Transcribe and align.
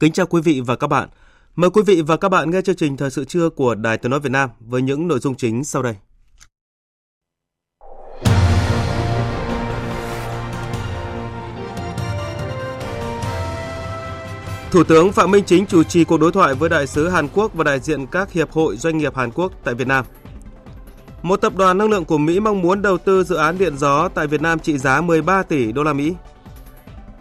Kính 0.00 0.12
chào 0.12 0.26
quý 0.26 0.40
vị 0.42 0.60
và 0.66 0.76
các 0.76 0.86
bạn. 0.86 1.08
Mời 1.56 1.70
quý 1.70 1.82
vị 1.86 2.02
và 2.02 2.16
các 2.16 2.28
bạn 2.28 2.50
nghe 2.50 2.62
chương 2.62 2.76
trình 2.76 2.96
Thời 2.96 3.10
sự 3.10 3.24
trưa 3.24 3.50
của 3.50 3.74
Đài 3.74 3.98
Tiếng 3.98 4.10
Nói 4.10 4.20
Việt 4.20 4.32
Nam 4.32 4.50
với 4.60 4.82
những 4.82 5.08
nội 5.08 5.18
dung 5.18 5.34
chính 5.34 5.64
sau 5.64 5.82
đây. 5.82 5.94
Thủ 14.70 14.84
tướng 14.84 15.12
Phạm 15.12 15.30
Minh 15.30 15.44
Chính 15.46 15.66
chủ 15.66 15.82
trì 15.82 16.04
cuộc 16.04 16.20
đối 16.20 16.32
thoại 16.32 16.54
với 16.54 16.68
đại 16.68 16.86
sứ 16.86 17.08
Hàn 17.08 17.28
Quốc 17.28 17.54
và 17.54 17.64
đại 17.64 17.80
diện 17.80 18.06
các 18.06 18.32
hiệp 18.32 18.50
hội 18.50 18.76
doanh 18.76 18.98
nghiệp 18.98 19.16
Hàn 19.16 19.30
Quốc 19.30 19.52
tại 19.64 19.74
Việt 19.74 19.86
Nam. 19.86 20.04
Một 21.22 21.36
tập 21.36 21.52
đoàn 21.56 21.78
năng 21.78 21.90
lượng 21.90 22.04
của 22.04 22.18
Mỹ 22.18 22.40
mong 22.40 22.62
muốn 22.62 22.82
đầu 22.82 22.98
tư 22.98 23.24
dự 23.24 23.36
án 23.36 23.58
điện 23.58 23.76
gió 23.78 24.08
tại 24.08 24.26
Việt 24.26 24.40
Nam 24.42 24.58
trị 24.58 24.78
giá 24.78 25.00
13 25.00 25.42
tỷ 25.42 25.72
đô 25.72 25.82
la 25.82 25.92
Mỹ 25.92 26.14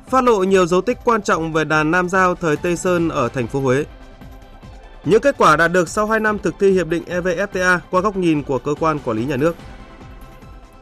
phát 0.08 0.24
lộ 0.24 0.44
nhiều 0.44 0.66
dấu 0.66 0.82
tích 0.82 0.98
quan 1.04 1.22
trọng 1.22 1.54
về 1.54 1.64
đàn 1.64 1.92
Nam 1.92 2.10
Giao 2.10 2.36
thời 2.36 2.58
Tây 2.58 2.78
Sơn 2.78 3.10
ở 3.10 3.30
thành 3.30 3.48
phố 3.48 3.60
Huế. 3.60 3.86
Những 5.06 5.22
kết 5.22 5.36
quả 5.38 5.56
đạt 5.56 5.72
được 5.72 5.90
sau 5.90 6.08
2 6.08 6.20
năm 6.20 6.40
thực 6.40 6.56
thi 6.60 6.72
hiệp 6.72 6.88
định 6.88 7.04
EVFTA 7.08 7.80
qua 7.92 8.02
góc 8.02 8.18
nhìn 8.18 8.44
của 8.44 8.60
cơ 8.60 8.74
quan 8.80 9.00
quản 9.00 9.18
lý 9.18 9.26
nhà 9.26 9.36
nước. 9.36 9.56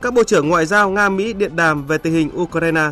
Các 0.01 0.13
bộ 0.13 0.23
trưởng 0.23 0.49
ngoại 0.49 0.65
giao 0.65 0.89
Nga 0.89 1.09
Mỹ 1.09 1.33
điện 1.33 1.55
đàm 1.55 1.85
về 1.87 1.97
tình 1.97 2.13
hình 2.13 2.29
Ukraine. 2.41 2.91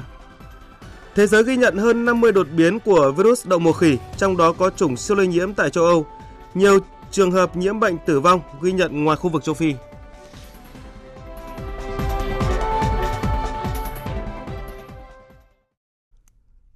Thế 1.16 1.28
giới 1.28 1.44
ghi 1.44 1.58
nhận 1.58 1.78
hơn 1.78 2.06
50 2.06 2.31
đột 2.31 2.48
biến 2.56 2.80
của 2.80 3.11
virus 3.11 3.48
đậu 3.48 3.59
mùa 3.59 3.73
khỉ, 3.73 3.98
trong 4.17 4.38
đó 4.38 4.54
có 4.54 4.70
chủng 4.70 4.98
siêu 4.98 5.17
lây 5.17 5.28
nhiễm 5.28 5.54
tại 5.54 5.70
châu 5.70 5.84
Âu. 5.84 6.06
Nhiều 6.54 6.80
trường 7.11 7.31
hợp 7.31 7.56
nhiễm 7.58 7.80
bệnh 7.80 7.98
tử 8.06 8.20
vong 8.20 8.42
ghi 8.61 8.72
nhận 8.72 9.04
ngoài 9.04 9.17
khu 9.17 9.30
vực 9.30 9.44
châu 9.44 9.56
Phi. 9.56 9.73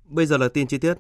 Bây 0.08 0.26
giờ 0.26 0.38
là 0.38 0.48
tin 0.48 0.68
chi 0.68 0.78
tiết. 0.78 0.94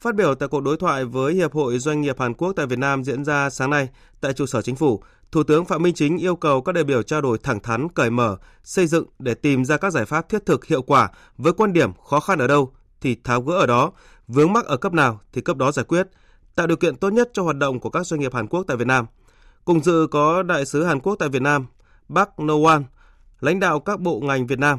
Phát 0.00 0.14
biểu 0.14 0.34
tại 0.34 0.48
cuộc 0.48 0.60
đối 0.60 0.76
thoại 0.76 1.04
với 1.04 1.34
Hiệp 1.34 1.52
hội 1.52 1.78
Doanh 1.78 2.00
nghiệp 2.00 2.20
Hàn 2.20 2.34
Quốc 2.34 2.52
tại 2.56 2.66
Việt 2.66 2.78
Nam 2.78 3.04
diễn 3.04 3.24
ra 3.24 3.50
sáng 3.50 3.70
nay 3.70 3.88
tại 4.20 4.32
trụ 4.32 4.46
sở 4.46 4.62
chính 4.62 4.76
phủ, 4.76 5.02
Thủ 5.32 5.42
tướng 5.42 5.64
Phạm 5.64 5.82
Minh 5.82 5.94
Chính 5.94 6.18
yêu 6.18 6.36
cầu 6.36 6.62
các 6.62 6.72
đại 6.72 6.84
biểu 6.84 7.02
trao 7.02 7.20
đổi 7.20 7.38
thẳng 7.38 7.60
thắn, 7.60 7.88
cởi 7.88 8.10
mở, 8.10 8.36
xây 8.64 8.86
dựng 8.86 9.06
để 9.18 9.34
tìm 9.34 9.64
ra 9.64 9.76
các 9.76 9.92
giải 9.92 10.04
pháp 10.04 10.28
thiết 10.28 10.46
thực 10.46 10.64
hiệu 10.64 10.82
quả 10.82 11.10
với 11.38 11.52
quan 11.52 11.72
điểm 11.72 11.90
khó 12.04 12.20
khăn 12.20 12.38
ở 12.38 12.46
đâu 12.46 12.72
thì 13.00 13.16
tháo 13.24 13.42
gỡ 13.42 13.54
ở 13.54 13.66
đó, 13.66 13.92
vướng 14.28 14.52
mắc 14.52 14.64
ở 14.64 14.76
cấp 14.76 14.92
nào 14.92 15.20
thì 15.32 15.40
cấp 15.40 15.56
đó 15.56 15.72
giải 15.72 15.84
quyết, 15.84 16.08
tạo 16.54 16.66
điều 16.66 16.76
kiện 16.76 16.96
tốt 16.96 17.10
nhất 17.10 17.30
cho 17.32 17.42
hoạt 17.42 17.56
động 17.56 17.80
của 17.80 17.90
các 17.90 18.06
doanh 18.06 18.20
nghiệp 18.20 18.34
Hàn 18.34 18.46
Quốc 18.46 18.64
tại 18.66 18.76
Việt 18.76 18.86
Nam. 18.86 19.06
Cùng 19.64 19.82
dự 19.82 20.06
có 20.10 20.42
đại 20.42 20.66
sứ 20.66 20.84
Hàn 20.84 21.00
Quốc 21.00 21.16
tại 21.18 21.28
Việt 21.28 21.42
Nam, 21.42 21.66
Bác 22.08 22.40
No 22.40 22.54
Wan, 22.54 22.82
lãnh 23.40 23.60
đạo 23.60 23.80
các 23.80 24.00
bộ 24.00 24.20
ngành 24.20 24.46
Việt 24.46 24.58
Nam, 24.58 24.78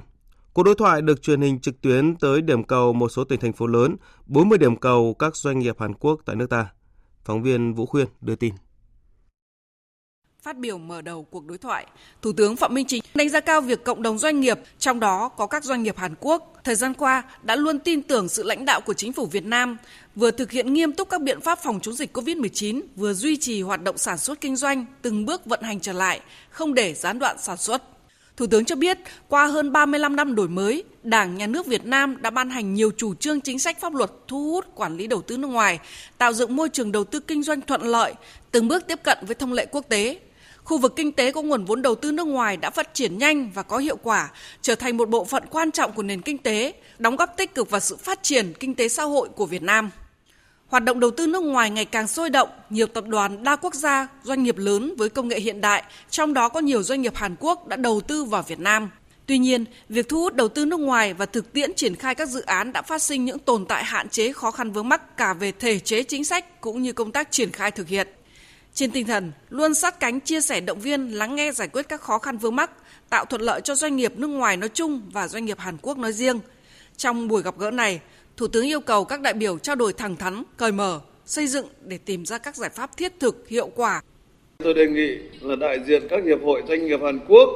Cuộc 0.56 0.64
đối 0.64 0.76
thoại 0.76 1.02
được 1.02 1.22
truyền 1.22 1.42
hình 1.42 1.60
trực 1.60 1.82
tuyến 1.82 2.16
tới 2.16 2.42
điểm 2.42 2.64
cầu 2.64 2.94
một 2.94 3.10
số 3.10 3.24
tỉnh 3.24 3.40
thành 3.40 3.54
phố 3.54 3.68
lớn, 3.68 3.96
40 4.26 4.58
điểm 4.58 4.76
cầu 4.76 5.16
các 5.20 5.36
doanh 5.36 5.60
nghiệp 5.60 5.80
Hàn 5.80 5.94
Quốc 5.94 6.22
tại 6.26 6.36
nước 6.36 6.50
ta. 6.50 6.68
Phóng 7.24 7.44
viên 7.44 7.74
Vũ 7.74 7.86
Khuyên 7.86 8.08
đưa 8.22 8.36
tin. 8.36 8.54
Phát 10.44 10.58
biểu 10.58 10.78
mở 10.78 11.02
đầu 11.02 11.24
cuộc 11.24 11.46
đối 11.46 11.58
thoại, 11.58 11.86
Thủ 12.22 12.32
tướng 12.34 12.56
Phạm 12.56 12.74
Minh 12.74 12.86
Chính 12.88 13.04
đánh 13.16 13.30
giá 13.30 13.40
cao 13.40 13.62
việc 13.62 13.84
cộng 13.84 14.02
đồng 14.02 14.18
doanh 14.18 14.40
nghiệp, 14.40 14.60
trong 14.80 15.00
đó 15.00 15.30
có 15.30 15.48
các 15.48 15.64
doanh 15.64 15.84
nghiệp 15.84 15.98
Hàn 15.98 16.16
Quốc, 16.20 16.54
thời 16.64 16.76
gian 16.76 16.94
qua 16.94 17.24
đã 17.44 17.56
luôn 17.56 17.80
tin 17.80 18.02
tưởng 18.02 18.30
sự 18.30 18.44
lãnh 18.44 18.66
đạo 18.66 18.82
của 18.82 18.94
chính 18.94 19.14
phủ 19.14 19.26
Việt 19.26 19.46
Nam, 19.46 19.78
vừa 20.16 20.32
thực 20.32 20.52
hiện 20.52 20.74
nghiêm 20.74 20.92
túc 20.94 21.10
các 21.10 21.22
biện 21.22 21.42
pháp 21.42 21.60
phòng 21.64 21.80
chống 21.80 21.96
dịch 21.96 22.18
COVID-19, 22.18 22.82
vừa 22.96 23.14
duy 23.14 23.38
trì 23.38 23.62
hoạt 23.62 23.84
động 23.84 23.98
sản 23.98 24.18
xuất 24.18 24.42
kinh 24.42 24.56
doanh, 24.56 24.86
từng 25.02 25.26
bước 25.26 25.46
vận 25.46 25.62
hành 25.62 25.80
trở 25.80 25.94
lại, 25.94 26.22
không 26.50 26.74
để 26.74 26.94
gián 26.94 27.20
đoạn 27.20 27.38
sản 27.40 27.58
xuất. 27.58 27.95
Thủ 28.38 28.48
tướng 28.48 28.66
cho 28.66 28.76
biết, 28.76 28.98
qua 29.28 29.46
hơn 29.46 29.72
35 29.72 30.16
năm 30.16 30.36
đổi 30.36 30.48
mới, 30.48 30.84
Đảng, 31.04 31.38
Nhà 31.38 31.48
nước 31.48 31.66
Việt 31.66 31.86
Nam 31.86 32.22
đã 32.22 32.30
ban 32.30 32.50
hành 32.50 32.74
nhiều 32.74 32.92
chủ 32.98 33.16
trương 33.16 33.42
chính 33.42 33.60
sách 33.60 33.82
pháp 33.82 33.94
luật 33.94 34.12
thu 34.28 34.52
hút 34.52 34.66
quản 34.76 34.98
lý 34.98 35.08
đầu 35.08 35.22
tư 35.22 35.38
nước 35.38 35.48
ngoài, 35.48 35.80
tạo 36.18 36.34
dựng 36.34 36.56
môi 36.56 36.70
trường 36.70 36.92
đầu 36.92 37.04
tư 37.04 37.20
kinh 37.20 37.44
doanh 37.44 37.62
thuận 37.62 37.82
lợi, 37.82 38.14
từng 38.52 38.68
bước 38.68 38.88
tiếp 38.88 39.00
cận 39.04 39.18
với 39.22 39.36
thông 39.36 39.54
lệ 39.54 39.66
quốc 39.72 39.86
tế. 39.90 40.20
Khu 40.64 40.78
vực 40.78 40.94
kinh 40.96 41.12
tế 41.12 41.32
có 41.32 41.42
nguồn 41.42 41.66
vốn 41.66 41.82
đầu 41.82 41.96
tư 41.96 42.12
nước 42.12 42.28
ngoài 42.28 42.58
đã 42.58 42.70
phát 42.70 42.94
triển 42.94 43.18
nhanh 43.18 43.52
và 43.54 43.64
có 43.64 43.78
hiệu 43.78 43.98
quả, 44.04 44.30
trở 44.62 44.76
thành 44.76 44.98
một 44.98 45.10
bộ 45.10 45.26
phận 45.26 45.44
quan 45.50 45.72
trọng 45.72 45.92
của 45.92 46.04
nền 46.04 46.22
kinh 46.22 46.38
tế, 46.38 46.74
đóng 46.98 47.16
góp 47.16 47.38
tích 47.38 47.56
cực 47.56 47.70
vào 47.70 47.80
sự 47.80 47.98
phát 47.98 48.24
triển 48.24 48.54
kinh 48.60 48.76
tế 48.76 48.88
xã 48.88 49.04
hội 49.04 49.30
của 49.36 49.46
Việt 49.46 49.64
Nam. 49.64 49.92
Hoạt 50.68 50.84
động 50.84 51.00
đầu 51.00 51.12
tư 51.12 51.28
nước 51.28 51.44
ngoài 51.44 51.70
ngày 51.70 51.86
càng 51.86 52.08
sôi 52.08 52.30
động, 52.30 52.50
nhiều 52.70 52.88
tập 52.88 53.04
đoàn 53.08 53.44
đa 53.44 53.56
quốc 53.56 53.76
gia, 53.76 54.08
doanh 54.24 54.44
nghiệp 54.44 54.58
lớn 54.58 54.96
với 54.98 55.10
công 55.10 55.28
nghệ 55.28 55.40
hiện 55.40 55.62
đại, 55.62 55.84
trong 56.10 56.34
đó 56.34 56.50
có 56.50 56.60
nhiều 56.60 56.84
doanh 56.84 57.02
nghiệp 57.02 57.16
Hàn 57.16 57.36
Quốc 57.40 57.68
đã 57.68 57.78
đầu 57.78 58.02
tư 58.02 58.24
vào 58.24 58.44
Việt 58.44 58.60
Nam. 58.60 58.90
Tuy 59.26 59.38
nhiên, 59.38 59.66
việc 59.90 60.10
thu 60.10 60.22
hút 60.22 60.36
đầu 60.36 60.48
tư 60.48 60.66
nước 60.66 60.80
ngoài 60.80 61.14
và 61.14 61.26
thực 61.26 61.54
tiễn 61.54 61.74
triển 61.74 61.96
khai 61.96 62.16
các 62.16 62.30
dự 62.30 62.42
án 62.42 62.74
đã 62.74 62.82
phát 62.82 63.02
sinh 63.02 63.26
những 63.26 63.40
tồn 63.40 63.66
tại 63.66 63.84
hạn 63.84 64.10
chế 64.10 64.34
khó 64.34 64.52
khăn 64.52 64.72
vướng 64.72 64.90
mắc 64.90 65.18
cả 65.18 65.34
về 65.34 65.52
thể 65.52 65.80
chế 65.80 66.04
chính 66.04 66.26
sách 66.26 66.62
cũng 66.62 66.82
như 66.82 66.94
công 66.94 67.12
tác 67.12 67.32
triển 67.32 67.52
khai 67.52 67.72
thực 67.72 67.88
hiện. 67.88 68.08
Trên 68.74 68.92
tinh 68.92 69.08
thần 69.08 69.32
luôn 69.50 69.74
sát 69.74 70.00
cánh 70.00 70.20
chia 70.20 70.42
sẻ 70.42 70.62
động 70.62 70.80
viên, 70.80 71.12
lắng 71.12 71.36
nghe 71.36 71.52
giải 71.52 71.68
quyết 71.68 71.90
các 71.90 72.02
khó 72.02 72.18
khăn 72.18 72.38
vướng 72.38 72.56
mắc, 72.56 72.72
tạo 73.10 73.26
thuận 73.26 73.42
lợi 73.42 73.62
cho 73.62 73.76
doanh 73.76 73.96
nghiệp 73.96 74.14
nước 74.18 74.28
ngoài 74.28 74.58
nói 74.58 74.70
chung 74.70 75.02
và 75.12 75.28
doanh 75.28 75.46
nghiệp 75.46 75.60
Hàn 75.60 75.78
Quốc 75.82 75.98
nói 75.98 76.14
riêng. 76.14 76.40
Trong 76.98 77.28
buổi 77.28 77.42
gặp 77.42 77.58
gỡ 77.58 77.72
này, 77.72 78.00
Thủ 78.38 78.48
tướng 78.48 78.66
yêu 78.66 78.80
cầu 78.80 79.06
các 79.06 79.22
đại 79.22 79.34
biểu 79.34 79.58
trao 79.58 79.76
đổi 79.76 79.94
thẳng 79.94 80.16
thắn, 80.16 80.44
cởi 80.58 80.72
mở, 80.72 81.00
xây 81.26 81.48
dựng 81.48 81.66
để 81.82 81.98
tìm 82.06 82.26
ra 82.26 82.38
các 82.38 82.56
giải 82.56 82.70
pháp 82.70 82.98
thiết 82.98 83.12
thực, 83.20 83.48
hiệu 83.48 83.70
quả. 83.76 84.02
Tôi 84.58 84.74
đề 84.74 84.88
nghị 84.88 85.18
là 85.42 85.56
đại 85.56 85.80
diện 85.88 86.04
các 86.10 86.24
hiệp 86.24 86.40
hội 86.44 86.64
doanh 86.68 86.86
nghiệp 86.86 87.00
Hàn 87.04 87.20
Quốc 87.28 87.50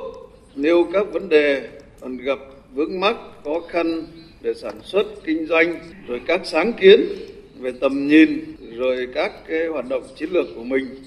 nêu 0.55 0.87
các 0.93 1.07
vấn 1.11 1.29
đề 1.29 1.69
còn 2.01 2.17
gặp 2.17 2.39
vướng 2.73 2.99
mắc, 2.99 3.15
khó 3.43 3.59
khăn 3.69 4.07
để 4.41 4.53
sản 4.53 4.79
xuất, 4.83 5.03
kinh 5.23 5.47
doanh, 5.47 5.79
rồi 6.07 6.21
các 6.27 6.41
sáng 6.43 6.73
kiến 6.73 7.01
về 7.59 7.71
tầm 7.81 8.07
nhìn, 8.07 8.55
rồi 8.75 9.07
các 9.15 9.31
cái 9.47 9.67
hoạt 9.67 9.85
động 9.89 10.03
chiến 10.15 10.29
lược 10.31 10.45
của 10.55 10.63
mình 10.63 11.03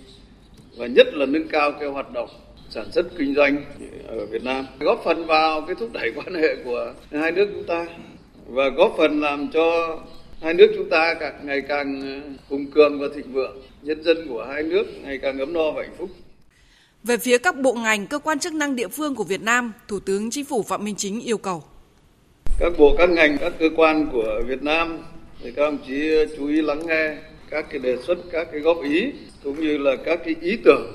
và 0.77 0.87
nhất 0.87 1.07
là 1.13 1.27
nâng 1.27 1.49
cao 1.49 1.73
cái 1.81 1.89
hoạt 1.89 2.13
động 2.13 2.29
sản 2.71 2.93
xuất 2.93 3.07
kinh 3.19 3.35
doanh 3.35 3.65
ở 4.07 4.27
Việt 4.27 4.45
Nam 4.45 4.67
góp 4.81 5.03
phần 5.05 5.27
vào 5.27 5.61
cái 5.61 5.77
thúc 5.81 5.91
đẩy 5.93 6.13
quan 6.17 6.35
hệ 6.35 6.57
của 6.65 6.93
hai 7.11 7.33
nước 7.33 7.49
chúng 7.55 7.65
ta 7.65 7.87
và 8.53 8.69
góp 8.69 8.95
phần 8.99 9.21
làm 9.21 9.49
cho 9.53 9.99
hai 10.43 10.55
nước 10.55 10.73
chúng 10.77 10.89
ta 10.91 11.15
càng 11.21 11.47
ngày 11.47 11.63
càng 11.69 12.01
ờ, 12.01 12.31
hùng 12.49 12.67
cường 12.71 12.99
và 13.01 13.07
thịnh 13.15 13.33
vượng, 13.33 13.57
nhân 13.83 14.03
dân 14.03 14.29
của 14.29 14.47
hai 14.53 14.63
nước 14.63 14.85
ngày 15.03 15.19
càng 15.23 15.39
ấm 15.39 15.53
no 15.53 15.71
và 15.71 15.83
hạnh 15.83 15.95
phúc. 15.99 16.11
Về 17.05 17.17
phía 17.17 17.39
các 17.39 17.57
bộ 17.57 17.73
ngành, 17.73 18.07
cơ 18.07 18.19
quan 18.19 18.39
chức 18.39 18.55
năng 18.55 18.77
địa 18.77 18.89
phương 18.89 19.15
của 19.15 19.25
Việt 19.25 19.43
Nam, 19.43 19.73
Thủ 19.89 20.01
tướng 20.01 20.31
Chính 20.31 20.45
phủ 20.45 20.63
Phạm 20.63 20.85
Minh 20.85 20.95
Chính 20.99 21.21
yêu 21.21 21.39
cầu. 21.39 21.63
Các 22.59 22.73
bộ, 22.79 22.95
các 22.99 23.11
ngành, 23.11 23.39
các 23.39 23.53
cơ 23.59 23.69
quan 23.77 24.09
của 24.13 24.43
Việt 24.47 24.63
Nam 24.63 24.99
thì 25.43 25.53
các 25.53 25.63
đồng 25.63 25.79
chí 25.87 26.11
chú 26.37 26.49
ý 26.49 26.63
lắng 26.63 26.87
nghe 26.87 27.17
các 27.51 27.67
cái 27.71 27.79
đề 27.79 27.97
xuất, 28.07 28.19
các 28.33 28.49
cái 28.53 28.61
góp 28.61 28.83
ý 28.83 29.13
cũng 29.45 29.61
như 29.61 29.79
là 29.79 29.97
các 30.05 30.21
cái 30.25 30.35
ý 30.41 30.57
tưởng, 30.65 30.93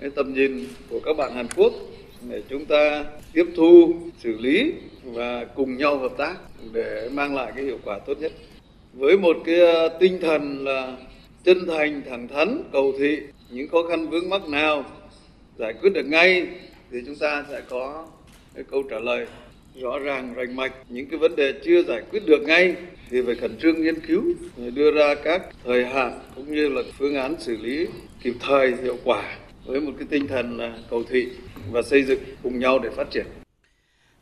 cái 0.00 0.10
tầm 0.10 0.34
nhìn 0.34 0.66
của 0.90 1.00
các 1.04 1.16
bạn 1.16 1.34
Hàn 1.34 1.46
Quốc 1.56 1.72
để 2.28 2.42
chúng 2.50 2.64
ta 2.64 3.04
tiếp 3.32 3.46
thu, 3.56 3.94
xử 4.22 4.38
lý 4.38 4.72
và 5.06 5.44
cùng 5.44 5.76
nhau 5.76 5.98
hợp 5.98 6.12
tác 6.18 6.34
để 6.72 7.08
mang 7.12 7.34
lại 7.34 7.52
cái 7.56 7.64
hiệu 7.64 7.78
quả 7.84 7.98
tốt 8.06 8.18
nhất. 8.20 8.32
Với 8.92 9.18
một 9.18 9.36
cái 9.44 9.60
ờ, 9.60 9.88
tinh 10.00 10.18
thần 10.20 10.64
là 10.64 10.96
chân 11.44 11.66
thành, 11.66 12.02
thẳng 12.10 12.28
thắn, 12.28 12.62
cầu 12.72 12.92
thị, 12.98 13.18
những 13.50 13.68
khó 13.68 13.82
khăn 13.88 14.08
vướng 14.08 14.28
mắc 14.28 14.48
nào 14.48 14.84
giải 15.58 15.72
quyết 15.72 15.90
được 15.90 16.06
ngay 16.06 16.46
thì 16.90 16.98
chúng 17.06 17.16
ta 17.16 17.44
sẽ 17.50 17.62
có 17.68 18.06
cái 18.54 18.64
câu 18.70 18.82
trả 18.90 18.98
lời 18.98 19.26
rõ 19.80 19.98
ràng 19.98 20.34
rành 20.34 20.56
mạch 20.56 20.72
những 20.88 21.06
cái 21.06 21.18
vấn 21.18 21.36
đề 21.36 21.52
chưa 21.64 21.82
giải 21.82 22.02
quyết 22.10 22.26
được 22.26 22.42
ngay 22.42 22.74
thì 23.10 23.22
phải 23.26 23.34
khẩn 23.34 23.56
trương 23.58 23.82
nghiên 23.82 24.00
cứu 24.00 24.22
đưa 24.74 24.90
ra 24.90 25.14
các 25.14 25.42
thời 25.64 25.84
hạn 25.84 26.20
cũng 26.34 26.54
như 26.54 26.68
là 26.68 26.82
phương 26.98 27.14
án 27.14 27.34
xử 27.38 27.56
lý 27.56 27.86
kịp 28.22 28.34
thời 28.40 28.74
hiệu 28.82 28.96
quả 29.04 29.36
với 29.66 29.80
một 29.80 29.92
cái 29.98 30.06
tinh 30.10 30.26
thần 30.26 30.58
ờ, 30.58 30.72
cầu 30.90 31.04
thị 31.10 31.28
và 31.70 31.82
xây 31.82 32.02
dựng 32.02 32.20
cùng 32.42 32.58
nhau 32.58 32.78
để 32.78 32.90
phát 32.90 33.10
triển. 33.10 33.26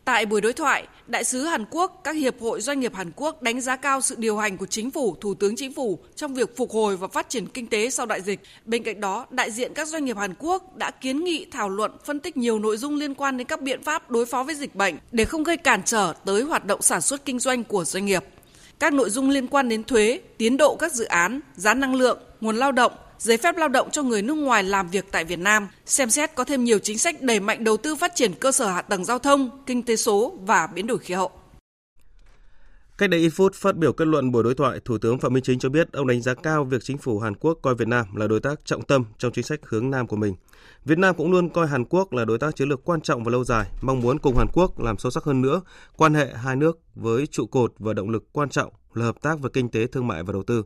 Tại 0.04 0.26
buổi 0.26 0.40
đối 0.40 0.52
thoại, 0.52 0.86
Đại 1.06 1.24
sứ 1.24 1.44
Hàn 1.44 1.64
Quốc, 1.70 2.00
các 2.04 2.16
hiệp 2.16 2.40
hội 2.40 2.60
doanh 2.60 2.80
nghiệp 2.80 2.94
Hàn 2.94 3.10
Quốc 3.16 3.42
đánh 3.42 3.60
giá 3.60 3.76
cao 3.76 4.00
sự 4.00 4.14
điều 4.18 4.36
hành 4.36 4.56
của 4.56 4.66
chính 4.66 4.90
phủ, 4.90 5.16
Thủ 5.20 5.34
tướng 5.34 5.56
Chính 5.56 5.72
phủ 5.72 5.98
trong 6.16 6.34
việc 6.34 6.56
phục 6.56 6.70
hồi 6.70 6.96
và 6.96 7.08
phát 7.08 7.28
triển 7.28 7.46
kinh 7.46 7.66
tế 7.66 7.90
sau 7.90 8.06
đại 8.06 8.22
dịch. 8.22 8.40
Bên 8.64 8.82
cạnh 8.82 9.00
đó, 9.00 9.26
đại 9.30 9.50
diện 9.50 9.72
các 9.74 9.88
doanh 9.88 10.04
nghiệp 10.04 10.16
Hàn 10.16 10.34
Quốc 10.38 10.76
đã 10.76 10.90
kiến 10.90 11.24
nghị 11.24 11.46
thảo 11.50 11.68
luận 11.68 11.92
phân 12.04 12.20
tích 12.20 12.36
nhiều 12.36 12.58
nội 12.58 12.76
dung 12.76 12.94
liên 12.94 13.14
quan 13.14 13.36
đến 13.36 13.46
các 13.46 13.62
biện 13.62 13.82
pháp 13.82 14.10
đối 14.10 14.26
phó 14.26 14.42
với 14.42 14.54
dịch 14.54 14.74
bệnh 14.74 14.94
để 15.12 15.24
không 15.24 15.42
gây 15.42 15.56
cản 15.56 15.82
trở 15.84 16.14
tới 16.24 16.42
hoạt 16.42 16.64
động 16.64 16.82
sản 16.82 17.00
xuất 17.00 17.24
kinh 17.24 17.38
doanh 17.38 17.64
của 17.64 17.84
doanh 17.84 18.06
nghiệp. 18.06 18.24
Các 18.78 18.92
nội 18.92 19.10
dung 19.10 19.30
liên 19.30 19.46
quan 19.46 19.68
đến 19.68 19.84
thuế, 19.84 20.20
tiến 20.38 20.56
độ 20.56 20.76
các 20.76 20.92
dự 20.92 21.04
án, 21.04 21.40
giá 21.56 21.74
năng 21.74 21.94
lượng, 21.94 22.18
nguồn 22.40 22.56
lao 22.56 22.72
động, 22.72 22.92
giấy 23.18 23.36
phép 23.36 23.56
lao 23.56 23.68
động 23.68 23.90
cho 23.90 24.02
người 24.02 24.22
nước 24.22 24.34
ngoài 24.34 24.62
làm 24.62 24.88
việc 24.88 25.04
tại 25.10 25.24
Việt 25.24 25.38
Nam, 25.38 25.68
xem 25.86 26.10
xét 26.10 26.34
có 26.34 26.44
thêm 26.44 26.64
nhiều 26.64 26.78
chính 26.78 26.98
sách 26.98 27.22
đẩy 27.22 27.40
mạnh 27.40 27.64
đầu 27.64 27.76
tư 27.76 27.96
phát 27.96 28.12
triển 28.14 28.32
cơ 28.40 28.52
sở 28.52 28.66
hạ 28.66 28.82
tầng 28.82 29.04
giao 29.04 29.18
thông, 29.18 29.50
kinh 29.66 29.82
tế 29.82 29.96
số 29.96 30.38
và 30.40 30.66
biến 30.66 30.86
đổi 30.86 30.98
khí 30.98 31.14
hậu. 31.14 31.30
Cách 32.98 33.10
đây 33.10 33.20
ít 33.20 33.28
phút 33.28 33.54
phát 33.54 33.76
biểu 33.76 33.92
kết 33.92 34.04
luận 34.04 34.32
buổi 34.32 34.42
đối 34.42 34.54
thoại, 34.54 34.80
Thủ 34.84 34.98
tướng 34.98 35.18
Phạm 35.18 35.32
Minh 35.32 35.42
Chính 35.42 35.58
cho 35.58 35.68
biết 35.68 35.92
ông 35.92 36.06
đánh 36.06 36.20
giá 36.20 36.34
cao 36.34 36.64
việc 36.64 36.84
chính 36.84 36.98
phủ 36.98 37.18
Hàn 37.18 37.34
Quốc 37.34 37.58
coi 37.62 37.74
Việt 37.74 37.88
Nam 37.88 38.16
là 38.16 38.26
đối 38.26 38.40
tác 38.40 38.64
trọng 38.64 38.82
tâm 38.82 39.04
trong 39.18 39.32
chính 39.32 39.44
sách 39.44 39.60
hướng 39.62 39.90
Nam 39.90 40.06
của 40.06 40.16
mình. 40.16 40.34
Việt 40.84 40.98
Nam 40.98 41.14
cũng 41.14 41.32
luôn 41.32 41.48
coi 41.48 41.66
Hàn 41.66 41.84
Quốc 41.84 42.12
là 42.12 42.24
đối 42.24 42.38
tác 42.38 42.56
chiến 42.56 42.68
lược 42.68 42.84
quan 42.84 43.00
trọng 43.00 43.24
và 43.24 43.30
lâu 43.30 43.44
dài, 43.44 43.70
mong 43.82 44.00
muốn 44.00 44.18
cùng 44.18 44.36
Hàn 44.36 44.46
Quốc 44.52 44.80
làm 44.80 44.98
sâu 44.98 45.10
sắc 45.10 45.24
hơn 45.24 45.42
nữa 45.42 45.60
quan 45.96 46.14
hệ 46.14 46.34
hai 46.34 46.56
nước 46.56 46.78
với 46.94 47.26
trụ 47.26 47.46
cột 47.46 47.72
và 47.78 47.92
động 47.92 48.10
lực 48.10 48.24
quan 48.32 48.48
trọng 48.48 48.72
là 48.94 49.04
hợp 49.04 49.22
tác 49.22 49.40
về 49.40 49.50
kinh 49.52 49.68
tế, 49.68 49.86
thương 49.86 50.06
mại 50.06 50.22
và 50.22 50.32
đầu 50.32 50.42
tư. 50.42 50.62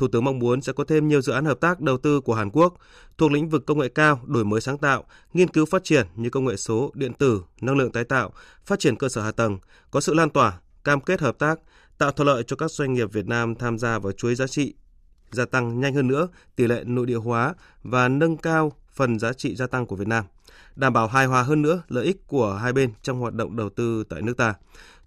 Thủ 0.00 0.08
tướng 0.08 0.24
mong 0.24 0.38
muốn 0.38 0.62
sẽ 0.62 0.72
có 0.72 0.84
thêm 0.84 1.08
nhiều 1.08 1.22
dự 1.22 1.32
án 1.32 1.44
hợp 1.44 1.60
tác 1.60 1.80
đầu 1.80 1.98
tư 1.98 2.20
của 2.20 2.34
Hàn 2.34 2.50
Quốc 2.50 2.74
thuộc 3.18 3.32
lĩnh 3.32 3.48
vực 3.48 3.66
công 3.66 3.78
nghệ 3.78 3.88
cao, 3.88 4.20
đổi 4.26 4.44
mới 4.44 4.60
sáng 4.60 4.78
tạo, 4.78 5.04
nghiên 5.32 5.48
cứu 5.48 5.66
phát 5.66 5.84
triển 5.84 6.06
như 6.16 6.30
công 6.30 6.44
nghệ 6.44 6.56
số, 6.56 6.90
điện 6.94 7.12
tử, 7.14 7.42
năng 7.60 7.76
lượng 7.76 7.92
tái 7.92 8.04
tạo, 8.04 8.32
phát 8.64 8.78
triển 8.78 8.96
cơ 8.96 9.08
sở 9.08 9.22
hạ 9.22 9.30
tầng, 9.30 9.58
có 9.90 10.00
sự 10.00 10.14
lan 10.14 10.30
tỏa, 10.30 10.60
cam 10.84 11.00
kết 11.00 11.20
hợp 11.20 11.38
tác, 11.38 11.58
tạo 11.98 12.12
thuận 12.12 12.26
lợi 12.26 12.42
cho 12.46 12.56
các 12.56 12.70
doanh 12.70 12.94
nghiệp 12.94 13.12
Việt 13.12 13.26
Nam 13.26 13.54
tham 13.54 13.78
gia 13.78 13.98
vào 13.98 14.12
chuỗi 14.12 14.34
giá 14.34 14.46
trị, 14.46 14.74
gia 15.30 15.44
tăng 15.44 15.80
nhanh 15.80 15.94
hơn 15.94 16.08
nữa 16.08 16.28
tỷ 16.56 16.66
lệ 16.66 16.84
nội 16.86 17.06
địa 17.06 17.16
hóa 17.16 17.54
và 17.82 18.08
nâng 18.08 18.36
cao 18.36 18.72
phần 18.92 19.18
giá 19.18 19.32
trị 19.32 19.56
gia 19.56 19.66
tăng 19.66 19.86
của 19.86 19.96
Việt 19.96 20.08
Nam, 20.08 20.24
đảm 20.76 20.92
bảo 20.92 21.06
hài 21.06 21.26
hòa 21.26 21.42
hơn 21.42 21.62
nữa 21.62 21.82
lợi 21.88 22.04
ích 22.04 22.26
của 22.26 22.54
hai 22.54 22.72
bên 22.72 22.92
trong 23.02 23.20
hoạt 23.20 23.34
động 23.34 23.56
đầu 23.56 23.70
tư 23.70 24.04
tại 24.08 24.22
nước 24.22 24.36
ta 24.36 24.54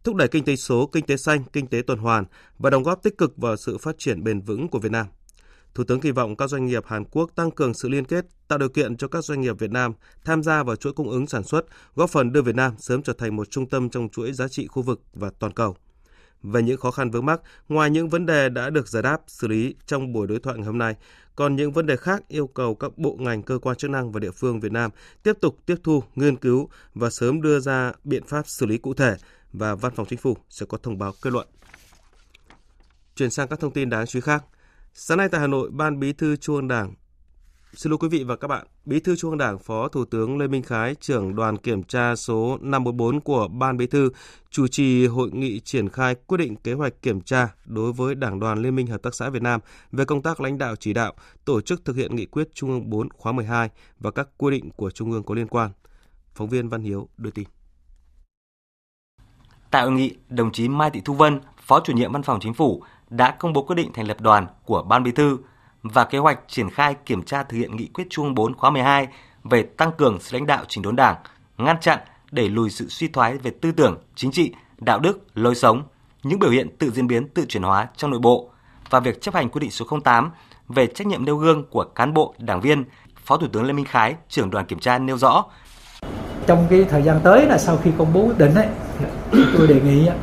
thúc 0.04 0.16
đẩy 0.16 0.28
kinh 0.28 0.44
tế 0.44 0.56
số, 0.56 0.90
kinh 0.92 1.06
tế 1.06 1.18
xanh, 1.18 1.44
kinh 1.54 1.68
tế 1.68 1.82
tuần 1.82 2.00
hoàn 2.00 2.26
và 2.60 2.70
đóng 2.70 2.84
góp 2.84 3.04
tích 3.04 3.18
cực 3.18 3.38
vào 3.38 3.56
sự 3.56 3.78
phát 3.78 3.96
triển 3.98 4.24
bền 4.24 4.42
vững 4.42 4.68
của 4.68 4.80
Việt 4.80 4.92
Nam. 4.92 5.06
Thủ 5.76 5.84
tướng 5.84 6.00
kỳ 6.00 6.12
vọng 6.12 6.36
các 6.36 6.50
doanh 6.50 6.66
nghiệp 6.66 6.84
Hàn 6.86 7.06
Quốc 7.06 7.32
tăng 7.36 7.52
cường 7.52 7.74
sự 7.74 7.90
liên 7.90 8.06
kết, 8.06 8.26
tạo 8.48 8.60
điều 8.60 8.70
kiện 8.70 8.98
cho 8.98 9.08
các 9.08 9.24
doanh 9.24 9.42
nghiệp 9.42 9.60
Việt 9.60 9.72
Nam 9.72 9.94
tham 10.26 10.44
gia 10.44 10.64
vào 10.64 10.76
chuỗi 10.76 10.94
cung 10.94 11.10
ứng 11.10 11.28
sản 11.28 11.44
xuất, 11.44 11.66
góp 11.96 12.10
phần 12.10 12.32
đưa 12.32 12.42
Việt 12.42 12.56
Nam 12.56 12.74
sớm 12.80 13.02
trở 13.02 13.14
thành 13.14 13.36
một 13.36 13.52
trung 13.52 13.70
tâm 13.70 13.90
trong 13.90 14.10
chuỗi 14.10 14.34
giá 14.34 14.48
trị 14.48 14.68
khu 14.68 14.82
vực 14.82 15.02
và 15.14 15.32
toàn 15.40 15.54
cầu. 15.54 15.76
Về 16.44 16.62
những 16.62 16.78
khó 16.78 16.92
khăn 16.92 17.12
vướng 17.12 17.26
mắc, 17.26 17.42
ngoài 17.70 17.90
những 17.90 18.10
vấn 18.10 18.26
đề 18.26 18.50
đã 18.50 18.70
được 18.70 18.88
giải 18.88 19.04
đáp, 19.04 19.22
xử 19.28 19.48
lý 19.48 19.76
trong 19.86 20.14
buổi 20.14 20.28
đối 20.28 20.40
thoại 20.40 20.58
ngày 20.58 20.66
hôm 20.66 20.78
nay, 20.78 20.96
còn 21.36 21.56
những 21.56 21.72
vấn 21.72 21.86
đề 21.86 21.96
khác 21.96 22.24
yêu 22.28 22.48
cầu 22.48 22.76
các 22.76 22.98
bộ 22.98 23.18
ngành, 23.20 23.44
cơ 23.44 23.58
quan 23.58 23.76
chức 23.76 23.92
năng 23.92 24.12
và 24.12 24.20
địa 24.20 24.32
phương 24.32 24.60
Việt 24.60 24.72
Nam 24.72 24.92
tiếp 25.24 25.34
tục 25.42 25.58
tiếp 25.66 25.76
thu, 25.84 26.04
nghiên 26.16 26.36
cứu 26.36 26.70
và 26.94 27.10
sớm 27.10 27.42
đưa 27.42 27.60
ra 27.60 27.92
biện 28.04 28.24
pháp 28.28 28.48
xử 28.48 28.66
lý 28.66 28.78
cụ 28.78 28.94
thể 28.94 29.16
và 29.54 29.76
Văn 29.76 29.94
phòng 29.96 30.06
Chính 30.10 30.20
phủ 30.20 30.38
sẽ 30.50 30.66
có 30.70 30.78
thông 30.78 30.98
báo 30.98 31.14
kết 31.22 31.34
luận. 31.34 31.48
Chuyển 33.16 33.30
sang 33.30 33.48
các 33.48 33.60
thông 33.60 33.74
tin 33.74 33.90
đáng 33.90 34.06
chú 34.06 34.18
ý 34.18 34.22
khác. 34.22 34.46
Sáng 34.94 35.18
nay 35.18 35.30
tại 35.30 35.42
Hà 35.42 35.48
Nội, 35.48 35.70
Ban 35.72 36.00
Bí 36.00 36.14
thư 36.14 36.36
Trung 36.36 36.56
ương 36.56 36.68
Đảng 36.68 36.94
Xin 37.76 37.90
lỗi 37.90 37.98
quý 37.98 38.08
vị 38.08 38.24
và 38.24 38.36
các 38.36 38.48
bạn, 38.48 38.68
Bí 38.86 39.00
thư 39.00 39.16
Trung 39.16 39.32
ương 39.32 39.38
Đảng, 39.38 39.60
Phó 39.60 39.88
Thủ 39.88 40.06
tướng 40.06 40.38
Lê 40.38 40.48
Minh 40.48 40.64
Khái, 40.64 40.96
trưởng 40.96 41.36
đoàn 41.36 41.58
kiểm 41.58 41.84
tra 41.84 42.16
số 42.16 42.58
544 42.62 43.20
của 43.22 43.48
Ban 43.48 43.78
Bí 43.78 43.88
thư 43.88 44.10
chủ 44.50 44.68
trì 44.68 45.08
hội 45.08 45.30
nghị 45.32 45.60
triển 45.60 45.90
khai 45.90 46.16
quyết 46.16 46.38
định 46.38 46.56
kế 46.56 46.74
hoạch 46.74 47.02
kiểm 47.02 47.22
tra 47.22 47.50
đối 47.66 47.94
với 47.94 48.16
Đảng 48.16 48.40
đoàn 48.40 48.62
Liên 48.62 48.76
minh 48.76 48.88
Hợp 48.88 49.02
tác 49.02 49.16
xã 49.16 49.30
Việt 49.30 49.42
Nam 49.42 49.60
về 49.92 50.06
công 50.06 50.22
tác 50.22 50.42
lãnh 50.42 50.58
đạo 50.58 50.76
chỉ 50.76 50.94
đạo, 50.94 51.14
tổ 51.46 51.62
chức 51.62 51.86
thực 51.86 51.96
hiện 51.96 52.16
nghị 52.16 52.26
quyết 52.26 52.48
Trung 52.54 52.70
ương 52.70 52.90
4 52.90 53.10
khóa 53.10 53.32
12 53.32 53.70
và 54.00 54.12
các 54.12 54.28
quy 54.38 54.52
định 54.52 54.70
của 54.70 54.92
Trung 54.92 55.12
ương 55.12 55.24
có 55.24 55.36
liên 55.36 55.48
quan. 55.48 55.72
Phóng 56.36 56.50
viên 56.50 56.70
Văn 56.70 56.84
Hiếu 56.84 57.10
đưa 57.18 57.32
tin. 57.32 57.48
Tại 59.74 59.84
hội 59.84 59.92
nghị, 59.92 60.16
đồng 60.30 60.52
chí 60.52 60.68
Mai 60.68 60.90
Thị 60.90 61.02
Thu 61.06 61.14
Vân, 61.14 61.40
Phó 61.62 61.80
chủ 61.80 61.94
nhiệm 61.94 62.12
Văn 62.12 62.24
phòng 62.24 62.40
Chính 62.40 62.54
phủ 62.54 62.84
đã 63.10 63.32
công 63.32 63.54
bố 63.54 63.64
quyết 63.64 63.76
định 63.76 63.94
thành 63.94 64.08
lập 64.08 64.22
đoàn 64.22 64.48
của 64.66 64.84
Ban 64.84 65.04
Bí 65.04 65.12
thư 65.12 65.38
và 65.84 66.06
kế 66.06 66.18
hoạch 66.18 66.40
triển 66.48 66.70
khai 66.70 66.96
kiểm 67.06 67.24
tra 67.24 67.44
thực 67.44 67.58
hiện 67.58 67.76
nghị 67.76 67.88
quyết 67.88 68.08
Trung 68.10 68.36
4 68.36 68.56
khóa 68.56 68.70
12 68.70 69.08
về 69.44 69.64
tăng 69.64 69.92
cường 69.92 70.20
sự 70.20 70.38
lãnh 70.38 70.46
đạo 70.46 70.64
chỉnh 70.68 70.84
đốn 70.84 70.96
Đảng, 70.96 71.16
ngăn 71.58 71.80
chặn 71.82 72.00
đẩy 72.32 72.50
lùi 72.50 72.70
sự 72.70 72.88
suy 72.90 73.08
thoái 73.08 73.38
về 73.38 73.52
tư 73.62 73.72
tưởng, 73.72 73.98
chính 74.16 74.32
trị, 74.32 74.54
đạo 74.78 75.00
đức, 75.00 75.20
lối 75.34 75.56
sống, 75.56 75.84
những 76.24 76.40
biểu 76.40 76.50
hiện 76.50 76.78
tự 76.78 76.92
diễn 76.92 77.08
biến, 77.08 77.28
tự 77.28 77.46
chuyển 77.46 77.64
hóa 77.64 77.88
trong 77.98 78.12
nội 78.12 78.20
bộ 78.20 78.50
và 78.90 79.00
việc 79.00 79.22
chấp 79.22 79.34
hành 79.34 79.50
quyết 79.50 79.60
định 79.62 79.72
số 79.72 79.86
08 80.04 80.32
về 80.68 80.88
trách 80.88 81.08
nhiệm 81.08 81.26
nêu 81.26 81.38
gương 81.38 81.64
của 81.70 81.84
cán 81.84 82.14
bộ, 82.14 82.36
đảng 82.38 82.62
viên, 82.62 82.84
Phó 83.26 83.38
Thủ 83.38 83.48
tướng 83.54 83.64
Lê 83.64 83.74
Minh 83.74 83.86
Khái, 83.86 84.16
trưởng 84.30 84.50
đoàn 84.50 84.66
kiểm 84.66 84.80
tra 84.80 85.00
nêu 85.00 85.18
rõ. 85.18 85.46
Trong 86.48 86.68
cái 86.70 86.86
thời 86.90 87.02
gian 87.02 87.20
tới 87.24 87.46
là 87.46 87.58
sau 87.58 87.78
khi 87.78 87.92
công 87.98 88.14
bố 88.14 88.26
quyết 88.26 88.36
định 88.38 88.56
ấy 88.56 88.68
tôi 89.58 89.68
đề 89.68 89.82
nghị 89.82 90.08
à, 90.08 90.16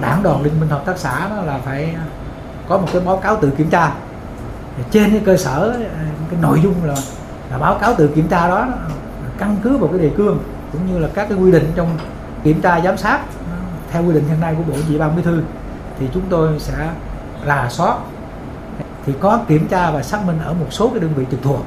đảng 0.00 0.22
đoàn 0.22 0.42
liên 0.42 0.60
minh 0.60 0.68
hợp 0.68 0.82
tác 0.86 0.98
xã 0.98 1.28
đó 1.28 1.42
là 1.42 1.58
phải 1.64 1.94
có 2.68 2.78
một 2.78 2.88
cái 2.92 3.02
báo 3.06 3.16
cáo 3.16 3.36
tự 3.36 3.50
kiểm 3.50 3.70
tra. 3.70 3.92
Trên 4.90 5.10
cái 5.10 5.22
cơ 5.24 5.36
sở 5.36 5.70
à, 5.70 6.04
cái 6.30 6.40
nội 6.42 6.60
dung 6.62 6.84
là 6.84 6.94
là 7.50 7.58
báo 7.58 7.78
cáo 7.78 7.94
tự 7.94 8.08
kiểm 8.08 8.28
tra 8.28 8.48
đó 8.48 8.68
căn 9.38 9.56
cứ 9.62 9.76
vào 9.76 9.88
cái 9.88 9.98
đề 9.98 10.10
cương 10.16 10.38
cũng 10.72 10.92
như 10.92 10.98
là 10.98 11.08
các 11.14 11.28
cái 11.28 11.38
quy 11.38 11.52
định 11.52 11.72
trong 11.74 11.98
kiểm 12.44 12.60
tra 12.60 12.80
giám 12.80 12.96
sát 12.96 13.20
theo 13.90 14.04
quy 14.04 14.12
định 14.12 14.24
hiện 14.28 14.40
nay 14.40 14.54
của 14.58 14.72
bộ 14.72 14.78
chỉ 14.88 14.98
ban 14.98 15.16
bí 15.16 15.22
thư, 15.22 15.42
thì 15.98 16.06
chúng 16.14 16.22
tôi 16.28 16.58
sẽ 16.58 16.90
rà 17.46 17.68
soát, 17.70 17.96
thì 19.06 19.12
có 19.20 19.40
kiểm 19.48 19.68
tra 19.68 19.90
và 19.90 20.02
xác 20.02 20.26
minh 20.26 20.38
ở 20.44 20.52
một 20.52 20.66
số 20.70 20.88
cái 20.88 21.00
đơn 21.00 21.10
vị 21.16 21.24
trực 21.30 21.42
thuộc. 21.42 21.64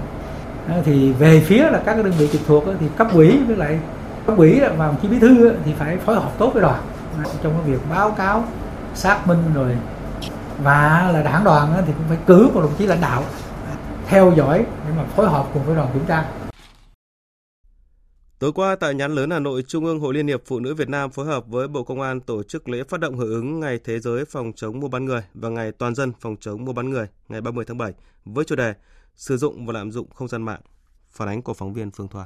Thì 0.85 1.13
về 1.13 1.43
phía 1.45 1.69
là 1.69 1.79
các 1.85 1.93
cái 1.93 2.03
đơn 2.03 2.13
vị 2.17 2.29
trực 2.31 2.41
thuộc 2.47 2.63
thì 2.79 2.87
cấp 2.97 3.07
quỹ 3.13 3.39
với 3.47 3.57
lại 3.57 3.79
cấp 4.25 4.37
ủy 4.37 4.59
và 4.59 4.87
đồng 4.87 4.95
chí 5.01 5.07
bí 5.07 5.19
thư 5.19 5.55
thì 5.65 5.73
phải 5.73 5.97
phối 5.97 6.15
hợp 6.15 6.31
tốt 6.37 6.51
với 6.53 6.61
đoàn 6.61 6.83
trong 7.43 7.53
cái 7.53 7.71
việc 7.71 7.79
báo 7.89 8.11
cáo 8.11 8.47
xác 8.93 9.27
minh 9.27 9.39
rồi 9.53 9.77
và 10.63 11.09
là 11.13 11.23
đảng 11.23 11.43
đoàn 11.43 11.83
thì 11.87 11.93
cũng 11.97 12.07
phải 12.07 12.17
cử 12.25 12.49
một 12.53 12.61
đồng 12.61 12.75
chí 12.77 12.87
lãnh 12.87 13.01
đạo 13.01 13.23
theo 14.07 14.33
dõi 14.37 14.65
để 14.85 14.93
mà 14.97 15.03
phối 15.03 15.29
hợp 15.29 15.49
cùng 15.53 15.65
với 15.65 15.75
đoàn 15.75 15.89
kiểm 15.93 16.05
tra. 16.07 16.31
Tối 18.39 18.51
qua 18.51 18.75
tại 18.75 18.93
Nhán 18.93 19.15
Lớn 19.15 19.29
Hà 19.29 19.39
Nội, 19.39 19.63
Trung 19.67 19.85
ương 19.85 19.99
Hội 19.99 20.13
Liên 20.13 20.27
hiệp 20.27 20.41
Phụ 20.45 20.59
nữ 20.59 20.75
Việt 20.75 20.89
Nam 20.89 21.11
phối 21.11 21.25
hợp 21.25 21.47
với 21.47 21.67
Bộ 21.67 21.83
Công 21.83 22.01
an 22.01 22.19
tổ 22.19 22.43
chức 22.43 22.69
lễ 22.69 22.83
phát 22.89 22.99
động 22.99 23.17
hưởng 23.17 23.29
ứng 23.29 23.59
Ngày 23.59 23.79
Thế 23.83 23.99
giới 23.99 24.25
phòng 24.25 24.51
chống 24.55 24.79
mua 24.79 24.87
bán 24.87 25.05
người 25.05 25.21
và 25.33 25.49
Ngày 25.49 25.71
Toàn 25.71 25.95
dân 25.95 26.11
phòng 26.19 26.35
chống 26.39 26.65
mua 26.65 26.73
bán 26.73 26.89
người 26.89 27.07
ngày 27.29 27.41
30 27.41 27.65
tháng 27.67 27.77
7 27.77 27.93
với 28.25 28.45
chủ 28.45 28.55
đề 28.55 28.73
Sử 29.15 29.37
dụng 29.37 29.65
và 29.65 29.73
lạm 29.73 29.91
dụng 29.91 30.09
không 30.09 30.27
gian 30.27 30.43
mạng. 30.43 30.61
Phản 31.11 31.27
ánh 31.27 31.41
của 31.41 31.53
phóng 31.53 31.73
viên 31.73 31.91
Phương 31.91 32.07
Thoa. 32.07 32.25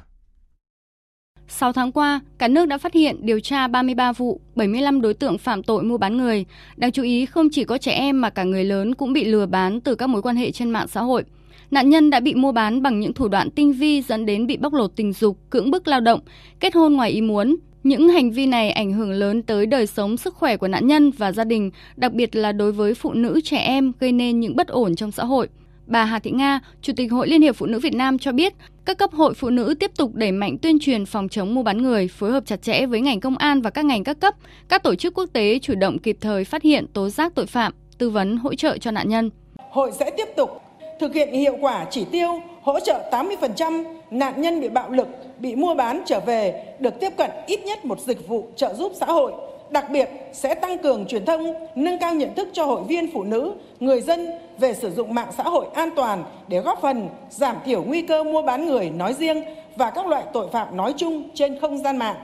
6 1.49 1.73
tháng 1.73 1.91
qua, 1.91 2.19
cả 2.37 2.47
nước 2.47 2.65
đã 2.65 2.77
phát 2.77 2.93
hiện 2.93 3.15
điều 3.19 3.39
tra 3.39 3.67
33 3.67 4.11
vụ, 4.11 4.39
75 4.55 5.01
đối 5.01 5.13
tượng 5.13 5.37
phạm 5.37 5.63
tội 5.63 5.83
mua 5.83 5.97
bán 5.97 6.17
người. 6.17 6.45
Đáng 6.77 6.91
chú 6.91 7.03
ý, 7.03 7.25
không 7.25 7.49
chỉ 7.51 7.63
có 7.63 7.77
trẻ 7.77 7.91
em 7.91 8.21
mà 8.21 8.29
cả 8.29 8.43
người 8.43 8.63
lớn 8.63 8.95
cũng 8.95 9.13
bị 9.13 9.25
lừa 9.25 9.45
bán 9.45 9.81
từ 9.81 9.95
các 9.95 10.07
mối 10.07 10.21
quan 10.21 10.35
hệ 10.35 10.51
trên 10.51 10.69
mạng 10.69 10.87
xã 10.87 11.01
hội. 11.01 11.23
Nạn 11.71 11.89
nhân 11.89 12.09
đã 12.09 12.19
bị 12.19 12.33
mua 12.33 12.51
bán 12.51 12.81
bằng 12.81 12.99
những 12.99 13.13
thủ 13.13 13.27
đoạn 13.27 13.49
tinh 13.49 13.73
vi 13.73 14.01
dẫn 14.01 14.25
đến 14.25 14.47
bị 14.47 14.57
bóc 14.57 14.73
lột 14.73 14.95
tình 14.95 15.13
dục, 15.13 15.37
cưỡng 15.49 15.71
bức 15.71 15.87
lao 15.87 16.01
động, 16.01 16.19
kết 16.59 16.75
hôn 16.75 16.93
ngoài 16.93 17.11
ý 17.11 17.21
muốn. 17.21 17.55
Những 17.83 18.09
hành 18.09 18.31
vi 18.31 18.45
này 18.45 18.71
ảnh 18.71 18.93
hưởng 18.93 19.11
lớn 19.11 19.41
tới 19.41 19.65
đời 19.65 19.87
sống 19.87 20.17
sức 20.17 20.35
khỏe 20.35 20.57
của 20.57 20.67
nạn 20.67 20.87
nhân 20.87 21.11
và 21.11 21.31
gia 21.31 21.43
đình, 21.43 21.71
đặc 21.95 22.13
biệt 22.13 22.35
là 22.35 22.51
đối 22.51 22.71
với 22.71 22.93
phụ 22.93 23.13
nữ 23.13 23.41
trẻ 23.43 23.57
em 23.57 23.91
gây 23.99 24.11
nên 24.11 24.39
những 24.39 24.55
bất 24.55 24.67
ổn 24.67 24.95
trong 24.95 25.11
xã 25.11 25.25
hội. 25.25 25.47
Bà 25.89 26.05
Hà 26.05 26.19
Thị 26.19 26.31
Nga, 26.31 26.59
Chủ 26.81 26.93
tịch 26.97 27.11
Hội 27.11 27.27
Liên 27.27 27.41
hiệp 27.41 27.55
Phụ 27.55 27.65
nữ 27.65 27.79
Việt 27.79 27.93
Nam 27.93 28.17
cho 28.17 28.31
biết, 28.31 28.53
các 28.85 28.97
cấp 28.97 29.11
hội 29.11 29.33
phụ 29.33 29.49
nữ 29.49 29.75
tiếp 29.79 29.91
tục 29.97 30.11
đẩy 30.13 30.31
mạnh 30.31 30.57
tuyên 30.57 30.79
truyền 30.79 31.05
phòng 31.05 31.29
chống 31.29 31.55
mua 31.55 31.63
bán 31.63 31.81
người, 31.81 32.07
phối 32.07 32.31
hợp 32.31 32.43
chặt 32.45 32.61
chẽ 32.61 32.85
với 32.85 33.01
ngành 33.01 33.19
công 33.19 33.37
an 33.37 33.61
và 33.61 33.69
các 33.69 33.85
ngành 33.85 34.03
các 34.03 34.19
cấp, 34.19 34.35
các 34.69 34.83
tổ 34.83 34.95
chức 34.95 35.13
quốc 35.13 35.25
tế 35.33 35.59
chủ 35.59 35.75
động 35.75 35.99
kịp 35.99 36.17
thời 36.21 36.43
phát 36.43 36.61
hiện 36.61 36.87
tố 36.93 37.09
giác 37.09 37.35
tội 37.35 37.45
phạm, 37.45 37.73
tư 37.97 38.09
vấn 38.09 38.37
hỗ 38.37 38.55
trợ 38.55 38.77
cho 38.77 38.91
nạn 38.91 39.09
nhân. 39.09 39.29
Hội 39.71 39.91
sẽ 39.99 40.11
tiếp 40.17 40.27
tục 40.35 40.61
thực 40.99 41.13
hiện 41.13 41.33
hiệu 41.33 41.57
quả 41.61 41.85
chỉ 41.91 42.05
tiêu 42.11 42.41
hỗ 42.61 42.79
trợ 42.79 43.09
80% 43.11 43.83
nạn 44.11 44.41
nhân 44.41 44.61
bị 44.61 44.69
bạo 44.69 44.89
lực, 44.89 45.07
bị 45.39 45.55
mua 45.55 45.75
bán 45.75 46.01
trở 46.05 46.19
về 46.19 46.63
được 46.79 46.93
tiếp 46.99 47.09
cận 47.17 47.29
ít 47.47 47.59
nhất 47.65 47.85
một 47.85 47.99
dịch 47.99 48.27
vụ 48.27 48.47
trợ 48.55 48.73
giúp 48.73 48.91
xã 48.95 49.05
hội 49.05 49.31
đặc 49.71 49.85
biệt 49.91 50.09
sẽ 50.33 50.55
tăng 50.55 50.77
cường 50.77 51.05
truyền 51.05 51.25
thông, 51.25 51.53
nâng 51.75 51.99
cao 51.99 52.15
nhận 52.15 52.35
thức 52.35 52.47
cho 52.53 52.65
hội 52.65 52.81
viên 52.87 53.11
phụ 53.13 53.23
nữ, 53.23 53.53
người 53.79 54.01
dân 54.01 54.27
về 54.59 54.73
sử 54.73 54.91
dụng 54.91 55.13
mạng 55.13 55.31
xã 55.37 55.43
hội 55.43 55.65
an 55.73 55.89
toàn 55.95 56.23
để 56.47 56.59
góp 56.59 56.81
phần 56.81 57.09
giảm 57.29 57.55
thiểu 57.65 57.83
nguy 57.83 58.01
cơ 58.01 58.23
mua 58.23 58.41
bán 58.41 58.65
người 58.65 58.89
nói 58.89 59.13
riêng 59.13 59.43
và 59.75 59.89
các 59.89 60.07
loại 60.07 60.23
tội 60.33 60.49
phạm 60.51 60.77
nói 60.77 60.93
chung 60.97 61.29
trên 61.33 61.59
không 61.59 61.77
gian 61.77 61.97
mạng. 61.97 62.15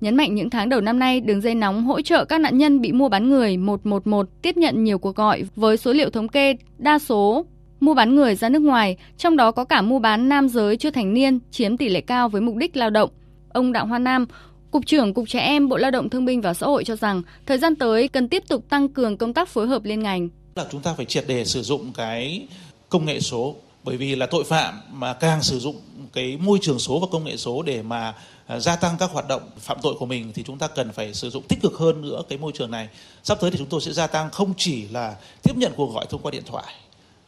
Nhấn 0.00 0.16
mạnh 0.16 0.34
những 0.34 0.50
tháng 0.50 0.68
đầu 0.68 0.80
năm 0.80 0.98
nay, 0.98 1.20
đường 1.20 1.40
dây 1.40 1.54
nóng 1.54 1.84
hỗ 1.84 2.00
trợ 2.00 2.24
các 2.24 2.40
nạn 2.40 2.58
nhân 2.58 2.80
bị 2.80 2.92
mua 2.92 3.08
bán 3.08 3.28
người 3.28 3.56
111 3.56 4.28
tiếp 4.42 4.56
nhận 4.56 4.84
nhiều 4.84 4.98
cuộc 4.98 5.16
gọi 5.16 5.44
với 5.56 5.76
số 5.76 5.92
liệu 5.92 6.10
thống 6.10 6.28
kê 6.28 6.56
đa 6.78 6.98
số 6.98 7.44
mua 7.80 7.94
bán 7.94 8.14
người 8.14 8.34
ra 8.34 8.48
nước 8.48 8.62
ngoài, 8.62 8.96
trong 9.16 9.36
đó 9.36 9.50
có 9.52 9.64
cả 9.64 9.82
mua 9.82 9.98
bán 9.98 10.28
nam 10.28 10.48
giới 10.48 10.76
chưa 10.76 10.90
thành 10.90 11.14
niên 11.14 11.38
chiếm 11.50 11.76
tỷ 11.76 11.88
lệ 11.88 12.00
cao 12.00 12.28
với 12.28 12.40
mục 12.40 12.56
đích 12.56 12.76
lao 12.76 12.90
động. 12.90 13.10
Ông 13.48 13.72
Đặng 13.72 13.88
Hoa 13.88 13.98
Nam, 13.98 14.26
Cục 14.70 14.86
trưởng 14.86 15.14
Cục 15.14 15.28
Trẻ 15.28 15.40
Em, 15.40 15.68
Bộ 15.68 15.76
Lao 15.76 15.90
động 15.90 16.10
Thương 16.10 16.24
binh 16.24 16.40
và 16.40 16.54
Xã 16.54 16.66
hội 16.66 16.84
cho 16.84 16.96
rằng 16.96 17.22
thời 17.46 17.58
gian 17.58 17.76
tới 17.76 18.08
cần 18.08 18.28
tiếp 18.28 18.42
tục 18.48 18.64
tăng 18.68 18.88
cường 18.88 19.16
công 19.16 19.34
tác 19.34 19.48
phối 19.48 19.66
hợp 19.66 19.84
liên 19.84 20.02
ngành. 20.02 20.28
Là 20.54 20.66
chúng 20.70 20.80
ta 20.80 20.94
phải 20.94 21.06
triệt 21.06 21.24
để 21.26 21.44
sử 21.44 21.62
dụng 21.62 21.92
cái 21.92 22.46
công 22.88 23.04
nghệ 23.04 23.20
số, 23.20 23.54
bởi 23.84 23.96
vì 23.96 24.16
là 24.16 24.26
tội 24.26 24.44
phạm 24.44 24.80
mà 24.92 25.12
càng 25.14 25.42
sử 25.42 25.58
dụng 25.58 25.76
cái 26.12 26.36
môi 26.36 26.58
trường 26.62 26.78
số 26.78 26.98
và 27.00 27.06
công 27.12 27.24
nghệ 27.24 27.36
số 27.36 27.62
để 27.62 27.82
mà 27.82 28.14
à, 28.46 28.58
gia 28.60 28.76
tăng 28.76 28.96
các 28.98 29.10
hoạt 29.10 29.28
động 29.28 29.42
phạm 29.58 29.78
tội 29.82 29.94
của 29.98 30.06
mình 30.06 30.32
thì 30.34 30.42
chúng 30.42 30.58
ta 30.58 30.68
cần 30.68 30.92
phải 30.92 31.14
sử 31.14 31.30
dụng 31.30 31.42
tích 31.48 31.58
cực 31.62 31.74
hơn 31.74 32.02
nữa 32.02 32.22
cái 32.28 32.38
môi 32.38 32.52
trường 32.54 32.70
này. 32.70 32.88
Sắp 33.22 33.38
tới 33.40 33.50
thì 33.50 33.58
chúng 33.58 33.68
tôi 33.68 33.80
sẽ 33.80 33.92
gia 33.92 34.06
tăng 34.06 34.30
không 34.30 34.54
chỉ 34.56 34.88
là 34.88 35.16
tiếp 35.42 35.56
nhận 35.56 35.72
cuộc 35.76 35.94
gọi 35.94 36.06
thông 36.10 36.22
qua 36.22 36.30
điện 36.30 36.42
thoại 36.46 36.74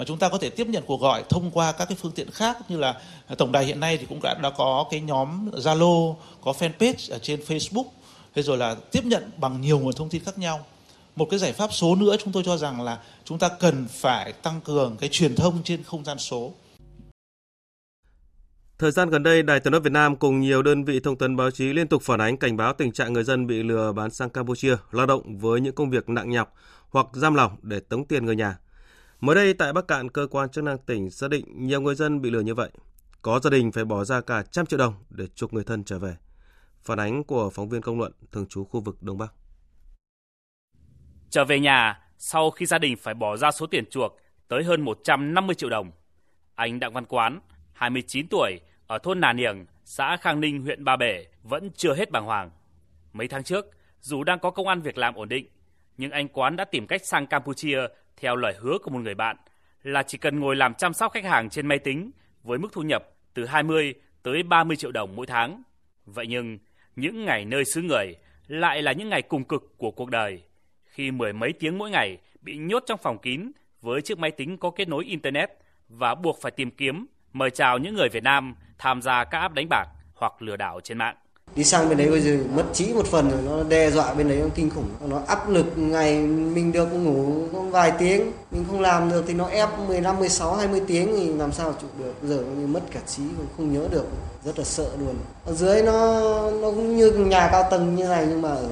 mà 0.00 0.04
chúng 0.04 0.18
ta 0.18 0.28
có 0.28 0.38
thể 0.38 0.50
tiếp 0.50 0.66
nhận 0.66 0.82
cuộc 0.86 1.00
gọi 1.00 1.24
thông 1.28 1.50
qua 1.50 1.72
các 1.72 1.84
cái 1.84 1.96
phương 2.00 2.12
tiện 2.12 2.30
khác 2.30 2.56
như 2.68 2.76
là 2.76 3.00
tổng 3.38 3.52
đài 3.52 3.64
hiện 3.64 3.80
nay 3.80 3.96
thì 3.96 4.06
cũng 4.08 4.20
đã, 4.22 4.34
đã 4.42 4.50
có 4.56 4.86
cái 4.90 5.00
nhóm 5.00 5.50
Zalo, 5.50 6.14
có 6.40 6.52
fanpage 6.58 7.12
ở 7.12 7.18
trên 7.18 7.40
Facebook, 7.40 7.84
thế 8.34 8.42
rồi 8.42 8.56
là 8.56 8.74
tiếp 8.74 9.04
nhận 9.04 9.30
bằng 9.36 9.60
nhiều 9.60 9.78
nguồn 9.78 9.94
thông 9.94 10.08
tin 10.08 10.24
khác 10.24 10.38
nhau. 10.38 10.66
Một 11.16 11.26
cái 11.30 11.38
giải 11.38 11.52
pháp 11.52 11.72
số 11.72 11.94
nữa 11.94 12.16
chúng 12.18 12.32
tôi 12.32 12.42
cho 12.46 12.56
rằng 12.56 12.82
là 12.82 12.98
chúng 13.24 13.38
ta 13.38 13.48
cần 13.48 13.86
phải 13.90 14.32
tăng 14.32 14.60
cường 14.60 14.96
cái 15.00 15.08
truyền 15.12 15.36
thông 15.36 15.62
trên 15.64 15.82
không 15.82 16.04
gian 16.04 16.18
số. 16.18 16.52
Thời 18.78 18.90
gian 18.90 19.10
gần 19.10 19.22
đây, 19.22 19.42
Đài 19.42 19.60
Tiếng 19.60 19.72
nói 19.72 19.80
Việt 19.80 19.92
Nam 19.92 20.16
cùng 20.16 20.40
nhiều 20.40 20.62
đơn 20.62 20.84
vị 20.84 21.00
thông 21.00 21.18
tấn 21.18 21.36
báo 21.36 21.50
chí 21.50 21.64
liên 21.64 21.88
tục 21.88 22.02
phản 22.02 22.20
ánh 22.20 22.36
cảnh 22.36 22.56
báo 22.56 22.72
tình 22.72 22.92
trạng 22.92 23.12
người 23.12 23.24
dân 23.24 23.46
bị 23.46 23.62
lừa 23.62 23.92
bán 23.92 24.10
sang 24.10 24.30
Campuchia, 24.30 24.76
lao 24.90 25.06
động 25.06 25.38
với 25.38 25.60
những 25.60 25.74
công 25.74 25.90
việc 25.90 26.08
nặng 26.08 26.30
nhọc 26.30 26.54
hoặc 26.90 27.06
giam 27.12 27.34
lỏng 27.34 27.56
để 27.62 27.80
tống 27.80 28.04
tiền 28.04 28.26
người 28.26 28.36
nhà. 28.36 28.56
Mới 29.20 29.36
đây 29.36 29.54
tại 29.54 29.72
Bắc 29.72 29.88
Cạn, 29.88 30.10
cơ 30.10 30.26
quan 30.30 30.50
chức 30.50 30.64
năng 30.64 30.78
tỉnh 30.78 31.10
xác 31.10 31.30
định 31.30 31.44
nhiều 31.66 31.80
người 31.80 31.94
dân 31.94 32.20
bị 32.20 32.30
lừa 32.30 32.40
như 32.40 32.54
vậy. 32.54 32.70
Có 33.22 33.40
gia 33.40 33.50
đình 33.50 33.72
phải 33.72 33.84
bỏ 33.84 34.04
ra 34.04 34.20
cả 34.20 34.42
trăm 34.42 34.66
triệu 34.66 34.78
đồng 34.78 34.94
để 35.10 35.26
chuộc 35.34 35.52
người 35.52 35.64
thân 35.64 35.84
trở 35.84 35.98
về. 35.98 36.16
Phản 36.82 37.00
ánh 37.00 37.24
của 37.24 37.50
phóng 37.50 37.68
viên 37.68 37.82
công 37.82 37.98
luận 37.98 38.12
thường 38.32 38.46
trú 38.46 38.64
khu 38.64 38.80
vực 38.80 39.02
Đông 39.02 39.18
Bắc. 39.18 39.32
Trở 41.30 41.44
về 41.44 41.60
nhà, 41.60 42.00
sau 42.18 42.50
khi 42.50 42.66
gia 42.66 42.78
đình 42.78 42.96
phải 42.96 43.14
bỏ 43.14 43.36
ra 43.36 43.50
số 43.50 43.66
tiền 43.66 43.84
chuộc 43.90 44.16
tới 44.48 44.64
hơn 44.64 44.80
150 44.80 45.54
triệu 45.54 45.70
đồng, 45.70 45.90
anh 46.54 46.80
Đặng 46.80 46.92
Văn 46.92 47.04
Quán, 47.04 47.40
29 47.72 48.28
tuổi, 48.28 48.60
ở 48.86 48.98
thôn 48.98 49.20
Nà 49.20 49.32
Niềng, 49.32 49.66
xã 49.84 50.16
Khang 50.20 50.40
Ninh, 50.40 50.62
huyện 50.62 50.84
Ba 50.84 50.96
Bể 50.96 51.26
vẫn 51.42 51.70
chưa 51.76 51.94
hết 51.94 52.10
bàng 52.10 52.24
hoàng. 52.24 52.50
Mấy 53.12 53.28
tháng 53.28 53.44
trước, 53.44 53.66
dù 54.00 54.24
đang 54.24 54.38
có 54.38 54.50
công 54.50 54.68
an 54.68 54.80
việc 54.80 54.98
làm 54.98 55.14
ổn 55.14 55.28
định, 55.28 55.46
nhưng 55.96 56.10
anh 56.10 56.28
Quán 56.28 56.56
đã 56.56 56.64
tìm 56.64 56.86
cách 56.86 57.06
sang 57.06 57.26
Campuchia 57.26 57.78
theo 58.20 58.36
lời 58.36 58.54
hứa 58.60 58.78
của 58.78 58.90
một 58.90 58.98
người 58.98 59.14
bạn 59.14 59.36
là 59.82 60.02
chỉ 60.02 60.18
cần 60.18 60.40
ngồi 60.40 60.56
làm 60.56 60.74
chăm 60.74 60.94
sóc 60.94 61.12
khách 61.12 61.24
hàng 61.24 61.50
trên 61.50 61.66
máy 61.66 61.78
tính 61.78 62.10
với 62.42 62.58
mức 62.58 62.68
thu 62.72 62.82
nhập 62.82 63.08
từ 63.34 63.46
20 63.46 63.94
tới 64.22 64.42
30 64.42 64.76
triệu 64.76 64.92
đồng 64.92 65.16
mỗi 65.16 65.26
tháng. 65.26 65.62
Vậy 66.06 66.26
nhưng, 66.26 66.58
những 66.96 67.24
ngày 67.24 67.44
nơi 67.44 67.64
xứ 67.64 67.82
người 67.82 68.16
lại 68.46 68.82
là 68.82 68.92
những 68.92 69.08
ngày 69.08 69.22
cùng 69.22 69.44
cực 69.44 69.78
của 69.78 69.90
cuộc 69.90 70.10
đời, 70.10 70.42
khi 70.84 71.10
mười 71.10 71.32
mấy 71.32 71.52
tiếng 71.52 71.78
mỗi 71.78 71.90
ngày 71.90 72.18
bị 72.40 72.56
nhốt 72.56 72.82
trong 72.86 72.98
phòng 73.02 73.18
kín 73.18 73.52
với 73.80 74.02
chiếc 74.02 74.18
máy 74.18 74.30
tính 74.30 74.56
có 74.56 74.70
kết 74.70 74.88
nối 74.88 75.04
Internet 75.04 75.50
và 75.88 76.14
buộc 76.14 76.38
phải 76.42 76.52
tìm 76.52 76.70
kiếm, 76.70 77.06
mời 77.32 77.50
chào 77.50 77.78
những 77.78 77.94
người 77.94 78.08
Việt 78.08 78.22
Nam 78.22 78.54
tham 78.78 79.02
gia 79.02 79.24
các 79.24 79.38
app 79.38 79.54
đánh 79.54 79.66
bạc 79.70 79.86
hoặc 80.14 80.42
lừa 80.42 80.56
đảo 80.56 80.80
trên 80.80 80.98
mạng 80.98 81.16
đi 81.56 81.64
sang 81.64 81.88
bên 81.88 81.98
đấy 81.98 82.10
bây 82.10 82.20
giờ 82.20 82.36
mất 82.54 82.64
trí 82.72 82.92
một 82.94 83.06
phần 83.06 83.30
rồi, 83.30 83.40
nó 83.46 83.62
đe 83.62 83.90
dọa 83.90 84.14
bên 84.14 84.28
đấy, 84.28 84.38
nó 84.38 84.46
kinh 84.54 84.70
khủng. 84.70 84.88
Nó 85.06 85.20
áp 85.26 85.48
lực 85.48 85.66
ngày 85.76 86.18
mình 86.22 86.72
được 86.72 86.86
ngủ 86.92 87.32
có 87.52 87.60
vài 87.60 87.92
tiếng, 87.98 88.32
mình 88.50 88.64
không 88.70 88.80
làm 88.80 89.10
được 89.10 89.24
thì 89.26 89.34
nó 89.34 89.46
ép 89.46 89.68
15 89.88 90.18
16 90.18 90.56
20 90.56 90.82
tiếng 90.86 91.16
thì 91.16 91.32
làm 91.32 91.52
sao 91.52 91.74
chịu 91.80 91.90
được. 91.98 92.28
Giờ 92.28 92.42
như 92.58 92.66
mất 92.66 92.80
cả 92.92 93.00
trí 93.06 93.22
không 93.56 93.72
nhớ 93.72 93.88
được. 93.90 94.06
Rất 94.44 94.58
là 94.58 94.64
sợ 94.64 94.88
luôn. 95.00 95.14
Ở 95.46 95.54
dưới 95.54 95.82
nó 95.82 96.20
nó 96.50 96.70
cũng 96.70 96.96
như 96.96 97.10
nhà 97.10 97.48
cao 97.52 97.64
tầng 97.70 97.96
như 97.96 98.04
này 98.04 98.26
nhưng 98.28 98.42
mà 98.42 98.48
ở 98.48 98.68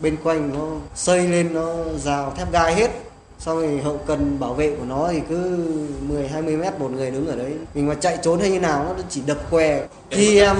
bên 0.00 0.16
quanh 0.24 0.50
nó 0.54 0.68
xây 0.94 1.28
lên, 1.28 1.54
nó 1.54 1.74
rào 2.04 2.32
thép 2.36 2.52
gai 2.52 2.74
hết 2.74 2.90
xong 3.38 3.56
rồi 3.56 3.80
hậu 3.80 4.00
cần 4.06 4.40
bảo 4.40 4.54
vệ 4.54 4.76
của 4.76 4.84
nó 4.84 5.08
thì 5.12 5.20
cứ 5.28 5.68
10 6.08 6.28
20 6.28 6.56
mét 6.56 6.78
một 6.78 6.90
người 6.90 7.10
đứng 7.10 7.26
ở 7.26 7.36
đấy 7.36 7.56
mình 7.74 7.86
mà 7.86 7.94
chạy 7.94 8.18
trốn 8.22 8.40
hay 8.40 8.50
như 8.50 8.60
nào 8.60 8.84
nó 8.84 9.02
chỉ 9.08 9.22
đập 9.26 9.38
que 9.50 9.86
khi 10.10 10.40
em 10.40 10.56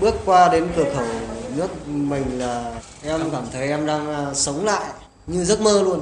bước 0.00 0.14
qua 0.24 0.48
đến 0.52 0.68
cửa 0.76 0.94
khẩu 0.94 1.06
nước 1.56 1.88
mình 1.88 2.38
là 2.38 2.80
em 3.04 3.20
cảm 3.32 3.44
thấy 3.52 3.68
em 3.68 3.86
đang 3.86 4.06
à, 4.10 4.34
sống 4.34 4.64
lại 4.64 4.92
như 5.26 5.44
giấc 5.44 5.60
mơ 5.60 5.82
luôn 5.82 6.00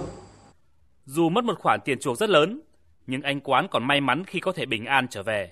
dù 1.06 1.28
mất 1.28 1.44
một 1.44 1.58
khoản 1.58 1.80
tiền 1.84 1.98
chuộc 2.00 2.18
rất 2.18 2.30
lớn 2.30 2.60
nhưng 3.06 3.22
anh 3.22 3.40
Quán 3.40 3.66
còn 3.70 3.84
may 3.84 4.00
mắn 4.00 4.24
khi 4.24 4.40
có 4.40 4.52
thể 4.52 4.66
bình 4.66 4.84
an 4.84 5.08
trở 5.08 5.22
về. 5.22 5.50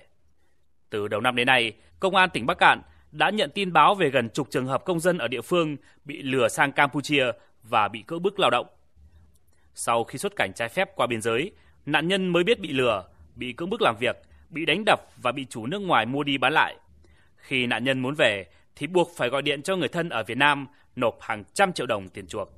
Từ 0.89 1.07
đầu 1.07 1.21
năm 1.21 1.35
đến 1.35 1.47
nay, 1.47 1.73
Công 1.99 2.15
an 2.15 2.29
tỉnh 2.29 2.45
Bắc 2.45 2.57
Cạn 2.57 2.81
đã 3.11 3.29
nhận 3.29 3.49
tin 3.53 3.73
báo 3.73 3.95
về 3.95 4.09
gần 4.09 4.29
chục 4.29 4.47
trường 4.51 4.67
hợp 4.67 4.85
công 4.85 4.99
dân 4.99 5.17
ở 5.17 5.27
địa 5.27 5.41
phương 5.41 5.77
bị 6.05 6.21
lừa 6.21 6.47
sang 6.47 6.71
Campuchia 6.71 7.25
và 7.63 7.87
bị 7.87 8.01
cưỡng 8.07 8.23
bức 8.23 8.39
lao 8.39 8.49
động. 8.49 8.67
Sau 9.75 10.03
khi 10.03 10.19
xuất 10.19 10.33
cảnh 10.35 10.51
trái 10.55 10.69
phép 10.69 10.95
qua 10.95 11.07
biên 11.07 11.21
giới, 11.21 11.51
nạn 11.85 12.07
nhân 12.07 12.27
mới 12.27 12.43
biết 12.43 12.59
bị 12.59 12.73
lừa, 12.73 13.03
bị 13.35 13.53
cưỡng 13.53 13.69
bức 13.69 13.81
làm 13.81 13.95
việc, 13.99 14.15
bị 14.49 14.65
đánh 14.65 14.83
đập 14.85 14.99
và 15.21 15.31
bị 15.31 15.45
chủ 15.49 15.65
nước 15.65 15.79
ngoài 15.79 16.05
mua 16.05 16.23
đi 16.23 16.37
bán 16.37 16.53
lại. 16.53 16.75
Khi 17.35 17.67
nạn 17.67 17.83
nhân 17.83 17.99
muốn 17.99 18.15
về 18.15 18.45
thì 18.75 18.87
buộc 18.87 19.11
phải 19.15 19.29
gọi 19.29 19.41
điện 19.41 19.61
cho 19.61 19.75
người 19.75 19.87
thân 19.87 20.09
ở 20.09 20.23
Việt 20.23 20.37
Nam 20.37 20.67
nộp 20.95 21.17
hàng 21.21 21.43
trăm 21.53 21.73
triệu 21.73 21.85
đồng 21.85 22.09
tiền 22.09 22.27
chuộc. 22.27 22.49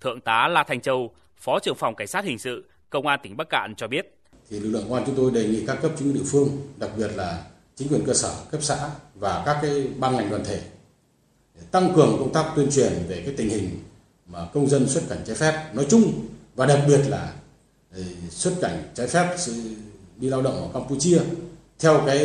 Thượng 0.00 0.20
tá 0.20 0.48
La 0.48 0.64
Thành 0.64 0.80
Châu, 0.80 1.14
Phó 1.36 1.58
trưởng 1.58 1.76
phòng 1.76 1.94
Cảnh 1.94 2.06
sát 2.06 2.24
hình 2.24 2.38
sự, 2.38 2.68
Công 2.90 3.06
an 3.06 3.20
tỉnh 3.22 3.36
Bắc 3.36 3.48
Cạn 3.48 3.74
cho 3.76 3.88
biết. 3.88 4.14
Thì 4.50 4.60
lực 4.60 4.70
lượng 4.70 4.84
công 4.88 4.94
an 4.94 5.02
chúng 5.06 5.16
tôi 5.16 5.30
đề 5.34 5.44
nghị 5.44 5.66
các 5.66 5.78
cấp 5.82 5.90
chính 5.98 6.08
quyền 6.08 6.14
địa 6.14 6.28
phương, 6.32 6.48
đặc 6.76 6.90
biệt 6.96 7.10
là 7.14 7.44
chính 7.74 7.88
quyền 7.88 8.04
cơ 8.06 8.14
sở, 8.14 8.34
cấp 8.50 8.62
xã 8.62 8.90
và 9.14 9.42
các 9.46 9.58
cái 9.62 9.88
ban 9.98 10.16
ngành 10.16 10.30
đoàn 10.30 10.44
thể 10.44 10.60
tăng 11.70 11.92
cường 11.96 12.16
công 12.18 12.32
tác 12.32 12.52
tuyên 12.56 12.70
truyền 12.70 12.92
về 13.08 13.22
cái 13.26 13.34
tình 13.36 13.48
hình 13.48 13.70
mà 14.26 14.38
công 14.52 14.66
dân 14.66 14.88
xuất 14.88 15.02
cảnh 15.08 15.18
trái 15.26 15.36
phép 15.36 15.70
nói 15.74 15.86
chung 15.90 16.26
và 16.54 16.66
đặc 16.66 16.80
biệt 16.88 17.00
là 17.08 17.32
ừ, 17.94 18.02
xuất 18.30 18.54
cảnh 18.60 18.82
trái 18.94 19.06
phép 19.06 19.36
đi 20.16 20.28
lao 20.28 20.42
động 20.42 20.54
ở 20.54 20.80
Campuchia 20.80 21.20
theo 21.78 22.02
cái 22.06 22.18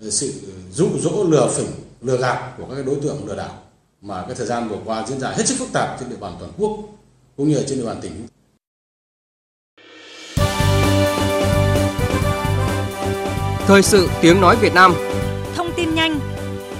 ừ, 0.00 0.10
sự 0.10 0.32
dụ 0.72 0.88
dỗ 1.00 1.24
lừa 1.24 1.48
phỉnh 1.56 1.70
lừa 2.00 2.16
gạt 2.16 2.52
của 2.58 2.74
các 2.74 2.86
đối 2.86 2.96
tượng 2.96 3.26
lừa 3.26 3.36
đảo 3.36 3.62
mà 4.00 4.24
cái 4.26 4.34
thời 4.34 4.46
gian 4.46 4.68
vừa 4.68 4.78
qua 4.84 5.06
diễn 5.08 5.20
ra 5.20 5.30
hết 5.30 5.46
sức 5.46 5.54
phức 5.58 5.68
tạp 5.72 6.00
trên 6.00 6.08
địa 6.08 6.16
bàn 6.20 6.36
toàn 6.40 6.52
quốc 6.58 6.78
cũng 7.36 7.48
như 7.48 7.56
ở 7.56 7.64
trên 7.68 7.78
địa 7.78 7.86
bàn 7.86 8.00
tỉnh. 8.02 8.26
Thời 13.66 13.82
sự 13.82 14.08
tiếng 14.22 14.40
nói 14.40 14.56
Việt 14.56 14.74
Nam. 14.74 14.94
Thông 15.56 15.72
tin 15.76 15.94
nhanh. 15.94 16.20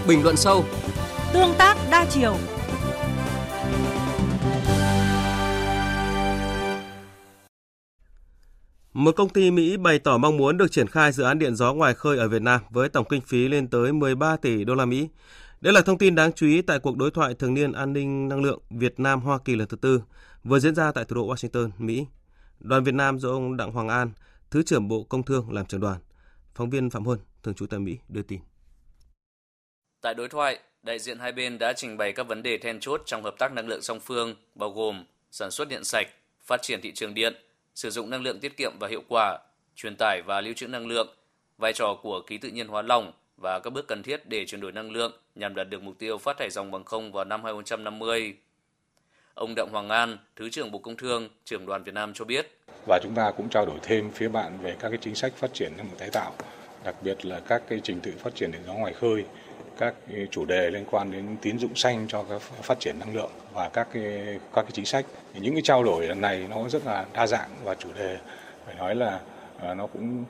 Bình 0.07 0.23
luận 0.23 0.37
sâu. 0.37 0.65
Tương 1.33 1.55
tác 1.59 1.77
đa 1.91 2.07
chiều 2.11 2.37
Một 8.93 9.17
công 9.17 9.29
ty 9.29 9.51
Mỹ 9.51 9.77
bày 9.77 9.99
tỏ 9.99 10.19
mong 10.19 10.37
muốn 10.37 10.57
được 10.57 10.73
triển 10.73 10.89
khai 10.89 11.13
dự 11.13 11.25
án 11.25 11.39
điện 11.39 11.55
gió 11.55 11.75
ngoài 11.75 11.95
khơi 11.95 12.19
ở 12.19 12.29
Việt 12.29 12.43
Nam 12.43 12.61
với 12.71 12.89
tổng 12.89 13.07
kinh 13.09 13.21
phí 13.21 13.49
lên 13.49 13.69
tới 13.69 13.93
13 13.93 14.37
tỷ 14.37 14.65
đô 14.65 14.75
la 14.75 14.85
Mỹ. 14.85 15.09
Đây 15.61 15.73
là 15.73 15.81
thông 15.81 15.99
tin 15.99 16.15
đáng 16.15 16.33
chú 16.33 16.47
ý 16.47 16.63
tại 16.63 16.79
cuộc 16.79 16.97
đối 16.97 17.11
thoại 17.11 17.35
thường 17.35 17.55
niên 17.55 17.73
an 17.73 17.93
ninh 17.93 18.29
năng 18.29 18.43
lượng 18.43 18.61
Việt 18.71 19.01
Nam 19.01 19.21
Hoa 19.21 19.39
Kỳ 19.45 19.57
lần 19.57 19.69
thứ 19.69 19.77
tư 19.77 20.03
vừa 20.45 20.59
diễn 20.59 20.75
ra 20.75 20.93
tại 20.93 21.05
thủ 21.05 21.17
đô 21.17 21.35
Washington, 21.35 21.71
Mỹ. 21.79 22.07
Đoàn 22.61 22.85
Việt 22.85 22.95
Nam 22.95 23.19
do 23.19 23.29
ông 23.29 23.57
Đặng 23.57 23.73
Hoàng 23.73 23.89
An, 23.89 24.11
Thứ 24.51 24.63
trưởng 24.63 24.89
Bộ 24.89 25.03
Công 25.03 25.23
Thương 25.23 25.53
làm 25.53 25.67
trưởng 25.67 25.81
đoàn. 25.81 25.99
Phóng 26.55 26.71
viên 26.71 26.91
Phạm 26.91 27.05
Huân, 27.05 27.19
thường 27.43 27.55
trú 27.55 27.67
tại 27.67 27.81
Mỹ 27.81 27.99
đưa 28.09 28.23
tin. 28.23 28.41
Tại 30.01 30.15
đối 30.15 30.29
thoại, 30.29 30.59
đại 30.83 30.99
diện 30.99 31.19
hai 31.19 31.33
bên 31.33 31.59
đã 31.59 31.73
trình 31.73 31.97
bày 31.97 32.13
các 32.13 32.29
vấn 32.29 32.43
đề 32.43 32.59
then 32.59 32.81
chốt 32.81 33.03
trong 33.07 33.23
hợp 33.23 33.35
tác 33.39 33.53
năng 33.53 33.69
lượng 33.69 33.83
song 33.83 34.01
phương, 34.01 34.35
bao 34.55 34.71
gồm 34.71 35.05
sản 35.31 35.51
xuất 35.51 35.69
điện 35.69 35.85
sạch, 35.85 36.07
phát 36.47 36.63
triển 36.63 36.81
thị 36.83 36.93
trường 36.95 37.15
điện, 37.15 37.35
sử 37.81 37.91
dụng 37.91 38.11
năng 38.11 38.23
lượng 38.23 38.41
tiết 38.41 38.57
kiệm 38.57 38.73
và 38.81 38.89
hiệu 38.89 39.03
quả, 39.09 39.39
truyền 39.77 39.97
tải 39.99 40.23
và 40.27 40.41
lưu 40.41 40.55
trữ 40.55 40.67
năng 40.69 40.87
lượng, 40.87 41.09
vai 41.59 41.73
trò 41.73 41.97
của 42.03 42.23
khí 42.27 42.39
tự 42.39 42.49
nhiên 42.49 42.69
hóa 42.69 42.83
lỏng 42.83 43.13
và 43.37 43.61
các 43.61 43.71
bước 43.71 43.89
cần 43.89 44.03
thiết 44.03 44.29
để 44.29 44.47
chuyển 44.47 44.61
đổi 44.61 44.73
năng 44.73 44.91
lượng 44.91 45.13
nhằm 45.35 45.55
đạt 45.55 45.69
được 45.69 45.83
mục 45.83 45.99
tiêu 45.99 46.19
phát 46.19 46.39
thải 46.39 46.51
dòng 46.51 46.71
bằng 46.71 46.85
không 46.85 47.13
vào 47.13 47.25
năm 47.25 47.45
2050. 47.45 48.35
Ông 49.35 49.55
Đặng 49.57 49.69
Hoàng 49.73 49.89
An, 49.89 50.19
Thứ 50.37 50.51
trưởng 50.51 50.71
Bộ 50.71 50.79
Công 50.79 50.97
Thương, 50.97 51.29
trưởng 51.45 51.67
đoàn 51.67 51.83
Việt 51.83 51.95
Nam 51.95 52.13
cho 52.15 52.25
biết. 52.25 52.47
Và 52.87 53.01
chúng 53.03 53.15
ta 53.15 53.33
cũng 53.37 53.49
trao 53.49 53.67
đổi 53.67 53.79
thêm 53.83 54.11
phía 54.11 54.29
bạn 54.29 54.59
về 54.63 54.77
các 54.81 54.89
cái 54.89 54.99
chính 55.01 55.15
sách 55.15 55.33
phát 55.37 55.55
triển 55.55 55.73
năng 55.77 55.87
lượng 55.87 55.99
tái 55.99 56.11
tạo, 56.13 56.33
đặc 56.85 56.95
biệt 57.03 57.25
là 57.25 57.41
các 57.41 57.63
cái 57.69 57.81
trình 57.83 58.01
tự 58.01 58.13
phát 58.19 58.35
triển 58.35 58.53
điện 58.53 58.63
gió 58.67 58.75
ngoài 58.75 58.93
khơi, 58.93 59.25
các 59.81 59.95
chủ 60.31 60.45
đề 60.45 60.71
liên 60.71 60.85
quan 60.91 61.13
đến 61.13 61.37
tín 61.43 61.59
dụng 61.59 61.75
xanh 61.75 62.07
cho 62.09 62.25
các 62.31 62.41
phát 62.41 62.81
triển 62.81 62.99
năng 62.99 63.15
lượng 63.15 63.31
và 63.55 63.69
các 63.69 63.89
cái 63.93 64.39
các 64.55 64.63
cái 64.63 64.71
chính 64.73 64.85
sách. 64.85 65.05
Thì 65.35 65.41
những 65.41 65.55
cái 65.55 65.63
trao 65.63 65.85
đổi 65.85 66.07
lần 66.07 66.21
này 66.21 66.47
nó 66.51 66.69
rất 66.69 66.87
là 66.87 67.07
đa 67.13 67.27
dạng 67.27 67.51
và 67.65 67.75
chủ 67.75 67.89
đề, 67.99 68.19
phải 68.67 68.75
nói 68.75 68.95
là 68.95 69.21
à, 69.63 69.75
nó 69.75 69.87
cũng 69.87 70.25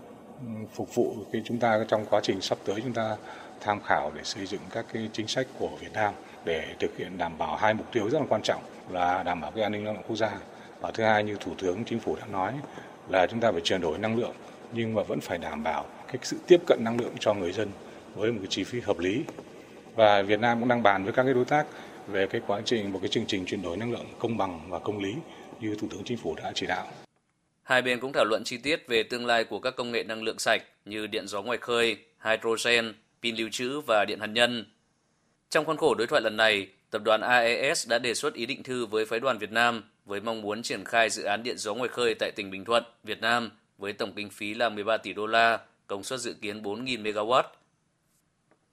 phục 0.75 0.95
vụ 0.95 1.15
cái 1.33 1.43
chúng 1.45 1.59
ta 1.59 1.85
trong 1.89 2.07
quá 2.11 2.21
trình 2.23 2.41
sắp 2.41 2.59
tới 2.65 2.81
chúng 2.83 2.93
ta 2.93 3.17
tham 3.61 3.81
khảo 3.87 4.13
để 4.15 4.21
xây 4.25 4.47
dựng 4.47 4.61
các 4.71 4.85
cái 4.93 5.09
chính 5.13 5.29
sách 5.29 5.47
của 5.59 5.71
Việt 5.81 5.93
Nam 5.93 6.15
để 6.45 6.65
thực 6.79 6.97
hiện 6.99 7.19
đảm 7.19 7.39
bảo 7.39 7.57
hai 7.57 7.75
mục 7.75 7.87
tiêu 7.93 8.11
rất 8.11 8.19
là 8.19 8.27
quan 8.29 8.43
trọng 8.43 8.63
là 8.91 9.23
đảm 9.23 9.41
bảo 9.41 9.51
cái 9.51 9.63
an 9.63 9.73
ninh 9.73 9.85
năng 9.85 9.95
lượng 9.95 10.03
quốc 10.09 10.17
gia 10.17 10.31
và 10.81 10.91
thứ 10.91 11.05
hai, 11.05 11.25
như 11.25 11.37
thủ 11.41 11.53
tướng, 11.59 11.85
chính 11.85 12.01
phủ 12.01 12.17
đã 12.17 12.27
nói 12.33 12.53
là 13.09 13.27
chúng 13.27 13.41
ta 13.41 13.53
phải 13.53 13.61
chuyển 13.61 13.81
đổi 13.81 13.99
năng 13.99 14.19
lượng 14.19 14.35
nhưng 14.73 14.95
mà 14.95 15.03
vẫn 15.03 15.21
phải 15.21 15.39
đảm 15.39 15.63
bảo 15.63 15.85
cái 16.07 16.17
sự 16.23 16.37
tiếp 16.47 16.61
cận 16.67 16.79
năng 16.85 17.01
lượng 17.01 17.15
cho 17.21 17.35
người 17.35 17.53
dân 17.53 17.71
với 18.15 18.33
một 18.33 18.39
cái 18.43 18.49
chi 18.51 18.65
phí 18.65 18.81
hợp 18.81 18.99
lý 18.99 19.25
và 19.95 20.23
Việt 20.23 20.41
Nam 20.41 20.61
cũng 20.61 20.69
đang 20.69 20.83
bàn 20.83 21.05
với 21.05 21.13
các 21.13 21.23
cái 21.23 21.35
đối 21.35 21.45
tác 21.45 21.67
về 22.07 22.27
cái 22.27 22.41
quá 22.47 22.61
trình 22.65 22.93
một 22.93 22.99
cái 23.03 23.09
chương 23.09 23.27
trình 23.27 23.47
chuyển 23.47 23.63
đổi 23.63 23.77
năng 23.77 23.93
lượng 23.93 24.07
công 24.19 24.37
bằng 24.37 24.61
và 24.71 24.79
công 24.79 24.99
lý 24.99 25.15
như 25.61 25.77
Thủ 25.81 25.89
tướng 25.91 26.05
Chính 26.05 26.19
phủ 26.19 26.35
đã 26.35 26.53
chỉ 26.55 26.67
đạo. 26.67 26.89
Hai 27.63 27.83
bên 27.83 28.01
cũng 28.01 28.13
thảo 28.13 28.25
luận 28.25 28.45
chi 28.45 28.59
tiết 28.59 28.89
về 28.89 29.03
tương 29.03 29.27
lai 29.27 29.45
của 29.45 29.59
các 29.59 29.77
công 29.77 29.93
nghệ 29.93 30.03
năng 30.03 30.23
lượng 30.23 30.39
sạch 30.39 30.63
như 30.85 31.07
điện 31.07 31.27
gió 31.27 31.43
ngoài 31.43 31.59
khơi, 31.59 31.97
hydrogen, 32.25 32.95
pin 33.23 33.37
lưu 33.37 33.49
trữ 33.53 33.81
và 33.81 34.05
điện 34.05 34.21
hạt 34.21 34.27
nhân. 34.27 34.65
Trong 35.51 35.65
khuôn 35.65 35.77
khổ 35.77 35.95
đối 35.95 36.07
thoại 36.07 36.23
lần 36.23 36.37
này, 36.37 36.69
tập 36.91 37.03
đoàn 37.05 37.21
AES 37.21 37.89
đã 37.89 37.99
đề 37.99 38.15
xuất 38.15 38.35
ý 38.35 38.47
định 38.47 38.63
thư 38.63 38.87
với 38.87 39.07
phái 39.07 39.21
đoàn 39.21 39.39
Việt 39.39 39.53
Nam 39.53 39.83
với 40.05 40.21
mong 40.21 40.43
muốn 40.43 40.63
triển 40.63 40.85
khai 40.85 41.11
dự 41.11 41.23
án 41.23 41.43
điện 41.43 41.59
gió 41.59 41.75
ngoài 41.75 41.89
khơi 41.89 42.15
tại 42.15 42.31
tỉnh 42.37 42.51
Bình 42.51 42.65
Thuận, 42.65 42.85
Việt 43.05 43.21
Nam 43.21 43.51
với 43.79 43.93
tổng 43.93 44.13
kinh 44.17 44.31
phí 44.31 44.55
là 44.55 44.69
13 44.69 44.97
tỷ 44.97 45.13
đô 45.13 45.27
la, 45.27 45.59
công 45.87 46.03
suất 46.03 46.21
dự 46.21 46.35
kiến 46.41 46.63
4.000 46.63 47.03
MW. 47.03 47.43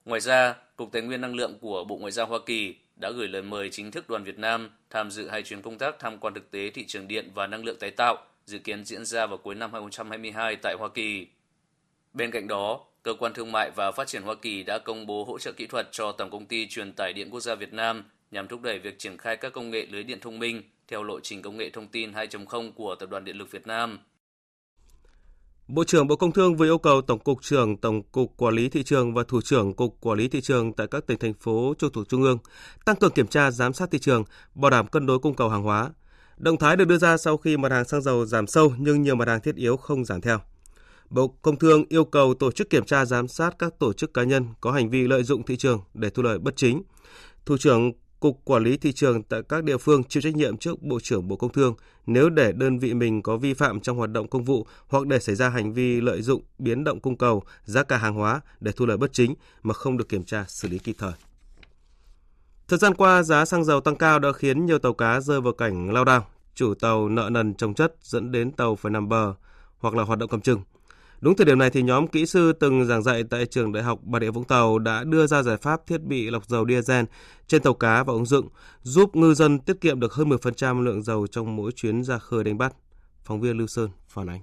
Ngoài 0.07 0.19
ra, 0.21 0.55
Cục 0.75 0.91
Tài 0.91 1.01
nguyên 1.01 1.21
Năng 1.21 1.35
lượng 1.35 1.57
của 1.61 1.83
Bộ 1.83 1.97
Ngoại 1.97 2.11
giao 2.11 2.25
Hoa 2.25 2.39
Kỳ 2.45 2.75
đã 2.95 3.11
gửi 3.11 3.27
lời 3.27 3.41
mời 3.41 3.69
chính 3.69 3.91
thức 3.91 4.09
đoàn 4.09 4.23
Việt 4.23 4.39
Nam 4.39 4.69
tham 4.89 5.11
dự 5.11 5.27
hai 5.27 5.43
chuyến 5.43 5.61
công 5.61 5.77
tác 5.77 5.99
tham 5.99 6.17
quan 6.17 6.33
thực 6.33 6.51
tế 6.51 6.69
thị 6.69 6.85
trường 6.85 7.07
điện 7.07 7.31
và 7.33 7.47
năng 7.47 7.65
lượng 7.65 7.77
tái 7.79 7.91
tạo 7.91 8.17
dự 8.45 8.59
kiến 8.59 8.85
diễn 8.85 9.05
ra 9.05 9.25
vào 9.25 9.37
cuối 9.37 9.55
năm 9.55 9.73
2022 9.73 10.55
tại 10.55 10.75
Hoa 10.79 10.89
Kỳ. 10.89 11.27
Bên 12.13 12.31
cạnh 12.31 12.47
đó, 12.47 12.79
Cơ 13.03 13.13
quan 13.19 13.33
Thương 13.33 13.51
mại 13.51 13.71
và 13.75 13.91
Phát 13.91 14.07
triển 14.07 14.21
Hoa 14.21 14.35
Kỳ 14.35 14.63
đã 14.63 14.79
công 14.79 15.05
bố 15.07 15.23
hỗ 15.23 15.39
trợ 15.39 15.51
kỹ 15.57 15.67
thuật 15.67 15.87
cho 15.91 16.11
Tổng 16.11 16.29
công 16.29 16.45
ty 16.45 16.67
Truyền 16.67 16.93
tải 16.93 17.13
điện 17.13 17.29
quốc 17.31 17.39
gia 17.39 17.55
Việt 17.55 17.73
Nam 17.73 18.03
nhằm 18.31 18.47
thúc 18.47 18.61
đẩy 18.61 18.79
việc 18.79 18.99
triển 18.99 19.17
khai 19.17 19.37
các 19.37 19.53
công 19.53 19.69
nghệ 19.69 19.85
lưới 19.89 20.03
điện 20.03 20.19
thông 20.19 20.39
minh 20.39 20.61
theo 20.87 21.03
lộ 21.03 21.19
trình 21.19 21.41
công 21.41 21.57
nghệ 21.57 21.69
thông 21.69 21.87
tin 21.87 22.11
2.0 22.11 22.71
của 22.71 22.95
Tập 22.95 23.09
đoàn 23.09 23.25
Điện 23.25 23.37
lực 23.37 23.51
Việt 23.51 23.67
Nam. 23.67 23.99
Bộ 25.67 25.83
trưởng 25.83 26.07
Bộ 26.07 26.15
Công 26.15 26.31
Thương 26.31 26.55
vừa 26.55 26.65
yêu 26.65 26.77
cầu 26.77 27.01
Tổng 27.01 27.19
cục 27.19 27.41
trưởng 27.41 27.77
Tổng 27.77 28.03
cục 28.03 28.33
Quản 28.37 28.53
lý 28.53 28.69
thị 28.69 28.83
trường 28.83 29.13
và 29.13 29.23
Thủ 29.27 29.41
trưởng 29.41 29.73
Cục 29.73 29.97
Quản 29.99 30.17
lý 30.17 30.27
thị 30.27 30.41
trường 30.41 30.73
tại 30.73 30.87
các 30.87 31.07
tỉnh 31.07 31.19
thành 31.19 31.33
phố 31.33 31.73
trực 31.79 31.93
thuộc 31.93 32.09
trung 32.09 32.21
ương 32.21 32.37
tăng 32.85 32.95
cường 32.95 33.11
kiểm 33.11 33.27
tra 33.27 33.51
giám 33.51 33.73
sát 33.73 33.91
thị 33.91 33.99
trường, 33.99 34.23
bảo 34.55 34.71
đảm 34.71 34.87
cân 34.87 35.05
đối 35.05 35.19
cung 35.19 35.35
cầu 35.35 35.49
hàng 35.49 35.63
hóa. 35.63 35.89
Động 36.37 36.57
thái 36.57 36.75
được 36.75 36.85
đưa 36.85 36.97
ra 36.97 37.17
sau 37.17 37.37
khi 37.37 37.57
mặt 37.57 37.71
hàng 37.71 37.85
xăng 37.85 38.01
dầu 38.01 38.25
giảm 38.25 38.47
sâu 38.47 38.73
nhưng 38.77 39.01
nhiều 39.01 39.15
mặt 39.15 39.27
hàng 39.27 39.41
thiết 39.41 39.55
yếu 39.55 39.77
không 39.77 40.05
giảm 40.05 40.21
theo. 40.21 40.39
Bộ 41.09 41.27
Công 41.27 41.59
Thương 41.59 41.83
yêu 41.89 42.05
cầu 42.05 42.33
tổ 42.33 42.51
chức 42.51 42.69
kiểm 42.69 42.85
tra 42.85 43.05
giám 43.05 43.27
sát 43.27 43.55
các 43.59 43.73
tổ 43.79 43.93
chức 43.93 44.13
cá 44.13 44.23
nhân 44.23 44.45
có 44.61 44.71
hành 44.71 44.89
vi 44.89 45.07
lợi 45.07 45.23
dụng 45.23 45.45
thị 45.45 45.57
trường 45.57 45.81
để 45.93 46.09
thu 46.09 46.23
lợi 46.23 46.39
bất 46.39 46.55
chính. 46.55 46.81
Thủ 47.45 47.57
trưởng 47.57 47.91
Cục 48.19 48.41
Quản 48.43 48.63
lý 48.63 48.77
Thị 48.77 48.91
trường 48.91 49.23
tại 49.23 49.41
các 49.49 49.63
địa 49.63 49.77
phương 49.77 50.03
chịu 50.03 50.21
trách 50.21 50.35
nhiệm 50.35 50.57
trước 50.57 50.81
Bộ 50.81 50.99
trưởng 50.99 51.27
Bộ 51.27 51.35
Công 51.35 51.51
Thương 51.51 51.75
nếu 52.05 52.29
để 52.29 52.51
đơn 52.51 52.79
vị 52.79 52.93
mình 52.93 53.21
có 53.21 53.37
vi 53.37 53.53
phạm 53.53 53.79
trong 53.79 53.97
hoạt 53.97 54.11
động 54.11 54.27
công 54.27 54.43
vụ 54.43 54.67
hoặc 54.87 55.07
để 55.07 55.19
xảy 55.19 55.35
ra 55.35 55.49
hành 55.49 55.73
vi 55.73 56.01
lợi 56.01 56.21
dụng 56.21 56.41
biến 56.59 56.83
động 56.83 56.99
cung 56.99 57.17
cầu, 57.17 57.43
giá 57.63 57.83
cả 57.83 57.97
hàng 57.97 58.13
hóa 58.13 58.41
để 58.59 58.71
thu 58.71 58.85
lợi 58.85 58.97
bất 58.97 59.13
chính 59.13 59.35
mà 59.63 59.73
không 59.73 59.97
được 59.97 60.09
kiểm 60.09 60.23
tra 60.23 60.45
xử 60.47 60.67
lý 60.67 60.77
kịp 60.77 60.95
thời. 60.99 61.13
Thời 62.67 62.79
gian 62.79 62.95
qua, 62.95 63.23
giá 63.23 63.45
xăng 63.45 63.63
dầu 63.65 63.81
tăng 63.81 63.95
cao 63.95 64.19
đã 64.19 64.31
khiến 64.31 64.65
nhiều 64.65 64.79
tàu 64.79 64.93
cá 64.93 65.19
rơi 65.19 65.41
vào 65.41 65.53
cảnh 65.53 65.89
lao 65.89 66.05
đao. 66.05 66.27
Chủ 66.55 66.73
tàu 66.73 67.09
nợ 67.09 67.29
nần 67.31 67.53
trồng 67.53 67.73
chất 67.73 67.95
dẫn 68.01 68.31
đến 68.31 68.51
tàu 68.51 68.75
phải 68.75 68.91
nằm 68.91 69.09
bờ 69.09 69.33
hoặc 69.77 69.95
là 69.95 70.03
hoạt 70.03 70.19
động 70.19 70.29
cầm 70.29 70.41
chừng. 70.41 70.61
Đúng 71.21 71.35
thời 71.35 71.45
điểm 71.45 71.59
này 71.59 71.69
thì 71.69 71.81
nhóm 71.81 72.07
kỹ 72.07 72.25
sư 72.25 72.53
từng 72.53 72.85
giảng 72.85 73.03
dạy 73.03 73.23
tại 73.29 73.45
trường 73.45 73.71
Đại 73.71 73.83
học 73.83 73.99
Bà 74.03 74.19
Rịa 74.19 74.31
Vũng 74.31 74.43
Tàu 74.43 74.79
đã 74.79 75.03
đưa 75.03 75.27
ra 75.27 75.43
giải 75.43 75.57
pháp 75.57 75.87
thiết 75.87 76.01
bị 76.01 76.29
lọc 76.29 76.47
dầu 76.47 76.65
diesel 76.69 77.05
trên 77.47 77.61
tàu 77.61 77.73
cá 77.73 78.03
và 78.03 78.13
ứng 78.13 78.25
dụng, 78.25 78.47
giúp 78.83 79.15
ngư 79.15 79.33
dân 79.33 79.59
tiết 79.59 79.81
kiệm 79.81 79.99
được 79.99 80.13
hơn 80.13 80.29
10% 80.29 80.81
lượng 80.81 81.03
dầu 81.03 81.27
trong 81.27 81.55
mỗi 81.55 81.71
chuyến 81.71 82.03
ra 82.03 82.17
khơi 82.17 82.43
đánh 82.43 82.57
bắt. 82.57 82.73
Phóng 83.25 83.41
viên 83.41 83.57
Lưu 83.57 83.67
Sơn 83.67 83.89
phản 84.07 84.29
ánh. 84.29 84.41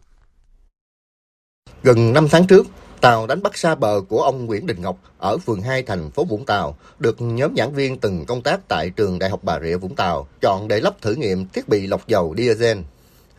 Gần 1.82 2.12
5 2.12 2.28
tháng 2.30 2.46
trước, 2.46 2.66
tàu 3.00 3.26
đánh 3.26 3.42
bắt 3.42 3.58
xa 3.58 3.74
bờ 3.74 4.00
của 4.08 4.22
ông 4.22 4.46
Nguyễn 4.46 4.66
Đình 4.66 4.82
Ngọc 4.82 4.98
ở 5.18 5.38
phường 5.38 5.60
2 5.60 5.82
thành 5.82 6.10
phố 6.10 6.24
Vũng 6.24 6.44
Tàu 6.44 6.76
được 6.98 7.16
nhóm 7.20 7.56
giảng 7.56 7.74
viên 7.74 7.98
từng 7.98 8.24
công 8.24 8.42
tác 8.42 8.68
tại 8.68 8.90
trường 8.90 9.18
Đại 9.18 9.30
học 9.30 9.40
Bà 9.42 9.60
Rịa 9.60 9.76
Vũng 9.76 9.94
Tàu 9.94 10.26
chọn 10.40 10.68
để 10.68 10.80
lắp 10.80 11.00
thử 11.00 11.14
nghiệm 11.14 11.46
thiết 11.48 11.68
bị 11.68 11.86
lọc 11.86 12.08
dầu 12.08 12.34
diesel. 12.38 12.78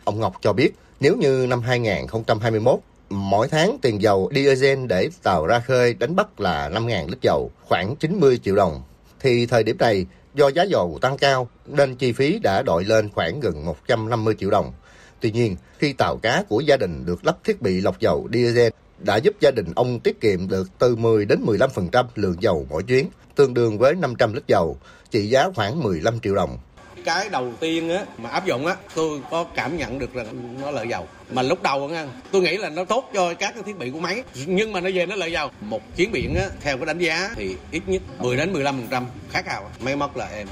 Ông 0.04 0.20
Ngọc 0.20 0.34
cho 0.40 0.52
biết 0.52 0.70
nếu 1.00 1.16
như 1.16 1.46
năm 1.48 1.60
2021 1.60 2.80
mỗi 3.10 3.48
tháng 3.48 3.78
tiền 3.82 4.02
dầu 4.02 4.30
diesel 4.34 4.86
để 4.86 5.08
tàu 5.22 5.46
ra 5.46 5.60
khơi 5.60 5.94
đánh 5.94 6.16
bắt 6.16 6.40
là 6.40 6.68
5.000 6.68 7.08
lít 7.08 7.18
dầu, 7.22 7.50
khoảng 7.62 7.96
90 7.96 8.38
triệu 8.44 8.56
đồng. 8.56 8.82
Thì 9.20 9.46
thời 9.46 9.62
điểm 9.62 9.78
này, 9.78 10.06
do 10.34 10.48
giá 10.48 10.62
dầu 10.62 10.98
tăng 11.00 11.18
cao 11.18 11.48
nên 11.66 11.96
chi 11.96 12.12
phí 12.12 12.38
đã 12.38 12.62
đội 12.62 12.84
lên 12.84 13.10
khoảng 13.14 13.40
gần 13.40 13.64
150 13.64 14.34
triệu 14.38 14.50
đồng. 14.50 14.72
Tuy 15.20 15.30
nhiên, 15.30 15.56
khi 15.78 15.92
tàu 15.92 16.16
cá 16.16 16.44
của 16.48 16.60
gia 16.60 16.76
đình 16.76 17.06
được 17.06 17.26
lắp 17.26 17.36
thiết 17.44 17.62
bị 17.62 17.80
lọc 17.80 18.00
dầu 18.00 18.28
diesel 18.32 18.72
đã 18.98 19.16
giúp 19.16 19.34
gia 19.40 19.50
đình 19.50 19.66
ông 19.76 20.00
tiết 20.00 20.20
kiệm 20.20 20.48
được 20.48 20.68
từ 20.78 20.96
10 20.96 21.24
đến 21.24 21.44
15% 21.46 22.04
lượng 22.14 22.36
dầu 22.40 22.66
mỗi 22.70 22.82
chuyến, 22.82 23.08
tương 23.34 23.54
đương 23.54 23.78
với 23.78 23.94
500 23.94 24.32
lít 24.32 24.42
dầu, 24.46 24.76
trị 25.10 25.28
giá 25.28 25.48
khoảng 25.54 25.82
15 25.82 26.20
triệu 26.20 26.34
đồng 26.34 26.58
cái 27.06 27.28
đầu 27.28 27.52
tiên 27.60 27.90
á 27.90 28.04
mà 28.18 28.30
áp 28.30 28.46
dụng 28.46 28.66
á 28.66 28.76
tôi 28.94 29.20
có 29.30 29.44
cảm 29.54 29.76
nhận 29.76 29.98
được 29.98 30.14
rằng 30.14 30.56
nó 30.62 30.70
lợi 30.70 30.86
dầu. 30.88 31.06
Mà 31.30 31.42
lúc 31.42 31.62
đầu 31.62 31.90
á 31.94 32.06
tôi 32.32 32.42
nghĩ 32.42 32.56
là 32.56 32.68
nó 32.68 32.84
tốt 32.84 33.10
cho 33.14 33.34
các 33.34 33.54
cái 33.54 33.62
thiết 33.62 33.78
bị 33.78 33.90
của 33.90 34.00
máy 34.00 34.22
nhưng 34.46 34.72
mà 34.72 34.80
nó 34.80 34.90
về 34.94 35.06
nó 35.06 35.16
lợi 35.16 35.32
dầu. 35.32 35.50
Một 35.60 35.96
chuyến 35.96 36.12
biển 36.12 36.34
á 36.34 36.48
theo 36.60 36.76
cái 36.76 36.86
đánh 36.86 36.98
giá 36.98 37.30
thì 37.36 37.56
ít 37.70 37.82
nhất 37.86 38.02
10 38.18 38.36
đến 38.36 38.52
15 38.52 38.76
phần 38.76 38.88
trăm 38.90 39.06
khác 39.30 39.46
nào 39.46 39.70
máy 39.80 39.96
móc 39.96 40.16
là 40.16 40.26
em. 40.26 40.48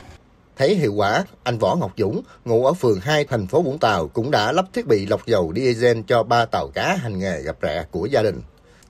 Thấy 0.57 0.75
hiệu 0.75 0.95
quả, 0.95 1.25
anh 1.43 1.59
Võ 1.59 1.77
Ngọc 1.81 1.93
Dũng, 1.97 2.23
ngụ 2.45 2.67
ở 2.67 2.73
phường 2.73 3.01
2 3.01 3.25
thành 3.25 3.47
phố 3.47 3.63
Vũng 3.63 3.79
Tàu 3.79 4.09
cũng 4.09 4.31
đã 4.31 4.53
lắp 4.53 4.65
thiết 4.73 4.87
bị 4.87 5.07
lọc 5.07 5.27
dầu 5.27 5.53
diesel 5.57 5.99
cho 6.07 6.23
ba 6.23 6.45
tàu 6.45 6.69
cá 6.75 6.95
hành 6.95 7.19
nghề 7.19 7.43
gặp 7.43 7.57
rẹ 7.63 7.85
của 7.91 8.07
gia 8.07 8.23
đình. 8.23 8.41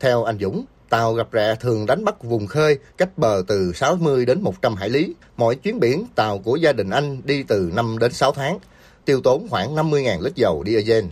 Theo 0.00 0.24
anh 0.24 0.38
Dũng, 0.40 0.64
tàu 0.88 1.14
gặp 1.14 1.28
rẹ 1.32 1.54
thường 1.60 1.86
đánh 1.86 2.04
bắt 2.04 2.22
vùng 2.22 2.46
khơi 2.46 2.78
cách 2.96 3.18
bờ 3.18 3.42
từ 3.48 3.72
60 3.72 4.26
đến 4.26 4.42
100 4.42 4.74
hải 4.74 4.88
lý. 4.88 5.14
Mỗi 5.36 5.56
chuyến 5.56 5.80
biển, 5.80 6.06
tàu 6.14 6.38
của 6.38 6.56
gia 6.56 6.72
đình 6.72 6.90
anh 6.90 7.20
đi 7.24 7.42
từ 7.42 7.70
5 7.74 7.98
đến 7.98 8.12
6 8.12 8.32
tháng, 8.32 8.58
tiêu 9.04 9.20
tốn 9.20 9.48
khoảng 9.50 9.74
50.000 9.74 10.22
lít 10.22 10.34
dầu 10.34 10.64
diesel. 10.66 11.04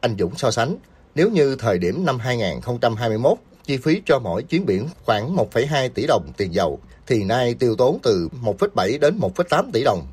Anh 0.00 0.16
Dũng 0.18 0.36
so 0.36 0.50
sánh, 0.50 0.76
nếu 1.14 1.30
như 1.30 1.56
thời 1.56 1.78
điểm 1.78 2.04
năm 2.04 2.18
2021, 2.18 3.38
chi 3.64 3.76
phí 3.76 4.02
cho 4.06 4.18
mỗi 4.18 4.42
chuyến 4.42 4.66
biển 4.66 4.88
khoảng 5.04 5.36
1,2 5.36 5.88
tỷ 5.88 6.06
đồng 6.06 6.32
tiền 6.36 6.54
dầu, 6.54 6.80
thì 7.06 7.24
nay 7.24 7.54
tiêu 7.54 7.76
tốn 7.76 7.98
từ 8.02 8.28
1,7 8.42 8.98
đến 8.98 9.18
1,8 9.18 9.70
tỷ 9.72 9.84
đồng. 9.84 10.06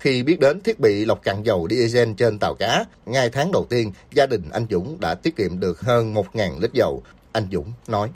Khi 0.00 0.22
biết 0.22 0.40
đến 0.40 0.60
thiết 0.60 0.80
bị 0.80 1.04
lọc 1.04 1.22
cạn 1.22 1.42
dầu 1.42 1.68
diesel 1.70 2.12
trên 2.16 2.38
tàu 2.38 2.54
cá, 2.54 2.84
ngay 3.06 3.30
tháng 3.30 3.52
đầu 3.52 3.66
tiên, 3.68 3.92
gia 4.14 4.26
đình 4.26 4.42
anh 4.52 4.66
Dũng 4.70 5.00
đã 5.00 5.14
tiết 5.14 5.36
kiệm 5.36 5.60
được 5.60 5.80
hơn 5.80 6.14
1.000 6.14 6.60
lít 6.60 6.70
dầu. 6.72 7.02
Anh 7.32 7.48
Dũng 7.52 7.72
nói 7.86 8.08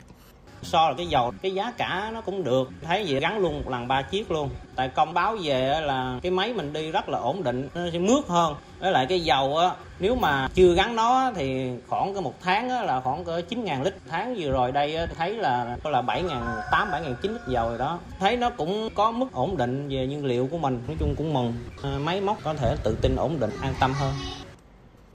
so 0.63 0.89
là 0.89 0.95
cái 0.97 1.07
dầu 1.07 1.33
cái 1.41 1.53
giá 1.53 1.71
cả 1.77 2.11
nó 2.13 2.21
cũng 2.21 2.43
được. 2.43 2.69
Thấy 2.81 3.05
vậy 3.07 3.19
gắn 3.19 3.37
luôn 3.37 3.63
một 3.63 3.71
lần 3.71 3.87
ba 3.87 4.01
chiếc 4.01 4.31
luôn. 4.31 4.49
Tại 4.75 4.89
công 4.89 5.13
báo 5.13 5.37
về 5.43 5.81
là 5.81 6.19
cái 6.21 6.31
máy 6.31 6.53
mình 6.53 6.73
đi 6.73 6.91
rất 6.91 7.09
là 7.09 7.17
ổn 7.17 7.43
định 7.43 7.69
nó 7.75 7.81
sẽ 7.93 7.99
mướt 7.99 8.27
hơn. 8.27 8.55
Với 8.79 8.91
lại 8.91 9.05
cái 9.09 9.19
dầu 9.19 9.57
á 9.57 9.71
nếu 9.99 10.15
mà 10.15 10.49
chưa 10.53 10.73
gắn 10.73 10.95
nó 10.95 11.31
thì 11.35 11.71
khoảng 11.87 12.13
cái 12.13 12.21
một 12.21 12.33
tháng 12.41 12.69
á, 12.69 12.83
là 12.83 13.01
khoảng 13.01 13.25
cỡ 13.25 13.41
chín 13.49 13.63
ngàn 13.63 13.83
lít. 13.83 13.93
Tháng 14.09 14.35
vừa 14.39 14.51
rồi 14.51 14.71
đây 14.71 14.95
á, 14.95 15.05
thấy 15.17 15.33
là 15.33 15.77
có 15.83 15.89
là 15.89 16.01
bảy 16.01 16.23
ngàn 16.23 16.61
tám 16.71 16.91
bảy 16.91 17.01
ngàn 17.01 17.15
chín 17.21 17.33
lít 17.33 17.41
dầu 17.47 17.69
rồi 17.69 17.77
đó. 17.77 17.99
Thấy 18.19 18.37
nó 18.37 18.49
cũng 18.49 18.89
có 18.95 19.11
mức 19.11 19.27
ổn 19.33 19.57
định 19.57 19.89
về 19.89 20.07
nhiên 20.07 20.25
liệu 20.25 20.47
của 20.51 20.57
mình 20.57 20.83
nói 20.87 20.97
chung 20.99 21.15
cũng 21.17 21.33
mừng. 21.33 21.53
À, 21.83 21.89
máy 22.03 22.21
móc 22.21 22.37
có 22.43 22.53
thể 22.53 22.75
tự 22.83 22.97
tin 23.01 23.15
ổn 23.15 23.39
định 23.39 23.51
an 23.61 23.73
tâm 23.79 23.93
hơn. 23.93 24.13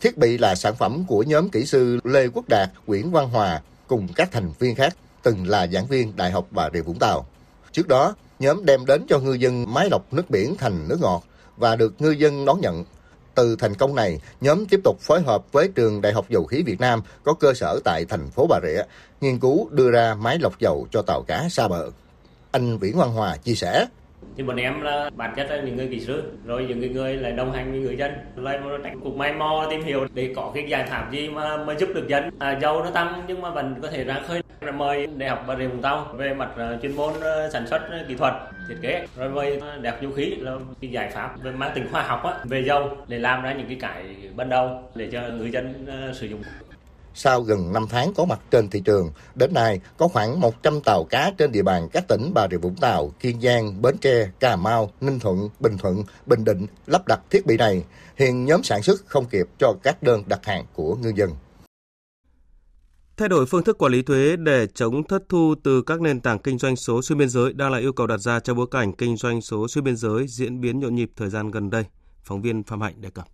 Thiết 0.01 0.19
bị 0.19 0.39
là 0.39 0.55
sản 0.55 0.75
phẩm 0.75 1.05
của 1.09 1.25
nhóm 1.27 1.49
kỹ 1.49 1.65
sư 1.67 2.01
Lê 2.05 2.29
Quốc 2.29 2.45
Đạt, 2.49 2.69
Nguyễn 2.87 3.11
Văn 3.11 3.29
Hòa 3.29 3.61
cùng 3.87 4.09
các 4.17 4.29
thành 4.33 4.53
viên 4.59 4.75
khác 4.75 4.97
từng 5.23 5.49
là 5.49 5.67
giảng 5.67 5.87
viên 5.87 6.17
Đại 6.17 6.31
học 6.31 6.47
Bà 6.51 6.71
Rịa 6.75 6.83
Vũng 6.83 6.99
Tàu. 6.99 7.27
Trước 7.73 7.89
đó, 7.89 8.15
nhóm 8.39 8.65
đem 8.65 8.87
đến 8.87 9.07
cho 9.09 9.19
ngư 9.19 9.33
dân 9.33 9.75
máy 9.75 9.89
lọc 9.91 10.13
nước 10.13 10.31
biển 10.31 10.57
thành 10.59 10.89
nước 10.89 10.99
ngọt 11.01 11.23
và 11.57 11.77
được 11.77 11.95
ngư 11.99 12.11
dân 12.11 12.45
đón 12.45 12.61
nhận. 12.61 12.85
Từ 13.35 13.57
thành 13.57 13.75
công 13.75 13.95
này, 13.95 14.21
nhóm 14.41 14.67
tiếp 14.67 14.81
tục 14.85 15.01
phối 15.01 15.23
hợp 15.23 15.53
với 15.53 15.69
trường 15.75 16.01
Đại 16.01 16.13
học 16.13 16.27
Dầu 16.29 16.45
khí 16.45 16.63
Việt 16.63 16.81
Nam 16.81 17.03
có 17.25 17.35
cơ 17.35 17.55
sở 17.55 17.81
tại 17.85 18.05
thành 18.05 18.31
phố 18.31 18.47
Bà 18.47 18.61
Rịa, 18.63 18.83
nghiên 19.21 19.39
cứu 19.39 19.69
đưa 19.71 19.91
ra 19.91 20.15
máy 20.15 20.39
lọc 20.39 20.59
dầu 20.59 20.87
cho 20.91 21.03
tàu 21.03 21.23
cá 21.23 21.49
xa 21.51 21.69
bờ. 21.69 21.91
Anh 22.51 22.79
Viễn 22.79 22.99
Văn 22.99 23.13
Hòa 23.13 23.37
chia 23.37 23.55
sẻ 23.55 23.87
thì 24.37 24.43
bọn 24.43 24.57
em 24.57 24.81
là 24.81 25.11
bản 25.17 25.33
chất 25.37 25.51
là 25.51 25.61
những 25.61 25.77
người 25.77 25.89
kỹ 25.89 26.01
sư 26.01 26.23
rồi 26.47 26.67
những 26.69 26.93
người 26.93 27.17
là 27.17 27.31
đồng 27.31 27.53
hành 27.53 27.73
với 27.73 27.81
người 27.81 27.97
dân. 27.97 28.13
Lại 28.37 28.59
cuộc 29.05 29.17
may 29.17 29.33
mò 29.33 29.67
tìm 29.71 29.83
hiểu 29.83 30.07
để 30.15 30.33
có 30.37 30.53
cái 30.55 30.65
giải 30.69 30.87
pháp 30.87 31.13
gì 31.13 31.29
mà 31.29 31.57
mà 31.57 31.75
giúp 31.75 31.89
được 31.95 32.09
dân. 32.09 32.31
À, 32.39 32.59
dầu 32.63 32.85
nó 32.85 32.91
tăng 32.91 33.23
nhưng 33.29 33.41
mà 33.41 33.51
vẫn 33.51 33.75
có 33.83 33.89
thể 33.89 34.05
ra 34.05 34.21
khơi. 34.27 34.43
Rồi 34.61 34.73
mời 34.73 35.07
đại 35.07 35.29
học 35.29 35.45
bà 35.47 35.57
rịa 35.57 35.67
vũng 35.67 35.83
tàu 35.83 36.07
về 36.17 36.35
mặt 36.35 36.51
à, 36.57 36.79
chuyên 36.83 36.97
môn 36.97 37.13
à, 37.23 37.49
sản 37.53 37.67
xuất 37.67 37.83
à, 37.91 38.05
kỹ 38.09 38.15
thuật 38.15 38.33
thiết 38.69 38.77
kế. 38.83 39.07
Rồi 39.17 39.29
mời 39.29 39.61
đại 39.81 39.93
học 39.93 40.03
dầu 40.03 40.13
khí 40.13 40.35
là 40.39 40.53
cái 40.81 40.91
giải 40.91 41.11
pháp 41.11 41.43
về 41.43 41.51
mang 41.51 41.71
tính 41.75 41.87
khoa 41.93 42.03
học 42.03 42.25
á, 42.25 42.33
về 42.45 42.63
dầu 42.63 42.97
để 43.09 43.19
làm 43.19 43.43
ra 43.43 43.53
những 43.53 43.67
cái 43.67 43.77
cải 43.81 44.05
ban 44.37 44.49
đầu 44.49 44.91
để 44.95 45.09
cho 45.13 45.21
người 45.21 45.51
dân 45.51 45.87
sử 46.13 46.27
dụng 46.27 46.43
sau 47.15 47.43
gần 47.43 47.73
5 47.73 47.87
tháng 47.91 48.15
có 48.15 48.25
mặt 48.25 48.41
trên 48.51 48.69
thị 48.69 48.81
trường, 48.85 49.13
đến 49.35 49.55
nay 49.55 49.81
có 49.97 50.09
khoảng 50.09 50.41
100 50.41 50.81
tàu 50.85 51.05
cá 51.11 51.33
trên 51.39 51.53
địa 51.53 51.63
bàn 51.63 51.89
các 51.93 52.05
tỉnh 52.09 52.31
Bà 52.35 52.49
Rịa 52.51 52.57
Vũng 52.57 52.77
Tàu, 52.77 53.13
Kiên 53.21 53.41
Giang, 53.41 53.83
Bến 53.83 53.99
Tre, 53.99 54.31
Cà 54.41 54.57
Mau, 54.57 54.91
Ninh 55.01 55.21
Thuận, 55.21 55.49
Bình 55.61 55.79
Thuận, 55.79 56.05
Bình 56.27 56.45
Định 56.45 56.67
lắp 56.87 57.09
đặt 57.09 57.21
thiết 57.31 57.47
bị 57.47 57.57
này. 57.57 57.85
Hiện 58.17 58.45
nhóm 58.45 58.63
sản 58.63 58.83
xuất 58.83 59.07
không 59.07 59.25
kịp 59.27 59.47
cho 59.59 59.75
các 59.83 60.03
đơn 60.03 60.23
đặt 60.27 60.41
hàng 60.47 60.65
của 60.75 60.95
ngư 60.95 61.13
dân. 61.17 61.31
Thay 63.17 63.29
đổi 63.29 63.47
phương 63.47 63.65
thức 63.65 63.79
quản 63.79 63.93
lý 63.93 64.03
thuế 64.03 64.37
để 64.37 64.67
chống 64.75 65.05
thất 65.05 65.23
thu 65.29 65.55
từ 65.63 65.83
các 65.83 66.01
nền 66.01 66.21
tảng 66.21 66.39
kinh 66.39 66.59
doanh 66.59 66.77
số 66.77 67.03
xuyên 67.03 67.19
biên 67.19 67.29
giới 67.29 67.53
đang 67.53 67.73
là 67.73 67.79
yêu 67.79 67.93
cầu 67.93 68.07
đặt 68.07 68.17
ra 68.17 68.41
trong 68.41 68.57
bối 68.57 68.67
cảnh 68.71 68.93
kinh 68.93 69.17
doanh 69.17 69.41
số 69.41 69.69
xuyên 69.69 69.85
biên 69.85 69.97
giới 69.97 70.27
diễn 70.29 70.61
biến 70.61 70.81
nhộn 70.81 70.95
nhịp 70.95 71.11
thời 71.17 71.31
gian 71.31 71.51
gần 71.51 71.71
đây. 71.71 71.85
Phóng 72.25 72.43
viên 72.43 72.63
Phạm 72.63 72.81
Hạnh 72.81 72.95
đề 73.01 73.11
cập. 73.11 73.27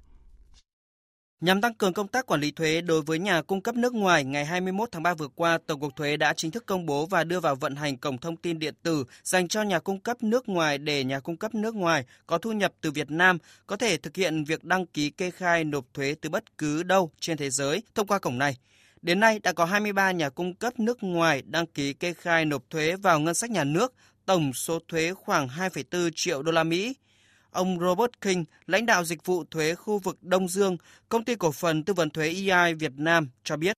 Nhằm 1.40 1.60
tăng 1.60 1.74
cường 1.74 1.92
công 1.92 2.08
tác 2.08 2.26
quản 2.26 2.40
lý 2.40 2.50
thuế 2.50 2.80
đối 2.80 3.02
với 3.02 3.18
nhà 3.18 3.42
cung 3.42 3.60
cấp 3.60 3.74
nước 3.74 3.94
ngoài, 3.94 4.24
ngày 4.24 4.44
21 4.44 4.88
tháng 4.92 5.02
3 5.02 5.14
vừa 5.14 5.28
qua, 5.28 5.58
Tổng 5.66 5.80
cục 5.80 5.96
Thuế 5.96 6.16
đã 6.16 6.32
chính 6.32 6.50
thức 6.50 6.66
công 6.66 6.86
bố 6.86 7.06
và 7.06 7.24
đưa 7.24 7.40
vào 7.40 7.54
vận 7.54 7.76
hành 7.76 7.96
cổng 7.96 8.18
thông 8.18 8.36
tin 8.36 8.58
điện 8.58 8.74
tử 8.82 9.04
dành 9.22 9.48
cho 9.48 9.62
nhà 9.62 9.78
cung 9.78 10.00
cấp 10.00 10.22
nước 10.22 10.48
ngoài 10.48 10.78
để 10.78 11.04
nhà 11.04 11.20
cung 11.20 11.36
cấp 11.36 11.54
nước 11.54 11.74
ngoài 11.74 12.04
có 12.26 12.38
thu 12.38 12.52
nhập 12.52 12.72
từ 12.80 12.90
Việt 12.90 13.10
Nam 13.10 13.38
có 13.66 13.76
thể 13.76 13.96
thực 13.96 14.16
hiện 14.16 14.44
việc 14.44 14.64
đăng 14.64 14.86
ký 14.86 15.10
kê 15.10 15.30
khai 15.30 15.64
nộp 15.64 15.84
thuế 15.94 16.14
từ 16.20 16.30
bất 16.30 16.58
cứ 16.58 16.82
đâu 16.82 17.10
trên 17.20 17.36
thế 17.36 17.50
giới 17.50 17.82
thông 17.94 18.06
qua 18.06 18.18
cổng 18.18 18.38
này. 18.38 18.56
Đến 19.02 19.20
nay 19.20 19.38
đã 19.38 19.52
có 19.52 19.64
23 19.64 20.10
nhà 20.10 20.30
cung 20.30 20.54
cấp 20.54 20.80
nước 20.80 21.02
ngoài 21.02 21.42
đăng 21.46 21.66
ký 21.66 21.92
kê 21.92 22.14
khai 22.14 22.44
nộp 22.44 22.70
thuế 22.70 22.96
vào 22.96 23.20
ngân 23.20 23.34
sách 23.34 23.50
nhà 23.50 23.64
nước, 23.64 23.94
tổng 24.26 24.52
số 24.52 24.78
thuế 24.88 25.12
khoảng 25.14 25.48
2,4 25.48 26.10
triệu 26.14 26.42
đô 26.42 26.52
la 26.52 26.64
Mỹ. 26.64 26.94
Ông 27.58 27.78
Robert 27.80 28.10
King, 28.20 28.44
lãnh 28.66 28.86
đạo 28.86 29.04
dịch 29.04 29.26
vụ 29.26 29.44
thuế 29.50 29.74
khu 29.74 29.98
vực 29.98 30.22
Đông 30.22 30.48
Dương, 30.48 30.76
công 31.08 31.24
ty 31.24 31.34
cổ 31.34 31.52
phần 31.52 31.84
tư 31.84 31.94
vấn 31.94 32.10
thuế 32.10 32.28
EI 32.28 32.74
Việt 32.74 32.92
Nam 32.96 33.28
cho 33.44 33.56
biết. 33.56 33.76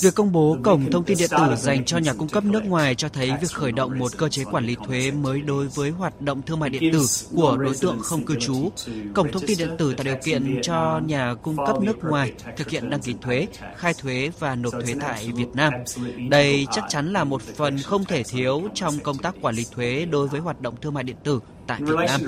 Việc 0.00 0.14
công 0.14 0.32
bố 0.32 0.56
cổng 0.62 0.90
thông 0.90 1.04
tin 1.04 1.18
điện 1.18 1.30
tử 1.30 1.56
dành 1.56 1.84
cho 1.84 1.98
nhà 1.98 2.12
cung 2.12 2.28
cấp 2.28 2.44
nước 2.44 2.64
ngoài 2.64 2.94
cho 2.94 3.08
thấy 3.08 3.32
việc 3.40 3.50
khởi 3.52 3.72
động 3.72 3.98
một 3.98 4.12
cơ 4.18 4.28
chế 4.28 4.44
quản 4.44 4.66
lý 4.66 4.76
thuế 4.86 5.10
mới 5.10 5.40
đối 5.40 5.66
với 5.66 5.90
hoạt 5.90 6.20
động 6.20 6.42
thương 6.42 6.60
mại 6.60 6.70
điện 6.70 6.92
tử 6.92 7.06
của 7.34 7.56
đối 7.56 7.74
tượng 7.80 7.98
không 8.00 8.24
cư 8.26 8.34
trú. 8.40 8.70
Cổng 9.14 9.32
thông 9.32 9.42
tin 9.46 9.58
điện 9.58 9.68
tử 9.78 9.94
tạo 9.94 10.04
điều 10.04 10.16
kiện 10.24 10.58
cho 10.62 11.00
nhà 11.06 11.34
cung 11.34 11.56
cấp 11.66 11.82
nước 11.82 12.04
ngoài 12.04 12.32
thực 12.56 12.70
hiện 12.70 12.90
đăng 12.90 13.00
ký 13.00 13.14
thuế, 13.20 13.46
khai 13.76 13.94
thuế 13.94 14.30
và 14.38 14.54
nộp 14.54 14.72
thuế 14.72 14.94
tại 15.00 15.30
Việt 15.34 15.48
Nam. 15.54 15.72
Đây 16.28 16.66
chắc 16.72 16.84
chắn 16.88 17.12
là 17.12 17.24
một 17.24 17.42
phần 17.42 17.78
không 17.78 18.04
thể 18.04 18.22
thiếu 18.22 18.62
trong 18.74 18.98
công 18.98 19.18
tác 19.18 19.34
quản 19.40 19.54
lý 19.54 19.66
thuế 19.74 20.04
đối 20.10 20.28
với 20.28 20.40
hoạt 20.40 20.60
động 20.60 20.74
thương 20.80 20.94
mại 20.94 21.04
điện 21.04 21.16
tử 21.24 21.40
tại 21.66 21.80
Việt 21.82 21.96
Nam. 22.06 22.20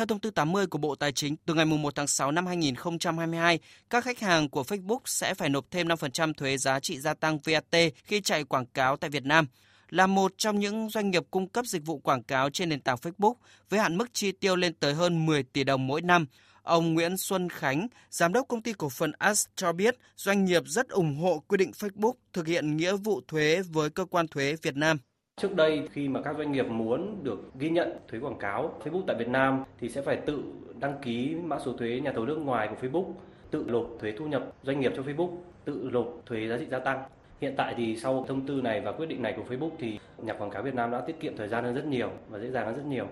Theo 0.00 0.06
thông 0.06 0.20
tư 0.20 0.30
80 0.30 0.66
của 0.66 0.78
Bộ 0.78 0.94
Tài 0.94 1.12
chính, 1.12 1.36
từ 1.46 1.54
ngày 1.54 1.64
1 1.64 1.94
tháng 1.94 2.06
6 2.06 2.32
năm 2.32 2.46
2022, 2.46 3.58
các 3.90 4.04
khách 4.04 4.20
hàng 4.20 4.48
của 4.48 4.62
Facebook 4.62 4.98
sẽ 5.04 5.34
phải 5.34 5.48
nộp 5.48 5.70
thêm 5.70 5.88
5% 5.88 6.32
thuế 6.32 6.56
giá 6.56 6.80
trị 6.80 7.00
gia 7.00 7.14
tăng 7.14 7.38
VAT 7.44 7.92
khi 8.04 8.20
chạy 8.20 8.44
quảng 8.44 8.66
cáo 8.66 8.96
tại 8.96 9.10
Việt 9.10 9.24
Nam. 9.24 9.46
Là 9.90 10.06
một 10.06 10.32
trong 10.36 10.60
những 10.60 10.88
doanh 10.88 11.10
nghiệp 11.10 11.22
cung 11.30 11.48
cấp 11.48 11.66
dịch 11.66 11.86
vụ 11.86 11.98
quảng 11.98 12.22
cáo 12.22 12.50
trên 12.50 12.68
nền 12.68 12.80
tảng 12.80 12.96
Facebook 12.96 13.34
với 13.70 13.80
hạn 13.80 13.98
mức 13.98 14.10
chi 14.12 14.32
tiêu 14.32 14.56
lên 14.56 14.74
tới 14.74 14.94
hơn 14.94 15.26
10 15.26 15.42
tỷ 15.42 15.64
đồng 15.64 15.86
mỗi 15.86 16.02
năm, 16.02 16.26
Ông 16.62 16.94
Nguyễn 16.94 17.16
Xuân 17.16 17.48
Khánh, 17.48 17.88
giám 18.10 18.32
đốc 18.32 18.48
công 18.48 18.62
ty 18.62 18.72
cổ 18.72 18.88
phần 18.88 19.12
As 19.18 19.46
cho 19.56 19.72
biết 19.72 19.96
doanh 20.16 20.44
nghiệp 20.44 20.62
rất 20.66 20.88
ủng 20.88 21.16
hộ 21.16 21.42
quy 21.48 21.56
định 21.56 21.70
Facebook 21.70 22.12
thực 22.32 22.46
hiện 22.46 22.76
nghĩa 22.76 22.96
vụ 22.96 23.20
thuế 23.28 23.62
với 23.72 23.90
cơ 23.90 24.04
quan 24.04 24.28
thuế 24.28 24.56
Việt 24.62 24.76
Nam. 24.76 24.98
Trước 25.40 25.56
đây 25.56 25.88
khi 25.92 26.08
mà 26.08 26.20
các 26.22 26.36
doanh 26.38 26.52
nghiệp 26.52 26.66
muốn 26.68 27.18
được 27.22 27.50
ghi 27.58 27.70
nhận 27.70 27.92
thuế 28.08 28.20
quảng 28.20 28.38
cáo 28.38 28.72
Facebook 28.84 29.02
tại 29.06 29.16
Việt 29.18 29.28
Nam 29.28 29.64
thì 29.78 29.88
sẽ 29.88 30.02
phải 30.02 30.16
tự 30.16 30.42
đăng 30.80 30.94
ký 31.02 31.34
mã 31.44 31.58
số 31.58 31.72
thuế 31.72 32.00
nhà 32.00 32.12
thầu 32.12 32.26
nước 32.26 32.36
ngoài 32.38 32.68
của 32.68 32.88
Facebook, 32.88 33.12
tự 33.50 33.64
nộp 33.68 33.86
thuế 34.00 34.12
thu 34.12 34.26
nhập 34.26 34.52
doanh 34.62 34.80
nghiệp 34.80 34.92
cho 34.96 35.02
Facebook, 35.02 35.36
tự 35.64 35.88
nộp 35.92 36.06
thuế 36.26 36.48
giá 36.48 36.56
trị 36.58 36.66
gia 36.70 36.78
tăng. 36.78 37.02
Hiện 37.40 37.54
tại 37.56 37.74
thì 37.76 37.96
sau 37.96 38.24
thông 38.28 38.46
tư 38.46 38.60
này 38.62 38.80
và 38.80 38.92
quyết 38.92 39.06
định 39.06 39.22
này 39.22 39.34
của 39.36 39.54
Facebook 39.54 39.70
thì 39.78 39.98
nhà 40.18 40.34
quảng 40.34 40.50
cáo 40.50 40.62
Việt 40.62 40.74
Nam 40.74 40.90
đã 40.90 41.00
tiết 41.00 41.20
kiệm 41.20 41.36
thời 41.36 41.48
gian 41.48 41.64
hơn 41.64 41.74
rất 41.74 41.86
nhiều 41.86 42.10
và 42.28 42.38
dễ 42.38 42.50
dàng 42.50 42.66
hơn 42.66 42.76
rất 42.76 42.86
nhiều. 42.86 43.06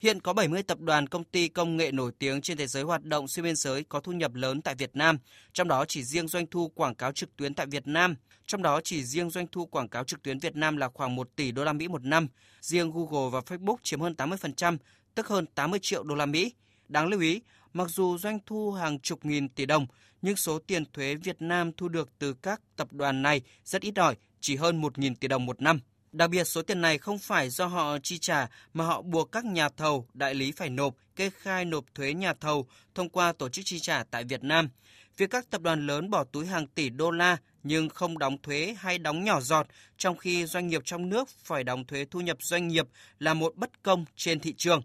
Hiện 0.00 0.20
có 0.20 0.32
70 0.32 0.62
tập 0.62 0.80
đoàn 0.80 1.06
công 1.06 1.24
ty 1.24 1.48
công 1.48 1.76
nghệ 1.76 1.92
nổi 1.92 2.12
tiếng 2.18 2.40
trên 2.40 2.56
thế 2.56 2.66
giới 2.66 2.82
hoạt 2.82 3.04
động 3.04 3.28
xuyên 3.28 3.44
biên 3.44 3.56
giới 3.56 3.84
có 3.84 4.00
thu 4.00 4.12
nhập 4.12 4.34
lớn 4.34 4.62
tại 4.62 4.74
Việt 4.74 4.96
Nam, 4.96 5.18
trong 5.52 5.68
đó 5.68 5.84
chỉ 5.88 6.04
riêng 6.04 6.28
doanh 6.28 6.46
thu 6.46 6.68
quảng 6.68 6.94
cáo 6.94 7.12
trực 7.12 7.36
tuyến 7.36 7.54
tại 7.54 7.66
Việt 7.66 7.86
Nam, 7.86 8.14
trong 8.46 8.62
đó 8.62 8.80
chỉ 8.84 9.04
riêng 9.04 9.30
doanh 9.30 9.46
thu 9.46 9.66
quảng 9.66 9.88
cáo 9.88 10.04
trực 10.04 10.22
tuyến 10.22 10.38
Việt 10.38 10.56
Nam 10.56 10.76
là 10.76 10.88
khoảng 10.88 11.16
1 11.16 11.36
tỷ 11.36 11.52
đô 11.52 11.64
la 11.64 11.72
Mỹ 11.72 11.88
một 11.88 12.04
năm, 12.04 12.28
riêng 12.60 12.90
Google 12.90 13.30
và 13.32 13.40
Facebook 13.40 13.76
chiếm 13.82 14.00
hơn 14.00 14.14
80%, 14.18 14.76
tức 15.14 15.28
hơn 15.28 15.46
80 15.54 15.80
triệu 15.82 16.02
đô 16.02 16.14
la 16.14 16.26
Mỹ. 16.26 16.52
Đáng 16.88 17.06
lưu 17.06 17.20
ý, 17.20 17.40
mặc 17.72 17.90
dù 17.90 18.18
doanh 18.18 18.38
thu 18.46 18.72
hàng 18.72 19.00
chục 19.00 19.24
nghìn 19.24 19.48
tỷ 19.48 19.66
đồng, 19.66 19.86
nhưng 20.22 20.36
số 20.36 20.58
tiền 20.58 20.84
thuế 20.92 21.14
Việt 21.14 21.42
Nam 21.42 21.72
thu 21.72 21.88
được 21.88 22.08
từ 22.18 22.34
các 22.34 22.60
tập 22.76 22.92
đoàn 22.92 23.22
này 23.22 23.40
rất 23.64 23.82
ít 23.82 23.96
ỏi, 23.96 24.16
chỉ 24.40 24.56
hơn 24.56 24.82
1.000 24.82 25.14
tỷ 25.20 25.28
đồng 25.28 25.46
một 25.46 25.62
năm. 25.62 25.80
Đặc 26.16 26.30
biệt 26.30 26.44
số 26.44 26.62
tiền 26.62 26.80
này 26.80 26.98
không 26.98 27.18
phải 27.18 27.50
do 27.50 27.66
họ 27.66 27.98
chi 27.98 28.18
trả 28.18 28.48
mà 28.74 28.84
họ 28.84 29.02
buộc 29.02 29.32
các 29.32 29.44
nhà 29.44 29.68
thầu, 29.68 30.06
đại 30.14 30.34
lý 30.34 30.52
phải 30.52 30.68
nộp, 30.70 30.94
kê 31.16 31.30
khai 31.30 31.64
nộp 31.64 31.84
thuế 31.94 32.14
nhà 32.14 32.34
thầu 32.34 32.66
thông 32.94 33.08
qua 33.08 33.32
tổ 33.32 33.48
chức 33.48 33.64
chi 33.64 33.78
trả 33.78 34.04
tại 34.10 34.24
Việt 34.24 34.44
Nam. 34.44 34.68
Việc 35.16 35.30
các 35.30 35.50
tập 35.50 35.60
đoàn 35.60 35.86
lớn 35.86 36.10
bỏ 36.10 36.24
túi 36.24 36.46
hàng 36.46 36.66
tỷ 36.66 36.88
đô 36.90 37.10
la 37.10 37.36
nhưng 37.62 37.88
không 37.88 38.18
đóng 38.18 38.38
thuế 38.42 38.76
hay 38.78 38.98
đóng 38.98 39.24
nhỏ 39.24 39.40
giọt, 39.40 39.66
trong 39.98 40.16
khi 40.16 40.46
doanh 40.46 40.68
nghiệp 40.68 40.82
trong 40.84 41.08
nước 41.08 41.28
phải 41.28 41.64
đóng 41.64 41.84
thuế 41.84 42.04
thu 42.10 42.20
nhập 42.20 42.36
doanh 42.40 42.68
nghiệp 42.68 42.86
là 43.18 43.34
một 43.34 43.56
bất 43.56 43.82
công 43.82 44.04
trên 44.16 44.40
thị 44.40 44.54
trường. 44.56 44.82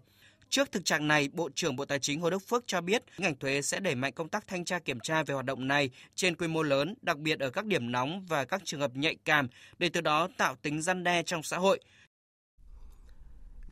Trước 0.52 0.72
thực 0.72 0.84
trạng 0.84 1.08
này, 1.08 1.28
Bộ 1.32 1.48
trưởng 1.54 1.76
Bộ 1.76 1.84
Tài 1.84 1.98
chính 1.98 2.20
Hồ 2.20 2.30
Đức 2.30 2.42
Phước 2.48 2.64
cho 2.66 2.80
biết 2.80 3.02
ngành 3.18 3.38
thuế 3.38 3.62
sẽ 3.62 3.80
đẩy 3.80 3.94
mạnh 3.94 4.12
công 4.12 4.28
tác 4.28 4.46
thanh 4.48 4.64
tra 4.64 4.78
kiểm 4.78 4.98
tra 5.02 5.22
về 5.22 5.34
hoạt 5.34 5.46
động 5.46 5.68
này 5.68 5.90
trên 6.14 6.36
quy 6.36 6.48
mô 6.48 6.62
lớn, 6.62 6.94
đặc 7.02 7.18
biệt 7.18 7.40
ở 7.40 7.50
các 7.50 7.66
điểm 7.66 7.92
nóng 7.92 8.26
và 8.28 8.44
các 8.44 8.62
trường 8.64 8.80
hợp 8.80 8.90
nhạy 8.94 9.16
cảm 9.24 9.48
để 9.78 9.88
từ 9.88 10.00
đó 10.00 10.28
tạo 10.36 10.54
tính 10.62 10.82
răn 10.82 11.04
đe 11.04 11.22
trong 11.22 11.42
xã 11.42 11.58
hội. 11.58 11.80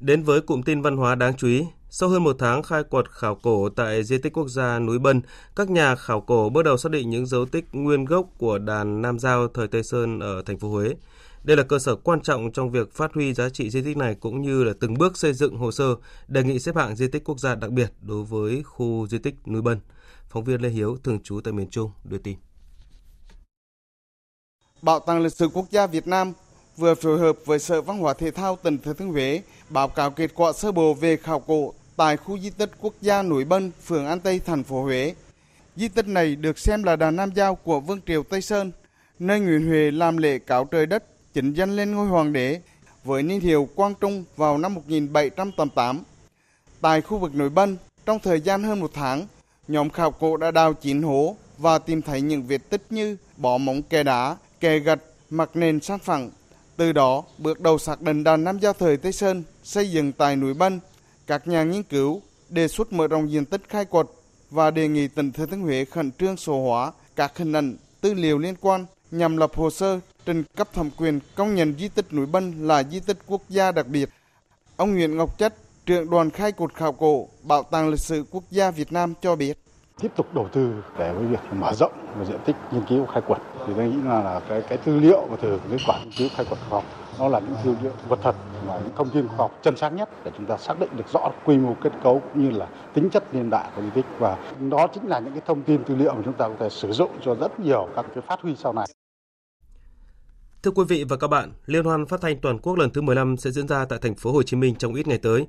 Đến 0.01 0.23
với 0.23 0.41
cụm 0.41 0.63
tin 0.63 0.83
văn 0.83 0.97
hóa 0.97 1.15
đáng 1.15 1.37
chú 1.37 1.49
ý, 1.49 1.65
sau 1.91 2.09
hơn 2.09 2.25
một 2.25 2.37
tháng 2.39 2.63
khai 2.63 2.83
quật 2.83 3.11
khảo 3.11 3.35
cổ 3.35 3.69
tại 3.69 4.05
di 4.05 4.19
tích 4.19 4.33
quốc 4.33 4.49
gia 4.49 4.79
núi 4.79 4.99
Bân, 4.99 5.23
các 5.57 5.71
nhà 5.71 5.95
khảo 5.95 6.21
cổ 6.21 6.51
bước 6.51 6.63
đầu 6.63 6.77
xác 6.77 6.93
định 6.93 7.11
những 7.11 7.27
dấu 7.27 7.47
tích 7.47 7.65
nguyên 7.73 8.05
gốc 8.05 8.27
của 8.39 8.59
đàn 8.59 9.03
Nam 9.03 9.19
Giao 9.19 9.49
thời 9.49 9.69
Tây 9.69 9.83
Sơn 9.83 10.21
ở 10.21 10.43
thành 10.47 10.59
phố 10.59 10.69
Huế. 10.69 10.95
Đây 11.43 11.57
là 11.57 11.63
cơ 11.63 11.79
sở 11.79 11.97
quan 11.97 12.21
trọng 12.21 12.53
trong 12.53 12.71
việc 12.71 12.93
phát 12.93 13.15
huy 13.15 13.35
giá 13.35 13.49
trị 13.49 13.71
di 13.71 13.83
tích 13.83 13.97
này 13.97 14.15
cũng 14.15 14.43
như 14.43 14.65
là 14.65 14.73
từng 14.81 14.95
bước 14.95 15.17
xây 15.17 15.33
dựng 15.33 15.57
hồ 15.57 15.73
sơ 15.73 15.85
đề 16.29 16.43
nghị 16.43 16.59
xếp 16.59 16.77
hạng 16.77 16.97
di 16.97 17.09
tích 17.09 17.25
quốc 17.25 17.41
gia 17.41 17.55
đặc 17.55 17.71
biệt 17.71 17.93
đối 18.01 18.25
với 18.25 18.63
khu 18.63 19.07
di 19.07 19.19
tích 19.19 19.35
núi 19.47 19.63
Bân. 19.63 19.81
Phóng 20.29 20.45
viên 20.45 20.61
Lê 20.61 20.69
Hiếu 20.69 20.97
thường 21.05 21.21
trú 21.23 21.41
tại 21.41 21.53
miền 21.53 21.71
Trung 21.71 21.91
đưa 22.05 22.19
tin. 22.19 22.37
Bảo 24.83 25.01
tàng 25.01 25.23
lịch 25.23 25.33
sử 25.33 25.49
quốc 25.49 25.67
gia 25.71 25.87
Việt 25.87 26.07
Nam 26.07 26.33
vừa 26.77 26.95
phối 26.95 27.19
hợp 27.19 27.37
với 27.45 27.59
Sở 27.59 27.83
Văn 27.83 27.99
hóa 27.99 28.15
Thể 28.15 28.31
thao 28.31 28.59
tỉnh 28.63 28.79
Thừa 28.79 28.93
Thiên 28.93 29.09
Huế 29.09 29.43
báo 29.69 29.89
cáo 29.89 30.11
kết 30.11 30.31
quả 30.35 30.53
sơ 30.53 30.73
bộ 30.73 30.95
về 30.95 31.17
khảo 31.17 31.41
cổ 31.41 31.75
tại 31.97 32.17
khu 32.17 32.39
di 32.39 32.51
tích 32.51 32.71
quốc 32.81 32.95
gia 33.01 33.23
núi 33.23 33.45
Bân, 33.45 33.71
phường 33.85 34.07
An 34.07 34.21
Tây, 34.21 34.39
thành 34.39 34.65
phố 34.65 34.83
Huế. 34.83 35.15
Di 35.77 35.89
tích 35.89 36.07
này 36.07 36.37
được 36.37 36.59
xem 36.59 36.83
là 36.83 36.97
đàn 36.97 37.17
nam 37.17 37.31
giao 37.35 37.55
của 37.55 37.81
Vương 37.81 38.01
triều 38.07 38.23
Tây 38.23 38.43
Sơn, 38.43 38.73
nơi 39.19 39.41
Nguyễn 39.41 39.67
Huệ 39.67 39.91
làm 39.91 40.17
lễ 40.17 40.39
cáo 40.39 40.65
trời 40.65 40.87
đất 40.87 41.05
chính 41.35 41.53
danh 41.53 41.77
lên 41.77 41.95
ngôi 41.95 42.07
hoàng 42.07 42.33
đế 42.33 42.61
với 43.05 43.23
niên 43.23 43.41
hiệu 43.41 43.69
Quang 43.75 43.95
Trung 44.01 44.25
vào 44.37 44.59
năm 44.59 44.75
1788. 44.75 46.03
Tại 46.81 47.01
khu 47.01 47.19
vực 47.19 47.35
núi 47.35 47.49
Bân, 47.49 47.77
trong 48.07 48.19
thời 48.19 48.41
gian 48.41 48.63
hơn 48.63 48.81
một 48.81 48.91
tháng, 48.95 49.27
nhóm 49.69 49.91
khảo 49.91 50.11
cổ 50.11 50.37
đã 50.37 50.51
đào 50.51 50.75
chín 50.75 51.03
hố 51.03 51.37
và 51.59 51.79
tìm 51.79 52.03
thấy 52.03 52.21
những 52.21 52.43
vết 52.43 52.71
tích 52.71 52.83
như 52.91 53.17
bỏ 53.37 53.59
móng 53.59 53.83
kè 53.83 54.03
đá, 54.03 54.37
kè 54.61 54.79
gạch, 54.79 55.01
mặt 55.31 55.51
nền 55.55 55.81
san 55.81 55.99
phẳng. 55.99 56.31
Từ 56.77 56.93
đó, 56.93 57.25
bước 57.39 57.61
đầu 57.61 57.79
xác 57.79 58.03
định 58.03 58.25
đàn 58.25 58.45
Nam 58.45 58.59
Giao 58.59 58.73
thời 58.73 58.97
Tây 58.97 59.13
Sơn 59.13 59.43
xây 59.63 59.91
dựng 59.91 60.13
tại 60.13 60.37
núi 60.37 60.55
Bân. 60.55 60.81
Các 61.27 61.49
nhà 61.49 61.65
nghiên 61.65 61.83
cứu 61.83 62.23
đề 62.49 62.69
xuất 62.69 62.93
mở 62.93 63.07
rộng 63.07 63.31
diện 63.31 63.45
tích 63.45 63.63
khai 63.69 63.85
quật 63.85 64.07
và 64.51 64.71
đề 64.71 64.89
nghị 64.89 65.09
tỉnh 65.09 65.33
Thừa 65.33 65.47
Thiên 65.47 65.61
Huế 65.61 65.85
khẩn 65.85 66.11
trương 66.13 66.37
số 66.37 66.65
hóa 66.65 66.93
các 67.17 67.39
hình 67.39 67.53
ảnh, 67.53 67.77
tư 68.01 68.15
liệu 68.15 68.39
liên 68.39 68.55
quan 68.61 68.87
nhằm 69.11 69.37
lập 69.37 69.51
hồ 69.55 69.71
sơ 69.71 70.01
trình 70.31 70.43
cấp 70.57 70.69
thẩm 70.73 70.91
quyền 70.97 71.21
công 71.35 71.55
nhận 71.55 71.75
di 71.79 71.89
tích 71.89 72.13
núi 72.13 72.27
Bân 72.27 72.53
là 72.69 72.83
di 72.83 73.01
tích 73.01 73.19
quốc 73.27 73.41
gia 73.49 73.73
đặc 73.73 73.87
biệt. 73.87 74.09
Ông 74.77 74.95
Nguyễn 74.95 75.17
Ngọc 75.17 75.39
Chất, 75.39 75.55
trưởng 75.87 76.11
đoàn 76.11 76.31
khai 76.31 76.53
quật 76.53 76.75
khảo 76.75 76.93
cổ 76.93 77.29
Bảo 77.43 77.63
tàng 77.63 77.89
lịch 77.89 78.01
sử 78.01 78.25
quốc 78.31 78.45
gia 78.51 78.71
Việt 78.71 78.93
Nam 78.93 79.15
cho 79.21 79.37
biết 79.37 79.59
tiếp 80.01 80.13
tục 80.17 80.35
đầu 80.35 80.49
tư 80.53 80.85
để 80.99 81.13
với 81.13 81.27
việc 81.27 81.39
mở 81.53 81.73
rộng 81.75 81.93
và 82.17 82.25
diện 82.25 82.39
tích 82.45 82.57
nghiên 82.73 82.83
cứu 82.89 83.07
khai 83.07 83.23
quật 83.27 83.41
thì 83.67 83.73
tôi 83.77 83.85
nghĩ 83.85 83.97
là, 84.05 84.23
là 84.23 84.41
cái 84.49 84.63
cái 84.69 84.79
tư 84.79 84.99
liệu 84.99 85.27
và 85.31 85.37
từ 85.43 85.61
kết 85.71 85.77
quả 85.87 85.99
nghiên 86.05 86.13
cứu 86.19 86.29
khai 86.37 86.47
quật 86.49 86.61
khoa 86.69 86.81
học 86.81 86.85
nó 87.19 87.29
là 87.29 87.39
những 87.41 87.57
tư 87.65 87.75
liệu 87.83 87.93
vật 88.09 88.19
thật 88.23 88.35
và 88.67 88.79
những 88.79 88.93
thông 88.97 89.11
tin 89.11 89.29
khoa 89.29 89.37
học 89.37 89.59
chân 89.63 89.77
xác 89.77 89.89
nhất 89.89 90.09
để 90.25 90.31
chúng 90.37 90.47
ta 90.47 90.57
xác 90.57 90.81
định 90.81 90.91
được 90.97 91.13
rõ 91.13 91.31
quy 91.45 91.57
mô 91.57 91.75
kết 91.83 91.93
cấu 92.03 92.21
cũng 92.21 92.45
như 92.45 92.59
là 92.59 92.67
tính 92.95 93.11
chất 93.11 93.35
niên 93.35 93.51
đại 93.51 93.71
của 93.77 93.83
di 93.83 93.91
tích 93.95 94.07
và 94.19 94.37
đó 94.71 94.87
chính 94.95 95.07
là 95.07 95.19
những 95.19 95.33
cái 95.33 95.43
thông 95.47 95.63
tin 95.63 95.85
tư 95.85 95.97
liệu 95.97 96.15
mà 96.15 96.23
chúng 96.25 96.35
ta 96.35 96.49
có 96.49 96.55
thể 96.59 96.69
sử 96.69 96.93
dụng 96.93 97.11
cho 97.25 97.35
rất 97.35 97.61
nhiều 97.61 97.89
các 97.97 98.07
cái 98.15 98.23
phát 98.27 98.41
huy 98.41 98.57
sau 98.57 98.73
này. 98.73 98.87
Thưa 100.63 100.71
quý 100.71 100.85
vị 100.89 101.05
và 101.05 101.17
các 101.17 101.29
bạn, 101.29 101.53
Liên 101.67 101.85
hoan 101.85 102.07
phát 102.07 102.21
thanh 102.21 102.41
toàn 102.41 102.59
quốc 102.59 102.77
lần 102.77 102.91
thứ 102.91 103.01
15 103.01 103.37
sẽ 103.37 103.51
diễn 103.51 103.69
ra 103.69 103.85
tại 103.85 103.99
thành 104.03 104.15
phố 104.15 104.33
Hồ 104.33 104.43
Chí 104.43 104.57
Minh 104.57 104.75
trong 104.75 104.95
ít 104.95 105.09
ngày 105.09 105.19
tới. 105.19 105.47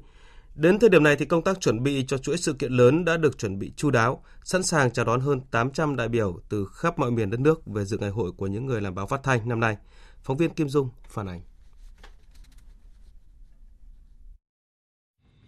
Đến 0.55 0.79
thời 0.79 0.89
điểm 0.89 1.03
này 1.03 1.15
thì 1.15 1.25
công 1.25 1.43
tác 1.43 1.61
chuẩn 1.61 1.83
bị 1.83 2.05
cho 2.07 2.17
chuỗi 2.17 2.37
sự 2.37 2.53
kiện 2.53 2.71
lớn 2.71 3.05
đã 3.05 3.17
được 3.17 3.37
chuẩn 3.37 3.59
bị 3.59 3.71
chu 3.75 3.91
đáo, 3.91 4.23
sẵn 4.43 4.63
sàng 4.63 4.91
chào 4.91 5.05
đón 5.05 5.19
hơn 5.19 5.41
800 5.51 5.95
đại 5.95 6.07
biểu 6.07 6.39
từ 6.49 6.65
khắp 6.73 6.99
mọi 6.99 7.11
miền 7.11 7.29
đất 7.29 7.39
nước 7.39 7.65
về 7.65 7.85
dự 7.85 7.97
ngày 7.97 8.09
hội 8.09 8.31
của 8.31 8.47
những 8.47 8.65
người 8.65 8.81
làm 8.81 8.95
báo 8.95 9.07
phát 9.07 9.23
thanh 9.23 9.49
năm 9.49 9.59
nay. 9.59 9.77
Phóng 10.23 10.37
viên 10.37 10.53
Kim 10.53 10.69
Dung 10.69 10.89
phản 11.07 11.27
ánh. 11.27 11.41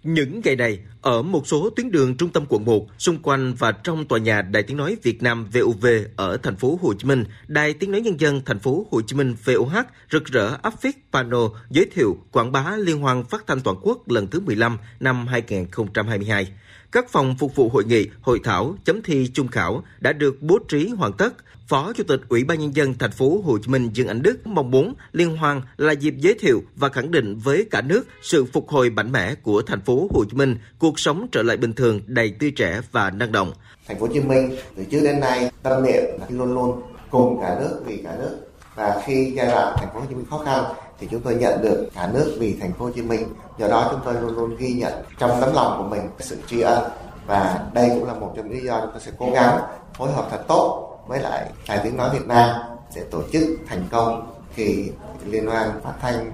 Những 0.03 0.41
ngày 0.43 0.55
này, 0.55 0.79
ở 1.01 1.21
một 1.21 1.47
số 1.47 1.69
tuyến 1.69 1.91
đường 1.91 2.17
trung 2.17 2.29
tâm 2.29 2.45
quận 2.49 2.65
1, 2.65 2.87
xung 2.99 3.19
quanh 3.21 3.53
và 3.53 3.71
trong 3.71 4.05
tòa 4.05 4.19
nhà 4.19 4.41
Đài 4.41 4.63
Tiếng 4.63 4.77
nói 4.77 4.97
Việt 5.03 5.23
Nam 5.23 5.45
VUV 5.53 5.85
ở 6.15 6.37
thành 6.37 6.55
phố 6.55 6.79
Hồ 6.81 6.93
Chí 6.93 7.07
Minh, 7.07 7.23
Đài 7.47 7.73
Tiếng 7.73 7.91
nói 7.91 8.01
Nhân 8.01 8.19
dân 8.19 8.41
thành 8.45 8.59
phố 8.59 8.87
Hồ 8.91 9.01
Chí 9.01 9.15
Minh 9.15 9.35
VOH 9.45 9.77
rực 10.11 10.25
rỡ 10.25 10.57
áp 10.61 10.81
phích 10.81 10.97
pano 11.11 11.49
giới 11.69 11.85
thiệu 11.85 12.17
quảng 12.31 12.51
bá 12.51 12.75
liên 12.77 12.99
hoan 12.99 13.23
phát 13.23 13.43
thanh 13.47 13.61
toàn 13.61 13.77
quốc 13.81 14.09
lần 14.11 14.27
thứ 14.27 14.39
15 14.39 14.77
năm 14.99 15.27
2022. 15.27 16.47
Các 16.93 17.09
phòng 17.09 17.35
phục 17.39 17.55
vụ 17.55 17.69
hội 17.69 17.83
nghị, 17.85 18.07
hội 18.21 18.39
thảo, 18.43 18.75
chấm 18.85 19.01
thi 19.01 19.27
trung 19.33 19.47
khảo 19.47 19.83
đã 19.99 20.13
được 20.13 20.41
bố 20.41 20.59
trí 20.67 20.89
hoàn 20.89 21.13
tất. 21.13 21.33
Phó 21.67 21.93
Chủ 21.93 22.03
tịch 22.07 22.21
Ủy 22.29 22.43
ban 22.43 22.59
nhân 22.59 22.75
dân 22.75 22.93
thành 22.99 23.11
phố 23.11 23.41
Hồ 23.45 23.57
Chí 23.57 23.71
Minh 23.71 23.89
Dương 23.93 24.07
Anh 24.07 24.21
Đức 24.21 24.47
mong 24.47 24.71
muốn 24.71 24.93
liên 25.11 25.37
hoan 25.37 25.61
là 25.77 25.91
dịp 25.91 26.13
giới 26.17 26.33
thiệu 26.39 26.63
và 26.75 26.89
khẳng 26.89 27.11
định 27.11 27.35
với 27.43 27.65
cả 27.71 27.81
nước 27.81 28.03
sự 28.21 28.45
phục 28.45 28.69
hồi 28.69 28.89
mạnh 28.89 29.11
mẽ 29.11 29.35
của 29.35 29.61
thành 29.61 29.81
phố 29.81 30.07
Hồ 30.13 30.25
Chí 30.31 30.37
Minh, 30.37 30.57
cuộc 30.79 30.99
sống 30.99 31.27
trở 31.31 31.43
lại 31.43 31.57
bình 31.57 31.73
thường 31.73 32.01
đầy 32.05 32.35
tươi 32.39 32.51
trẻ 32.51 32.81
và 32.91 33.09
năng 33.09 33.31
động. 33.31 33.53
Thành 33.87 33.99
phố 33.99 34.05
Hồ 34.07 34.13
Chí 34.13 34.19
Minh 34.19 34.55
từ 34.75 34.83
trước 34.91 34.99
đến 35.03 35.19
nay 35.19 35.51
tâm 35.63 35.83
niệm 35.83 36.03
là 36.19 36.27
luôn 36.29 36.53
luôn 36.53 36.81
cùng 37.11 37.39
cả 37.41 37.57
nước 37.59 37.83
vì 37.85 37.97
cả 38.03 38.15
nước 38.19 38.52
và 38.75 39.01
khi 39.05 39.33
giai 39.35 39.47
đoạn 39.47 39.73
thành 39.77 39.89
phố 39.93 39.99
Hồ 39.99 40.05
Chí 40.09 40.15
Minh 40.15 40.25
khó 40.29 40.37
khăn, 40.45 40.63
thì 40.99 41.07
chúng 41.11 41.21
tôi 41.21 41.35
nhận 41.35 41.61
được 41.61 41.89
cả 41.95 42.09
nước 42.13 42.37
vì 42.39 42.57
thành 42.61 42.73
phố 42.73 42.85
Hồ 42.85 42.91
Chí 42.95 43.01
Minh. 43.01 43.27
Do 43.57 43.67
đó 43.67 43.87
chúng 43.91 43.99
tôi 44.05 44.13
luôn 44.13 44.35
luôn 44.35 44.55
ghi 44.57 44.73
nhận 44.73 44.93
trong 45.19 45.31
tấm 45.41 45.53
lòng 45.53 45.77
của 45.77 45.95
mình 45.95 46.09
sự 46.19 46.37
tri 46.47 46.61
ân 46.61 46.83
và 47.27 47.65
đây 47.73 47.89
cũng 47.89 48.07
là 48.07 48.13
một 48.13 48.33
trong 48.35 48.49
những 48.49 48.57
lý 48.57 48.65
do 48.65 48.79
chúng 48.81 48.91
tôi 48.91 49.01
sẽ 49.01 49.11
cố 49.17 49.29
gắng 49.33 49.59
phối 49.93 50.11
hợp 50.11 50.27
thật 50.31 50.43
tốt 50.47 50.99
với 51.07 51.19
lại 51.19 51.45
Đài 51.67 51.79
Tiếng 51.83 51.97
Nói 51.97 52.09
Việt 52.13 52.27
Nam 52.27 52.55
để 52.95 53.03
tổ 53.11 53.21
chức 53.31 53.43
thành 53.67 53.87
công 53.91 54.33
kỳ 54.55 54.91
liên 55.25 55.47
hoan 55.47 55.69
phát 55.83 55.93
thanh 56.01 56.31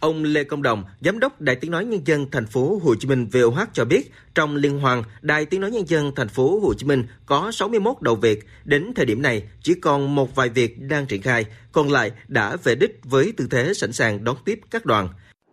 Ông 0.00 0.24
Lê 0.24 0.44
Công 0.44 0.62
Đồng, 0.62 0.84
giám 1.00 1.18
đốc 1.18 1.40
Đài 1.40 1.56
Tiếng 1.56 1.70
nói 1.70 1.84
Nhân 1.84 2.00
dân 2.04 2.26
thành 2.30 2.46
phố 2.46 2.80
Hồ 2.82 2.94
Chí 2.94 3.08
Minh 3.08 3.26
VOH 3.32 3.58
cho 3.72 3.84
biết, 3.84 4.12
trong 4.34 4.56
liên 4.56 4.80
hoàn 4.80 5.02
Đài 5.22 5.44
Tiếng 5.44 5.60
nói 5.60 5.70
Nhân 5.70 5.88
dân 5.88 6.12
thành 6.16 6.28
phố 6.28 6.60
Hồ 6.60 6.74
Chí 6.74 6.86
Minh 6.86 7.04
có 7.26 7.50
61 7.52 7.96
đầu 8.00 8.14
việc, 8.14 8.46
đến 8.64 8.92
thời 8.96 9.06
điểm 9.06 9.22
này 9.22 9.42
chỉ 9.62 9.74
còn 9.74 10.14
một 10.14 10.34
vài 10.34 10.48
việc 10.48 10.76
đang 10.80 11.06
triển 11.06 11.22
khai, 11.22 11.46
còn 11.72 11.90
lại 11.90 12.12
đã 12.28 12.56
về 12.64 12.74
đích 12.74 13.00
với 13.04 13.32
tư 13.36 13.46
thế 13.50 13.74
sẵn 13.74 13.92
sàng 13.92 14.24
đón 14.24 14.36
tiếp 14.44 14.60
các 14.70 14.86
đoàn. 14.86 15.08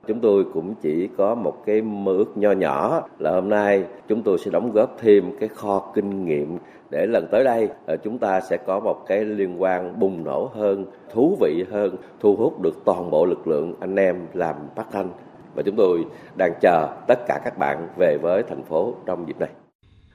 Chúng 0.07 0.19
tôi 0.21 0.45
cũng 0.53 0.75
chỉ 0.83 1.07
có 1.17 1.35
một 1.35 1.63
cái 1.65 1.81
mơ 1.81 2.11
ước 2.11 2.37
nho 2.37 2.51
nhỏ 2.51 3.01
là 3.19 3.31
hôm 3.31 3.49
nay 3.49 3.83
chúng 4.09 4.23
tôi 4.23 4.37
sẽ 4.45 4.51
đóng 4.51 4.71
góp 4.71 4.97
thêm 5.01 5.23
cái 5.39 5.49
kho 5.49 5.91
kinh 5.95 6.25
nghiệm 6.25 6.57
để 6.89 7.05
lần 7.05 7.27
tới 7.31 7.43
đây 7.43 7.69
ờ, 7.85 7.97
chúng 8.03 8.17
ta 8.17 8.41
sẽ 8.41 8.57
có 8.57 8.79
một 8.79 9.05
cái 9.07 9.25
liên 9.25 9.61
quan 9.61 9.99
bùng 9.99 10.23
nổ 10.23 10.51
hơn, 10.55 10.85
thú 11.13 11.37
vị 11.41 11.63
hơn, 11.71 11.95
thu 12.19 12.35
hút 12.35 12.61
được 12.61 12.85
toàn 12.85 13.11
bộ 13.11 13.25
lực 13.25 13.47
lượng 13.47 13.73
anh 13.79 13.95
em 13.95 14.27
làm 14.33 14.55
phát 14.75 14.85
thanh 14.91 15.09
và 15.55 15.63
chúng 15.65 15.75
tôi 15.75 16.05
đang 16.35 16.53
chờ 16.61 16.87
tất 17.07 17.19
cả 17.27 17.39
các 17.43 17.57
bạn 17.57 17.87
về 17.97 18.17
với 18.21 18.43
thành 18.49 18.63
phố 18.63 18.95
trong 19.05 19.27
dịp 19.27 19.39
này. 19.39 19.49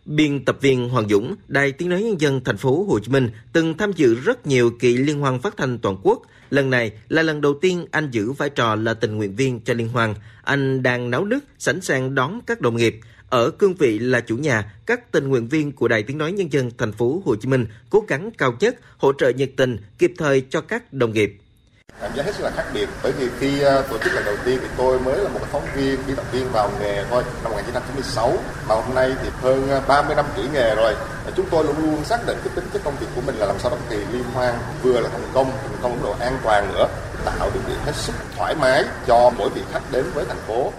Biên 0.05 0.45
tập 0.45 0.57
viên 0.61 0.89
Hoàng 0.89 1.09
Dũng, 1.09 1.35
Đài 1.49 1.73
Tiếng 1.73 1.89
nói 1.89 2.03
nhân 2.03 2.21
dân 2.21 2.41
thành 2.45 2.57
phố 2.57 2.85
Hồ 2.89 2.99
Chí 2.99 3.13
Minh 3.13 3.31
từng 3.53 3.77
tham 3.77 3.93
dự 3.93 4.15
rất 4.15 4.47
nhiều 4.47 4.71
kỳ 4.81 4.97
liên 4.97 5.21
hoan 5.21 5.41
phát 5.41 5.57
thanh 5.57 5.79
toàn 5.79 5.97
quốc. 6.03 6.23
Lần 6.51 6.71
này 6.71 6.93
là 7.09 7.23
lần 7.23 7.41
đầu 7.41 7.55
tiên 7.61 7.87
anh 7.91 8.11
giữ 8.11 8.33
vai 8.33 8.51
trò 8.51 8.75
là 8.75 8.95
tình 8.95 9.17
nguyện 9.17 9.37
viên 9.37 9.61
cho 9.61 9.75
liên 9.75 9.89
hoan. 9.89 10.15
Anh 10.45 10.83
đang 10.83 11.11
nấu 11.11 11.25
nước, 11.25 11.41
sẵn 11.59 11.81
sàng 11.81 12.15
đón 12.15 12.41
các 12.47 12.61
đồng 12.61 12.77
nghiệp. 12.77 13.01
Ở 13.31 13.51
cương 13.51 13.75
vị 13.75 13.99
là 13.99 14.21
chủ 14.21 14.37
nhà, 14.37 14.73
các 14.87 15.13
tình 15.13 15.29
nguyện 15.29 15.49
viên 15.49 15.73
của 15.73 15.89
Đài 15.89 16.03
Tiếng 16.03 16.19
nói 16.19 16.33
nhân 16.33 16.53
dân 16.53 16.71
thành 16.79 16.93
phố 16.93 17.23
Hồ 17.25 17.37
Chí 17.37 17.49
Minh 17.49 17.67
cố 17.91 18.05
gắng 18.09 18.31
cao 18.39 18.53
nhất, 18.61 18.77
hỗ 18.99 19.13
trợ 19.13 19.29
nhiệt 19.29 19.51
tình, 19.57 19.77
kịp 19.99 20.13
thời 20.19 20.47
cho 20.51 20.61
các 20.61 20.93
đồng 20.93 21.13
nghiệp. 21.13 21.37
Cảm 22.01 22.11
giác 22.17 22.27
hết 22.27 22.35
sức 22.35 22.45
là 22.45 22.51
khác 22.51 22.65
biệt 22.75 22.89
bởi 23.03 23.13
vì 23.13 23.29
khi 23.39 23.61
ờ, 23.61 23.83
tổ 23.91 23.99
chức 23.99 24.13
lần 24.15 24.25
đầu 24.25 24.37
tiên 24.45 24.59
thì 24.63 24.69
tôi 24.77 25.01
mới 25.01 25.19
là 25.19 25.29
một 25.29 25.41
phóng 25.53 25.67
viên, 25.77 25.99
biên 26.07 26.17
tập 26.17 26.25
viên 26.33 26.47
vào 26.53 26.71
nghề 26.81 27.05
thôi 27.11 27.23
năm 27.43 27.53
1996 27.53 28.39
mà 28.69 28.75
hôm 28.75 28.95
nay 28.95 29.13
thì 29.23 29.29
hơn 29.41 29.69
ờ, 29.69 29.83
30 29.89 30.17
năm 30.17 30.25
kỹ 30.37 30.43
nghề 30.53 30.75
rồi. 30.75 30.95
Chúng 31.37 31.47
tôi 31.51 31.65
luôn 31.65 31.77
luôn 31.83 32.05
xác 32.05 32.27
định 32.27 32.39
cái 32.45 32.53
tính 32.55 32.65
chất 32.73 32.83
công 32.85 32.97
việc 33.01 33.07
của 33.15 33.23
mình 33.27 33.35
là 33.35 33.47
làm 33.47 33.59
sao 33.59 33.71
đó 33.71 33.77
thì 33.91 33.97
liên 34.13 34.25
hoan 34.35 34.55
vừa 34.83 35.01
là 35.01 35.09
thành 35.09 35.31
công, 35.35 35.51
thành 35.63 35.77
công 35.83 35.93
mức 35.93 36.01
độ 36.03 36.15
an 36.21 36.39
toàn 36.45 36.73
nữa, 36.73 36.89
tạo 37.25 37.51
điều 37.55 37.63
kiện 37.69 37.79
hết 37.85 37.95
sức 37.95 38.13
thoải 38.37 38.55
mái 38.55 38.85
cho 39.07 39.33
mỗi 39.39 39.49
vị 39.55 39.63
khách 39.73 39.93
đến 39.93 40.05
với 40.15 40.25
thành 40.29 40.41
phố. 40.47 40.73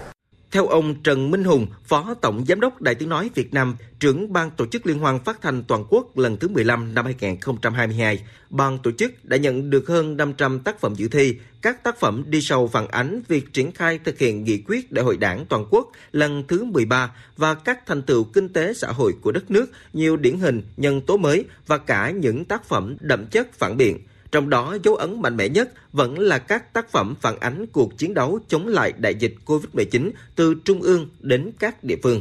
Theo 0.52 0.66
ông 0.66 1.02
Trần 1.02 1.30
Minh 1.30 1.44
Hùng, 1.44 1.66
Phó 1.84 2.14
Tổng 2.14 2.44
Giám 2.48 2.60
đốc 2.60 2.82
Đài 2.82 2.94
Tiếng 2.94 3.08
Nói 3.08 3.30
Việt 3.34 3.54
Nam, 3.54 3.76
trưởng 4.00 4.32
ban 4.32 4.50
tổ 4.50 4.66
chức 4.66 4.86
Liên 4.86 4.98
hoan 4.98 5.24
phát 5.24 5.42
thanh 5.42 5.62
toàn 5.64 5.84
quốc 5.88 6.18
lần 6.18 6.36
thứ 6.36 6.48
15 6.48 6.94
năm 6.94 7.04
2022, 7.04 8.22
ban 8.50 8.78
tổ 8.78 8.90
chức 8.90 9.24
đã 9.24 9.36
nhận 9.36 9.70
được 9.70 9.88
hơn 9.88 10.16
500 10.16 10.60
tác 10.60 10.80
phẩm 10.80 10.94
dự 10.94 11.08
thi. 11.08 11.34
Các 11.62 11.84
tác 11.84 12.00
phẩm 12.00 12.24
đi 12.26 12.40
sâu 12.40 12.68
phản 12.68 12.88
ánh 12.88 13.22
việc 13.28 13.52
triển 13.52 13.72
khai 13.72 13.98
thực 14.04 14.18
hiện 14.18 14.44
nghị 14.44 14.62
quyết 14.66 14.92
Đại 14.92 15.04
hội 15.04 15.16
Đảng 15.16 15.46
toàn 15.46 15.66
quốc 15.70 15.90
lần 16.12 16.44
thứ 16.48 16.64
13 16.64 17.14
và 17.36 17.54
các 17.54 17.86
thành 17.86 18.02
tựu 18.02 18.24
kinh 18.24 18.48
tế 18.48 18.74
xã 18.74 18.88
hội 18.88 19.14
của 19.20 19.32
đất 19.32 19.50
nước, 19.50 19.66
nhiều 19.92 20.16
điển 20.16 20.38
hình, 20.38 20.62
nhân 20.76 21.00
tố 21.00 21.16
mới 21.16 21.44
và 21.66 21.78
cả 21.78 22.10
những 22.10 22.44
tác 22.44 22.64
phẩm 22.64 22.96
đậm 23.00 23.26
chất 23.26 23.52
phản 23.52 23.76
biện– 23.76 23.98
trong 24.32 24.50
đó 24.50 24.76
dấu 24.82 24.94
ấn 24.94 25.22
mạnh 25.22 25.36
mẽ 25.36 25.48
nhất 25.48 25.68
vẫn 25.92 26.18
là 26.18 26.38
các 26.38 26.72
tác 26.72 26.90
phẩm 26.90 27.14
phản 27.20 27.40
ánh 27.40 27.66
cuộc 27.72 27.98
chiến 27.98 28.14
đấu 28.14 28.38
chống 28.48 28.68
lại 28.68 28.92
đại 28.98 29.14
dịch 29.14 29.34
Covid-19 29.46 30.10
từ 30.36 30.54
trung 30.64 30.82
ương 30.82 31.08
đến 31.20 31.50
các 31.58 31.84
địa 31.84 31.96
phương. 32.02 32.20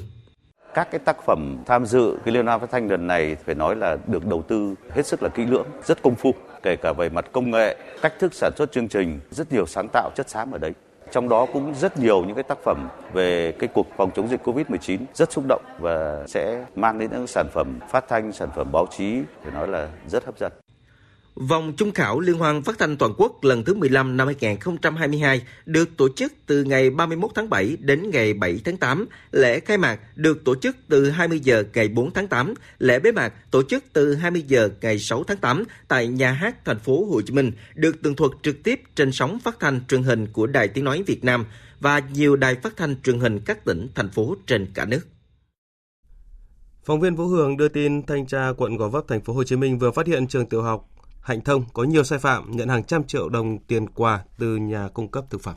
Các 0.74 0.92
cái 0.92 1.00
tác 1.00 1.18
phẩm 1.26 1.58
tham 1.66 1.86
dự 1.86 2.18
cái 2.26 2.34
liên 2.34 2.46
hoan 2.46 2.60
phát 2.60 2.72
thanh 2.72 2.92
lần 2.92 3.08
này 3.08 3.36
phải 3.46 3.56
nói 3.56 3.76
là 3.76 3.98
được 4.08 4.26
đầu 4.26 4.42
tư 4.42 4.76
hết 4.90 5.08
sức 5.08 5.24
là 5.24 5.30
kỹ 5.30 5.46
lưỡng, 5.46 5.68
rất 5.86 6.02
công 6.02 6.16
phu, 6.16 6.34
kể 6.64 6.76
cả 6.76 6.94
về 6.94 7.10
mặt 7.10 7.26
công 7.32 7.52
nghệ, 7.52 7.78
cách 8.02 8.14
thức 8.20 8.34
sản 8.34 8.52
xuất 8.58 8.72
chương 8.72 8.88
trình, 8.88 9.20
rất 9.32 9.54
nhiều 9.54 9.66
sáng 9.66 9.88
tạo 9.94 10.12
chất 10.16 10.30
xám 10.30 10.52
ở 10.52 10.58
đấy. 10.58 10.72
Trong 11.12 11.30
đó 11.30 11.46
cũng 11.54 11.74
rất 11.76 12.00
nhiều 12.00 12.26
những 12.26 12.36
cái 12.36 12.44
tác 12.44 12.58
phẩm 12.64 12.90
về 13.14 13.52
cái 13.52 13.70
cuộc 13.74 13.88
phòng 13.98 14.12
chống 14.16 14.28
dịch 14.30 14.48
Covid-19 14.48 15.00
rất 15.14 15.32
xúc 15.32 15.44
động 15.48 15.62
và 15.80 16.24
sẽ 16.28 16.66
mang 16.76 17.00
đến 17.00 17.10
những 17.12 17.28
sản 17.28 17.48
phẩm 17.54 17.80
phát 17.90 18.06
thanh, 18.10 18.32
sản 18.32 18.50
phẩm 18.56 18.72
báo 18.72 18.86
chí 18.98 19.20
phải 19.44 19.52
nói 19.52 19.68
là 19.68 19.90
rất 20.08 20.26
hấp 20.26 20.38
dẫn. 20.40 20.52
Vòng 21.36 21.74
trung 21.78 21.92
khảo 21.92 22.20
Liên 22.20 22.38
hoan 22.38 22.64
phát 22.64 22.80
thanh 22.80 22.98
toàn 22.98 23.14
quốc 23.18 23.44
lần 23.44 23.64
thứ 23.64 23.74
15 23.74 24.18
năm 24.18 24.28
2022 24.28 25.42
được 25.66 25.90
tổ 25.98 26.10
chức 26.16 26.34
từ 26.46 26.64
ngày 26.64 26.90
31 26.90 27.32
tháng 27.36 27.50
7 27.50 27.78
đến 27.80 28.10
ngày 28.10 28.34
7 28.34 28.60
tháng 28.66 28.78
8. 28.78 29.06
Lễ 29.32 29.60
khai 29.60 29.78
mạc 29.78 30.00
được 30.16 30.44
tổ 30.46 30.56
chức 30.56 30.78
từ 30.88 31.10
20 31.10 31.40
giờ 31.40 31.64
ngày 31.74 31.88
4 31.88 32.14
tháng 32.14 32.28
8. 32.28 32.54
Lễ 32.80 33.00
bế 33.00 33.12
mạc 33.12 33.34
tổ 33.52 33.64
chức 33.64 33.84
từ 33.94 34.16
20 34.16 34.44
giờ 34.48 34.70
ngày 34.82 35.00
6 35.00 35.24
tháng 35.24 35.38
8 35.38 35.64
tại 35.88 36.08
nhà 36.08 36.32
hát 36.32 36.66
thành 36.66 36.80
phố 36.80 37.06
Hồ 37.06 37.22
Chí 37.22 37.34
Minh, 37.34 37.52
được 37.76 38.02
tường 38.02 38.16
thuật 38.16 38.32
trực 38.44 38.64
tiếp 38.64 38.82
trên 38.96 39.12
sóng 39.12 39.40
phát 39.40 39.60
thanh 39.60 39.82
truyền 39.88 40.04
hình 40.04 40.28
của 40.28 40.48
Đài 40.48 40.68
Tiếng 40.68 40.86
nói 40.86 41.04
Việt 41.08 41.24
Nam 41.24 41.46
và 41.80 42.00
nhiều 42.00 42.36
đài 42.36 42.56
phát 42.56 42.78
thanh 42.78 42.96
truyền 43.04 43.20
hình 43.20 43.40
các 43.46 43.66
tỉnh 43.66 43.88
thành 43.96 44.10
phố 44.10 44.36
trên 44.48 44.68
cả 44.74 44.86
nước. 44.86 45.08
Phóng 46.84 47.00
viên 47.00 47.16
Vũ 47.16 47.28
Hường 47.28 47.58
đưa 47.58 47.68
tin 47.68 48.06
thanh 48.06 48.26
tra 48.26 48.54
quận 48.58 48.78
Gò 48.78 48.88
Vấp 48.88 49.04
thành 49.08 49.22
phố 49.22 49.34
Hồ 49.34 49.44
Chí 49.44 49.56
Minh 49.56 49.80
vừa 49.80 49.92
phát 49.92 50.08
hiện 50.08 50.28
trường 50.28 50.46
tiểu 50.46 50.62
học 50.62 50.91
Hạnh 51.22 51.42
Thông 51.42 51.66
có 51.74 51.84
nhiều 51.84 52.04
sai 52.04 52.20
phạm 52.20 52.52
nhận 52.52 52.70
hàng 52.70 52.84
trăm 52.84 53.04
triệu 53.04 53.30
đồng 53.30 53.58
tiền 53.60 53.90
quà 53.90 54.24
từ 54.38 54.58
nhà 54.58 54.88
cung 54.94 55.08
cấp 55.08 55.26
thực 55.30 55.42
phẩm. 55.42 55.56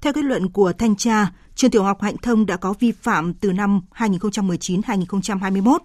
Theo 0.00 0.12
kết 0.12 0.24
luận 0.24 0.48
của 0.48 0.72
thanh 0.72 0.96
tra, 0.96 1.32
trường 1.54 1.70
tiểu 1.70 1.82
học 1.82 2.02
Hạnh 2.02 2.16
Thông 2.22 2.46
đã 2.46 2.56
có 2.56 2.74
vi 2.80 2.92
phạm 2.92 3.34
từ 3.34 3.52
năm 3.52 3.80
2019-2021. 3.94 5.78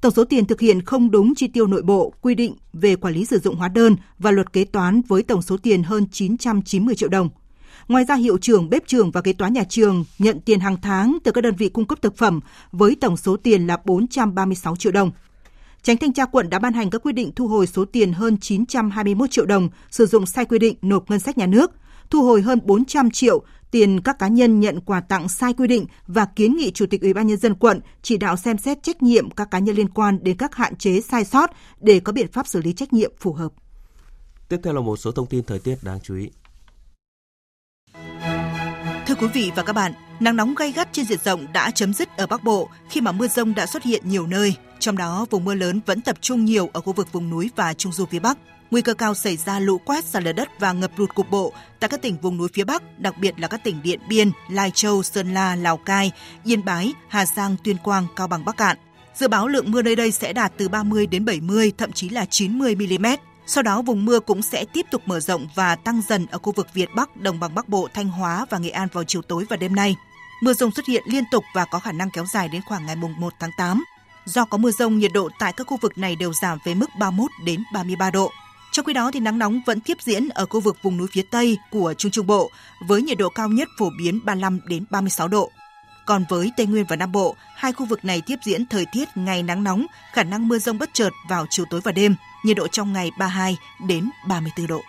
Tổng 0.00 0.12
số 0.12 0.24
tiền 0.24 0.46
thực 0.46 0.60
hiện 0.60 0.82
không 0.82 1.10
đúng 1.10 1.34
chi 1.34 1.48
tiêu 1.48 1.66
nội 1.66 1.82
bộ, 1.82 2.12
quy 2.20 2.34
định 2.34 2.54
về 2.72 2.96
quản 2.96 3.14
lý 3.14 3.24
sử 3.24 3.38
dụng 3.38 3.56
hóa 3.56 3.68
đơn 3.68 3.96
và 4.18 4.30
luật 4.30 4.52
kế 4.52 4.64
toán 4.64 5.02
với 5.08 5.22
tổng 5.22 5.42
số 5.42 5.56
tiền 5.56 5.82
hơn 5.82 6.06
990 6.12 6.94
triệu 6.94 7.08
đồng. 7.08 7.28
Ngoài 7.88 8.04
ra, 8.04 8.14
hiệu 8.14 8.38
trưởng, 8.38 8.70
bếp 8.70 8.86
trưởng 8.86 9.10
và 9.10 9.20
kế 9.20 9.32
toán 9.32 9.52
nhà 9.52 9.64
trường 9.68 10.04
nhận 10.18 10.40
tiền 10.40 10.60
hàng 10.60 10.76
tháng 10.82 11.18
từ 11.24 11.32
các 11.32 11.40
đơn 11.40 11.54
vị 11.54 11.68
cung 11.68 11.86
cấp 11.86 12.02
thực 12.02 12.16
phẩm 12.16 12.40
với 12.72 12.96
tổng 13.00 13.16
số 13.16 13.36
tiền 13.36 13.66
là 13.66 13.78
436 13.84 14.76
triệu 14.76 14.92
đồng. 14.92 15.10
Tránh 15.82 15.96
thanh 15.96 16.12
tra 16.12 16.24
quận 16.26 16.50
đã 16.50 16.58
ban 16.58 16.72
hành 16.72 16.90
các 16.90 17.02
quy 17.04 17.12
định 17.12 17.32
thu 17.36 17.48
hồi 17.48 17.66
số 17.66 17.84
tiền 17.84 18.12
hơn 18.12 18.36
921 18.40 19.30
triệu 19.30 19.46
đồng 19.46 19.68
sử 19.90 20.06
dụng 20.06 20.26
sai 20.26 20.44
quy 20.44 20.58
định 20.58 20.76
nộp 20.82 21.10
ngân 21.10 21.20
sách 21.20 21.38
nhà 21.38 21.46
nước, 21.46 21.70
thu 22.10 22.22
hồi 22.22 22.42
hơn 22.42 22.60
400 22.64 23.10
triệu 23.10 23.42
tiền 23.70 24.00
các 24.00 24.18
cá 24.18 24.28
nhân 24.28 24.60
nhận 24.60 24.80
quà 24.80 25.00
tặng 25.00 25.28
sai 25.28 25.52
quy 25.52 25.68
định 25.68 25.86
và 26.06 26.24
kiến 26.36 26.56
nghị 26.56 26.70
Chủ 26.70 26.86
tịch 26.86 27.02
Ủy 27.02 27.14
ban 27.14 27.26
nhân 27.26 27.38
dân 27.38 27.54
quận 27.54 27.80
chỉ 28.02 28.16
đạo 28.16 28.36
xem 28.36 28.58
xét 28.58 28.82
trách 28.82 29.02
nhiệm 29.02 29.30
các 29.30 29.50
cá 29.50 29.58
nhân 29.58 29.76
liên 29.76 29.88
quan 29.88 30.18
đến 30.22 30.36
các 30.36 30.54
hạn 30.54 30.76
chế 30.76 31.00
sai 31.00 31.24
sót 31.24 31.50
để 31.80 32.00
có 32.00 32.12
biện 32.12 32.32
pháp 32.32 32.46
xử 32.46 32.62
lý 32.62 32.72
trách 32.72 32.92
nhiệm 32.92 33.12
phù 33.18 33.32
hợp. 33.32 33.52
Tiếp 34.48 34.60
theo 34.62 34.74
là 34.74 34.80
một 34.80 34.96
số 34.96 35.12
thông 35.12 35.26
tin 35.26 35.44
thời 35.44 35.58
tiết 35.58 35.76
đáng 35.82 35.98
chú 36.02 36.16
ý. 36.16 36.30
Thưa 39.06 39.14
quý 39.14 39.26
vị 39.34 39.52
và 39.56 39.62
các 39.62 39.72
bạn, 39.72 39.92
nắng 40.20 40.36
nóng 40.36 40.54
gay 40.54 40.72
gắt 40.72 40.88
trên 40.92 41.06
diện 41.06 41.18
rộng 41.24 41.52
đã 41.52 41.70
chấm 41.70 41.94
dứt 41.94 42.08
ở 42.16 42.26
Bắc 42.26 42.44
Bộ 42.44 42.68
khi 42.88 43.00
mà 43.00 43.12
mưa 43.12 43.28
rông 43.28 43.54
đã 43.54 43.66
xuất 43.66 43.82
hiện 43.82 44.02
nhiều 44.04 44.26
nơi. 44.26 44.54
Trong 44.80 44.96
đó, 44.96 45.26
vùng 45.30 45.44
mưa 45.44 45.54
lớn 45.54 45.80
vẫn 45.86 46.00
tập 46.00 46.16
trung 46.20 46.44
nhiều 46.44 46.70
ở 46.72 46.80
khu 46.80 46.92
vực 46.92 47.12
vùng 47.12 47.30
núi 47.30 47.50
và 47.56 47.74
trung 47.74 47.92
du 47.92 48.06
phía 48.06 48.18
Bắc. 48.18 48.38
Nguy 48.70 48.82
cơ 48.82 48.94
cao 48.94 49.14
xảy 49.14 49.36
ra 49.36 49.60
lũ 49.60 49.78
quét, 49.78 50.04
sạt 50.04 50.22
lở 50.22 50.32
đất 50.32 50.48
và 50.58 50.72
ngập 50.72 50.90
lụt 50.96 51.14
cục 51.14 51.30
bộ 51.30 51.52
tại 51.80 51.88
các 51.88 52.02
tỉnh 52.02 52.16
vùng 52.22 52.36
núi 52.36 52.48
phía 52.54 52.64
Bắc, 52.64 52.98
đặc 52.98 53.14
biệt 53.18 53.34
là 53.38 53.48
các 53.48 53.64
tỉnh 53.64 53.82
Điện 53.82 54.00
Biên, 54.08 54.30
Lai 54.48 54.70
Châu, 54.74 55.02
Sơn 55.02 55.34
La, 55.34 55.56
Lào 55.56 55.76
Cai, 55.76 56.12
Yên 56.44 56.64
Bái, 56.64 56.92
Hà 57.08 57.26
Giang, 57.26 57.56
Tuyên 57.64 57.76
Quang, 57.76 58.06
Cao 58.16 58.26
Bằng, 58.26 58.44
Bắc 58.44 58.56
Cạn. 58.56 58.76
Dự 59.14 59.28
báo 59.28 59.48
lượng 59.48 59.70
mưa 59.70 59.82
nơi 59.82 59.96
đây 59.96 60.10
sẽ 60.12 60.32
đạt 60.32 60.52
từ 60.56 60.68
30 60.68 61.06
đến 61.06 61.24
70, 61.24 61.72
thậm 61.78 61.92
chí 61.92 62.08
là 62.08 62.24
90 62.24 62.74
mm. 62.74 63.06
Sau 63.46 63.62
đó 63.62 63.82
vùng 63.82 64.04
mưa 64.04 64.20
cũng 64.20 64.42
sẽ 64.42 64.64
tiếp 64.64 64.86
tục 64.90 65.02
mở 65.06 65.20
rộng 65.20 65.48
và 65.54 65.76
tăng 65.76 66.02
dần 66.08 66.26
ở 66.26 66.38
khu 66.38 66.52
vực 66.52 66.66
Việt 66.74 66.88
Bắc, 66.94 67.16
Đồng 67.16 67.40
bằng 67.40 67.54
Bắc 67.54 67.68
Bộ, 67.68 67.88
Thanh 67.94 68.08
Hóa 68.08 68.46
và 68.50 68.58
Nghệ 68.58 68.70
An 68.70 68.88
vào 68.92 69.04
chiều 69.04 69.22
tối 69.22 69.44
và 69.48 69.56
đêm 69.56 69.74
nay. 69.74 69.96
Mưa 70.42 70.52
rông 70.52 70.70
xuất 70.70 70.86
hiện 70.86 71.02
liên 71.06 71.24
tục 71.30 71.44
và 71.54 71.64
có 71.64 71.78
khả 71.78 71.92
năng 71.92 72.10
kéo 72.10 72.24
dài 72.34 72.48
đến 72.48 72.62
khoảng 72.66 72.86
ngày 72.86 72.96
mùng 72.96 73.20
1 73.20 73.32
tháng 73.40 73.50
8. 73.56 73.84
Do 74.24 74.44
có 74.44 74.58
mưa 74.58 74.70
rông, 74.70 74.98
nhiệt 74.98 75.12
độ 75.12 75.28
tại 75.38 75.52
các 75.52 75.66
khu 75.66 75.76
vực 75.80 75.98
này 75.98 76.16
đều 76.16 76.32
giảm 76.32 76.58
về 76.64 76.74
mức 76.74 76.90
31 76.98 77.30
đến 77.44 77.62
33 77.74 78.10
độ. 78.10 78.30
Trong 78.72 78.84
khi 78.84 78.92
đó 78.92 79.10
thì 79.14 79.20
nắng 79.20 79.38
nóng 79.38 79.60
vẫn 79.66 79.80
tiếp 79.80 79.96
diễn 80.00 80.28
ở 80.28 80.46
khu 80.46 80.60
vực 80.60 80.76
vùng 80.82 80.96
núi 80.96 81.08
phía 81.12 81.22
Tây 81.30 81.58
của 81.70 81.94
Trung 81.98 82.10
Trung 82.10 82.26
Bộ 82.26 82.50
với 82.88 83.02
nhiệt 83.02 83.18
độ 83.18 83.28
cao 83.28 83.48
nhất 83.48 83.68
phổ 83.78 83.90
biến 83.98 84.20
35 84.24 84.60
đến 84.66 84.84
36 84.90 85.28
độ. 85.28 85.50
Còn 86.06 86.24
với 86.28 86.52
Tây 86.56 86.66
Nguyên 86.66 86.84
và 86.88 86.96
Nam 86.96 87.12
Bộ, 87.12 87.36
hai 87.54 87.72
khu 87.72 87.86
vực 87.86 88.04
này 88.04 88.22
tiếp 88.26 88.36
diễn 88.44 88.66
thời 88.66 88.86
tiết 88.92 89.08
ngày 89.14 89.42
nắng 89.42 89.64
nóng, 89.64 89.86
khả 90.12 90.22
năng 90.22 90.48
mưa 90.48 90.58
rông 90.58 90.78
bất 90.78 90.90
chợt 90.92 91.10
vào 91.28 91.46
chiều 91.50 91.66
tối 91.70 91.80
và 91.84 91.92
đêm, 91.92 92.14
nhiệt 92.44 92.56
độ 92.56 92.68
trong 92.68 92.92
ngày 92.92 93.10
32 93.18 93.58
đến 93.88 94.10
34 94.28 94.66
độ. 94.66 94.80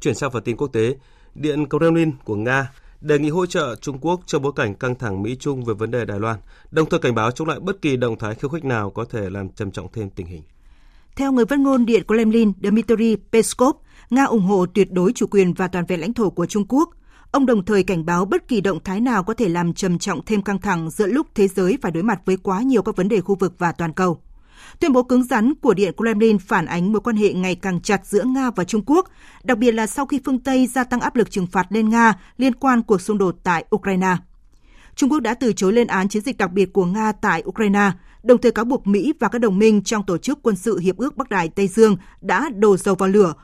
Chuyển 0.00 0.14
sang 0.14 0.30
phần 0.32 0.42
tin 0.44 0.56
quốc 0.56 0.68
tế, 0.72 0.96
Điện 1.34 1.66
Kremlin 1.68 2.12
của 2.24 2.36
Nga 2.36 2.70
đề 3.00 3.18
nghị 3.18 3.30
hỗ 3.30 3.46
trợ 3.46 3.76
Trung 3.80 3.98
Quốc 4.00 4.20
trong 4.26 4.42
bối 4.42 4.52
cảnh 4.56 4.74
căng 4.74 4.94
thẳng 4.94 5.22
Mỹ-Trung 5.22 5.64
về 5.64 5.74
vấn 5.74 5.90
đề 5.90 6.04
Đài 6.04 6.20
Loan, 6.20 6.38
đồng 6.70 6.88
thời 6.88 7.00
cảnh 7.00 7.14
báo 7.14 7.30
chống 7.30 7.48
lại 7.48 7.60
bất 7.60 7.82
kỳ 7.82 7.96
động 7.96 8.18
thái 8.18 8.34
khiêu 8.34 8.48
khích 8.48 8.64
nào 8.64 8.90
có 8.90 9.04
thể 9.04 9.30
làm 9.30 9.48
trầm 9.48 9.70
trọng 9.70 9.92
thêm 9.92 10.10
tình 10.10 10.26
hình. 10.26 10.42
Theo 11.16 11.32
người 11.32 11.46
phát 11.46 11.58
ngôn 11.58 11.86
Điện 11.86 12.02
Kremlin 12.06 12.52
Dmitry 12.62 13.16
Peskov, 13.32 13.76
Nga 14.10 14.24
ủng 14.24 14.42
hộ 14.42 14.66
tuyệt 14.74 14.92
đối 14.92 15.12
chủ 15.12 15.26
quyền 15.30 15.54
và 15.54 15.68
toàn 15.68 15.84
vẹn 15.88 16.00
lãnh 16.00 16.12
thổ 16.12 16.30
của 16.30 16.46
Trung 16.46 16.64
Quốc. 16.68 16.90
Ông 17.30 17.46
đồng 17.46 17.64
thời 17.64 17.82
cảnh 17.82 18.06
báo 18.06 18.24
bất 18.24 18.48
kỳ 18.48 18.60
động 18.60 18.78
thái 18.84 19.00
nào 19.00 19.24
có 19.24 19.34
thể 19.34 19.48
làm 19.48 19.72
trầm 19.72 19.98
trọng 19.98 20.24
thêm 20.24 20.42
căng 20.42 20.60
thẳng 20.60 20.90
giữa 20.90 21.06
lúc 21.06 21.26
thế 21.34 21.48
giới 21.48 21.78
phải 21.82 21.92
đối 21.92 22.02
mặt 22.02 22.20
với 22.24 22.36
quá 22.36 22.62
nhiều 22.62 22.82
các 22.82 22.96
vấn 22.96 23.08
đề 23.08 23.20
khu 23.20 23.34
vực 23.34 23.54
và 23.58 23.72
toàn 23.72 23.92
cầu. 23.92 24.20
Tuyên 24.80 24.92
bố 24.92 25.02
cứng 25.02 25.24
rắn 25.24 25.54
của 25.54 25.74
Điện 25.74 25.92
Kremlin 25.96 26.38
phản 26.38 26.66
ánh 26.66 26.92
mối 26.92 27.00
quan 27.00 27.16
hệ 27.16 27.32
ngày 27.32 27.54
càng 27.54 27.80
chặt 27.80 28.06
giữa 28.06 28.24
Nga 28.24 28.50
và 28.50 28.64
Trung 28.64 28.82
Quốc, 28.86 29.08
đặc 29.44 29.58
biệt 29.58 29.72
là 29.72 29.86
sau 29.86 30.06
khi 30.06 30.20
phương 30.24 30.38
Tây 30.38 30.66
gia 30.66 30.84
tăng 30.84 31.00
áp 31.00 31.16
lực 31.16 31.30
trừng 31.30 31.46
phạt 31.46 31.66
lên 31.70 31.88
Nga 31.88 32.14
liên 32.36 32.54
quan 32.54 32.82
cuộc 32.82 33.00
xung 33.00 33.18
đột 33.18 33.36
tại 33.42 33.64
Ukraine. 33.74 34.16
Trung 34.94 35.10
Quốc 35.10 35.20
đã 35.20 35.34
từ 35.34 35.52
chối 35.52 35.72
lên 35.72 35.86
án 35.86 36.08
chiến 36.08 36.22
dịch 36.22 36.38
đặc 36.38 36.52
biệt 36.52 36.72
của 36.72 36.84
Nga 36.84 37.12
tại 37.12 37.42
Ukraine, 37.46 37.90
đồng 38.22 38.38
thời 38.38 38.52
cáo 38.52 38.64
buộc 38.64 38.86
Mỹ 38.86 39.12
và 39.20 39.28
các 39.28 39.38
đồng 39.38 39.58
minh 39.58 39.82
trong 39.82 40.06
tổ 40.06 40.18
chức 40.18 40.38
quân 40.42 40.56
sự 40.56 40.78
Hiệp 40.78 40.96
ước 40.96 41.16
Bắc 41.16 41.28
Đại 41.28 41.48
Tây 41.48 41.68
Dương 41.68 41.96
đã 42.20 42.50
đổ 42.54 42.76
dầu 42.76 42.94
vào 42.94 43.08
lửa 43.08 43.34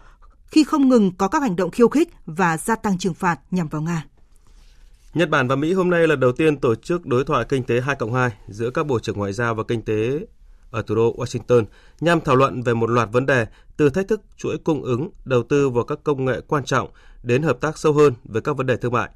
khi 0.46 0.64
không 0.64 0.88
ngừng 0.88 1.12
có 1.16 1.28
các 1.28 1.42
hành 1.42 1.56
động 1.56 1.70
khiêu 1.70 1.88
khích 1.88 2.08
và 2.26 2.56
gia 2.56 2.76
tăng 2.76 2.98
trừng 2.98 3.14
phạt 3.14 3.40
nhằm 3.50 3.68
vào 3.68 3.82
Nga. 3.82 4.04
Nhật 5.14 5.30
Bản 5.30 5.48
và 5.48 5.56
Mỹ 5.56 5.72
hôm 5.72 5.90
nay 5.90 6.08
là 6.08 6.16
đầu 6.16 6.32
tiên 6.32 6.56
tổ 6.56 6.74
chức 6.74 7.06
đối 7.06 7.24
thoại 7.24 7.44
kinh 7.48 7.62
tế 7.62 7.80
2 7.80 7.96
cộng 7.96 8.14
2 8.14 8.30
giữa 8.48 8.70
các 8.70 8.86
bộ 8.86 9.00
trưởng 9.00 9.18
ngoại 9.18 9.32
giao 9.32 9.54
và 9.54 9.62
kinh 9.68 9.82
tế 9.82 10.20
ở 10.74 10.82
thủ 10.82 10.94
đô 10.94 11.16
Washington 11.16 11.64
nhằm 12.00 12.20
thảo 12.20 12.36
luận 12.36 12.62
về 12.62 12.74
một 12.74 12.90
loạt 12.90 13.08
vấn 13.12 13.26
đề 13.26 13.46
từ 13.76 13.90
thách 13.90 14.08
thức 14.08 14.20
chuỗi 14.36 14.58
cung 14.58 14.82
ứng, 14.82 15.10
đầu 15.24 15.42
tư 15.42 15.70
vào 15.70 15.84
các 15.84 15.98
công 16.04 16.24
nghệ 16.24 16.40
quan 16.48 16.64
trọng 16.64 16.88
đến 17.22 17.42
hợp 17.42 17.60
tác 17.60 17.78
sâu 17.78 17.92
hơn 17.92 18.12
về 18.24 18.40
các 18.40 18.56
vấn 18.56 18.66
đề 18.66 18.76
thương 18.76 18.92
mại. 18.92 19.10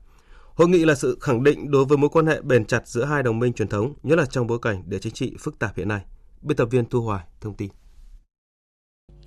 Hội 0.55 0.69
nghị 0.69 0.85
là 0.85 0.95
sự 0.95 1.19
khẳng 1.21 1.45
định 1.45 1.71
đối 1.71 1.85
với 1.85 1.99
mối 1.99 2.11
quan 2.13 2.27
hệ 2.27 2.41
bền 2.41 2.65
chặt 2.65 2.89
giữa 2.89 3.05
hai 3.05 3.23
đồng 3.23 3.39
minh 3.39 3.53
truyền 3.53 3.69
thống, 3.69 3.95
nhất 4.03 4.19
là 4.19 4.25
trong 4.31 4.47
bối 4.47 4.59
cảnh 4.63 4.83
địa 4.87 4.99
chính 4.99 5.13
trị 5.13 5.35
phức 5.39 5.59
tạp 5.59 5.77
hiện 5.77 5.89
nay. 5.89 6.01
Biên 6.43 6.57
tập 6.57 6.69
viên 6.71 6.85
Thu 6.85 7.01
Hoài 7.01 7.25
thông 7.41 7.55
tin. 7.55 7.69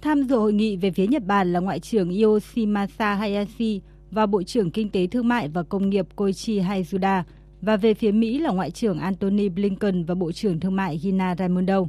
Tham 0.02 0.24
dự 0.24 0.36
hội 0.36 0.54
nghị 0.54 0.78
về 0.78 0.92
phía 0.92 1.08
Nhật 1.08 1.24
Bản 1.26 1.54
là 1.54 1.60
Ngoại 1.60 1.80
trưởng 1.80 2.22
Yoshimasa 2.22 3.16
Hayashi 3.16 3.82
và 4.12 4.26
Bộ 4.26 4.44
trưởng 4.44 4.72
Kinh 4.72 4.90
tế 4.90 5.08
Thương 5.08 5.28
mại 5.28 5.48
và 5.48 5.64
Công 5.64 5.90
nghiệp 5.90 6.08
Koichi 6.16 6.60
Haizuda, 6.60 7.24
và 7.62 7.78
về 7.78 7.94
phía 7.94 8.12
Mỹ 8.12 8.40
là 8.40 8.52
Ngoại 8.52 8.72
trưởng 8.72 9.00
Antony 9.00 9.50
Blinken 9.50 10.06
và 10.06 10.16
Bộ 10.16 10.32
trưởng 10.32 10.60
Thương 10.60 10.76
mại 10.76 11.00
Gina 11.00 11.36
Raimondo. 11.36 11.84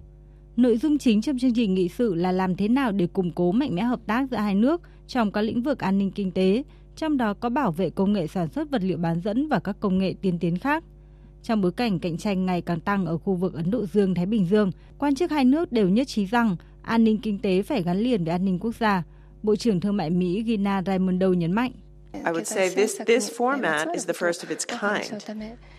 Nội 0.57 0.77
dung 0.77 0.99
chính 0.99 1.23
trong 1.23 1.39
chương 1.39 1.55
trình 1.55 1.75
nghị 1.75 1.89
sự 1.89 2.15
là 2.15 2.33
làm 2.33 2.57
thế 2.57 2.69
nào 2.69 2.93
để 2.93 3.07
củng 3.07 3.31
cố 3.31 3.53
mạnh 3.53 3.75
mẽ 3.75 3.83
hợp 3.83 4.01
tác 4.07 4.31
giữa 4.31 4.37
hai 4.37 4.55
nước 4.55 4.81
trong 5.07 5.33
các 5.33 5.41
lĩnh 5.41 5.63
vực 5.63 5.79
an 5.79 5.99
ninh 5.99 6.11
kinh 6.11 6.31
tế, 6.31 6.63
trong 6.97 7.17
đó 7.17 7.35
có 7.35 7.49
bảo 7.49 7.73
vệ 7.73 7.91
công 7.91 8.13
nghệ 8.13 8.27
sản 8.27 8.49
xuất 8.49 8.71
vật 8.71 8.83
liệu 8.83 8.99
bán 8.99 9.21
dẫn 9.21 9.49
và 9.49 9.59
các 9.59 9.77
công 9.81 9.99
nghệ 9.99 10.15
tiên 10.23 10.39
tiến 10.39 10.59
khác. 10.59 10.85
Trong 11.43 11.61
bối 11.61 11.73
cảnh 11.73 11.99
cạnh 11.99 12.17
tranh 12.17 12.47
ngày 12.47 12.61
càng 12.61 12.81
tăng 12.81 13.07
ở 13.07 13.19
khu 13.19 13.35
vực 13.35 13.55
Ấn 13.55 13.71
Độ 13.71 13.87
Dương-Thái 13.87 14.27
Bình 14.27 14.47
Dương, 14.47 14.71
quan 14.99 15.15
chức 15.15 15.31
hai 15.31 15.45
nước 15.45 15.73
đều 15.73 15.89
nhất 15.89 16.09
trí 16.09 16.27
rằng 16.27 16.57
an 16.83 17.05
ninh 17.05 17.19
kinh 17.19 17.39
tế 17.39 17.63
phải 17.63 17.83
gắn 17.83 17.99
liền 17.99 18.25
với 18.25 18.33
an 18.33 18.45
ninh 18.45 18.59
quốc 18.59 18.75
gia. 18.75 19.03
Bộ 19.43 19.57
trưởng 19.57 19.81
Thương 19.81 19.97
mại 19.97 20.11
Mỹ 20.11 20.45
Gina 20.47 20.83
Raimondo 20.87 21.29
nhấn 21.29 21.53
mạnh. 21.53 21.73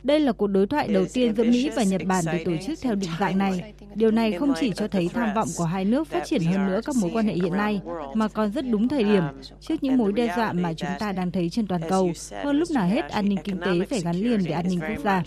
Đây 0.04 0.20
là 0.20 0.32
cuộc 0.32 0.48
đối 0.48 0.68
thoại 0.68 0.88
đầu 0.88 1.06
tiên 1.14 1.36
giữa 1.36 1.44
Mỹ 1.44 1.70
và 1.76 1.84
Nhật 1.84 2.02
Bản 2.06 2.26
được 2.32 2.38
tổ 2.46 2.52
chức 2.66 2.80
theo 2.82 2.96
định 2.96 3.10
dạng 3.20 3.38
này. 3.38 3.74
Điều 3.96 4.12
này 4.12 4.32
không 4.32 4.54
chỉ 4.60 4.72
cho 4.76 4.88
thấy 4.88 5.10
tham 5.14 5.34
vọng 5.36 5.48
của 5.58 5.64
hai 5.64 5.86
nước 5.86 6.08
phát 6.08 6.26
triển 6.26 6.42
hơn 6.44 6.68
nữa 6.68 6.82
các 6.86 6.96
mối 7.02 7.12
quan 7.14 7.28
hệ 7.28 7.34
hiện 7.34 7.54
nay, 7.54 7.82
mà 8.14 8.28
còn 8.28 8.52
rất 8.52 8.66
đúng 8.72 8.88
thời 8.88 9.04
điểm 9.04 9.24
trước 9.60 9.84
những 9.84 9.98
mối 9.98 10.14
đe 10.14 10.34
dọa 10.36 10.54
mà 10.54 10.74
chúng 10.74 10.90
ta 11.00 11.12
đang 11.12 11.32
thấy 11.32 11.50
trên 11.50 11.68
toàn 11.68 11.82
cầu. 11.90 12.12
Hơn 12.44 12.60
lúc 12.60 12.72
nào 12.72 12.88
hết, 12.88 13.10
an 13.10 13.30
ninh 13.30 13.40
kinh 13.44 13.60
tế 13.60 13.86
phải 13.90 14.00
gắn 14.00 14.16
liền 14.16 14.40
với 14.40 14.52
an 14.52 14.66
ninh 14.70 14.80
quốc 14.80 15.04
gia. 15.04 15.24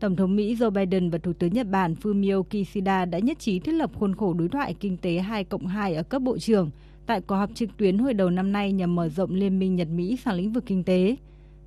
Tổng 0.00 0.16
thống 0.16 0.36
Mỹ 0.36 0.54
Joe 0.54 0.70
Biden 0.70 1.10
và 1.10 1.18
Thủ 1.18 1.32
tướng 1.32 1.52
Nhật 1.52 1.66
Bản 1.66 1.94
Fumio 2.02 2.42
Kishida 2.42 3.04
đã 3.04 3.18
nhất 3.18 3.38
trí 3.38 3.58
thiết 3.58 3.72
lập 3.72 3.90
khuôn 3.98 4.14
khổ 4.14 4.34
đối 4.34 4.48
thoại 4.48 4.74
kinh 4.80 4.96
tế 4.96 5.18
2 5.18 5.44
cộng 5.44 5.66
2 5.66 5.94
ở 5.94 6.02
cấp 6.02 6.22
bộ 6.22 6.38
trưởng 6.38 6.70
tại 7.08 7.20
cuộc 7.20 7.34
họp 7.34 7.50
trực 7.54 7.76
tuyến 7.76 7.98
hồi 7.98 8.14
đầu 8.14 8.30
năm 8.30 8.52
nay 8.52 8.72
nhằm 8.72 8.94
mở 8.94 9.08
rộng 9.08 9.34
liên 9.34 9.58
minh 9.58 9.76
Nhật-Mỹ 9.76 10.18
sang 10.24 10.34
lĩnh 10.34 10.52
vực 10.52 10.64
kinh 10.66 10.84
tế. 10.84 11.16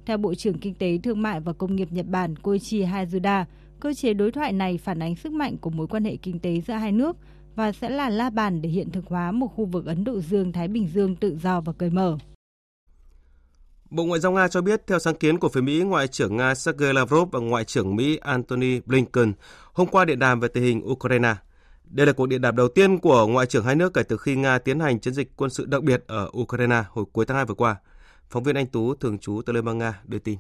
Theo 0.06 0.18
Bộ 0.18 0.36
trưởng 0.36 0.60
Kinh 0.60 0.74
tế, 0.74 0.98
Thương 1.04 1.22
mại 1.22 1.40
và 1.40 1.54
Công 1.54 1.76
nghiệp 1.76 1.88
Nhật 1.92 2.06
Bản 2.10 2.36
Koichi 2.36 2.84
Hazuda, 2.84 3.46
cơ 3.80 3.94
chế 3.94 4.14
đối 4.14 4.32
thoại 4.32 4.54
này 4.54 4.78
phản 4.78 5.00
ánh 5.00 5.16
sức 5.16 5.32
mạnh 5.32 5.58
của 5.58 5.70
mối 5.70 5.88
quan 5.88 6.06
hệ 6.06 6.16
kinh 6.16 6.40
tế 6.40 6.62
giữa 6.68 6.74
hai 6.74 6.92
nước 6.92 7.18
và 7.56 7.72
sẽ 7.72 7.90
là 7.90 8.10
la 8.10 8.30
bàn 8.30 8.62
để 8.62 8.70
hiện 8.70 8.90
thực 8.90 9.06
hóa 9.08 9.32
một 9.32 9.48
khu 9.48 9.66
vực 9.66 9.86
Ấn 9.86 10.04
Độ 10.04 10.20
Dương-Thái 10.20 10.68
Bình 10.68 10.88
Dương 10.94 11.16
tự 11.16 11.38
do 11.44 11.62
và 11.62 11.74
cởi 11.74 11.90
mở. 11.90 12.18
Bộ 13.90 14.04
Ngoại 14.04 14.20
giao 14.20 14.32
Nga 14.32 14.48
cho 14.48 14.62
biết, 14.62 14.88
theo 14.88 15.00
sáng 15.00 15.16
kiến 15.16 15.38
của 15.38 15.50
phía 15.50 15.62
Mỹ, 15.62 15.82
Ngoại 15.82 16.08
trưởng 16.08 16.38
Nga 16.38 16.56
Sergei 16.56 16.94
Lavrov 16.94 17.32
và 17.32 17.40
Ngoại 17.40 17.64
trưởng 17.64 17.96
Mỹ 17.96 18.18
Antony 18.18 18.80
Blinken 18.86 19.34
hôm 19.74 19.88
qua 19.88 20.06
điện 20.06 20.20
đàm 20.20 20.40
về 20.40 20.48
tình 20.48 20.64
hình 20.64 20.82
Ukraine. 20.92 21.34
Đây 21.94 22.06
là 22.06 22.14
cuộc 22.14 22.26
điện 22.26 22.42
đàm 22.42 22.56
đầu 22.56 22.68
tiên 22.68 23.00
của 23.00 23.28
Ngoại 23.28 23.46
trưởng 23.46 23.66
hai 23.66 23.76
nước 23.76 23.94
kể 23.94 24.04
từ 24.04 24.18
khi 24.18 24.36
Nga 24.36 24.60
tiến 24.60 24.80
hành 24.80 25.00
chiến 25.00 25.14
dịch 25.14 25.32
quân 25.36 25.50
sự 25.50 25.66
đặc 25.66 25.84
biệt 25.84 26.04
ở 26.08 26.30
Ukraine 26.38 26.84
hồi 26.90 27.06
cuối 27.14 27.26
tháng 27.26 27.38
2 27.38 27.46
vừa 27.46 27.56
qua. 27.56 27.76
Phóng 28.30 28.44
viên 28.44 28.56
Anh 28.56 28.68
Tú, 28.68 28.96
thường 28.96 29.18
trú 29.18 29.42
tại 29.46 29.54
Liên 29.54 29.66
bang 29.66 29.78
Nga, 29.78 30.02
đưa 30.06 30.20
tin. 30.20 30.38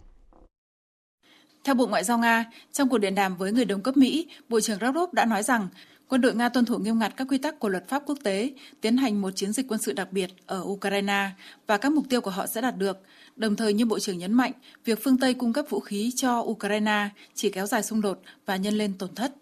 Theo 1.63 1.75
Bộ 1.75 1.87
Ngoại 1.87 2.03
giao 2.03 2.17
Nga, 2.17 2.45
trong 2.71 2.89
cuộc 2.89 2.97
điện 2.97 3.15
đàm 3.15 3.37
với 3.37 3.51
người 3.51 3.65
đồng 3.65 3.81
cấp 3.81 3.97
Mỹ, 3.97 4.27
Bộ 4.49 4.59
trưởng 4.61 4.81
Lavrov 4.81 5.13
đã 5.13 5.25
nói 5.25 5.43
rằng 5.43 5.67
quân 6.07 6.21
đội 6.21 6.35
Nga 6.35 6.49
tuân 6.49 6.65
thủ 6.65 6.77
nghiêm 6.77 6.99
ngặt 6.99 7.13
các 7.17 7.27
quy 7.29 7.37
tắc 7.37 7.59
của 7.59 7.69
luật 7.69 7.87
pháp 7.87 8.03
quốc 8.05 8.17
tế, 8.23 8.53
tiến 8.81 8.97
hành 8.97 9.21
một 9.21 9.31
chiến 9.35 9.53
dịch 9.53 9.65
quân 9.69 9.81
sự 9.81 9.93
đặc 9.93 10.11
biệt 10.11 10.29
ở 10.45 10.61
Ukraine 10.63 11.29
và 11.67 11.77
các 11.77 11.91
mục 11.91 12.05
tiêu 12.09 12.21
của 12.21 12.31
họ 12.31 12.47
sẽ 12.47 12.61
đạt 12.61 12.77
được. 12.77 12.97
Đồng 13.35 13.55
thời 13.55 13.73
như 13.73 13.85
Bộ 13.85 13.99
trưởng 13.99 14.17
nhấn 14.17 14.33
mạnh, 14.33 14.51
việc 14.85 14.99
phương 15.03 15.17
Tây 15.17 15.33
cung 15.33 15.53
cấp 15.53 15.65
vũ 15.69 15.79
khí 15.79 16.11
cho 16.15 16.39
Ukraine 16.39 17.09
chỉ 17.35 17.49
kéo 17.49 17.65
dài 17.65 17.83
xung 17.83 18.01
đột 18.01 18.19
và 18.45 18.55
nhân 18.55 18.73
lên 18.73 18.93
tổn 18.97 19.15
thất. 19.15 19.33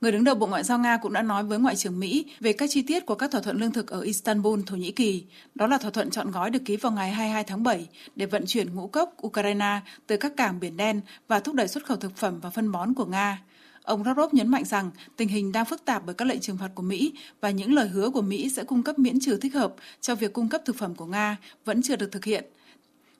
Người 0.00 0.12
đứng 0.12 0.24
đầu 0.24 0.34
Bộ 0.34 0.46
Ngoại 0.46 0.64
giao 0.64 0.78
Nga 0.78 0.96
cũng 0.96 1.12
đã 1.12 1.22
nói 1.22 1.44
với 1.44 1.58
Ngoại 1.58 1.76
trưởng 1.76 2.00
Mỹ 2.00 2.26
về 2.40 2.52
các 2.52 2.70
chi 2.70 2.82
tiết 2.82 3.06
của 3.06 3.14
các 3.14 3.30
thỏa 3.30 3.40
thuận 3.40 3.56
lương 3.56 3.72
thực 3.72 3.86
ở 3.86 4.00
Istanbul, 4.00 4.60
Thổ 4.66 4.76
Nhĩ 4.76 4.92
Kỳ. 4.92 5.24
Đó 5.54 5.66
là 5.66 5.78
thỏa 5.78 5.90
thuận 5.90 6.10
chọn 6.10 6.30
gói 6.30 6.50
được 6.50 6.64
ký 6.64 6.76
vào 6.76 6.92
ngày 6.92 7.10
22 7.10 7.44
tháng 7.44 7.62
7 7.62 7.88
để 8.16 8.26
vận 8.26 8.44
chuyển 8.46 8.74
ngũ 8.74 8.86
cốc 8.86 9.26
Ukraine 9.26 9.80
từ 10.06 10.16
các 10.16 10.32
cảng 10.36 10.60
Biển 10.60 10.76
Đen 10.76 11.00
và 11.28 11.40
thúc 11.40 11.54
đẩy 11.54 11.68
xuất 11.68 11.84
khẩu 11.84 11.96
thực 11.96 12.16
phẩm 12.16 12.40
và 12.40 12.50
phân 12.50 12.72
bón 12.72 12.94
của 12.94 13.04
Nga. 13.04 13.42
Ông 13.82 14.04
Lavrov 14.04 14.34
nhấn 14.34 14.48
mạnh 14.48 14.64
rằng 14.64 14.90
tình 15.16 15.28
hình 15.28 15.52
đang 15.52 15.64
phức 15.64 15.84
tạp 15.84 16.02
bởi 16.06 16.14
các 16.14 16.24
lệnh 16.24 16.40
trừng 16.40 16.58
phạt 16.58 16.70
của 16.74 16.82
Mỹ 16.82 17.12
và 17.40 17.50
những 17.50 17.72
lời 17.72 17.88
hứa 17.88 18.10
của 18.10 18.22
Mỹ 18.22 18.50
sẽ 18.50 18.64
cung 18.64 18.82
cấp 18.82 18.98
miễn 18.98 19.20
trừ 19.20 19.36
thích 19.36 19.54
hợp 19.54 19.74
cho 20.00 20.14
việc 20.14 20.32
cung 20.32 20.48
cấp 20.48 20.62
thực 20.64 20.76
phẩm 20.76 20.94
của 20.94 21.06
Nga 21.06 21.36
vẫn 21.64 21.82
chưa 21.82 21.96
được 21.96 22.12
thực 22.12 22.24
hiện. 22.24 22.44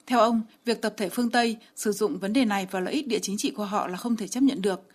Theo 0.07 0.19
ông, 0.19 0.43
việc 0.65 0.83
tập 0.83 0.95
thể 0.97 1.09
phương 1.09 1.31
Tây 1.31 1.57
sử 1.77 1.93
dụng 1.93 2.19
vấn 2.19 2.33
đề 2.33 2.45
này 2.45 2.67
vào 2.71 2.83
lợi 2.83 2.95
ích 2.95 3.07
địa 3.07 3.19
chính 3.23 3.37
trị 3.39 3.51
của 3.51 3.65
họ 3.65 3.89
là 3.89 3.97
không 3.97 4.17
thể 4.17 4.29
chấp 4.29 4.43
nhận 4.43 4.63
được. 4.63 4.89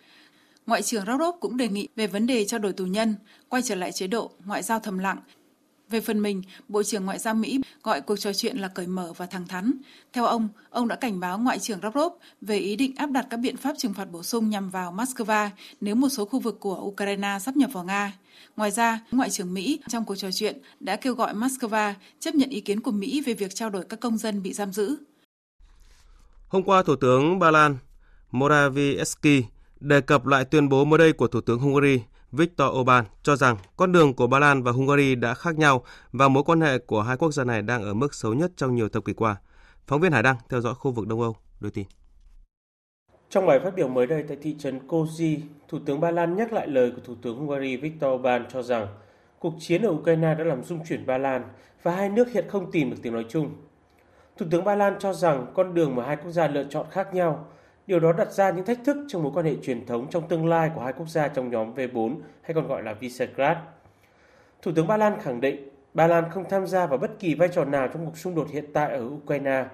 Ngoại 0.66 0.82
trưởng 0.82 1.08
Lavrov 1.08 1.36
cũng 1.40 1.58
đề 1.58 1.68
nghị 1.68 1.88
về 1.96 2.08
vấn 2.08 2.28
đề 2.28 2.46
trao 2.46 2.60
đổi 2.60 2.74
tù 2.74 2.86
nhân, 2.86 3.16
quay 3.50 3.62
trở 3.62 3.76
lại 3.76 3.92
chế 3.92 4.08
độ 4.08 4.32
ngoại 4.46 4.64
giao 4.64 4.80
thầm 4.80 4.98
lặng. 4.98 5.18
Về 5.90 6.02
phần 6.02 6.22
mình, 6.22 6.42
Bộ 6.68 6.84
trưởng 6.84 7.06
Ngoại 7.06 7.20
giao 7.20 7.34
Mỹ 7.34 7.62
gọi 7.84 8.02
cuộc 8.02 8.18
trò 8.18 8.34
chuyện 8.34 8.58
là 8.58 8.68
cởi 8.68 8.88
mở 8.88 9.14
và 9.18 9.26
thẳng 9.26 9.48
thắn. 9.48 9.74
Theo 10.14 10.26
ông, 10.26 10.48
ông 10.70 10.88
đã 10.88 10.96
cảnh 10.96 11.20
báo 11.20 11.40
Ngoại 11.40 11.60
trưởng 11.60 11.84
Lavrov 11.84 12.14
về 12.42 12.58
ý 12.58 12.76
định 12.76 12.96
áp 12.96 13.12
đặt 13.12 13.28
các 13.30 13.38
biện 13.38 13.58
pháp 13.58 13.74
trừng 13.78 13.94
phạt 13.94 14.06
bổ 14.06 14.24
sung 14.24 14.50
nhằm 14.50 14.70
vào 14.70 14.92
Moscow 14.92 15.50
nếu 15.82 15.96
một 15.96 16.10
số 16.10 16.26
khu 16.26 16.40
vực 16.40 16.60
của 16.60 16.76
Ukraine 16.76 17.38
sắp 17.42 17.58
nhập 17.58 17.70
vào 17.74 17.84
Nga. 17.84 18.14
Ngoài 18.58 18.72
ra, 18.72 19.00
Ngoại 19.12 19.30
trưởng 19.30 19.54
Mỹ 19.54 19.80
trong 19.90 20.06
cuộc 20.06 20.16
trò 20.16 20.32
chuyện 20.32 20.58
đã 20.80 20.96
kêu 20.96 21.14
gọi 21.14 21.34
Moscow 21.34 21.94
chấp 22.20 22.36
nhận 22.36 22.50
ý 22.50 22.62
kiến 22.62 22.80
của 22.80 22.92
Mỹ 22.92 23.22
về 23.22 23.34
việc 23.34 23.56
trao 23.56 23.70
đổi 23.70 23.84
các 23.90 24.00
công 24.00 24.18
dân 24.18 24.44
bị 24.44 24.54
giam 24.54 24.74
giữ. 24.74 24.96
Hôm 26.48 26.64
qua, 26.64 26.84
Thủ 26.84 26.96
tướng 26.96 27.40
Ba 27.40 27.52
Lan 27.52 27.78
Morawiecki 28.32 29.42
đề 29.84 30.02
cập 30.02 30.26
lại 30.26 30.46
tuyên 30.46 30.70
bố 30.70 30.86
mới 30.86 30.98
đây 30.98 31.14
của 31.14 31.28
Thủ 31.28 31.42
tướng 31.42 31.60
Hungary 31.60 32.04
Viktor 32.32 32.68
Orbán 32.80 33.06
cho 33.24 33.36
rằng 33.36 33.58
con 33.78 33.92
đường 33.92 34.14
của 34.14 34.28
Ba 34.28 34.40
Lan 34.40 34.64
và 34.64 34.72
Hungary 34.72 35.16
đã 35.16 35.34
khác 35.34 35.58
nhau 35.58 35.84
và 36.12 36.28
mối 36.28 36.44
quan 36.44 36.62
hệ 36.62 36.78
của 36.78 37.02
hai 37.02 37.18
quốc 37.18 37.32
gia 37.32 37.44
này 37.44 37.62
đang 37.62 37.84
ở 37.84 37.94
mức 37.94 38.14
xấu 38.14 38.34
nhất 38.34 38.52
trong 38.56 38.76
nhiều 38.76 38.90
thập 38.90 39.06
kỷ 39.06 39.14
qua. 39.14 39.36
Phóng 39.88 40.02
viên 40.02 40.12
Hải 40.12 40.24
Đăng 40.24 40.36
theo 40.50 40.62
dõi 40.62 40.74
khu 40.76 40.92
vực 40.92 41.08
Đông 41.08 41.22
Âu 41.22 41.36
đưa 41.62 41.70
tin. 41.70 41.86
Trong 43.30 43.46
bài 43.46 43.60
phát 43.64 43.76
biểu 43.76 43.88
mới 43.88 44.08
đây 44.08 44.24
tại 44.28 44.38
thị 44.42 44.56
trấn 44.60 44.80
Kozy, 44.88 45.40
Thủ 45.68 45.80
tướng 45.86 46.00
Ba 46.00 46.12
Lan 46.12 46.36
nhắc 46.36 46.54
lại 46.54 46.68
lời 46.68 46.92
của 46.92 47.02
Thủ 47.06 47.16
tướng 47.22 47.38
Hungary 47.38 47.78
Viktor 47.78 48.14
Orbán 48.14 48.46
cho 48.54 48.64
rằng 48.64 48.88
cuộc 49.40 49.54
chiến 49.60 49.82
ở 49.82 49.90
Ukraine 49.90 50.36
đã 50.36 50.44
làm 50.44 50.64
rung 50.64 50.80
chuyển 50.90 51.06
Ba 51.06 51.18
Lan 51.18 51.44
và 51.84 51.96
hai 51.96 52.10
nước 52.10 52.32
hiện 52.32 52.46
không 52.50 52.72
tìm 52.72 52.90
được 52.90 52.98
tiếng 53.02 53.14
nói 53.14 53.26
chung. 53.30 53.50
Thủ 54.38 54.46
tướng 54.52 54.64
Ba 54.64 54.76
Lan 54.76 54.96
cho 55.00 55.14
rằng 55.14 55.46
con 55.54 55.74
đường 55.74 55.96
mà 55.96 56.06
hai 56.06 56.16
quốc 56.16 56.32
gia 56.32 56.48
lựa 56.48 56.66
chọn 56.70 56.86
khác 56.92 57.14
nhau. 57.14 57.48
Điều 57.88 58.00
đó 58.00 58.14
đặt 58.14 58.32
ra 58.32 58.52
những 58.52 58.66
thách 58.66 58.80
thức 58.86 58.98
trong 59.08 59.24
mối 59.24 59.32
quan 59.36 59.46
hệ 59.46 59.56
truyền 59.62 59.86
thống 59.86 60.08
trong 60.10 60.28
tương 60.28 60.48
lai 60.48 60.72
của 60.76 60.82
hai 60.82 60.94
quốc 60.94 61.10
gia 61.10 61.28
trong 61.28 61.50
nhóm 61.50 61.76
V4 61.76 62.16
hay 62.42 62.54
còn 62.54 62.68
gọi 62.68 62.84
là 62.84 62.94
Visegrad. 62.94 63.58
Thủ 64.62 64.72
tướng 64.76 64.88
Ba 64.88 64.98
Lan 64.98 65.20
khẳng 65.22 65.42
định 65.42 65.70
Ba 65.94 66.08
Lan 66.08 66.24
không 66.30 66.50
tham 66.50 66.68
gia 66.68 66.86
vào 66.86 66.98
bất 66.98 67.20
kỳ 67.20 67.36
vai 67.36 67.50
trò 67.54 67.66
nào 67.66 67.88
trong 67.88 68.06
cuộc 68.06 68.18
xung 68.18 68.36
đột 68.36 68.48
hiện 68.52 68.66
tại 68.74 68.92
ở 68.92 69.06
Ukraine. 69.06 69.66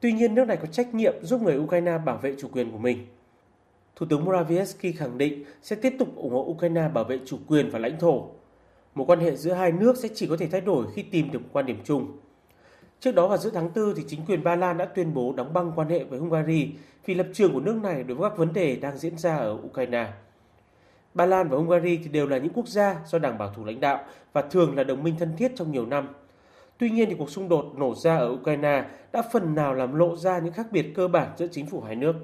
Tuy 0.00 0.12
nhiên, 0.12 0.34
nước 0.34 0.44
này 0.44 0.56
có 0.56 0.66
trách 0.66 0.94
nhiệm 0.94 1.14
giúp 1.22 1.42
người 1.42 1.58
Ukraine 1.58 1.98
bảo 1.98 2.16
vệ 2.16 2.34
chủ 2.38 2.48
quyền 2.52 2.72
của 2.72 2.78
mình. 2.78 3.06
Thủ 3.96 4.06
tướng 4.10 4.24
Morawiecki 4.24 4.92
khẳng 4.96 5.18
định 5.18 5.44
sẽ 5.62 5.76
tiếp 5.76 5.94
tục 5.98 6.16
ủng 6.16 6.32
hộ 6.32 6.40
Ukraine 6.40 6.88
bảo 6.88 7.04
vệ 7.04 7.18
chủ 7.26 7.38
quyền 7.48 7.70
và 7.70 7.78
lãnh 7.78 7.98
thổ. 7.98 8.28
Một 8.94 9.04
quan 9.08 9.20
hệ 9.20 9.36
giữa 9.36 9.52
hai 9.52 9.72
nước 9.72 9.96
sẽ 9.96 10.08
chỉ 10.14 10.26
có 10.26 10.36
thể 10.36 10.48
thay 10.48 10.60
đổi 10.60 10.86
khi 10.94 11.02
tìm 11.02 11.30
được 11.30 11.38
một 11.38 11.48
quan 11.52 11.66
điểm 11.66 11.78
chung. 11.84 12.16
Trước 13.04 13.14
đó 13.14 13.28
vào 13.28 13.38
giữa 13.38 13.50
tháng 13.50 13.70
4 13.74 13.94
thì 13.96 14.04
chính 14.06 14.20
quyền 14.26 14.44
Ba 14.44 14.56
Lan 14.56 14.78
đã 14.78 14.84
tuyên 14.84 15.14
bố 15.14 15.32
đóng 15.36 15.52
băng 15.52 15.72
quan 15.76 15.88
hệ 15.88 16.04
với 16.04 16.18
Hungary 16.18 16.70
vì 17.06 17.14
lập 17.14 17.26
trường 17.32 17.52
của 17.52 17.60
nước 17.60 17.76
này 17.82 18.04
đối 18.04 18.16
với 18.16 18.30
các 18.30 18.38
vấn 18.38 18.52
đề 18.52 18.76
đang 18.76 18.98
diễn 18.98 19.18
ra 19.18 19.36
ở 19.36 19.58
Ukraine. 19.66 20.08
Ba 21.14 21.26
Lan 21.26 21.48
và 21.48 21.56
Hungary 21.56 21.96
thì 21.96 22.08
đều 22.08 22.26
là 22.26 22.38
những 22.38 22.52
quốc 22.52 22.68
gia 22.68 22.96
do 23.06 23.18
Đảng 23.18 23.38
Bảo 23.38 23.52
thủ 23.56 23.64
lãnh 23.64 23.80
đạo 23.80 24.04
và 24.32 24.42
thường 24.42 24.76
là 24.76 24.84
đồng 24.84 25.02
minh 25.02 25.14
thân 25.18 25.36
thiết 25.36 25.52
trong 25.56 25.72
nhiều 25.72 25.86
năm. 25.86 26.08
Tuy 26.78 26.90
nhiên 26.90 27.08
thì 27.08 27.16
cuộc 27.18 27.30
xung 27.30 27.48
đột 27.48 27.72
nổ 27.76 27.94
ra 27.94 28.16
ở 28.16 28.28
Ukraine 28.28 28.84
đã 29.12 29.22
phần 29.32 29.54
nào 29.54 29.74
làm 29.74 29.94
lộ 29.94 30.16
ra 30.16 30.38
những 30.38 30.52
khác 30.52 30.66
biệt 30.70 30.92
cơ 30.94 31.08
bản 31.08 31.28
giữa 31.36 31.46
chính 31.46 31.66
phủ 31.66 31.80
hai 31.80 31.96
nước. 31.96 32.14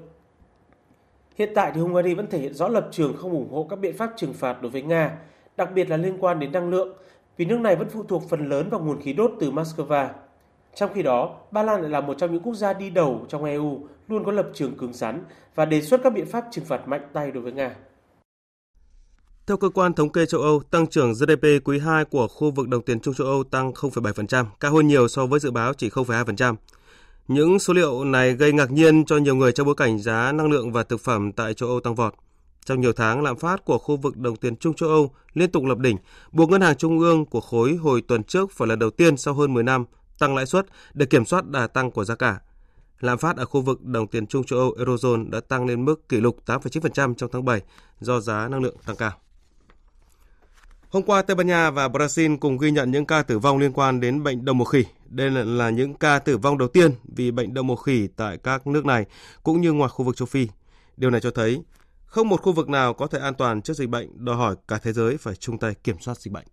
Hiện 1.35 1.49
tại 1.55 1.71
thì 1.75 1.81
Hungary 1.81 2.13
vẫn 2.13 2.27
thể 2.27 2.39
hiện 2.39 2.53
rõ 2.53 2.67
lập 2.67 2.87
trường 2.91 3.17
không 3.17 3.31
ủng 3.31 3.51
hộ 3.51 3.67
các 3.69 3.79
biện 3.79 3.97
pháp 3.97 4.13
trừng 4.17 4.33
phạt 4.33 4.61
đối 4.61 4.71
với 4.71 4.81
Nga, 4.81 5.17
đặc 5.57 5.69
biệt 5.75 5.89
là 5.89 5.97
liên 5.97 6.17
quan 6.19 6.39
đến 6.39 6.51
năng 6.51 6.69
lượng, 6.69 6.97
vì 7.37 7.45
nước 7.45 7.59
này 7.59 7.75
vẫn 7.75 7.89
phụ 7.89 8.03
thuộc 8.03 8.29
phần 8.29 8.49
lớn 8.49 8.69
vào 8.69 8.79
nguồn 8.79 9.01
khí 9.01 9.13
đốt 9.13 9.31
từ 9.39 9.51
Moscow. 9.51 10.09
Trong 10.75 10.93
khi 10.93 11.03
đó, 11.03 11.35
Ba 11.51 11.63
Lan 11.63 11.81
lại 11.81 11.89
là 11.89 12.01
một 12.01 12.13
trong 12.17 12.33
những 12.33 12.43
quốc 12.43 12.53
gia 12.53 12.73
đi 12.73 12.89
đầu 12.89 13.25
trong 13.29 13.43
EU, 13.43 13.87
luôn 14.07 14.25
có 14.25 14.31
lập 14.31 14.49
trường 14.53 14.77
cứng 14.77 14.93
rắn 14.93 15.23
và 15.55 15.65
đề 15.65 15.81
xuất 15.81 16.01
các 16.03 16.13
biện 16.13 16.25
pháp 16.25 16.45
trừng 16.51 16.65
phạt 16.65 16.87
mạnh 16.87 17.07
tay 17.13 17.31
đối 17.31 17.43
với 17.43 17.51
Nga. 17.51 17.75
Theo 19.47 19.57
cơ 19.57 19.69
quan 19.69 19.93
thống 19.93 20.11
kê 20.11 20.25
châu 20.25 20.41
Âu, 20.41 20.61
tăng 20.71 20.87
trưởng 20.87 21.13
GDP 21.13 21.45
quý 21.63 21.79
2 21.79 22.05
của 22.05 22.27
khu 22.27 22.51
vực 22.51 22.67
đồng 22.67 22.81
tiền 22.81 22.99
chung 22.99 23.13
châu 23.13 23.27
Âu 23.27 23.43
tăng 23.43 23.71
0,7%, 23.71 24.45
cao 24.59 24.73
hơn 24.73 24.87
nhiều 24.87 25.07
so 25.07 25.25
với 25.25 25.39
dự 25.39 25.51
báo 25.51 25.73
chỉ 25.73 25.89
0,2%. 25.89 26.55
Những 27.27 27.59
số 27.59 27.73
liệu 27.73 28.03
này 28.03 28.33
gây 28.33 28.53
ngạc 28.53 28.71
nhiên 28.71 29.05
cho 29.05 29.17
nhiều 29.17 29.35
người 29.35 29.51
trong 29.51 29.65
bối 29.65 29.75
cảnh 29.75 29.99
giá 29.99 30.31
năng 30.31 30.51
lượng 30.51 30.71
và 30.71 30.83
thực 30.83 31.01
phẩm 31.01 31.31
tại 31.31 31.53
châu 31.53 31.69
Âu 31.69 31.79
tăng 31.79 31.95
vọt. 31.95 32.13
Trong 32.65 32.81
nhiều 32.81 32.93
tháng, 32.93 33.23
lạm 33.23 33.37
phát 33.37 33.65
của 33.65 33.77
khu 33.77 33.97
vực 33.97 34.17
đồng 34.17 34.35
tiền 34.35 34.55
chung 34.55 34.73
châu 34.73 34.89
Âu 34.89 35.11
liên 35.33 35.51
tục 35.51 35.63
lập 35.65 35.77
đỉnh, 35.77 35.97
buộc 36.31 36.49
ngân 36.49 36.61
hàng 36.61 36.75
trung 36.75 36.99
ương 36.99 37.25
của 37.25 37.41
khối 37.41 37.75
hồi 37.75 38.01
tuần 38.01 38.23
trước 38.23 38.51
phải 38.51 38.67
lần 38.67 38.79
đầu 38.79 38.89
tiên 38.89 39.17
sau 39.17 39.33
hơn 39.33 39.53
10 39.53 39.63
năm 39.63 39.85
tăng 40.21 40.35
lãi 40.35 40.45
suất 40.45 40.65
để 40.93 41.05
kiểm 41.05 41.25
soát 41.25 41.47
đà 41.47 41.67
tăng 41.67 41.91
của 41.91 42.05
giá 42.05 42.15
cả. 42.15 42.39
Lạm 42.99 43.17
phát 43.17 43.37
ở 43.37 43.45
khu 43.45 43.61
vực 43.61 43.83
đồng 43.83 44.07
tiền 44.07 44.27
chung 44.27 44.43
châu 44.43 44.59
Âu 44.59 44.75
Eurozone 44.79 45.29
đã 45.29 45.39
tăng 45.39 45.65
lên 45.65 45.85
mức 45.85 46.09
kỷ 46.09 46.17
lục 46.17 46.37
8,9% 46.45 47.13
trong 47.13 47.29
tháng 47.33 47.45
7 47.45 47.61
do 47.99 48.19
giá 48.19 48.47
năng 48.47 48.61
lượng 48.61 48.75
tăng 48.85 48.95
cao. 48.95 49.11
Hôm 50.89 51.03
qua, 51.03 51.21
Tây 51.21 51.35
Ban 51.35 51.47
Nha 51.47 51.71
và 51.71 51.87
Brazil 51.87 52.37
cùng 52.37 52.57
ghi 52.57 52.71
nhận 52.71 52.91
những 52.91 53.05
ca 53.05 53.23
tử 53.23 53.39
vong 53.39 53.57
liên 53.57 53.73
quan 53.73 53.99
đến 53.99 54.23
bệnh 54.23 54.45
đậu 54.45 54.55
mùa 54.55 54.65
khỉ. 54.65 54.85
Đây 55.05 55.31
là 55.31 55.69
những 55.69 55.93
ca 55.93 56.19
tử 56.19 56.37
vong 56.37 56.57
đầu 56.57 56.67
tiên 56.67 56.91
vì 57.03 57.31
bệnh 57.31 57.53
đậu 57.53 57.63
mùa 57.63 57.75
khỉ 57.75 58.07
tại 58.15 58.37
các 58.37 58.67
nước 58.67 58.85
này 58.85 59.05
cũng 59.43 59.61
như 59.61 59.73
ngoài 59.73 59.89
khu 59.89 60.05
vực 60.05 60.15
châu 60.15 60.25
Phi. 60.25 60.47
Điều 60.97 61.09
này 61.09 61.21
cho 61.21 61.31
thấy 61.31 61.61
không 62.05 62.29
một 62.29 62.41
khu 62.41 62.53
vực 62.53 62.69
nào 62.69 62.93
có 62.93 63.07
thể 63.07 63.19
an 63.19 63.33
toàn 63.33 63.61
trước 63.61 63.73
dịch 63.73 63.89
bệnh, 63.89 64.25
đòi 64.25 64.35
hỏi 64.35 64.55
cả 64.67 64.79
thế 64.83 64.93
giới 64.93 65.17
phải 65.17 65.35
chung 65.35 65.57
tay 65.57 65.75
kiểm 65.83 65.99
soát 65.99 66.17
dịch 66.17 66.33
bệnh. 66.33 66.45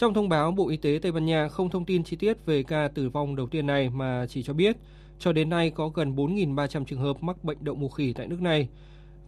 Trong 0.00 0.14
thông 0.14 0.28
báo, 0.28 0.50
Bộ 0.50 0.68
Y 0.68 0.76
tế 0.76 0.98
Tây 1.02 1.12
Ban 1.12 1.26
Nha 1.26 1.48
không 1.48 1.70
thông 1.70 1.84
tin 1.84 2.04
chi 2.04 2.16
tiết 2.16 2.46
về 2.46 2.62
ca 2.62 2.88
tử 2.88 3.08
vong 3.08 3.36
đầu 3.36 3.46
tiên 3.46 3.66
này 3.66 3.90
mà 3.90 4.26
chỉ 4.28 4.42
cho 4.42 4.52
biết 4.52 4.76
cho 5.18 5.32
đến 5.32 5.50
nay 5.50 5.70
có 5.70 5.88
gần 5.88 6.16
4.300 6.16 6.84
trường 6.84 6.98
hợp 6.98 7.22
mắc 7.22 7.44
bệnh 7.44 7.58
đậu 7.60 7.74
mùa 7.74 7.88
khỉ 7.88 8.12
tại 8.12 8.26
nước 8.26 8.40
này. 8.40 8.68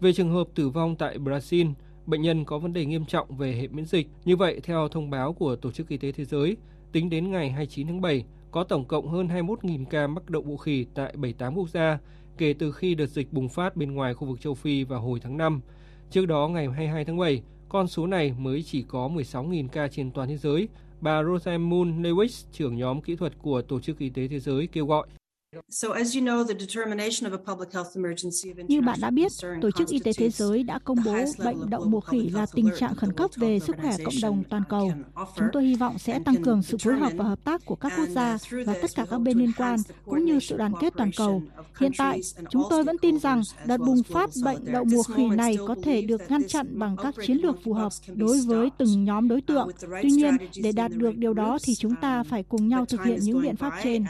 Về 0.00 0.12
trường 0.12 0.30
hợp 0.30 0.48
tử 0.54 0.68
vong 0.68 0.96
tại 0.96 1.18
Brazil, 1.18 1.72
bệnh 2.06 2.22
nhân 2.22 2.44
có 2.44 2.58
vấn 2.58 2.72
đề 2.72 2.84
nghiêm 2.84 3.04
trọng 3.04 3.36
về 3.36 3.52
hệ 3.52 3.68
miễn 3.68 3.84
dịch. 3.84 4.08
Như 4.24 4.36
vậy, 4.36 4.60
theo 4.62 4.88
thông 4.88 5.10
báo 5.10 5.32
của 5.32 5.56
Tổ 5.56 5.72
chức 5.72 5.88
Y 5.88 5.96
tế 5.96 6.12
Thế 6.12 6.24
giới, 6.24 6.56
tính 6.92 7.10
đến 7.10 7.30
ngày 7.30 7.50
29 7.50 7.86
tháng 7.86 8.00
7, 8.00 8.24
có 8.50 8.64
tổng 8.64 8.84
cộng 8.84 9.08
hơn 9.08 9.28
21.000 9.28 9.84
ca 9.84 10.06
mắc 10.06 10.30
đậu 10.30 10.42
mùa 10.42 10.56
khỉ 10.56 10.86
tại 10.94 11.12
78 11.12 11.54
quốc 11.54 11.68
gia 11.68 11.98
kể 12.38 12.54
từ 12.58 12.72
khi 12.72 12.94
đợt 12.94 13.06
dịch 13.06 13.32
bùng 13.32 13.48
phát 13.48 13.76
bên 13.76 13.94
ngoài 13.94 14.14
khu 14.14 14.28
vực 14.28 14.40
châu 14.40 14.54
Phi 14.54 14.84
vào 14.84 15.00
hồi 15.00 15.20
tháng 15.22 15.36
5. 15.36 15.60
Trước 16.10 16.26
đó, 16.26 16.48
ngày 16.48 16.68
22 16.68 17.04
tháng 17.04 17.18
7, 17.18 17.42
con 17.72 17.88
số 17.88 18.06
này 18.06 18.34
mới 18.38 18.62
chỉ 18.62 18.82
có 18.82 19.08
16.000 19.08 19.68
ca 19.68 19.88
trên 19.88 20.10
toàn 20.10 20.28
thế 20.28 20.36
giới. 20.36 20.68
Bà 21.00 21.22
Rosamund 21.22 22.06
Lewis, 22.06 22.46
trưởng 22.52 22.76
nhóm 22.76 23.00
kỹ 23.00 23.16
thuật 23.16 23.32
của 23.42 23.62
Tổ 23.62 23.80
chức 23.80 23.98
Y 23.98 24.10
tế 24.10 24.28
Thế 24.28 24.40
giới 24.40 24.66
kêu 24.66 24.86
gọi 24.86 25.06
như 28.68 28.80
bạn 28.80 28.98
đã 29.00 29.10
biết, 29.10 29.32
Tổ 29.62 29.70
chức 29.70 29.88
Y 29.88 29.98
tế 29.98 30.12
Thế 30.16 30.30
giới 30.30 30.62
đã 30.62 30.78
công 30.84 30.98
bố 31.04 31.14
bệnh 31.44 31.70
đậu 31.70 31.84
mùa 31.84 32.00
khỉ 32.00 32.30
là 32.34 32.46
tình 32.54 32.68
trạng 32.78 32.94
khẩn 32.94 33.12
cấp 33.12 33.30
về 33.36 33.58
sức 33.58 33.76
khỏe 33.82 33.96
cộng 34.04 34.14
đồng 34.22 34.42
toàn 34.50 34.62
cầu. 34.68 34.92
Chúng 35.36 35.48
tôi 35.52 35.64
hy 35.64 35.74
vọng 35.74 35.98
sẽ 35.98 36.18
tăng 36.24 36.42
cường 36.42 36.62
sự 36.62 36.78
phối 36.78 36.94
hợp 36.94 37.12
và 37.16 37.24
hợp 37.24 37.44
tác 37.44 37.64
của 37.64 37.74
các 37.74 37.92
quốc 37.96 38.08
gia 38.08 38.38
và 38.66 38.74
tất 38.82 38.90
cả 38.94 39.06
các 39.10 39.18
bên 39.18 39.38
liên 39.38 39.52
quan, 39.58 39.78
cũng 40.04 40.24
như 40.24 40.40
sự 40.40 40.56
đoàn 40.56 40.72
kết 40.80 40.92
toàn 40.96 41.10
cầu. 41.16 41.42
Hiện 41.80 41.92
tại, 41.98 42.20
chúng 42.50 42.62
tôi 42.70 42.84
vẫn 42.84 42.98
tin 42.98 43.18
rằng 43.18 43.42
đợt 43.66 43.78
bùng 43.78 44.02
phát 44.02 44.30
bệnh 44.44 44.72
đậu 44.72 44.84
mùa 44.84 45.02
khỉ 45.02 45.28
này 45.28 45.56
có 45.66 45.76
thể 45.82 46.02
được 46.02 46.20
ngăn 46.28 46.48
chặn 46.48 46.78
bằng 46.78 46.96
các 47.02 47.14
chiến 47.26 47.36
lược 47.36 47.56
phù 47.64 47.72
hợp 47.72 47.92
đối 48.14 48.40
với 48.40 48.68
từng 48.78 49.04
nhóm 49.04 49.28
đối 49.28 49.40
tượng. 49.40 49.68
Tuy 50.02 50.10
nhiên, 50.10 50.36
để 50.62 50.72
đạt 50.72 50.92
được 50.92 51.16
điều 51.16 51.34
đó 51.34 51.58
thì 51.62 51.74
chúng 51.74 51.94
ta 52.00 52.22
phải 52.22 52.42
cùng 52.42 52.68
nhau 52.68 52.84
thực 52.86 53.04
hiện 53.04 53.18
những 53.22 53.42
biện 53.42 53.56
pháp 53.56 53.72
trên. 53.82 54.04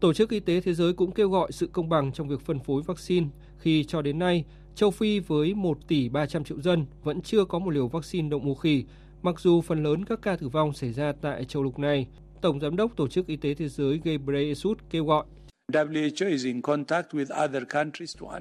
Tổ 0.00 0.12
chức 0.12 0.30
Y 0.30 0.40
tế 0.40 0.60
Thế 0.60 0.74
giới 0.74 0.92
cũng 0.92 1.12
kêu 1.12 1.28
gọi 1.28 1.52
sự 1.52 1.66
công 1.72 1.88
bằng 1.88 2.12
trong 2.12 2.28
việc 2.28 2.40
phân 2.40 2.58
phối 2.58 2.82
vaccine 2.82 3.26
khi 3.58 3.84
cho 3.84 4.02
đến 4.02 4.18
nay, 4.18 4.44
châu 4.74 4.90
Phi 4.90 5.18
với 5.18 5.54
1 5.54 5.78
tỷ 5.88 6.08
300 6.08 6.44
triệu 6.44 6.60
dân 6.60 6.86
vẫn 7.02 7.20
chưa 7.20 7.44
có 7.44 7.58
một 7.58 7.70
liều 7.70 7.88
vaccine 7.88 8.28
đậu 8.28 8.40
mùa 8.40 8.54
khỉ, 8.54 8.84
mặc 9.22 9.40
dù 9.40 9.60
phần 9.60 9.82
lớn 9.82 10.04
các 10.04 10.22
ca 10.22 10.36
tử 10.36 10.48
vong 10.48 10.72
xảy 10.72 10.92
ra 10.92 11.12
tại 11.22 11.44
châu 11.44 11.62
lục 11.62 11.78
này. 11.78 12.06
Tổng 12.40 12.60
Giám 12.60 12.76
đốc 12.76 12.96
Tổ 12.96 13.08
chức 13.08 13.26
Y 13.26 13.36
tế 13.36 13.54
Thế 13.54 13.68
giới 13.68 14.00
Ghebreyesus 14.04 14.78
kêu 14.90 15.04
gọi 15.04 15.24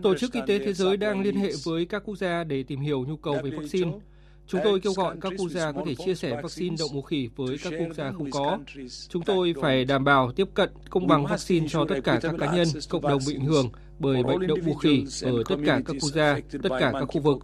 Tổ 0.04 0.16
chức 0.16 0.34
Y 0.34 0.42
tế 0.48 0.60
Thế 0.60 0.74
giới 0.74 0.98
đang 0.98 1.22
liên 1.22 1.36
hệ 1.36 1.52
với 1.66 1.86
các 1.86 2.04
quốc 2.06 2.16
gia 2.16 2.44
để 2.44 2.64
tìm 2.64 2.80
hiểu 2.80 3.06
nhu 3.08 3.18
cầu 3.18 3.38
về 3.44 3.50
vaccine. 3.50 3.92
Chúng 4.48 4.62
tôi 4.64 4.80
kêu 4.80 4.94
gọi 4.94 5.16
các 5.22 5.34
quốc 5.38 5.50
gia 5.50 5.72
có 5.72 5.84
thể 5.86 5.96
chia 5.96 6.16
sẻ 6.16 6.42
vaccine 6.44 6.76
đậu 6.80 6.88
mùa 6.94 7.02
khỉ 7.02 7.30
với 7.36 7.58
các 7.64 7.74
quốc 7.80 7.96
gia 7.96 8.12
không 8.12 8.32
có. 8.32 8.60
Chúng 9.10 9.24
tôi 9.24 9.54
phải 9.62 9.86
đảm 9.86 10.04
bảo 10.04 10.32
tiếp 10.32 10.48
cận 10.54 10.70
công 10.90 11.08
bằng 11.08 11.26
vaccine 11.26 11.68
cho 11.70 11.86
tất 11.90 11.96
cả 12.04 12.20
các 12.22 12.36
cá 12.40 12.56
nhân, 12.56 12.68
cộng 12.90 13.02
đồng 13.02 13.22
bị 13.28 13.36
ảnh 13.36 13.46
hưởng 13.46 13.70
bởi 14.00 14.24
bệnh 14.24 14.48
đậu 14.48 14.58
mùa 14.66 14.74
khỉ 14.74 15.06
ở 15.22 15.44
tất 15.50 15.56
cả 15.66 15.82
các 15.86 15.96
quốc 16.02 16.12
gia, 16.14 16.40
tất 16.64 16.70
cả 16.80 16.92
các 16.94 17.06
khu 17.06 17.22
vực. 17.22 17.38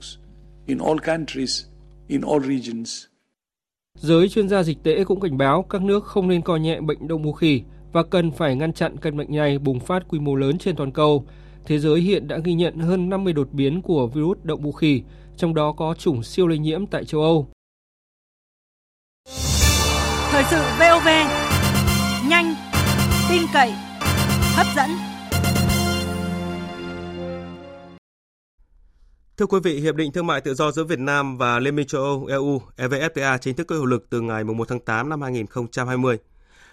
Giới 3.95 4.29
chuyên 4.29 4.49
gia 4.49 4.63
dịch 4.63 4.77
tễ 4.83 5.03
cũng 5.03 5.19
cảnh 5.19 5.37
báo 5.37 5.63
các 5.63 5.81
nước 5.81 6.05
không 6.05 6.27
nên 6.27 6.41
coi 6.41 6.59
nhẹ 6.59 6.81
bệnh 6.81 7.07
đậu 7.07 7.17
mùa 7.17 7.33
khỉ 7.33 7.61
và 7.91 8.03
cần 8.03 8.31
phải 8.31 8.55
ngăn 8.55 8.73
chặn 8.73 8.97
căn 8.97 9.17
bệnh 9.17 9.35
này 9.35 9.59
bùng 9.59 9.79
phát 9.79 10.07
quy 10.07 10.19
mô 10.19 10.35
lớn 10.35 10.57
trên 10.57 10.75
toàn 10.75 10.91
cầu. 10.91 11.25
Thế 11.65 11.79
giới 11.79 12.01
hiện 12.01 12.27
đã 12.27 12.37
ghi 12.43 12.53
nhận 12.53 12.77
hơn 12.77 13.09
50 13.09 13.33
đột 13.33 13.49
biến 13.51 13.81
của 13.81 14.07
virus 14.07 14.37
đậu 14.43 14.57
mùa 14.57 14.71
khỉ, 14.71 15.03
trong 15.39 15.53
đó 15.53 15.71
có 15.71 15.93
chủng 15.93 16.23
siêu 16.23 16.47
lây 16.47 16.57
nhiễm 16.57 16.87
tại 16.87 17.05
châu 17.05 17.21
Âu. 17.21 17.49
Thời 20.31 20.43
sự 20.49 20.61
VOV, 20.79 21.07
nhanh, 22.29 22.55
tin 23.29 23.41
cậy, 23.53 23.71
hấp 24.55 24.67
dẫn. 24.75 24.89
Thưa 29.37 29.45
quý 29.45 29.59
vị, 29.63 29.79
Hiệp 29.79 29.95
định 29.95 30.11
Thương 30.11 30.27
mại 30.27 30.41
Tự 30.41 30.53
do 30.53 30.71
giữa 30.71 30.83
Việt 30.83 30.99
Nam 30.99 31.37
và 31.37 31.59
Liên 31.59 31.75
minh 31.75 31.87
châu 31.87 32.01
Âu 32.01 32.25
EU 32.25 32.61
EVFTA 32.77 33.37
chính 33.37 33.55
thức 33.55 33.67
có 33.67 33.75
hiệu 33.75 33.85
lực 33.85 34.09
từ 34.09 34.21
ngày 34.21 34.43
1 34.43 34.67
tháng 34.67 34.79
8 34.79 35.09
năm 35.09 35.21
2020. 35.21 36.17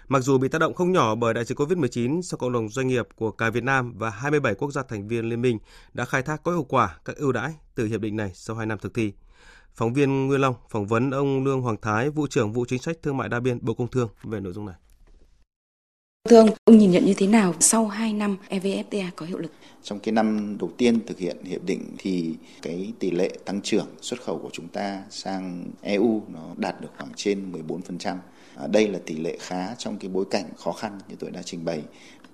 Mặc 0.09 0.19
dù 0.19 0.37
bị 0.37 0.47
tác 0.47 0.59
động 0.59 0.73
không 0.73 0.91
nhỏ 0.91 1.15
bởi 1.15 1.33
đại 1.33 1.45
dịch 1.45 1.59
COVID-19, 1.59 2.21
song 2.21 2.39
cộng 2.39 2.51
đồng 2.51 2.69
doanh 2.69 2.87
nghiệp 2.87 3.07
của 3.15 3.31
cả 3.31 3.49
Việt 3.49 3.63
Nam 3.63 3.93
và 3.97 4.09
27 4.09 4.55
quốc 4.55 4.71
gia 4.71 4.83
thành 4.83 5.07
viên 5.07 5.29
liên 5.29 5.41
minh 5.41 5.59
đã 5.93 6.05
khai 6.05 6.21
thác 6.21 6.43
có 6.43 6.51
hiệu 6.51 6.65
quả 6.69 6.97
các 7.05 7.15
ưu 7.15 7.31
đãi 7.31 7.53
từ 7.75 7.85
hiệp 7.85 8.01
định 8.01 8.15
này 8.15 8.31
sau 8.33 8.55
2 8.55 8.65
năm 8.65 8.77
thực 8.81 8.93
thi. 8.93 9.13
Phóng 9.73 9.93
viên 9.93 10.27
Nguyên 10.27 10.41
Long 10.41 10.55
phỏng 10.69 10.87
vấn 10.87 11.11
ông 11.11 11.43
Lương 11.43 11.61
Hoàng 11.61 11.77
Thái, 11.81 12.09
vụ 12.09 12.27
trưởng 12.27 12.53
vụ 12.53 12.65
chính 12.65 12.81
sách 12.81 12.97
thương 13.03 13.17
mại 13.17 13.29
đa 13.29 13.39
biên 13.39 13.59
Bộ 13.61 13.73
Công 13.73 13.87
Thương 13.87 14.09
về 14.23 14.39
nội 14.39 14.53
dung 14.53 14.65
này. 14.65 14.75
Thưa 16.29 16.37
ông, 16.37 16.49
ông 16.63 16.77
nhìn 16.77 16.91
nhận 16.91 17.05
như 17.05 17.13
thế 17.17 17.27
nào 17.27 17.53
sau 17.59 17.87
2 17.87 18.13
năm 18.13 18.37
EVFTA 18.49 19.09
có 19.15 19.25
hiệu 19.25 19.37
lực? 19.37 19.51
Trong 19.83 19.99
cái 19.99 20.11
năm 20.11 20.57
đầu 20.59 20.71
tiên 20.77 20.99
thực 21.07 21.17
hiện 21.19 21.37
hiệp 21.43 21.63
định 21.63 21.95
thì 21.97 22.35
cái 22.61 22.93
tỷ 22.99 23.11
lệ 23.11 23.31
tăng 23.45 23.61
trưởng 23.61 23.87
xuất 24.01 24.21
khẩu 24.21 24.39
của 24.39 24.49
chúng 24.53 24.67
ta 24.67 25.03
sang 25.09 25.65
EU 25.81 26.21
nó 26.33 26.53
đạt 26.57 26.81
được 26.81 26.89
khoảng 26.97 27.11
trên 27.15 27.51
14%. 27.51 28.17
À, 28.59 28.67
đây 28.67 28.87
là 28.87 28.99
tỷ 29.05 29.17
lệ 29.17 29.37
khá 29.39 29.75
trong 29.75 29.97
cái 29.97 30.09
bối 30.09 30.25
cảnh 30.31 30.45
khó 30.57 30.71
khăn 30.71 30.99
như 31.09 31.15
tôi 31.19 31.31
đã 31.31 31.41
trình 31.43 31.65
bày. 31.65 31.81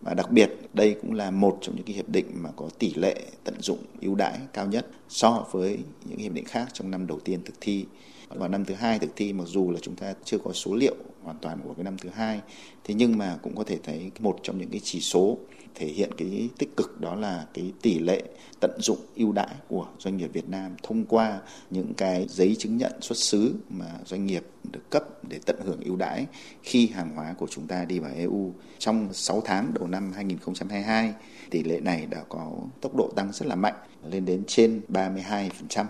Và 0.01 0.13
đặc 0.13 0.31
biệt, 0.31 0.51
đây 0.73 0.95
cũng 1.01 1.13
là 1.13 1.31
một 1.31 1.57
trong 1.61 1.75
những 1.75 1.85
cái 1.85 1.95
hiệp 1.95 2.09
định 2.09 2.25
mà 2.33 2.49
có 2.55 2.69
tỷ 2.79 2.93
lệ 2.93 3.15
tận 3.43 3.61
dụng 3.61 3.77
ưu 4.01 4.15
đãi 4.15 4.39
cao 4.53 4.67
nhất 4.67 4.87
so 5.09 5.45
với 5.51 5.77
những 6.05 6.19
hiệp 6.19 6.33
định 6.33 6.45
khác 6.45 6.67
trong 6.73 6.91
năm 6.91 7.07
đầu 7.07 7.19
tiên 7.19 7.39
thực 7.45 7.55
thi. 7.61 7.85
Vào 8.29 8.49
năm 8.49 8.65
thứ 8.65 8.73
hai 8.73 8.99
thực 8.99 9.15
thi, 9.15 9.33
mặc 9.33 9.47
dù 9.47 9.71
là 9.71 9.79
chúng 9.81 9.95
ta 9.95 10.13
chưa 10.23 10.37
có 10.37 10.53
số 10.53 10.75
liệu 10.75 10.95
hoàn 11.23 11.37
toàn 11.41 11.59
của 11.63 11.73
cái 11.73 11.83
năm 11.83 11.97
thứ 11.97 12.09
hai, 12.09 12.41
thế 12.83 12.93
nhưng 12.93 13.17
mà 13.17 13.37
cũng 13.43 13.55
có 13.55 13.63
thể 13.63 13.77
thấy 13.83 14.11
một 14.19 14.39
trong 14.43 14.57
những 14.57 14.69
cái 14.69 14.81
chỉ 14.83 14.99
số 14.99 15.37
thể 15.75 15.87
hiện 15.87 16.11
cái 16.17 16.49
tích 16.57 16.77
cực 16.77 17.01
đó 17.01 17.15
là 17.15 17.45
cái 17.53 17.71
tỷ 17.81 17.99
lệ 17.99 18.23
tận 18.59 18.71
dụng 18.79 18.97
ưu 19.15 19.31
đãi 19.31 19.55
của 19.67 19.87
doanh 19.99 20.17
nghiệp 20.17 20.29
Việt 20.33 20.49
Nam 20.49 20.75
thông 20.83 21.05
qua 21.05 21.39
những 21.69 21.93
cái 21.93 22.27
giấy 22.29 22.55
chứng 22.59 22.77
nhận 22.77 22.91
xuất 23.01 23.17
xứ 23.17 23.55
mà 23.69 23.85
doanh 24.05 24.25
nghiệp 24.25 24.43
được 24.71 24.89
cấp 24.89 25.03
để 25.29 25.39
tận 25.45 25.55
hưởng 25.65 25.79
ưu 25.79 25.95
đãi 25.95 26.25
khi 26.63 26.87
hàng 26.87 27.15
hóa 27.15 27.35
của 27.37 27.47
chúng 27.49 27.67
ta 27.67 27.85
đi 27.85 27.99
vào 27.99 28.11
EU. 28.15 28.53
Trong 28.79 29.13
6 29.13 29.41
tháng 29.45 29.73
đầu 29.73 29.87
năm 29.87 30.11
2022, 30.15 31.13
tỷ 31.49 31.63
lệ 31.63 31.79
này 31.79 32.05
đã 32.05 32.23
có 32.29 32.51
tốc 32.81 32.95
độ 32.95 33.11
tăng 33.15 33.31
rất 33.33 33.45
là 33.45 33.55
mạnh, 33.55 33.75
lên 34.09 34.25
đến 34.25 34.43
trên 34.47 34.81
32% 34.89 35.85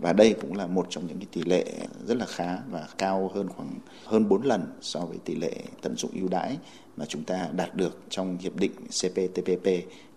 và 0.00 0.12
đây 0.12 0.34
cũng 0.40 0.56
là 0.56 0.66
một 0.66 0.86
trong 0.90 1.06
những 1.06 1.18
cái 1.18 1.26
tỷ 1.32 1.42
lệ 1.44 1.64
rất 2.06 2.16
là 2.16 2.26
khá 2.26 2.58
và 2.70 2.88
cao 2.98 3.30
hơn 3.34 3.48
khoảng, 3.48 3.70
hơn 4.04 4.28
4 4.28 4.42
lần 4.42 4.62
so 4.80 5.00
với 5.00 5.18
tỷ 5.24 5.34
lệ 5.34 5.54
tận 5.82 5.96
dụng 5.96 6.10
ưu 6.14 6.28
đãi 6.28 6.58
mà 6.96 7.04
chúng 7.08 7.24
ta 7.24 7.48
đạt 7.52 7.74
được 7.74 7.98
trong 8.08 8.38
hiệp 8.38 8.56
định 8.56 8.72
CPTPP 8.74 9.68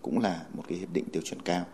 cũng 0.02 0.20
là 0.20 0.42
một 0.54 0.64
cái 0.68 0.78
hiệp 0.78 0.94
định 0.94 1.06
tiêu 1.12 1.22
chuẩn 1.26 1.42
cao. 1.42 1.66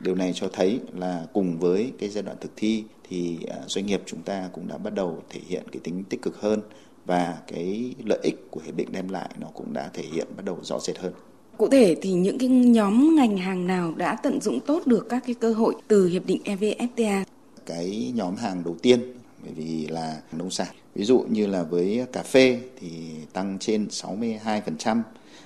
Điều 0.00 0.14
này 0.14 0.32
cho 0.34 0.48
thấy 0.52 0.80
là 0.96 1.26
cùng 1.32 1.58
với 1.58 1.92
cái 1.98 2.08
giai 2.08 2.22
đoạn 2.22 2.36
thực 2.40 2.50
thi 2.56 2.84
thì 3.08 3.38
à, 3.50 3.56
doanh 3.66 3.86
nghiệp 3.86 4.02
chúng 4.06 4.22
ta 4.22 4.48
cũng 4.52 4.68
đã 4.68 4.78
bắt 4.78 4.94
đầu 4.94 5.22
thể 5.30 5.40
hiện 5.48 5.62
cái 5.72 5.80
tính 5.84 6.04
tích 6.08 6.22
cực 6.22 6.40
hơn 6.40 6.60
và 7.06 7.38
cái 7.46 7.94
lợi 8.04 8.18
ích 8.22 8.50
của 8.50 8.60
hiệp 8.64 8.76
định 8.76 8.88
đem 8.92 9.08
lại 9.08 9.30
nó 9.40 9.46
cũng 9.54 9.72
đã 9.72 9.90
thể 9.94 10.02
hiện 10.12 10.26
bắt 10.36 10.44
đầu 10.44 10.58
rõ 10.62 10.78
rệt 10.80 10.98
hơn. 10.98 11.12
Cụ 11.56 11.68
thể 11.68 11.96
thì 12.02 12.12
những 12.12 12.38
cái 12.38 12.48
nhóm 12.48 13.16
ngành 13.16 13.36
hàng 13.36 13.66
nào 13.66 13.94
đã 13.96 14.16
tận 14.22 14.40
dụng 14.40 14.60
tốt 14.66 14.86
được 14.86 15.06
các 15.08 15.22
cái 15.26 15.34
cơ 15.34 15.52
hội 15.52 15.74
từ 15.88 16.06
hiệp 16.06 16.26
định 16.26 16.40
EVFTA? 16.44 17.24
Cái 17.68 18.12
nhóm 18.14 18.36
hàng 18.36 18.64
đầu 18.64 18.76
tiên 18.82 19.12
bởi 19.42 19.52
vì 19.52 19.86
là 19.86 20.20
nông 20.32 20.50
sản. 20.50 20.74
Ví 20.94 21.04
dụ 21.04 21.24
như 21.28 21.46
là 21.46 21.62
với 21.62 22.06
cà 22.12 22.22
phê 22.22 22.60
thì 22.80 22.90
tăng 23.32 23.58
trên 23.58 23.88
62%, 23.90 25.02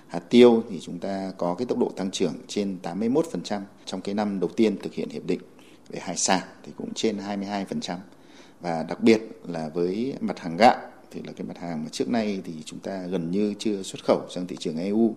hạt 0.06 0.20
tiêu 0.30 0.62
thì 0.70 0.80
chúng 0.80 0.98
ta 0.98 1.32
có 1.38 1.54
cái 1.54 1.66
tốc 1.66 1.78
độ 1.78 1.92
tăng 1.96 2.10
trưởng 2.10 2.34
trên 2.48 2.78
81% 2.82 3.60
trong 3.84 4.00
cái 4.00 4.14
năm 4.14 4.40
đầu 4.40 4.50
tiên 4.56 4.76
thực 4.82 4.94
hiện 4.94 5.08
hiệp 5.08 5.24
định. 5.26 5.40
Về 5.88 6.00
hải 6.00 6.16
sản 6.16 6.40
thì 6.62 6.72
cũng 6.76 6.94
trên 6.94 7.18
22%. 7.18 7.96
Và 8.60 8.82
đặc 8.82 9.00
biệt 9.00 9.20
là 9.48 9.68
với 9.74 10.14
mặt 10.20 10.38
hàng 10.38 10.56
gạo 10.56 10.76
thì 11.10 11.20
là 11.26 11.32
cái 11.36 11.46
mặt 11.46 11.58
hàng 11.58 11.84
mà 11.84 11.88
trước 11.92 12.08
nay 12.08 12.40
thì 12.44 12.52
chúng 12.64 12.78
ta 12.78 13.06
gần 13.06 13.30
như 13.30 13.54
chưa 13.58 13.82
xuất 13.82 14.04
khẩu 14.04 14.20
sang 14.30 14.46
thị 14.46 14.56
trường 14.60 14.76
EU 14.76 15.14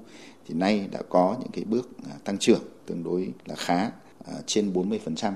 thì 0.48 0.54
nay 0.54 0.88
đã 0.92 1.00
có 1.10 1.36
những 1.40 1.52
cái 1.52 1.64
bước 1.64 1.90
à, 2.10 2.14
tăng 2.24 2.38
trưởng 2.38 2.62
tương 2.86 3.04
đối 3.04 3.30
là 3.46 3.56
khá 3.56 3.92
à, 4.26 4.34
trên 4.46 4.74
40% 4.74 5.32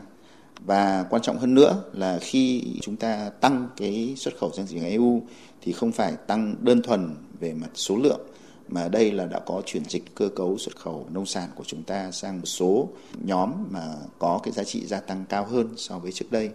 và 0.66 1.06
quan 1.10 1.22
trọng 1.22 1.38
hơn 1.38 1.54
nữa 1.54 1.84
là 1.94 2.20
khi 2.22 2.64
chúng 2.82 2.96
ta 2.96 3.30
tăng 3.30 3.68
cái 3.78 4.14
xuất 4.18 4.38
khẩu 4.38 4.52
sang 4.52 4.68
thị 4.68 4.76
trường 4.76 4.90
EU 4.90 5.22
thì 5.62 5.72
không 5.72 5.92
phải 5.92 6.14
tăng 6.28 6.56
đơn 6.60 6.82
thuần 6.82 7.16
về 7.40 7.54
mặt 7.54 7.70
số 7.74 7.96
lượng, 7.96 8.22
mà 8.68 8.88
đây 8.88 9.12
là 9.12 9.26
đã 9.26 9.40
có 9.40 9.62
chuyển 9.66 9.84
dịch 9.86 10.16
cơ 10.16 10.30
cấu 10.36 10.58
xuất 10.58 10.76
khẩu 10.76 11.08
nông 11.12 11.26
sản 11.26 11.50
của 11.56 11.64
chúng 11.68 11.84
ta 11.84 12.12
sang 12.12 12.38
một 12.38 12.46
số 12.46 12.90
nhóm 13.24 13.52
mà 13.70 13.96
có 14.20 14.40
cái 14.44 14.52
giá 14.52 14.64
trị 14.64 14.86
gia 14.86 15.00
tăng 15.00 15.26
cao 15.30 15.46
hơn 15.46 15.68
so 15.78 16.00
với 16.00 16.12
trước 16.12 16.32
đây. 16.32 16.50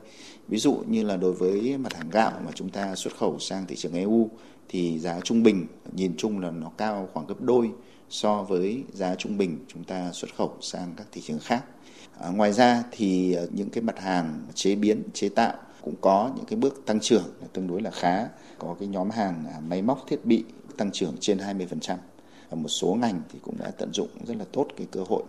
Ví 0.49 0.59
dụ 0.59 0.75
như 0.87 1.03
là 1.03 1.17
đối 1.17 1.33
với 1.33 1.79
mặt 1.79 1.95
hàng 1.95 2.11
gạo 2.11 2.33
mà 2.45 2.51
chúng 2.55 2.69
ta 2.69 2.95
xuất 2.95 3.17
khẩu 3.17 3.39
sang 3.39 3.67
thị 3.67 3.77
trường 3.77 3.95
EU 3.95 4.31
thì 4.69 4.99
giá 4.99 5.21
trung 5.21 5.43
bình 5.43 5.67
nhìn 5.93 6.15
chung 6.17 6.41
là 6.41 6.51
nó 6.51 6.71
cao 6.79 7.09
khoảng 7.13 7.27
gấp 7.27 7.41
đôi 7.41 7.71
so 8.09 8.43
với 8.43 8.85
giá 8.93 9.15
trung 9.15 9.39
bình 9.39 9.59
chúng 9.69 9.85
ta 9.85 10.13
xuất 10.13 10.35
khẩu 10.37 10.57
sang 10.61 10.95
các 10.97 11.07
thị 11.13 11.23
trường 11.25 11.39
khác. 11.39 11.65
À, 12.21 12.29
ngoài 12.29 12.53
ra 12.53 12.83
thì 12.91 13.35
à, 13.35 13.43
những 13.51 13.71
cái 13.71 13.83
mặt 13.83 14.01
hàng 14.01 14.41
chế 14.55 14.75
biến, 14.75 15.03
chế 15.15 15.29
tạo 15.29 15.55
cũng 15.83 15.95
có 16.01 16.31
những 16.37 16.45
cái 16.45 16.57
bước 16.57 16.83
tăng 16.87 17.01
trưởng 17.01 17.25
tương 17.53 17.67
đối 17.67 17.83
là 17.83 17.91
khá. 17.91 18.27
Có 18.59 18.77
cái 18.79 18.89
nhóm 18.89 19.11
hàng 19.11 19.45
à, 19.47 19.61
máy 19.69 19.83
móc 19.83 20.05
thiết 20.09 20.25
bị 20.25 20.45
tăng 20.77 20.91
trưởng 20.93 21.15
trên 21.21 21.39
20%. 21.39 21.97
Và 22.51 22.57
một 22.57 22.69
số 22.69 22.95
ngành 22.95 23.23
thì 23.33 23.39
cũng 23.43 23.57
đã 23.59 23.71
tận 23.79 23.93
dụng 23.93 24.09
rất 24.27 24.37
là 24.37 24.45
tốt 24.53 24.69
cái 24.77 24.87
cơ 24.91 25.01
hội 25.09 25.23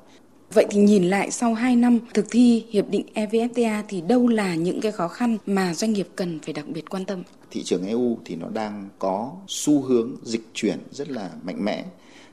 Vậy 0.54 0.66
thì 0.70 0.82
nhìn 0.82 1.04
lại 1.04 1.32
sau 1.32 1.54
2 1.54 1.76
năm 1.76 2.00
thực 2.14 2.26
thi 2.30 2.66
hiệp 2.70 2.90
định 2.90 3.06
EVFTA 3.14 3.84
thì 3.88 4.02
đâu 4.02 4.28
là 4.28 4.56
những 4.56 4.82
cái 4.82 4.92
khó 4.92 5.08
khăn 5.08 5.38
mà 5.46 5.74
doanh 5.74 5.94
nghiệp 5.94 6.08
cần 6.16 6.40
phải 6.40 6.54
đặc 6.54 6.66
biệt 6.68 6.90
quan 6.90 7.06
tâm? 7.06 7.24
Thị 7.52 7.64
trường 7.64 7.88
EU 7.88 8.18
thì 8.26 8.36
nó 8.36 8.50
đang 8.50 8.90
có 9.00 9.32
xu 9.48 9.82
hướng 9.82 10.16
dịch 10.24 10.50
chuyển 10.54 10.80
rất 10.92 11.10
là 11.10 11.30
mạnh 11.44 11.66
mẽ 11.66 11.86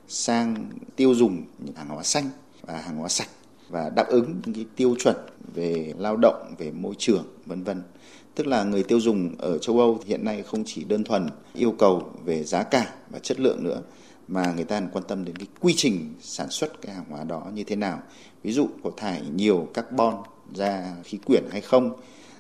sang 0.09 0.71
tiêu 0.97 1.15
dùng 1.15 1.43
những 1.59 1.75
hàng 1.75 1.89
hóa 1.89 2.03
xanh 2.03 2.31
và 2.63 2.77
hàng 2.79 2.97
hóa 2.97 3.09
sạch 3.09 3.29
và 3.73 3.91
đáp 3.91 4.09
ứng 4.09 4.41
những 4.45 4.55
cái 4.55 4.67
tiêu 4.77 4.95
chuẩn 4.99 5.17
về 5.55 5.95
lao 5.99 6.17
động, 6.17 6.55
về 6.59 6.71
môi 6.71 6.95
trường, 6.99 7.25
vân 7.47 7.63
vân. 7.63 7.83
Tức 8.35 8.47
là 8.47 8.65
người 8.65 8.83
tiêu 8.83 9.01
dùng 9.01 9.35
ở 9.39 9.59
châu 9.59 9.79
Âu 9.79 9.99
hiện 10.07 10.25
nay 10.25 10.43
không 10.43 10.63
chỉ 10.67 10.85
đơn 10.85 11.05
thuần 11.05 11.27
yêu 11.55 11.75
cầu 11.79 12.11
về 12.25 12.45
giá 12.45 12.63
cả 12.63 12.95
và 13.11 13.19
chất 13.19 13.41
lượng 13.41 13.65
nữa 13.65 13.83
mà 14.29 14.53
người 14.57 14.65
ta 14.65 14.83
quan 14.93 15.05
tâm 15.09 15.25
đến 15.25 15.37
cái 15.37 15.47
quy 15.61 15.75
trình 15.77 16.15
sản 16.21 16.51
xuất 16.51 16.83
cái 16.83 16.95
hàng 16.95 17.05
hóa 17.11 17.25
đó 17.25 17.47
như 17.55 17.65
thế 17.65 17.77
nào. 17.77 18.03
Ví 18.43 18.53
dụ 18.53 18.69
có 18.85 18.91
thải 18.97 19.23
nhiều 19.35 19.69
carbon 19.75 20.15
ra 20.55 20.97
khí 21.05 21.19
quyển 21.25 21.45
hay 21.51 21.61
không 21.61 21.91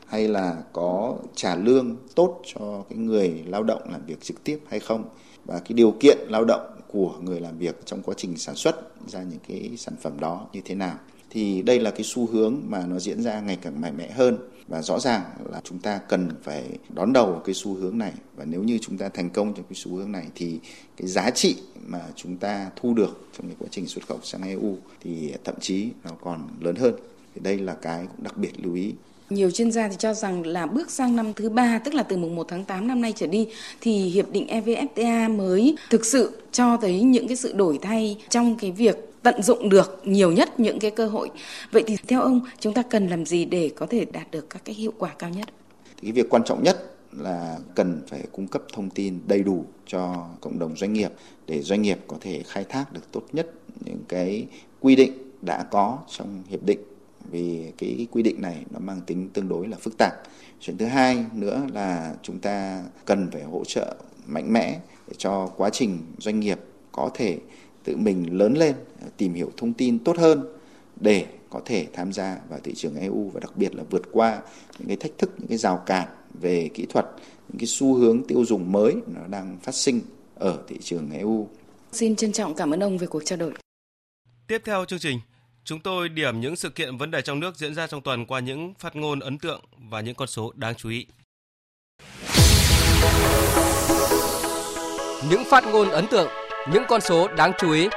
hay 0.07 0.28
là 0.28 0.57
có 0.72 1.16
trả 1.35 1.57
lương 1.57 1.97
tốt 2.14 2.43
cho 2.55 2.85
cái 2.89 2.99
người 2.99 3.43
lao 3.47 3.62
động 3.62 3.83
làm 3.91 4.07
việc 4.07 4.20
trực 4.20 4.45
tiếp 4.45 4.59
hay 4.68 4.80
không 4.80 5.05
và 5.45 5.59
cái 5.59 5.72
điều 5.72 5.91
kiện 6.01 6.18
lao 6.28 6.45
động 6.45 6.80
của 6.89 7.14
người 7.20 7.41
làm 7.41 7.59
việc 7.59 7.87
trong 7.87 8.03
quá 8.03 8.14
trình 8.18 8.37
sản 8.37 8.55
xuất 8.55 8.76
ra 9.07 9.22
những 9.22 9.39
cái 9.49 9.70
sản 9.76 9.95
phẩm 10.03 10.20
đó 10.20 10.47
như 10.53 10.61
thế 10.64 10.74
nào 10.74 10.99
thì 11.33 11.62
đây 11.62 11.80
là 11.80 11.91
cái 11.91 12.03
xu 12.05 12.26
hướng 12.26 12.61
mà 12.68 12.87
nó 12.87 12.99
diễn 12.99 13.22
ra 13.22 13.41
ngày 13.41 13.59
càng 13.62 13.80
mạnh 13.80 13.95
mẽ 13.97 14.11
hơn. 14.11 14.39
Và 14.68 14.83
rõ 14.83 15.01
ràng 15.01 15.22
là 15.53 15.61
chúng 15.64 15.78
ta 15.78 15.99
cần 15.99 16.30
phải 16.43 16.64
đón 16.95 17.12
đầu 17.12 17.43
cái 17.45 17.55
xu 17.55 17.74
hướng 17.74 17.99
này. 17.99 18.12
Và 18.37 18.45
nếu 18.45 18.62
như 18.62 18.78
chúng 18.78 18.99
ta 18.99 19.09
thành 19.09 19.30
công 19.30 19.55
trong 19.55 19.64
cái 19.68 19.74
xu 19.74 19.97
hướng 19.97 20.12
này, 20.12 20.26
thì 20.35 20.59
cái 20.97 21.09
giá 21.09 21.30
trị 21.30 21.57
mà 21.87 22.01
chúng 22.16 22.37
ta 22.37 22.70
thu 22.76 22.95
được 22.95 23.28
trong 23.39 23.47
cái 23.47 23.57
quá 23.59 23.68
trình 23.70 23.87
xuất 23.87 24.07
khẩu 24.07 24.18
sang 24.22 24.43
EU 24.43 24.76
thì 25.01 25.33
thậm 25.45 25.55
chí 25.61 25.89
nó 26.05 26.11
còn 26.24 26.49
lớn 26.61 26.76
hơn. 26.76 26.95
Thì 27.35 27.41
đây 27.45 27.59
là 27.59 27.74
cái 27.74 28.07
cũng 28.07 28.24
đặc 28.24 28.37
biệt 28.37 28.51
lưu 28.64 28.74
ý. 28.74 28.93
Nhiều 29.30 29.51
chuyên 29.51 29.72
gia 29.72 29.89
thì 29.89 29.95
cho 29.99 30.14
rằng 30.14 30.47
là 30.47 30.66
bước 30.66 30.91
sang 30.91 31.16
năm 31.16 31.33
thứ 31.33 31.49
ba, 31.49 31.78
tức 31.78 31.95
là 31.95 32.03
từ 32.03 32.16
mùng 32.16 32.37
1 32.37 32.47
tháng 32.49 32.64
8 32.64 32.87
năm 32.87 33.01
nay 33.01 33.12
trở 33.16 33.26
đi, 33.26 33.49
thì 33.80 33.93
hiệp 33.93 34.30
định 34.33 34.47
EVFTA 34.47 35.37
mới 35.37 35.76
thực 35.91 36.07
sự 36.07 36.43
cho 36.53 36.76
thấy 36.76 37.03
những 37.03 37.28
cái 37.28 37.37
sự 37.37 37.53
đổi 37.53 37.78
thay 37.83 38.18
trong 38.28 38.57
cái 38.57 38.70
việc 38.70 39.11
tận 39.23 39.43
dụng 39.43 39.68
được 39.68 40.01
nhiều 40.05 40.33
nhất 40.33 40.61
những 40.61 40.79
cái 40.79 40.91
cơ 40.91 41.07
hội. 41.07 41.31
Vậy 41.73 41.85
thì 41.87 41.97
theo 42.09 42.20
ông, 42.20 42.41
chúng 42.59 42.75
ta 42.75 42.83
cần 42.83 43.09
làm 43.09 43.27
gì 43.27 43.45
để 43.45 43.70
có 43.77 43.87
thể 43.87 44.05
đạt 44.05 44.31
được 44.31 44.51
các 44.51 44.64
cái 44.64 44.75
hiệu 44.75 44.93
quả 44.99 45.14
cao 45.18 45.31
nhất? 45.31 45.49
Cái 46.03 46.12
việc 46.12 46.27
quan 46.31 46.45
trọng 46.45 46.62
nhất 46.62 46.89
là 47.12 47.59
cần 47.75 48.03
phải 48.09 48.20
cung 48.33 48.49
cấp 48.49 48.62
thông 48.73 48.91
tin 48.91 49.20
đầy 49.27 49.43
đủ 49.43 49.64
cho 49.87 50.29
cộng 50.41 50.59
đồng 50.59 50.77
doanh 50.77 50.93
nghiệp 50.93 51.12
để 51.47 51.62
doanh 51.62 51.83
nghiệp 51.83 51.99
có 52.07 52.16
thể 52.20 52.43
khai 52.47 52.64
thác 52.68 52.93
được 52.93 53.12
tốt 53.12 53.23
nhất 53.33 53.51
những 53.85 54.01
cái 54.09 54.47
quy 54.81 54.97
định 54.97 55.12
đã 55.43 55.64
có 55.70 55.99
trong 56.09 56.43
hiệp 56.49 56.62
định 56.62 56.79
vì 57.31 57.73
cái 57.79 58.07
quy 58.11 58.23
định 58.23 58.43
này 58.43 58.64
nó 58.70 58.79
mang 58.79 59.01
tính 59.07 59.29
tương 59.33 59.49
đối 59.49 59.68
là 59.68 59.77
phức 59.81 59.95
tạp. 59.99 60.12
Chuyện 60.61 60.79
thứ 60.79 60.87
hai 60.87 61.25
nữa 61.33 61.62
là 61.73 62.14
chúng 62.23 62.39
ta 62.39 62.85
cần 63.05 63.31
phải 63.33 63.43
hỗ 63.43 63.64
trợ 63.64 63.95
mạnh 64.27 64.53
mẽ 64.53 64.81
để 65.09 65.14
cho 65.18 65.47
quá 65.57 65.70
trình 65.70 65.99
doanh 66.18 66.41
nghiệp 66.41 66.59
có 66.93 67.11
thể 67.14 67.39
tự 67.85 67.97
mình 67.97 68.39
lớn 68.39 68.55
lên, 68.55 68.74
tìm 69.16 69.35
hiểu 69.35 69.53
thông 69.57 69.72
tin 69.72 69.99
tốt 69.99 70.18
hơn 70.18 70.45
để 71.01 71.26
có 71.51 71.61
thể 71.64 71.87
tham 71.93 72.12
gia 72.12 72.39
vào 72.49 72.61
thị 72.64 72.74
trường 72.74 72.97
EU 72.97 73.30
và 73.35 73.41
đặc 73.41 73.57
biệt 73.57 73.74
là 73.74 73.83
vượt 73.91 74.03
qua 74.12 74.41
những 74.78 74.89
cái 74.89 74.97
thách 74.97 75.18
thức, 75.18 75.30
những 75.39 75.49
cái 75.49 75.59
rào 75.59 75.83
cản 75.87 76.09
về 76.41 76.70
kỹ 76.74 76.87
thuật, 76.87 77.07
những 77.49 77.59
cái 77.59 77.66
xu 77.66 77.95
hướng 77.95 78.24
tiêu 78.24 78.45
dùng 78.45 78.72
mới 78.72 78.95
nó 79.07 79.20
đang 79.26 79.59
phát 79.62 79.74
sinh 79.74 80.01
ở 80.35 80.59
thị 80.68 80.78
trường 80.80 81.11
EU. 81.11 81.49
Xin 81.93 82.16
trân 82.16 82.33
trọng 82.33 82.55
cảm 82.55 82.70
ơn 82.70 82.80
ông 82.80 82.99
về 82.99 83.07
cuộc 83.07 83.22
trao 83.24 83.37
đổi. 83.37 83.53
Tiếp 84.47 84.62
theo 84.64 84.85
chương 84.85 84.99
trình, 84.99 85.20
chúng 85.64 85.80
tôi 85.80 86.09
điểm 86.09 86.41
những 86.41 86.57
sự 86.57 86.70
kiện 86.70 86.97
vấn 86.97 87.11
đề 87.11 87.22
trong 87.22 87.41
nước 87.41 87.57
diễn 87.57 87.74
ra 87.74 87.87
trong 87.87 88.01
tuần 88.01 88.26
qua 88.26 88.41
những 88.41 88.74
phát 88.78 88.97
ngôn 88.97 89.20
ấn 89.20 89.39
tượng 89.39 89.61
và 89.91 90.01
những 90.01 90.14
con 90.14 90.28
số 90.28 90.53
đáng 90.55 90.74
chú 90.74 90.89
ý. 90.89 91.07
Những 95.30 95.43
phát 95.51 95.64
ngôn 95.72 95.89
ấn 95.89 96.07
tượng 96.11 96.28
những 96.70 96.82
con 96.88 97.00
số 97.00 97.28
đáng 97.28 97.52
chú 97.58 97.72
ý. 97.72 97.88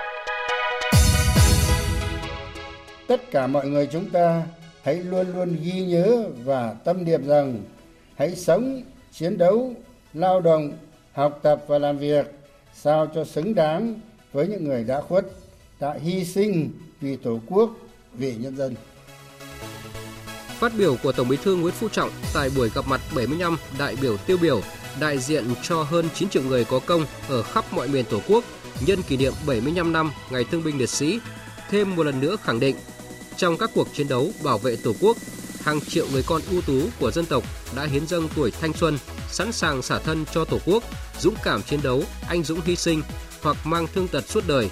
Tất 3.08 3.32
cả 3.32 3.48
mọi 3.48 3.68
người 3.68 3.88
chúng 3.92 4.10
ta 4.10 4.44
hãy 4.84 4.96
luôn 4.96 5.28
luôn 5.36 5.58
ghi 5.64 5.82
nhớ 5.82 6.24
và 6.44 6.76
tâm 6.84 7.06
niệm 7.06 7.28
rằng 7.28 7.62
hãy 8.16 8.36
sống, 8.36 8.82
chiến 9.12 9.38
đấu, 9.38 9.74
lao 10.14 10.42
động, 10.42 10.72
học 11.14 11.40
tập 11.44 11.64
và 11.68 11.80
làm 11.80 11.98
việc 11.98 12.26
sao 12.74 13.08
cho 13.16 13.26
xứng 13.26 13.56
đáng 13.56 14.00
với 14.34 14.48
những 14.48 14.64
người 14.64 14.84
đã 14.84 15.02
khuất, 15.02 15.26
đã 15.80 15.98
hy 16.02 16.26
sinh 16.26 16.72
vì 17.02 17.16
Tổ 17.16 17.40
quốc, 17.48 17.70
vì 18.14 18.36
nhân 18.36 18.58
dân. 18.58 18.76
Phát 20.60 20.72
biểu 20.78 20.96
của 21.04 21.12
Tổng 21.12 21.28
Bí 21.28 21.38
thư 21.44 21.56
Nguyễn 21.56 21.74
Phú 21.74 21.90
Trọng 21.90 22.10
tại 22.34 22.50
buổi 22.56 22.70
gặp 22.76 22.86
mặt 22.88 23.02
75 23.16 23.58
đại 23.80 23.96
biểu 24.02 24.18
tiêu 24.18 24.38
biểu 24.42 24.62
đại 25.00 25.20
diện 25.20 25.48
cho 25.64 25.84
hơn 25.84 26.10
9 26.16 26.30
triệu 26.30 26.44
người 26.44 26.66
có 26.66 26.80
công 26.80 27.06
ở 27.30 27.44
khắp 27.44 27.74
mọi 27.74 27.88
miền 27.88 28.06
Tổ 28.10 28.22
quốc 28.28 28.44
nhân 28.86 29.02
kỷ 29.02 29.18
niệm 29.18 29.34
75 29.48 29.94
năm 29.94 30.12
Ngày 30.30 30.44
Thương 30.44 30.64
binh 30.64 30.78
Liệt 30.78 30.90
sĩ, 30.90 31.20
thêm 31.70 31.96
một 31.96 32.04
lần 32.04 32.20
nữa 32.20 32.36
khẳng 32.44 32.60
định 32.60 32.76
trong 33.38 33.58
các 33.58 33.70
cuộc 33.74 33.88
chiến 33.94 34.08
đấu 34.08 34.32
bảo 34.44 34.58
vệ 34.58 34.76
Tổ 34.76 34.94
quốc, 35.00 35.18
hàng 35.62 35.82
triệu 35.82 36.08
người 36.12 36.24
con 36.28 36.42
ưu 36.52 36.62
tú 36.62 36.82
của 37.00 37.12
dân 37.12 37.26
tộc 37.26 37.44
đã 37.76 37.86
hiến 37.86 38.08
dâng 38.08 38.30
tuổi 38.36 38.52
thanh 38.52 38.74
xuân, 38.74 38.98
sẵn 39.30 39.52
sàng 39.52 39.82
xả 39.82 40.00
thân 40.00 40.26
cho 40.34 40.46
Tổ 40.46 40.58
quốc, 40.66 40.84
dũng 41.20 41.36
cảm 41.44 41.64
chiến 41.64 41.80
đấu, 41.84 42.04
anh 42.28 42.44
dũng 42.44 42.62
hy 42.66 42.76
sinh 42.76 43.02
hoặc 43.42 43.58
mang 43.64 43.88
thương 43.94 44.08
tật 44.08 44.30
suốt 44.30 44.44
đời. 44.48 44.70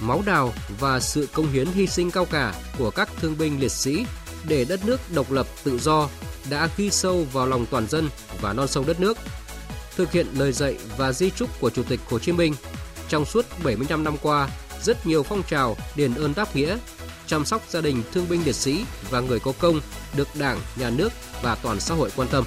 Máu 0.00 0.22
đào 0.26 0.52
và 0.80 1.00
sự 1.00 1.28
công 1.32 1.52
hiến 1.52 1.66
hy 1.66 1.86
sinh 1.86 2.10
cao 2.10 2.24
cả 2.24 2.54
của 2.78 2.90
các 2.90 3.08
thương 3.20 3.38
binh 3.38 3.60
liệt 3.60 3.72
sĩ 3.72 4.04
để 4.48 4.64
đất 4.64 4.80
nước 4.86 5.00
độc 5.14 5.32
lập 5.32 5.46
tự 5.64 5.78
do 5.78 6.08
đã 6.50 6.68
ghi 6.76 6.90
sâu 6.90 7.26
vào 7.32 7.46
lòng 7.46 7.66
toàn 7.70 7.86
dân 7.86 8.08
và 8.40 8.52
non 8.52 8.68
sông 8.68 8.86
đất 8.86 9.00
nước. 9.00 9.18
Thực 9.96 10.12
hiện 10.12 10.26
lời 10.38 10.52
dạy 10.52 10.76
và 10.96 11.12
di 11.12 11.30
trúc 11.30 11.60
của 11.60 11.70
Chủ 11.70 11.82
tịch 11.82 12.00
Hồ 12.10 12.18
Chí 12.18 12.32
Minh, 12.32 12.54
trong 13.08 13.24
suốt 13.24 13.46
75 13.64 14.04
năm 14.04 14.16
qua, 14.22 14.48
rất 14.82 15.06
nhiều 15.06 15.22
phong 15.22 15.42
trào 15.42 15.76
đền 15.96 16.14
ơn 16.14 16.32
đáp 16.36 16.56
nghĩa, 16.56 16.76
chăm 17.26 17.44
sóc 17.44 17.62
gia 17.68 17.80
đình 17.80 18.02
thương 18.12 18.28
binh 18.28 18.40
liệt 18.44 18.54
sĩ 18.54 18.84
và 19.10 19.20
người 19.20 19.40
có 19.40 19.52
công 19.58 19.80
được 20.16 20.28
Đảng, 20.34 20.58
Nhà 20.76 20.90
nước 20.90 21.08
và 21.42 21.54
toàn 21.62 21.80
xã 21.80 21.94
hội 21.94 22.10
quan 22.16 22.28
tâm. 22.28 22.44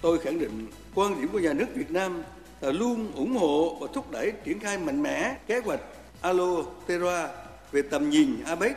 Tôi 0.00 0.18
khẳng 0.18 0.38
định 0.38 0.68
quan 0.94 1.20
điểm 1.20 1.28
của 1.32 1.38
nhà 1.38 1.52
nước 1.52 1.66
Việt 1.74 1.90
Nam 1.90 2.22
là 2.60 2.72
luôn 2.72 3.12
ủng 3.14 3.36
hộ 3.36 3.78
và 3.80 3.86
thúc 3.94 4.10
đẩy 4.10 4.32
triển 4.44 4.60
khai 4.60 4.78
mạnh 4.78 5.02
mẽ 5.02 5.36
kế 5.46 5.58
hoạch 5.58 5.80
Alo 6.20 6.62
Terra 6.86 7.28
về 7.72 7.82
tầm 7.82 8.10
nhìn 8.10 8.44
APEC 8.44 8.76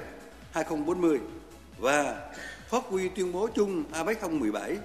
2040 0.52 1.20
và 1.80 2.30
phát 2.70 2.84
huy 2.90 3.10
tuyên 3.10 3.32
bố 3.32 3.48
chung 3.56 3.84
APEC 3.92 4.22
2017 4.22 4.78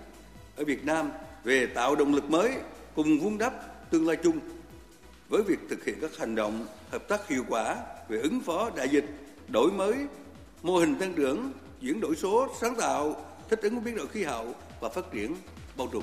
ở 0.56 0.64
Việt 0.64 0.84
Nam 0.84 1.10
về 1.44 1.66
tạo 1.66 1.94
động 1.94 2.14
lực 2.14 2.30
mới 2.30 2.52
cùng 2.94 3.20
vun 3.20 3.38
đắp 3.38 3.52
tương 3.90 4.06
lai 4.06 4.16
chung 4.22 4.38
với 5.28 5.42
việc 5.42 5.58
thực 5.70 5.84
hiện 5.84 5.98
các 6.00 6.10
hành 6.18 6.34
động 6.34 6.66
hợp 6.90 7.08
tác 7.08 7.28
hiệu 7.28 7.44
quả 7.48 7.76
về 8.08 8.20
ứng 8.20 8.40
phó 8.40 8.70
đại 8.76 8.88
dịch, 8.88 9.04
đổi 9.48 9.72
mới, 9.72 9.94
mô 10.62 10.76
hình 10.76 10.94
tăng 10.94 11.14
trưởng, 11.14 11.52
chuyển 11.80 12.00
đổi 12.00 12.16
số, 12.16 12.48
sáng 12.60 12.74
tạo, 12.74 13.16
thích 13.50 13.60
ứng 13.62 13.74
với 13.74 13.84
biến 13.84 13.96
đổi 13.96 14.06
khí 14.06 14.22
hậu 14.22 14.54
và 14.80 14.88
phát 14.88 15.12
triển 15.12 15.36
bao 15.76 15.88
trùm. 15.92 16.02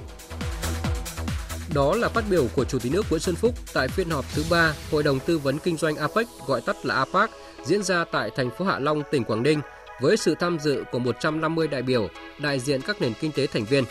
Đó 1.76 1.96
là 1.96 2.10
phát 2.10 2.24
biểu 2.30 2.46
của 2.56 2.66
Chủ 2.66 2.80
tịch 2.80 2.92
nước 2.92 3.06
Nguyễn 3.10 3.20
Xuân 3.20 3.36
Phúc 3.36 3.54
tại 3.74 3.88
phiên 3.88 4.10
họp 4.10 4.26
thứ 4.36 4.44
ba 4.50 4.74
Hội 4.92 5.04
đồng 5.04 5.20
Tư 5.20 5.38
vấn 5.38 5.60
Kinh 5.60 5.78
doanh 5.78 5.96
APEC, 5.96 6.28
gọi 6.48 6.62
tắt 6.62 6.76
là 6.86 6.96
APEC 6.96 7.30
diễn 7.66 7.84
ra 7.84 8.06
tại 8.12 8.32
thành 8.36 8.50
phố 8.58 8.66
Hạ 8.66 8.80
Long, 8.80 9.04
tỉnh 9.12 9.24
Quảng 9.24 9.44
Ninh, 9.44 9.62
với 10.02 10.18
sự 10.18 10.36
tham 10.39 10.60
dự 10.60 10.84
của 10.91 11.00
150 11.00 11.68
đại 11.68 11.82
biểu 11.82 12.10
đại 12.39 12.60
diện 12.60 12.82
các 12.82 13.02
nền 13.02 13.14
kinh 13.14 13.32
tế 13.32 13.48
thành 13.48 13.66
viên. 13.66 13.84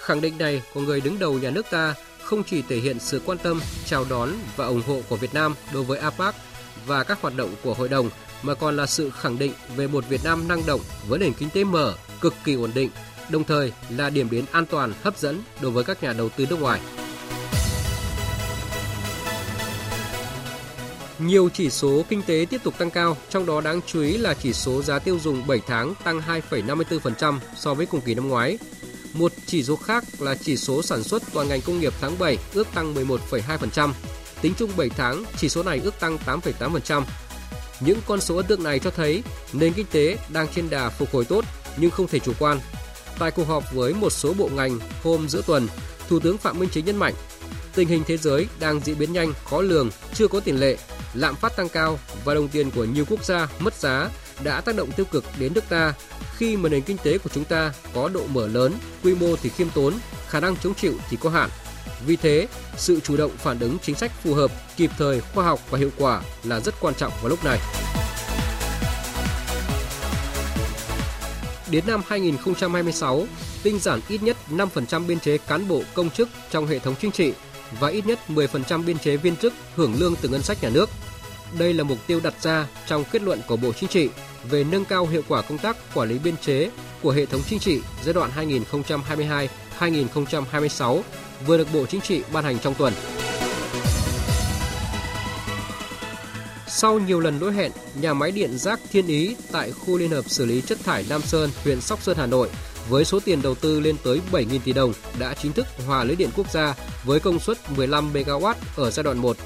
Khẳng 0.00 0.20
định 0.20 0.38
này 0.38 0.62
của 0.74 0.80
người 0.80 1.00
đứng 1.00 1.18
đầu 1.18 1.38
nhà 1.38 1.50
nước 1.50 1.66
ta 1.70 1.94
không 2.22 2.42
chỉ 2.44 2.62
thể 2.62 2.76
hiện 2.76 2.98
sự 2.98 3.20
quan 3.26 3.38
tâm, 3.38 3.60
chào 3.84 4.04
đón 4.10 4.30
và 4.56 4.66
ủng 4.66 4.82
hộ 4.86 5.00
của 5.08 5.16
Việt 5.16 5.34
Nam 5.34 5.54
đối 5.74 5.82
với 5.82 5.98
APAC 5.98 6.34
và 6.86 7.04
các 7.04 7.20
hoạt 7.20 7.36
động 7.36 7.54
của 7.62 7.74
hội 7.74 7.88
đồng, 7.88 8.10
mà 8.42 8.54
còn 8.54 8.76
là 8.76 8.86
sự 8.86 9.10
khẳng 9.10 9.38
định 9.38 9.52
về 9.76 9.86
một 9.86 10.08
Việt 10.08 10.24
Nam 10.24 10.48
năng 10.48 10.66
động 10.66 10.80
với 11.08 11.18
nền 11.18 11.32
kinh 11.32 11.50
tế 11.50 11.64
mở, 11.64 11.94
cực 12.20 12.34
kỳ 12.44 12.54
ổn 12.54 12.70
định, 12.74 12.90
đồng 13.28 13.44
thời 13.44 13.72
là 13.90 14.10
điểm 14.10 14.28
đến 14.30 14.44
an 14.52 14.66
toàn, 14.66 14.92
hấp 15.02 15.18
dẫn 15.18 15.42
đối 15.60 15.70
với 15.70 15.84
các 15.84 16.02
nhà 16.02 16.12
đầu 16.12 16.28
tư 16.28 16.46
nước 16.50 16.60
ngoài. 16.60 16.80
Nhiều 21.18 21.48
chỉ 21.54 21.70
số 21.70 22.02
kinh 22.08 22.22
tế 22.22 22.46
tiếp 22.50 22.60
tục 22.64 22.78
tăng 22.78 22.90
cao, 22.90 23.16
trong 23.30 23.46
đó 23.46 23.60
đáng 23.60 23.80
chú 23.86 24.00
ý 24.00 24.18
là 24.18 24.34
chỉ 24.34 24.52
số 24.52 24.82
giá 24.82 24.98
tiêu 24.98 25.18
dùng 25.22 25.46
7 25.46 25.60
tháng 25.66 25.94
tăng 26.04 26.20
2,54% 26.50 27.38
so 27.56 27.74
với 27.74 27.86
cùng 27.86 28.00
kỳ 28.00 28.14
năm 28.14 28.28
ngoái. 28.28 28.58
Một 29.12 29.32
chỉ 29.46 29.62
số 29.62 29.76
khác 29.76 30.04
là 30.18 30.34
chỉ 30.34 30.56
số 30.56 30.82
sản 30.82 31.02
xuất 31.02 31.22
toàn 31.32 31.48
ngành 31.48 31.60
công 31.60 31.80
nghiệp 31.80 31.92
tháng 32.00 32.18
7 32.18 32.38
ước 32.54 32.66
tăng 32.74 32.94
11,2%. 32.94 33.92
Tính 34.42 34.52
chung 34.58 34.70
7 34.76 34.88
tháng, 34.88 35.24
chỉ 35.36 35.48
số 35.48 35.62
này 35.62 35.80
ước 35.84 36.00
tăng 36.00 36.18
8,8%. 36.26 37.02
Những 37.80 37.98
con 38.06 38.20
số 38.20 38.36
ấn 38.36 38.46
tượng 38.46 38.62
này 38.62 38.78
cho 38.78 38.90
thấy 38.90 39.22
nền 39.52 39.72
kinh 39.72 39.86
tế 39.92 40.16
đang 40.28 40.48
trên 40.54 40.70
đà 40.70 40.88
phục 40.88 41.12
hồi 41.12 41.24
tốt 41.24 41.44
nhưng 41.76 41.90
không 41.90 42.06
thể 42.06 42.18
chủ 42.18 42.32
quan. 42.38 42.60
Tại 43.18 43.30
cuộc 43.30 43.48
họp 43.48 43.72
với 43.74 43.94
một 43.94 44.10
số 44.10 44.34
bộ 44.38 44.48
ngành 44.54 44.78
hôm 45.02 45.28
giữa 45.28 45.42
tuần, 45.46 45.68
Thủ 46.08 46.20
tướng 46.20 46.38
Phạm 46.38 46.58
Minh 46.58 46.68
Chính 46.72 46.84
nhấn 46.84 46.96
mạnh 46.96 47.14
tình 47.74 47.88
hình 47.88 48.02
thế 48.06 48.16
giới 48.16 48.46
đang 48.60 48.80
diễn 48.80 48.98
biến 48.98 49.12
nhanh, 49.12 49.32
khó 49.44 49.60
lường, 49.60 49.90
chưa 50.14 50.28
có 50.28 50.40
tiền 50.40 50.60
lệ, 50.60 50.76
lạm 51.14 51.34
phát 51.34 51.56
tăng 51.56 51.68
cao 51.68 51.98
và 52.24 52.34
đồng 52.34 52.48
tiền 52.48 52.70
của 52.70 52.84
nhiều 52.84 53.04
quốc 53.08 53.24
gia 53.24 53.48
mất 53.58 53.74
giá 53.74 54.10
đã 54.42 54.60
tác 54.60 54.76
động 54.76 54.92
tiêu 54.92 55.06
cực 55.12 55.24
đến 55.38 55.54
nước 55.54 55.64
ta 55.68 55.94
khi 56.36 56.56
mà 56.56 56.68
nền 56.68 56.82
kinh 56.82 56.96
tế 56.98 57.18
của 57.18 57.30
chúng 57.34 57.44
ta 57.44 57.72
có 57.94 58.08
độ 58.08 58.26
mở 58.26 58.48
lớn, 58.48 58.72
quy 59.02 59.14
mô 59.14 59.36
thì 59.36 59.48
khiêm 59.50 59.70
tốn, 59.70 59.94
khả 60.28 60.40
năng 60.40 60.56
chống 60.56 60.74
chịu 60.74 60.94
thì 61.10 61.16
có 61.20 61.30
hạn. 61.30 61.50
Vì 62.06 62.16
thế, 62.16 62.48
sự 62.76 63.00
chủ 63.00 63.16
động 63.16 63.30
phản 63.36 63.58
ứng 63.58 63.78
chính 63.82 63.94
sách 63.94 64.12
phù 64.22 64.34
hợp, 64.34 64.50
kịp 64.76 64.90
thời, 64.98 65.20
khoa 65.20 65.44
học 65.44 65.60
và 65.70 65.78
hiệu 65.78 65.90
quả 65.98 66.22
là 66.44 66.60
rất 66.60 66.74
quan 66.80 66.94
trọng 66.94 67.12
vào 67.20 67.28
lúc 67.28 67.44
này. 67.44 67.58
Đến 71.70 71.84
năm 71.86 72.02
2026, 72.08 73.26
tinh 73.62 73.78
giản 73.78 74.00
ít 74.08 74.22
nhất 74.22 74.36
5% 74.50 75.06
biên 75.06 75.20
chế 75.20 75.38
cán 75.38 75.68
bộ 75.68 75.82
công 75.94 76.10
chức 76.10 76.28
trong 76.50 76.66
hệ 76.66 76.78
thống 76.78 76.94
chính 77.00 77.10
trị 77.12 77.32
và 77.80 77.88
ít 77.88 78.06
nhất 78.06 78.18
10% 78.28 78.84
biên 78.84 78.98
chế 78.98 79.16
viên 79.16 79.36
chức 79.36 79.54
hưởng 79.76 79.94
lương 79.98 80.14
từ 80.16 80.28
ngân 80.28 80.42
sách 80.42 80.62
nhà 80.62 80.68
nước. 80.68 80.90
Đây 81.58 81.74
là 81.74 81.84
mục 81.84 81.98
tiêu 82.06 82.20
đặt 82.24 82.34
ra 82.42 82.66
trong 82.86 83.04
kết 83.12 83.22
luận 83.22 83.40
của 83.48 83.56
Bộ 83.56 83.72
Chính 83.72 83.88
trị 83.88 84.08
về 84.50 84.64
nâng 84.64 84.84
cao 84.84 85.06
hiệu 85.06 85.22
quả 85.28 85.42
công 85.42 85.58
tác 85.58 85.76
quản 85.94 86.08
lý 86.08 86.18
biên 86.18 86.36
chế 86.36 86.70
của 87.02 87.10
hệ 87.10 87.26
thống 87.26 87.40
chính 87.48 87.58
trị 87.58 87.80
giai 88.04 88.14
đoạn 88.14 88.30
2022-2026 89.80 91.00
vừa 91.46 91.58
được 91.58 91.68
Bộ 91.72 91.86
Chính 91.86 92.00
trị 92.00 92.22
ban 92.32 92.44
hành 92.44 92.58
trong 92.58 92.74
tuần. 92.74 92.92
Sau 96.68 96.98
nhiều 96.98 97.20
lần 97.20 97.38
lỗi 97.38 97.52
hẹn, 97.52 97.72
nhà 98.00 98.14
máy 98.14 98.30
điện 98.30 98.58
rác 98.58 98.80
Thiên 98.90 99.06
Ý 99.06 99.36
tại 99.52 99.72
khu 99.72 99.98
liên 99.98 100.10
hợp 100.10 100.24
xử 100.28 100.44
lý 100.44 100.60
chất 100.60 100.78
thải 100.84 101.04
Nam 101.08 101.22
Sơn, 101.22 101.50
huyện 101.64 101.80
Sóc 101.80 102.02
Sơn, 102.02 102.16
Hà 102.16 102.26
Nội 102.26 102.48
với 102.88 103.04
số 103.04 103.20
tiền 103.24 103.42
đầu 103.42 103.54
tư 103.54 103.80
lên 103.80 103.96
tới 104.04 104.20
7.000 104.32 104.58
tỷ 104.64 104.72
đồng 104.72 104.92
đã 105.18 105.34
chính 105.34 105.52
thức 105.52 105.66
hòa 105.86 106.04
lưới 106.04 106.16
điện 106.16 106.30
quốc 106.36 106.52
gia 106.52 106.74
với 107.04 107.20
công 107.20 107.38
suất 107.38 107.58
15 107.76 108.12
MW 108.12 108.54
ở 108.76 108.90
giai 108.90 109.04
đoạn 109.04 109.18
1. 109.18 109.36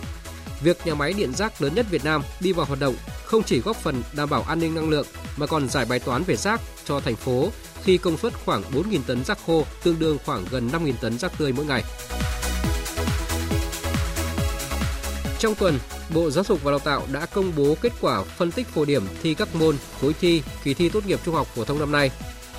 Việc 0.62 0.86
nhà 0.86 0.94
máy 0.94 1.12
điện 1.12 1.34
rác 1.34 1.62
lớn 1.62 1.74
nhất 1.74 1.86
Việt 1.90 2.04
Nam 2.04 2.22
đi 2.40 2.52
vào 2.52 2.66
hoạt 2.66 2.80
động 2.80 2.94
không 3.24 3.42
chỉ 3.42 3.61
góp 3.61 3.76
phần 3.76 4.02
đảm 4.12 4.30
bảo 4.30 4.42
an 4.42 4.61
ninh 4.61 4.74
năng 4.74 4.88
lượng 4.88 5.06
mà 5.36 5.46
còn 5.46 5.68
giải 5.68 5.84
bài 5.84 5.98
toán 5.98 6.22
về 6.22 6.36
rác 6.36 6.61
cho 6.84 7.00
thành 7.00 7.16
phố 7.16 7.48
khi 7.82 7.98
công 7.98 8.18
suất 8.18 8.32
khoảng 8.44 8.62
4.000 8.72 9.00
tấn 9.06 9.24
rác 9.24 9.38
khô, 9.46 9.64
tương 9.82 9.98
đương 9.98 10.18
khoảng 10.24 10.44
gần 10.50 10.70
5.000 10.72 10.92
tấn 11.00 11.18
rác 11.18 11.38
tươi 11.38 11.52
mỗi 11.52 11.66
ngày. 11.66 11.84
Trong 15.38 15.54
tuần, 15.54 15.78
Bộ 16.14 16.30
Giáo 16.30 16.44
dục 16.44 16.62
và 16.62 16.70
Đào 16.70 16.78
tạo 16.78 17.02
đã 17.12 17.26
công 17.26 17.52
bố 17.56 17.76
kết 17.82 17.92
quả 18.00 18.24
phân 18.24 18.50
tích 18.50 18.66
phổ 18.66 18.84
điểm 18.84 19.02
thi 19.22 19.34
các 19.34 19.54
môn 19.54 19.76
khối 20.00 20.14
thi 20.20 20.42
kỳ 20.64 20.74
thi 20.74 20.88
tốt 20.88 21.06
nghiệp 21.06 21.20
trung 21.24 21.34
học 21.34 21.46
phổ 21.54 21.64
thông 21.64 21.78
năm 21.78 21.92
nay. 21.92 22.11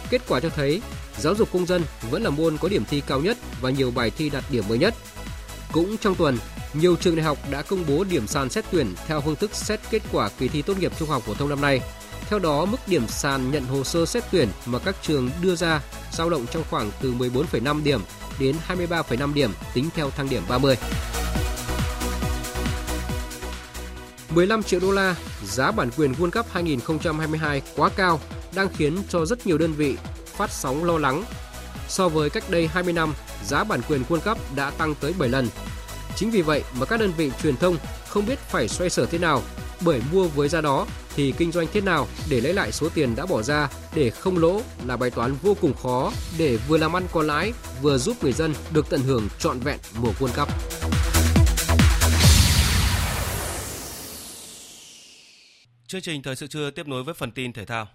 Kết 0.10 0.22
quả 0.28 0.40
cho 0.40 0.50
thấy, 0.50 0.82
giáo 1.18 1.36
dục 1.36 1.50
công 1.54 1.66
dân 1.66 1.84
vẫn 2.12 2.24
là 2.24 2.30
môn 2.30 2.58
có 2.58 2.68
điểm 2.68 2.84
thi 2.90 3.02
cao 3.08 3.20
nhất 3.20 3.38
và 3.62 3.70
nhiều 3.70 3.92
bài 3.92 4.12
thi 4.18 4.30
đạt 4.30 4.44
điểm 4.52 4.64
mới 4.70 4.78
nhất. 4.78 4.94
Cũng 5.72 5.98
trong 5.98 6.16
tuần, 6.16 6.38
nhiều 6.74 6.96
trường 6.96 7.16
đại 7.16 7.26
học 7.26 7.38
đã 7.52 7.62
công 7.62 7.84
bố 7.88 8.04
điểm 8.04 8.28
sàn 8.28 8.50
xét 8.50 8.66
tuyển 8.72 8.94
theo 9.08 9.22
phương 9.22 9.36
thức 9.36 9.56
xét 9.56 9.80
kết 9.90 10.02
quả 10.12 10.30
kỳ 10.30 10.48
thi 10.48 10.62
tốt 10.62 10.80
nghiệp 10.80 10.92
trung 11.00 11.10
học 11.10 11.24
phổ 11.24 11.34
thông 11.34 11.50
năm 11.50 11.62
nay. 11.62 11.82
Theo 12.30 12.40
đó, 12.40 12.66
mức 12.66 12.78
điểm 12.88 13.08
sàn 13.08 13.52
nhận 13.52 13.66
hồ 13.66 13.84
sơ 13.84 14.06
xét 14.06 14.24
tuyển 14.32 14.48
mà 14.66 14.80
các 14.80 14.96
trường 15.02 15.30
đưa 15.42 15.56
ra 15.56 15.82
dao 16.12 16.30
động 16.30 16.46
trong 16.52 16.64
khoảng 16.70 16.92
từ 17.02 17.14
14,5 17.14 17.84
điểm 17.84 18.02
đến 18.40 18.56
23,5 18.68 19.34
điểm 19.34 19.52
tính 19.74 19.90
theo 19.96 20.10
thang 20.10 20.30
điểm 20.30 20.44
30. 20.50 20.76
15 24.30 24.64
triệu 24.64 24.80
đô 24.80 24.92
la, 24.92 25.16
giá 25.46 25.72
bản 25.72 25.90
quyền 25.98 26.14
World 26.14 26.32
Cup 26.32 26.46
2022 26.52 27.62
quá 27.76 27.90
cao 27.96 28.20
đang 28.56 28.70
khiến 28.78 28.98
cho 29.10 29.26
rất 29.26 29.48
nhiều 29.48 29.58
đơn 29.58 29.74
vị 29.74 29.98
phát 30.26 30.52
sóng 30.52 30.84
lo 30.84 30.98
lắng. 30.98 31.24
So 31.88 32.10
với 32.10 32.30
cách 32.30 32.44
đây 32.50 32.68
20 32.68 32.94
năm, 32.94 33.14
giá 33.46 33.64
bản 33.64 33.82
quyền 33.90 34.04
World 34.10 34.34
Cup 34.34 34.56
đã 34.56 34.70
tăng 34.70 34.96
tới 34.96 35.14
7 35.20 35.30
lần. 35.30 35.48
Chính 36.20 36.32
vì 36.32 36.42
vậy 36.42 36.64
mà 36.80 36.86
các 36.86 37.00
đơn 37.00 37.12
vị 37.18 37.32
truyền 37.44 37.58
thông 37.58 37.78
không 38.08 38.26
biết 38.26 38.40
phải 38.40 38.68
xoay 38.68 38.90
sở 38.90 39.06
thế 39.06 39.18
nào, 39.18 39.42
bởi 39.82 40.02
mua 40.12 40.28
với 40.28 40.50
giá 40.50 40.62
đó 40.62 40.88
thì 41.16 41.34
kinh 41.38 41.52
doanh 41.52 41.68
thế 41.74 41.82
nào 41.82 42.08
để 42.30 42.42
lấy 42.42 42.54
lại 42.54 42.72
số 42.72 42.90
tiền 42.90 43.16
đã 43.16 43.26
bỏ 43.26 43.42
ra 43.42 43.70
để 43.96 44.10
không 44.10 44.38
lỗ 44.38 44.62
là 44.86 44.98
bài 44.98 45.10
toán 45.10 45.36
vô 45.42 45.58
cùng 45.62 45.74
khó 45.74 46.12
để 46.38 46.58
vừa 46.68 46.78
làm 46.78 46.96
ăn 46.96 47.08
có 47.12 47.24
lãi, 47.24 47.54
vừa 47.82 47.98
giúp 47.98 48.24
người 48.24 48.34
dân 48.34 48.54
được 48.74 48.90
tận 48.90 49.02
hưởng 49.02 49.28
trọn 49.40 49.60
vẹn 49.60 49.80
mùa 49.96 50.12
World 50.20 50.46
Cup. 50.46 50.50
Chương 55.88 56.02
trình 56.02 56.22
thời 56.24 56.36
sự 56.36 56.48
trưa 56.48 56.70
tiếp 56.70 56.88
nối 56.88 57.04
với 57.04 57.14
phần 57.14 57.32
tin 57.32 57.54
thể 57.54 57.66
thao. 57.66 57.88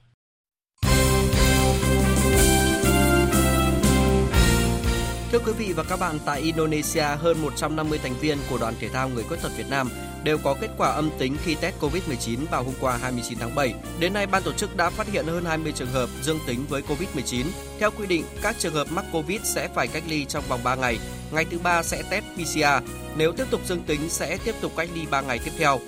Thưa 5.34 5.40
quý 5.46 5.52
vị 5.52 5.72
và 5.72 5.82
các 5.82 6.00
bạn, 6.00 6.18
tại 6.24 6.40
Indonesia, 6.40 7.02
hơn 7.02 7.42
150 7.42 7.98
thành 7.98 8.14
viên 8.20 8.38
của 8.50 8.58
đoàn 8.58 8.74
thể 8.80 8.88
thao 8.88 9.08
người 9.08 9.24
khuyết 9.24 9.42
tật 9.42 9.52
Việt 9.56 9.70
Nam 9.70 9.88
đều 10.24 10.38
có 10.38 10.56
kết 10.60 10.68
quả 10.78 10.88
âm 10.88 11.10
tính 11.18 11.36
khi 11.44 11.54
test 11.54 11.74
COVID-19 11.80 12.38
vào 12.50 12.64
hôm 12.64 12.74
qua 12.80 12.96
29 12.96 13.38
tháng 13.38 13.54
7. 13.54 13.74
Đến 13.98 14.12
nay, 14.12 14.26
ban 14.26 14.42
tổ 14.42 14.52
chức 14.52 14.76
đã 14.76 14.90
phát 14.90 15.06
hiện 15.06 15.26
hơn 15.26 15.44
20 15.44 15.72
trường 15.72 15.88
hợp 15.88 16.08
dương 16.22 16.38
tính 16.46 16.64
với 16.68 16.82
COVID-19. 16.82 17.44
Theo 17.78 17.90
quy 17.90 18.06
định, 18.06 18.24
các 18.42 18.56
trường 18.58 18.74
hợp 18.74 18.86
mắc 18.92 19.04
COVID 19.12 19.40
sẽ 19.44 19.68
phải 19.74 19.88
cách 19.88 20.02
ly 20.08 20.24
trong 20.24 20.44
vòng 20.48 20.60
3 20.64 20.74
ngày. 20.74 20.98
Ngày 21.32 21.44
thứ 21.50 21.58
ba 21.58 21.82
sẽ 21.82 22.02
test 22.10 22.24
PCR. 22.34 22.90
Nếu 23.16 23.32
tiếp 23.32 23.46
tục 23.50 23.60
dương 23.66 23.82
tính 23.82 24.08
sẽ 24.08 24.38
tiếp 24.44 24.54
tục 24.60 24.72
cách 24.76 24.88
ly 24.94 25.06
3 25.10 25.20
ngày 25.20 25.38
tiếp 25.44 25.52
theo. 25.58 25.80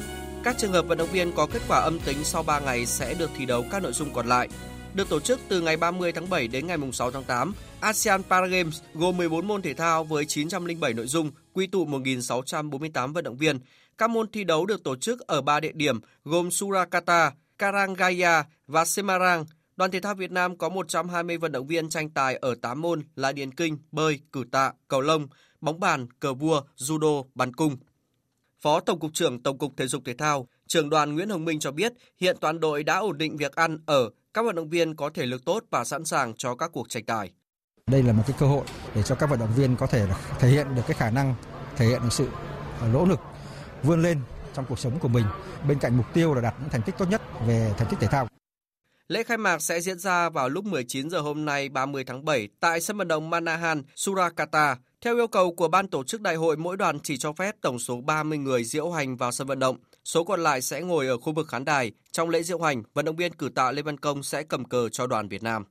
Các 0.45 0.59
trường 0.59 0.73
hợp 0.73 0.87
vận 0.87 0.99
động 0.99 1.13
viên 1.13 1.33
có 1.33 1.47
kết 1.53 1.63
quả 1.69 1.81
âm 1.81 1.99
tính 1.99 2.25
sau 2.25 2.43
3 2.43 2.61
ngày 2.61 2.87
sẽ 2.87 3.15
được 3.15 3.31
thi 3.39 3.47
đấu 3.47 3.65
các 3.71 3.83
nội 3.83 3.93
dung 3.93 4.13
còn 4.15 4.27
lại 4.27 4.49
được 4.97 5.09
tổ 5.09 5.21
chức 5.21 5.41
từ 5.49 5.61
ngày 5.61 5.77
30 5.77 6.13
tháng 6.13 6.31
7 6.31 6.49
đến 6.49 6.67
ngày 6.67 6.79
6 6.93 7.11
tháng 7.11 7.25
8. 7.25 7.53
ASEAN 7.81 8.23
Paragames 8.23 8.81
gồm 8.95 9.17
14 9.17 9.47
môn 9.47 9.63
thể 9.63 9.75
thao 9.75 10.05
với 10.05 10.25
907 10.25 10.95
nội 10.95 11.07
dung, 11.07 11.31
quy 11.53 11.67
tụ 11.67 11.87
1.648 11.87 13.13
vận 13.13 13.25
động 13.25 13.37
viên. 13.37 13.59
Các 13.99 14.11
môn 14.11 14.31
thi 14.31 14.45
đấu 14.45 14.67
được 14.67 14.85
tổ 14.85 14.97
chức 14.97 15.21
ở 15.21 15.43
3 15.43 15.61
địa 15.61 15.73
điểm 15.75 16.01
gồm 16.25 16.51
Surakarta, 16.51 17.33
Karangaya 17.59 18.45
và 18.67 18.85
Semarang. 18.85 19.45
Đoàn 19.77 19.91
thể 19.91 20.01
thao 20.01 20.15
Việt 20.15 20.31
Nam 20.31 20.59
có 20.59 20.69
120 20.69 21.39
vận 21.39 21.53
động 21.53 21.67
viên 21.67 21.89
tranh 21.89 22.11
tài 22.11 22.37
ở 22.37 22.55
8 22.63 22.83
môn 22.83 23.03
là 23.17 23.33
điền 23.33 23.55
kinh, 23.55 23.79
bơi, 23.93 24.21
cử 24.33 24.45
tạ, 24.53 24.73
cầu 24.89 25.01
lông, 25.01 25.29
bóng 25.61 25.81
bàn, 25.81 26.07
cờ 26.21 26.35
vua, 26.35 26.63
judo, 26.77 27.25
bắn 27.35 27.55
cung. 27.55 27.77
Phó 28.61 28.81
Tổng 28.81 29.01
cục 29.01 29.15
trưởng 29.15 29.43
Tổng 29.43 29.59
cục 29.59 29.77
Thể 29.77 29.87
dục 29.87 30.03
Thể 30.05 30.15
thao, 30.15 30.49
trưởng 30.67 30.91
đoàn 30.91 31.15
Nguyễn 31.15 31.29
Hồng 31.29 31.45
Minh 31.45 31.59
cho 31.59 31.71
biết 31.71 31.93
hiện 32.21 32.37
toàn 32.41 32.61
đội 32.61 32.85
đã 32.85 32.99
ổn 32.99 33.19
định 33.19 33.37
việc 33.37 33.55
ăn 33.55 33.79
ở, 33.87 34.11
các 34.37 34.43
vận 34.43 34.55
động 34.55 34.69
viên 34.69 34.97
có 34.97 35.11
thể 35.15 35.27
lực 35.27 35.45
tốt 35.45 35.65
và 35.71 35.85
sẵn 35.85 36.05
sàng 36.05 36.35
cho 36.35 36.55
các 36.55 36.71
cuộc 36.73 36.89
tranh 36.89 37.05
tài. 37.05 37.31
Đây 37.87 38.03
là 38.03 38.13
một 38.13 38.23
cái 38.27 38.37
cơ 38.41 38.47
hội 38.47 38.65
để 38.95 39.03
cho 39.03 39.15
các 39.15 39.31
vận 39.31 39.39
động 39.39 39.55
viên 39.57 39.77
có 39.77 39.87
thể 39.87 40.07
thể 40.39 40.49
hiện 40.49 40.75
được 40.75 40.83
cái 40.87 40.97
khả 40.97 41.11
năng, 41.11 41.35
thể 41.77 41.87
hiện 41.87 42.03
được 42.03 42.13
sự 42.13 42.29
nỗ 42.93 43.05
lực 43.05 43.21
vươn 43.83 44.03
lên 44.03 44.21
trong 44.55 44.65
cuộc 44.69 44.79
sống 44.79 44.99
của 44.99 45.09
mình 45.09 45.25
bên 45.69 45.79
cạnh 45.79 45.97
mục 45.97 46.07
tiêu 46.15 46.35
là 46.35 46.41
đạt 46.41 46.55
những 46.61 46.69
thành 46.71 46.83
tích 46.83 46.95
tốt 46.99 47.07
nhất 47.11 47.23
về 47.47 47.75
thành 47.79 47.89
tích 47.91 48.01
thể 48.01 48.07
thao. 48.07 48.29
Lễ 49.09 49.23
khai 49.23 49.39
mạc 49.39 49.63
sẽ 49.63 49.81
diễn 49.81 49.99
ra 49.99 50.29
vào 50.29 50.49
lúc 50.49 50.65
19 50.65 51.11
giờ 51.11 51.21
hôm 51.21 51.45
nay 51.45 51.69
30 51.69 52.05
tháng 52.05 52.25
7 52.25 52.49
tại 52.61 52.81
sân 52.81 52.97
vận 52.97 53.09
động 53.09 53.31
Manahan, 53.31 53.83
Surakarta. 53.95 54.77
Theo 55.01 55.17
yêu 55.17 55.27
cầu 55.27 55.55
của 55.55 55.69
ban 55.69 55.89
tổ 55.89 56.05
chức 56.05 56.21
đại 56.21 56.35
hội, 56.35 56.57
mỗi 56.57 56.77
đoàn 56.77 57.01
chỉ 57.01 57.17
cho 57.17 57.33
phép 57.33 57.55
tổng 57.61 57.79
số 57.79 58.01
30 58.01 58.39
người 58.39 58.65
diễu 58.65 58.91
hành 58.91 59.17
vào 59.17 59.33
sân 59.33 59.47
vận 59.47 59.59
động. 59.59 59.77
Số 60.07 60.25
còn 60.25 60.41
lại 60.41 60.63
sẽ 60.63 60.81
ngồi 60.81 61.07
ở 61.07 61.19
khu 61.19 61.33
vực 61.33 61.49
khán 61.49 61.65
đài. 61.65 61.93
Trong 62.13 62.29
lễ 62.29 62.43
diễu 62.43 62.61
hành, 62.61 62.83
vận 62.95 63.05
động 63.05 63.17
viên 63.17 63.33
cử 63.33 63.49
tạ 63.55 63.73
Lê 63.73 63.83
Văn 63.83 63.99
Công 63.99 64.23
sẽ 64.23 64.43
cầm 64.43 64.65
cờ 64.65 64.89
cho 64.89 65.07
đoàn 65.07 65.29
Việt 65.29 65.43
Nam. 65.43 65.65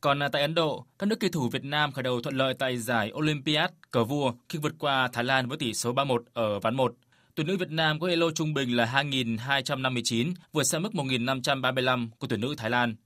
Còn 0.00 0.22
à, 0.22 0.28
tại 0.28 0.42
Ấn 0.42 0.54
Độ, 0.54 0.86
các 0.98 1.06
nước 1.06 1.20
kỳ 1.20 1.28
thủ 1.28 1.48
Việt 1.48 1.64
Nam 1.64 1.92
khởi 1.92 2.02
đầu 2.02 2.20
thuận 2.20 2.36
lợi 2.36 2.54
tại 2.54 2.78
giải 2.78 3.12
Olympiad 3.14 3.70
cờ 3.90 4.04
vua 4.04 4.32
khi 4.48 4.58
vượt 4.58 4.72
qua 4.78 5.08
Thái 5.12 5.24
Lan 5.24 5.48
với 5.48 5.58
tỷ 5.58 5.74
số 5.74 5.92
3-1 5.92 6.18
ở 6.32 6.60
ván 6.60 6.74
1. 6.74 6.94
Tuyển 7.34 7.46
nữ 7.46 7.56
Việt 7.56 7.70
Nam 7.70 8.00
có 8.00 8.08
elo 8.08 8.30
trung 8.30 8.54
bình 8.54 8.76
là 8.76 8.84
2.259, 8.94 10.32
vượt 10.52 10.62
xa 10.62 10.78
mức 10.78 10.92
1.535 10.92 12.08
của 12.18 12.26
tuyển 12.26 12.40
nữ 12.40 12.54
Thái 12.58 12.70
Lan. 12.70 12.96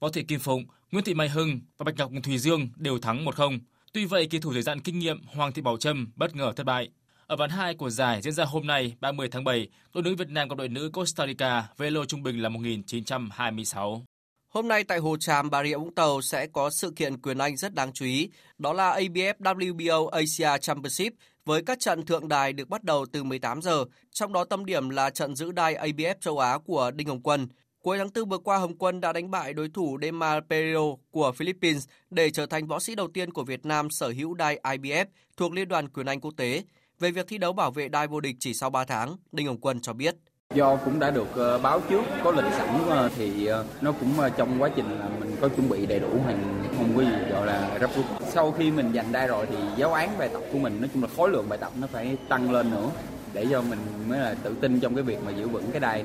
Võ 0.00 0.08
Thị 0.08 0.22
Kim 0.22 0.40
Phụng, 0.40 0.64
Nguyễn 0.90 1.04
Thị 1.04 1.14
Mai 1.14 1.28
Hưng 1.28 1.60
và 1.78 1.84
Bạch 1.84 1.96
Ngọc 1.96 2.10
Thùy 2.22 2.38
Dương 2.38 2.68
đều 2.76 2.98
thắng 2.98 3.24
1-0. 3.24 3.58
Tuy 3.92 4.04
vậy, 4.04 4.26
kỳ 4.26 4.38
thủ 4.38 4.52
dày 4.52 4.62
dặn 4.62 4.80
kinh 4.80 4.98
nghiệm 4.98 5.22
Hoàng 5.26 5.52
Thị 5.52 5.62
Bảo 5.62 5.76
Trâm 5.76 6.08
bất 6.16 6.36
ngờ 6.36 6.52
thất 6.56 6.64
bại. 6.66 6.90
Ở 7.28 7.36
ván 7.36 7.50
2 7.50 7.74
của 7.74 7.90
giải 7.90 8.22
diễn 8.22 8.32
ra 8.32 8.44
hôm 8.44 8.66
nay 8.66 8.96
30 9.00 9.28
tháng 9.30 9.44
7, 9.44 9.68
đội 9.94 10.02
nữ 10.04 10.14
Việt 10.18 10.28
Nam 10.28 10.48
gặp 10.48 10.58
đội 10.58 10.68
nữ 10.68 10.90
Costa 10.92 11.26
Rica 11.26 11.68
với 11.76 11.90
lô 11.90 12.04
trung 12.04 12.22
bình 12.22 12.42
là 12.42 12.48
1.926. 12.48 14.00
Hôm 14.48 14.68
nay 14.68 14.84
tại 14.84 14.98
Hồ 14.98 15.16
Tràm, 15.16 15.50
Bà 15.50 15.64
Rịa 15.64 15.76
Vũng 15.76 15.94
Tàu 15.94 16.22
sẽ 16.22 16.46
có 16.46 16.70
sự 16.70 16.92
kiện 16.96 17.16
quyền 17.16 17.38
Anh 17.38 17.56
rất 17.56 17.74
đáng 17.74 17.92
chú 17.92 18.04
ý, 18.04 18.30
đó 18.58 18.72
là 18.72 18.98
ABF 19.00 19.34
WBO 19.38 20.08
Asia 20.08 20.58
Championship 20.60 21.12
với 21.44 21.62
các 21.62 21.80
trận 21.80 22.06
thượng 22.06 22.28
đài 22.28 22.52
được 22.52 22.68
bắt 22.68 22.84
đầu 22.84 23.06
từ 23.12 23.24
18 23.24 23.62
giờ, 23.62 23.84
trong 24.12 24.32
đó 24.32 24.44
tâm 24.44 24.64
điểm 24.64 24.88
là 24.88 25.10
trận 25.10 25.36
giữ 25.36 25.52
đai 25.52 25.74
ABF 25.74 26.14
châu 26.20 26.38
Á 26.38 26.58
của 26.58 26.90
Đinh 26.90 27.08
Hồng 27.08 27.22
Quân. 27.22 27.48
Cuối 27.82 27.98
tháng 27.98 28.10
4 28.14 28.28
vừa 28.28 28.38
qua, 28.38 28.58
Hồng 28.58 28.78
Quân 28.78 29.00
đã 29.00 29.12
đánh 29.12 29.30
bại 29.30 29.52
đối 29.52 29.68
thủ 29.68 29.98
Demar 30.02 30.42
Pereiro 30.50 30.94
của 31.10 31.32
Philippines 31.32 31.88
để 32.10 32.30
trở 32.30 32.46
thành 32.46 32.66
võ 32.66 32.80
sĩ 32.80 32.94
đầu 32.94 33.08
tiên 33.14 33.32
của 33.32 33.44
Việt 33.44 33.66
Nam 33.66 33.90
sở 33.90 34.08
hữu 34.08 34.34
đai 34.34 34.60
IBF 34.62 35.06
thuộc 35.36 35.52
Liên 35.52 35.68
đoàn 35.68 35.88
Quyền 35.88 36.06
Anh 36.06 36.20
Quốc 36.20 36.34
tế. 36.36 36.62
Về 37.00 37.10
việc 37.10 37.28
thi 37.28 37.38
đấu 37.38 37.52
bảo 37.52 37.70
vệ 37.70 37.88
đai 37.88 38.06
vô 38.06 38.20
địch 38.20 38.36
chỉ 38.40 38.54
sau 38.54 38.70
3 38.70 38.84
tháng, 38.84 39.16
Đinh 39.32 39.46
Hồng 39.46 39.60
Quân 39.60 39.80
cho 39.80 39.92
biết. 39.92 40.16
Do 40.54 40.76
cũng 40.76 40.98
đã 40.98 41.10
được 41.10 41.34
ờ, 41.34 41.58
báo 41.58 41.80
trước, 41.90 42.02
có 42.24 42.30
lịch 42.30 42.52
sẵn 42.52 42.80
ờ, 42.88 43.10
thì 43.16 43.46
ờ, 43.46 43.64
nó 43.80 43.92
cũng 43.92 44.12
trong 44.36 44.62
quá 44.62 44.70
trình 44.76 44.98
là 44.98 45.08
mình 45.20 45.36
có 45.40 45.48
chuẩn 45.48 45.68
bị 45.68 45.86
đầy 45.86 46.00
đủ 46.00 46.08
hàng 46.26 46.62
không 46.76 46.92
có 46.96 47.02
gì 47.02 47.30
gọi 47.30 47.46
là 47.46 47.78
gấp 47.80 47.90
rút. 47.96 48.04
Sau 48.28 48.52
khi 48.52 48.70
mình 48.70 48.92
giành 48.94 49.12
đai 49.12 49.26
rồi 49.26 49.46
thì 49.46 49.56
giáo 49.76 49.92
án 49.92 50.18
bài 50.18 50.28
tập 50.32 50.42
của 50.52 50.58
mình 50.58 50.80
nói 50.80 50.90
chung 50.92 51.02
là 51.02 51.08
khối 51.16 51.30
lượng 51.30 51.48
bài 51.48 51.58
tập 51.58 51.72
nó 51.80 51.86
phải 51.86 52.16
tăng 52.28 52.52
lên 52.52 52.70
nữa 52.70 52.90
để 53.32 53.46
cho 53.50 53.62
mình 53.62 53.78
mới 54.08 54.18
là 54.18 54.34
tự 54.42 54.54
tin 54.60 54.80
trong 54.80 54.94
cái 54.94 55.04
việc 55.04 55.18
mà 55.24 55.32
giữ 55.32 55.48
vững 55.48 55.70
cái 55.70 55.80
đai. 55.80 56.04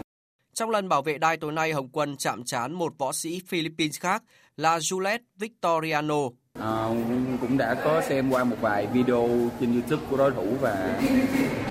Trong 0.53 0.69
lần 0.69 0.89
bảo 0.89 1.01
vệ 1.01 1.17
đai 1.17 1.37
tối 1.37 1.51
nay, 1.51 1.71
Hồng 1.71 1.89
Quân 1.91 2.17
chạm 2.17 2.43
trán 2.43 2.73
một 2.73 2.93
võ 2.97 3.11
sĩ 3.11 3.41
Philippines 3.47 3.99
khác 3.99 4.23
là 4.57 4.77
Juliet 4.77 5.19
Victoriano. 5.35 6.21
À, 6.61 6.87
cũng 7.41 7.57
đã 7.57 7.73
có 7.73 8.01
xem 8.01 8.29
qua 8.29 8.43
một 8.43 8.55
vài 8.61 8.87
video 8.93 9.29
trên 9.59 9.73
YouTube 9.73 10.03
của 10.09 10.17
đối 10.17 10.31
thủ 10.31 10.45
và 10.61 10.99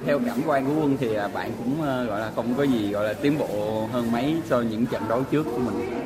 theo 0.07 0.20
cảm 0.26 0.39
quan 0.47 0.66
của 0.66 0.72
Quân 0.81 0.97
thì 1.01 1.14
à, 1.14 1.28
bạn 1.28 1.51
cũng 1.59 1.83
ờ, 1.83 2.05
gọi 2.05 2.20
là 2.20 2.31
không 2.37 2.55
có 2.57 2.62
gì 2.62 2.91
gọi 2.91 3.05
là 3.05 3.12
tiến 3.12 3.39
bộ 3.39 3.87
hơn 3.93 4.12
mấy 4.12 4.37
so 4.45 4.61
những 4.61 4.87
trận 4.87 5.03
đấu 5.09 5.22
trước 5.31 5.45
của 5.45 5.59
mình. 5.59 6.03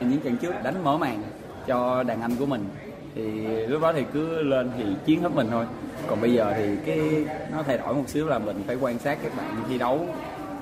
Những 0.00 0.20
trận 0.20 0.36
trước 0.36 0.54
đánh 0.62 0.84
mở 0.84 0.98
màn 0.98 1.22
cho 1.66 2.02
đàn 2.02 2.20
anh 2.20 2.36
của 2.36 2.46
mình 2.46 2.64
thì 3.14 3.22
lúc 3.66 3.82
đó 3.82 3.92
thì 3.92 4.04
cứ 4.12 4.42
lên 4.42 4.70
thì 4.78 4.84
chiến 5.06 5.22
hết 5.22 5.32
mình 5.34 5.46
thôi. 5.50 5.66
Còn 6.06 6.20
bây 6.20 6.32
giờ 6.32 6.52
thì 6.56 6.76
cái 6.86 7.00
nó 7.52 7.62
thay 7.62 7.78
đổi 7.78 7.94
một 7.94 8.08
xíu 8.08 8.26
là 8.26 8.38
mình 8.38 8.62
phải 8.66 8.76
quan 8.76 8.98
sát 8.98 9.18
các 9.22 9.36
bạn 9.36 9.62
thi 9.68 9.78
đấu 9.78 10.06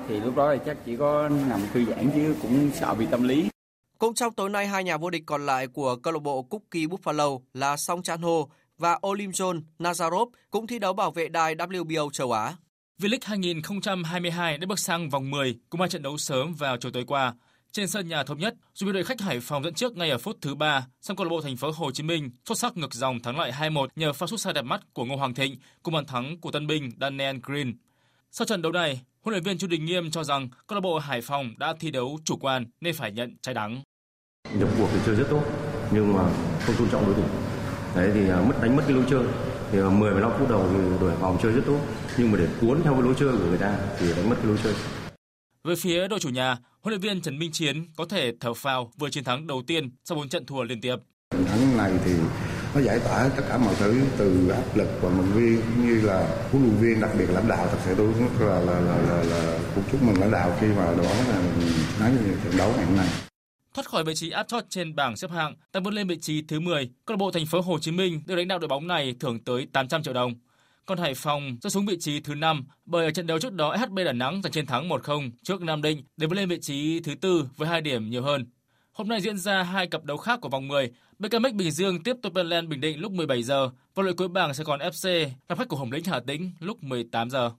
thì 0.07 0.19
lúc 0.19 0.35
đó 0.35 0.53
thì 0.53 0.59
chắc 0.65 0.77
chỉ 0.85 0.95
có 0.97 1.29
nằm 1.49 1.59
thư 1.73 1.85
giãn 1.85 2.09
chứ 2.15 2.35
cũng 2.41 2.69
sợ 2.73 2.93
bị 2.93 3.05
tâm 3.05 3.27
lý. 3.27 3.49
Cũng 3.97 4.13
trong 4.13 4.33
tối 4.33 4.49
nay, 4.49 4.67
hai 4.67 4.83
nhà 4.83 4.97
vô 4.97 5.09
địch 5.09 5.23
còn 5.25 5.45
lại 5.45 5.67
của 5.67 5.95
câu 5.95 6.13
lạc 6.13 6.19
bộ 6.19 6.41
Cookie 6.41 6.87
Buffalo 6.87 7.41
là 7.53 7.77
Song 7.77 8.03
Chan 8.03 8.21
Ho 8.21 8.31
và 8.77 8.99
Olimjon 9.01 9.61
Nazarov 9.79 10.29
cũng 10.51 10.67
thi 10.67 10.79
đấu 10.79 10.93
bảo 10.93 11.11
vệ 11.11 11.27
đài 11.27 11.55
WBO 11.55 12.09
châu 12.09 12.31
Á. 12.31 12.55
V-League 12.99 13.19
2022 13.21 14.57
đã 14.57 14.65
bước 14.67 14.79
sang 14.79 15.09
vòng 15.09 15.31
10 15.31 15.55
cùng 15.69 15.81
hai 15.81 15.89
trận 15.89 16.01
đấu 16.01 16.17
sớm 16.17 16.53
vào 16.53 16.77
chiều 16.77 16.91
tối 16.91 17.03
qua. 17.07 17.33
Trên 17.71 17.87
sân 17.87 18.07
nhà 18.07 18.23
thống 18.23 18.39
nhất, 18.39 18.55
dù 18.73 18.87
bị 18.87 18.93
đội 18.93 19.03
khách 19.03 19.21
Hải 19.21 19.39
Phòng 19.39 19.63
dẫn 19.63 19.73
trước 19.73 19.97
ngay 19.97 20.09
ở 20.09 20.17
phút 20.17 20.37
thứ 20.41 20.55
3, 20.55 20.87
song 21.01 21.17
câu 21.17 21.25
lạc 21.25 21.29
bộ 21.29 21.41
thành 21.41 21.57
phố 21.57 21.71
Hồ 21.71 21.91
Chí 21.91 22.03
Minh 22.03 22.29
xuất 22.45 22.57
sắc 22.57 22.77
ngược 22.77 22.93
dòng 22.93 23.19
thắng 23.19 23.39
lại 23.39 23.51
2-1 23.51 23.87
nhờ 23.95 24.13
pha 24.13 24.27
sút 24.27 24.39
xa 24.39 24.51
đẹp 24.51 24.61
mắt 24.61 24.81
của 24.93 25.05
Ngô 25.05 25.15
Hoàng 25.15 25.33
Thịnh 25.33 25.55
cùng 25.83 25.93
bàn 25.93 26.05
thắng 26.05 26.39
của 26.41 26.51
tân 26.51 26.67
binh 26.67 26.91
Daniel 27.01 27.37
Green. 27.43 27.73
Sau 28.31 28.45
trận 28.45 28.61
đấu 28.61 28.71
này, 28.71 29.01
huấn 29.27 29.33
luyện 29.33 29.43
viên 29.43 29.57
Chu 29.57 29.67
Đình 29.67 29.85
Nghiêm 29.85 30.11
cho 30.11 30.23
rằng 30.23 30.49
câu 30.67 30.75
lạc 30.75 30.81
bộ 30.81 30.97
Hải 30.97 31.21
Phòng 31.21 31.53
đã 31.57 31.73
thi 31.79 31.91
đấu 31.91 32.19
chủ 32.25 32.37
quan 32.37 32.65
nên 32.81 32.93
phải 32.93 33.11
nhận 33.11 33.37
trái 33.41 33.55
đắng. 33.55 33.81
Nhập 34.53 34.69
cuộc 34.77 34.89
thì 34.93 34.99
chơi 35.05 35.15
rất 35.15 35.27
tốt 35.29 35.43
nhưng 35.91 36.13
mà 36.13 36.23
không 36.65 36.75
tôn 36.79 36.89
trọng 36.91 37.05
đối 37.05 37.15
thủ. 37.15 37.23
Đấy 37.95 38.11
thì 38.13 38.29
à, 38.29 38.41
mất 38.47 38.55
đánh 38.61 38.75
mất 38.75 38.83
cái 38.87 38.95
lối 38.95 39.05
chơi. 39.09 39.23
Thì 39.71 39.77
10 39.77 40.09
à, 40.09 40.13
15 40.13 40.31
phút 40.39 40.49
đầu 40.49 40.69
thì 40.71 40.77
đội 41.01 41.09
Hải 41.09 41.19
Phòng 41.21 41.37
chơi 41.43 41.51
rất 41.51 41.61
tốt 41.65 41.79
nhưng 42.17 42.31
mà 42.31 42.37
để 42.37 42.47
cuốn 42.61 42.81
theo 42.83 42.93
cái 42.93 43.01
lối 43.01 43.15
chơi 43.19 43.31
của 43.31 43.45
người 43.45 43.57
ta 43.57 43.77
thì 43.99 44.13
đánh 44.15 44.29
mất 44.29 44.35
cái 44.35 44.45
lối 44.45 44.57
chơi. 44.63 44.73
Về 45.63 45.75
phía 45.75 46.07
đội 46.07 46.19
chủ 46.19 46.29
nhà, 46.29 46.57
huấn 46.81 46.91
luyện 46.91 47.01
viên 47.01 47.21
Trần 47.21 47.39
Minh 47.39 47.51
Chiến 47.51 47.85
có 47.97 48.05
thể 48.05 48.31
thở 48.39 48.53
phào 48.53 48.91
vừa 48.97 49.09
chiến 49.09 49.23
thắng 49.23 49.47
đầu 49.47 49.61
tiên 49.67 49.89
sau 50.03 50.17
4 50.17 50.29
trận 50.29 50.45
thua 50.45 50.63
liên 50.63 50.81
tiếp. 50.81 50.95
Trận 51.31 51.45
thắng 51.45 51.77
này 51.77 51.91
thì 52.05 52.11
nó 52.77 52.83
giải 52.83 52.99
tỏa 52.99 53.29
tất 53.37 53.43
cả 53.49 53.57
mọi 53.57 53.75
thứ 53.79 54.01
từ 54.17 54.49
áp 54.49 54.77
lực 54.77 54.87
của 55.01 55.09
vận 55.09 55.31
viên 55.33 55.61
cũng 55.61 55.87
như 55.87 56.01
là 56.01 56.27
huấn 56.51 56.63
luyện 56.63 56.75
viên 56.75 57.01
đặc 57.01 57.09
biệt 57.17 57.25
lãnh 57.29 57.47
đạo 57.47 57.67
thật 57.71 57.77
sự 57.85 57.95
tôi 57.97 58.07
rất 58.19 58.45
là 58.45 58.59
là 58.59 58.79
là, 58.79 58.97
là, 58.97 59.23
là 59.23 59.59
cũng 59.75 59.83
chúc 59.91 60.03
mừng 60.03 60.19
lãnh 60.19 60.31
đạo 60.31 60.57
khi 60.59 60.67
mà 60.67 60.85
đó 60.85 61.13
là 61.29 61.41
nói 61.99 62.11
như 62.11 62.33
trận 62.43 62.57
đấu 62.57 62.73
ngày 62.77 62.85
hôm 62.85 62.97
nay 62.97 63.07
thoát 63.73 63.89
khỏi 63.89 64.03
vị 64.03 64.15
trí 64.15 64.29
áp 64.29 64.47
chót 64.47 64.63
trên 64.69 64.95
bảng 64.95 65.17
xếp 65.17 65.31
hạng, 65.31 65.55
tăng 65.71 65.83
vươn 65.83 65.93
lên 65.93 66.07
vị 66.07 66.17
trí 66.21 66.41
thứ 66.41 66.59
10. 66.59 66.89
Câu 67.05 67.15
lạc 67.15 67.17
bộ 67.17 67.31
Thành 67.31 67.45
phố 67.45 67.61
Hồ 67.61 67.79
Chí 67.79 67.91
Minh 67.91 68.21
được 68.25 68.35
lãnh 68.35 68.47
đạo 68.47 68.59
đội 68.59 68.67
bóng 68.67 68.87
này 68.87 69.15
thưởng 69.19 69.39
tới 69.39 69.67
800 69.73 70.03
triệu 70.03 70.13
đồng. 70.13 70.33
Còn 70.85 70.97
Hải 70.97 71.13
Phòng 71.13 71.57
rơi 71.61 71.71
xuống 71.71 71.85
vị 71.85 71.97
trí 71.99 72.19
thứ 72.19 72.35
5 72.35 72.65
bởi 72.85 73.05
ở 73.05 73.11
trận 73.11 73.27
đấu 73.27 73.39
trước 73.39 73.53
đó 73.53 73.75
SHB 73.77 73.99
Đà 74.05 74.13
Nẵng 74.13 74.41
giành 74.43 74.51
chiến 74.51 74.65
thắng 74.65 74.89
1-0 74.89 75.31
trước 75.43 75.61
Nam 75.61 75.81
Định 75.81 76.03
để 76.17 76.27
vươn 76.27 76.37
lên 76.37 76.49
vị 76.49 76.59
trí 76.61 76.99
thứ 76.99 77.15
tư 77.15 77.47
với 77.57 77.67
2 77.69 77.81
điểm 77.81 78.09
nhiều 78.09 78.23
hơn. 78.23 78.45
Hôm 78.97 79.07
nay 79.07 79.21
diễn 79.21 79.37
ra 79.37 79.63
hai 79.63 79.87
cặp 79.87 80.03
đấu 80.03 80.17
khác 80.17 80.39
của 80.41 80.49
vòng 80.49 80.67
10. 80.67 80.91
BKMX 81.19 81.53
Bình 81.53 81.71
Dương 81.71 82.03
tiếp 82.03 82.15
tục 82.21 82.35
lên 82.35 82.69
Bình 82.69 82.81
Định 82.81 82.99
lúc 82.99 83.11
17 83.11 83.43
giờ 83.43 83.69
và 83.95 84.03
đội 84.03 84.13
cuối 84.13 84.27
bảng 84.27 84.53
sẽ 84.53 84.63
còn 84.63 84.79
FC 84.79 85.29
gặp 85.49 85.57
khách 85.57 85.67
của 85.67 85.77
Hồng 85.77 85.91
Lĩnh 85.91 86.03
Hà 86.03 86.19
Tĩnh 86.19 86.51
lúc 86.59 86.83
18 86.83 87.29
giờ. 87.29 87.51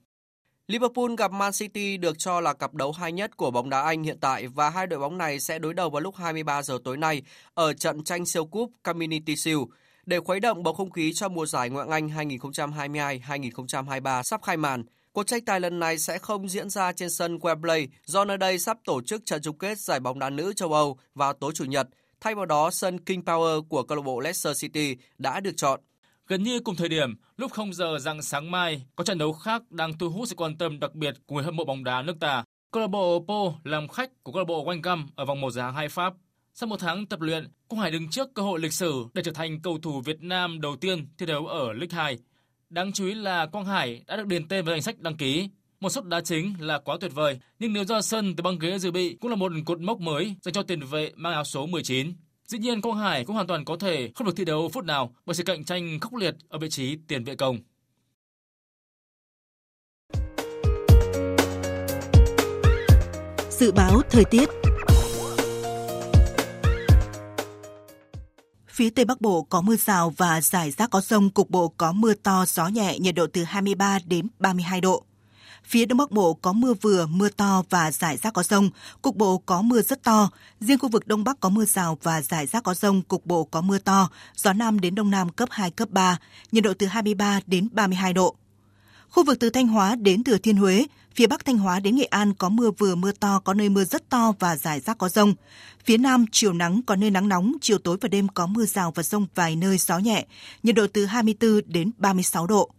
Liverpool 0.67 1.15
gặp 1.17 1.31
Man 1.31 1.51
City 1.53 1.97
được 1.97 2.19
cho 2.19 2.41
là 2.41 2.53
cặp 2.53 2.73
đấu 2.73 2.91
hay 2.91 3.11
nhất 3.11 3.37
của 3.37 3.51
bóng 3.51 3.69
đá 3.69 3.81
Anh 3.81 4.03
hiện 4.03 4.17
tại 4.19 4.47
và 4.47 4.69
hai 4.69 4.87
đội 4.87 4.99
bóng 4.99 5.17
này 5.17 5.39
sẽ 5.39 5.59
đối 5.59 5.73
đầu 5.73 5.89
vào 5.89 6.01
lúc 6.01 6.15
23 6.15 6.61
giờ 6.61 6.77
tối 6.83 6.97
nay 6.97 7.21
ở 7.53 7.73
trận 7.73 8.03
tranh 8.03 8.25
siêu 8.25 8.45
cúp 8.45 8.71
Community 8.83 9.35
Shield 9.35 9.61
để 10.05 10.19
khuấy 10.19 10.39
động 10.39 10.63
bầu 10.63 10.73
không 10.73 10.91
khí 10.91 11.13
cho 11.13 11.29
mùa 11.29 11.45
giải 11.45 11.69
Ngoại 11.69 11.87
hạng 11.89 12.09
Anh 12.11 12.29
2022-2023 12.39 14.23
sắp 14.23 14.41
khai 14.43 14.57
màn. 14.57 14.83
Cuộc 15.13 15.23
tranh 15.23 15.45
tài 15.45 15.59
lần 15.59 15.79
này 15.79 15.97
sẽ 15.97 16.17
không 16.17 16.49
diễn 16.49 16.69
ra 16.69 16.91
trên 16.91 17.09
sân 17.09 17.37
Wembley 17.37 17.87
do 18.05 18.25
nơi 18.25 18.37
đây 18.37 18.59
sắp 18.59 18.77
tổ 18.85 19.01
chức 19.01 19.25
trận 19.25 19.41
chung 19.41 19.57
kết 19.57 19.79
giải 19.79 19.99
bóng 19.99 20.19
đá 20.19 20.29
nữ 20.29 20.53
châu 20.53 20.73
Âu 20.73 20.97
vào 21.15 21.33
tối 21.33 21.51
chủ 21.55 21.65
nhật. 21.65 21.87
Thay 22.21 22.35
vào 22.35 22.45
đó, 22.45 22.71
sân 22.71 22.99
King 22.99 23.21
Power 23.21 23.61
của 23.61 23.83
câu 23.83 23.95
lạc 23.95 24.01
bộ 24.01 24.19
Leicester 24.19 24.61
City 24.61 24.97
đã 25.17 25.39
được 25.39 25.51
chọn. 25.57 25.79
Gần 26.27 26.43
như 26.43 26.59
cùng 26.59 26.75
thời 26.75 26.89
điểm, 26.89 27.15
lúc 27.37 27.51
0 27.51 27.73
giờ 27.73 27.99
rạng 27.99 28.21
sáng 28.21 28.51
mai, 28.51 28.85
có 28.95 29.03
trận 29.03 29.17
đấu 29.17 29.33
khác 29.33 29.71
đang 29.71 29.97
thu 29.97 30.09
hút 30.09 30.27
sự 30.27 30.35
quan 30.35 30.57
tâm 30.57 30.79
đặc 30.79 30.95
biệt 30.95 31.15
của 31.25 31.35
người 31.35 31.43
hâm 31.43 31.55
mộ 31.55 31.65
bóng 31.65 31.83
đá 31.83 32.01
nước 32.01 32.15
ta. 32.19 32.43
Câu 32.71 32.81
lạc 32.81 32.87
bộ 32.87 33.25
Po 33.27 33.53
làm 33.63 33.87
khách 33.87 34.23
của 34.23 34.31
câu 34.31 34.39
lạc 34.39 34.47
bộ 34.47 34.65
Wangam 34.65 35.07
ở 35.15 35.25
vòng 35.25 35.41
1 35.41 35.51
giải 35.51 35.73
hai 35.73 35.89
Pháp. 35.89 36.13
Sau 36.53 36.67
một 36.67 36.79
tháng 36.79 37.05
tập 37.05 37.21
luyện, 37.21 37.47
Quang 37.67 37.81
Hải 37.81 37.91
đứng 37.91 38.09
trước 38.09 38.33
cơ 38.33 38.41
hội 38.41 38.59
lịch 38.59 38.73
sử 38.73 39.05
để 39.13 39.23
trở 39.23 39.31
thành 39.31 39.61
cầu 39.61 39.79
thủ 39.81 40.01
Việt 40.01 40.21
Nam 40.21 40.61
đầu 40.61 40.75
tiên 40.75 41.07
thi 41.17 41.25
đấu 41.25 41.47
ở 41.47 41.73
League 41.73 41.97
2. 41.97 42.17
Đáng 42.69 42.91
chú 42.91 43.05
ý 43.05 43.13
là 43.13 43.45
Quang 43.45 43.65
Hải 43.65 44.03
đã 44.07 44.17
được 44.17 44.27
điền 44.27 44.47
tên 44.47 44.65
vào 44.65 44.75
danh 44.75 44.81
sách 44.81 44.99
đăng 44.99 45.17
ký. 45.17 45.49
Một 45.79 45.89
suất 45.89 46.05
đá 46.05 46.21
chính 46.21 46.53
là 46.59 46.79
quá 46.79 46.97
tuyệt 47.01 47.11
vời, 47.13 47.39
nhưng 47.59 47.73
nếu 47.73 47.83
ra 47.83 48.01
sân 48.01 48.35
từ 48.35 48.41
băng 48.41 48.59
ghế 48.59 48.79
dự 48.79 48.91
bị 48.91 49.17
cũng 49.21 49.31
là 49.31 49.35
một 49.35 49.51
cột 49.65 49.79
mốc 49.79 49.99
mới 49.99 50.35
dành 50.41 50.53
cho 50.53 50.63
tiền 50.63 50.79
vệ 50.79 51.11
mang 51.15 51.33
áo 51.33 51.43
số 51.43 51.65
19. 51.65 52.13
Dĩ 52.45 52.57
nhiên 52.57 52.81
Quang 52.81 52.97
Hải 52.97 53.25
cũng 53.25 53.35
hoàn 53.35 53.47
toàn 53.47 53.65
có 53.65 53.75
thể 53.75 54.11
không 54.15 54.27
được 54.27 54.33
thi 54.35 54.45
đấu 54.45 54.69
phút 54.73 54.85
nào 54.85 55.15
bởi 55.25 55.35
sự 55.35 55.43
cạnh 55.43 55.63
tranh 55.63 55.99
khốc 55.99 56.13
liệt 56.13 56.35
ở 56.49 56.59
vị 56.59 56.69
trí 56.69 56.97
tiền 57.07 57.23
vệ 57.23 57.35
công. 57.35 57.57
Dự 63.49 63.71
báo 63.71 64.01
thời 64.09 64.23
tiết 64.25 64.49
Phía 68.79 68.89
Tây 68.89 69.05
Bắc 69.05 69.21
Bộ 69.21 69.41
có 69.41 69.61
mưa 69.61 69.75
rào 69.75 70.13
và 70.17 70.41
rải 70.41 70.71
rác 70.71 70.89
có 70.89 71.01
rông, 71.01 71.29
cục 71.29 71.49
bộ 71.49 71.67
có 71.77 71.91
mưa 71.91 72.13
to, 72.13 72.45
gió 72.47 72.67
nhẹ, 72.67 72.99
nhiệt 72.99 73.15
độ 73.15 73.27
từ 73.33 73.43
23 73.43 73.99
đến 74.05 74.27
32 74.39 74.81
độ. 74.81 75.03
Phía 75.63 75.85
Đông 75.85 75.97
Bắc 75.97 76.11
Bộ 76.11 76.33
có 76.33 76.53
mưa 76.53 76.73
vừa, 76.81 77.05
mưa 77.05 77.29
to 77.29 77.63
và 77.69 77.91
rải 77.91 78.17
rác 78.17 78.33
có 78.33 78.43
rông, 78.43 78.69
cục 79.01 79.15
bộ 79.15 79.37
có 79.37 79.61
mưa 79.61 79.81
rất 79.81 80.03
to. 80.03 80.29
Riêng 80.59 80.79
khu 80.79 80.89
vực 80.89 81.07
Đông 81.07 81.23
Bắc 81.23 81.39
có 81.39 81.49
mưa 81.49 81.65
rào 81.65 81.97
và 82.03 82.21
rải 82.21 82.45
rác 82.45 82.63
có 82.63 82.73
rông, 82.73 83.01
cục 83.01 83.25
bộ 83.25 83.43
có 83.43 83.61
mưa 83.61 83.77
to, 83.77 84.09
gió 84.35 84.53
Nam 84.53 84.79
đến 84.79 84.95
Đông 84.95 85.11
Nam 85.11 85.29
cấp 85.29 85.49
2, 85.51 85.71
cấp 85.71 85.89
3, 85.89 86.17
nhiệt 86.51 86.63
độ 86.63 86.73
từ 86.79 86.87
23 86.87 87.39
đến 87.47 87.67
32 87.71 88.13
độ. 88.13 88.35
Khu 89.09 89.23
vực 89.23 89.39
từ 89.39 89.49
Thanh 89.49 89.67
Hóa 89.67 89.95
đến 89.95 90.23
Thừa 90.23 90.37
Thiên 90.37 90.57
Huế, 90.57 90.85
phía 91.15 91.27
Bắc 91.27 91.45
Thanh 91.45 91.57
Hóa 91.57 91.79
đến 91.79 91.95
Nghệ 91.95 92.03
An 92.03 92.33
có 92.33 92.49
mưa 92.49 92.71
vừa 92.71 92.95
mưa 92.95 93.11
to, 93.11 93.39
có 93.39 93.53
nơi 93.53 93.69
mưa 93.69 93.83
rất 93.83 94.09
to 94.09 94.33
và 94.39 94.55
rải 94.55 94.79
rác 94.79 94.97
có 94.97 95.09
rông. 95.09 95.33
Phía 95.85 95.97
Nam 95.97 96.25
chiều 96.31 96.53
nắng 96.53 96.81
có 96.85 96.95
nơi 96.95 97.11
nắng 97.11 97.29
nóng, 97.29 97.53
chiều 97.61 97.77
tối 97.77 97.97
và 98.01 98.09
đêm 98.09 98.27
có 98.27 98.45
mưa 98.47 98.65
rào 98.65 98.91
và 98.95 99.03
rông 99.03 99.27
vài 99.35 99.55
nơi 99.55 99.77
gió 99.77 99.97
nhẹ, 99.97 100.25
nhiệt 100.63 100.75
độ 100.75 100.87
từ 100.93 101.05
24 101.05 101.61
đến 101.65 101.91
36 101.97 102.47
độ. 102.47 102.69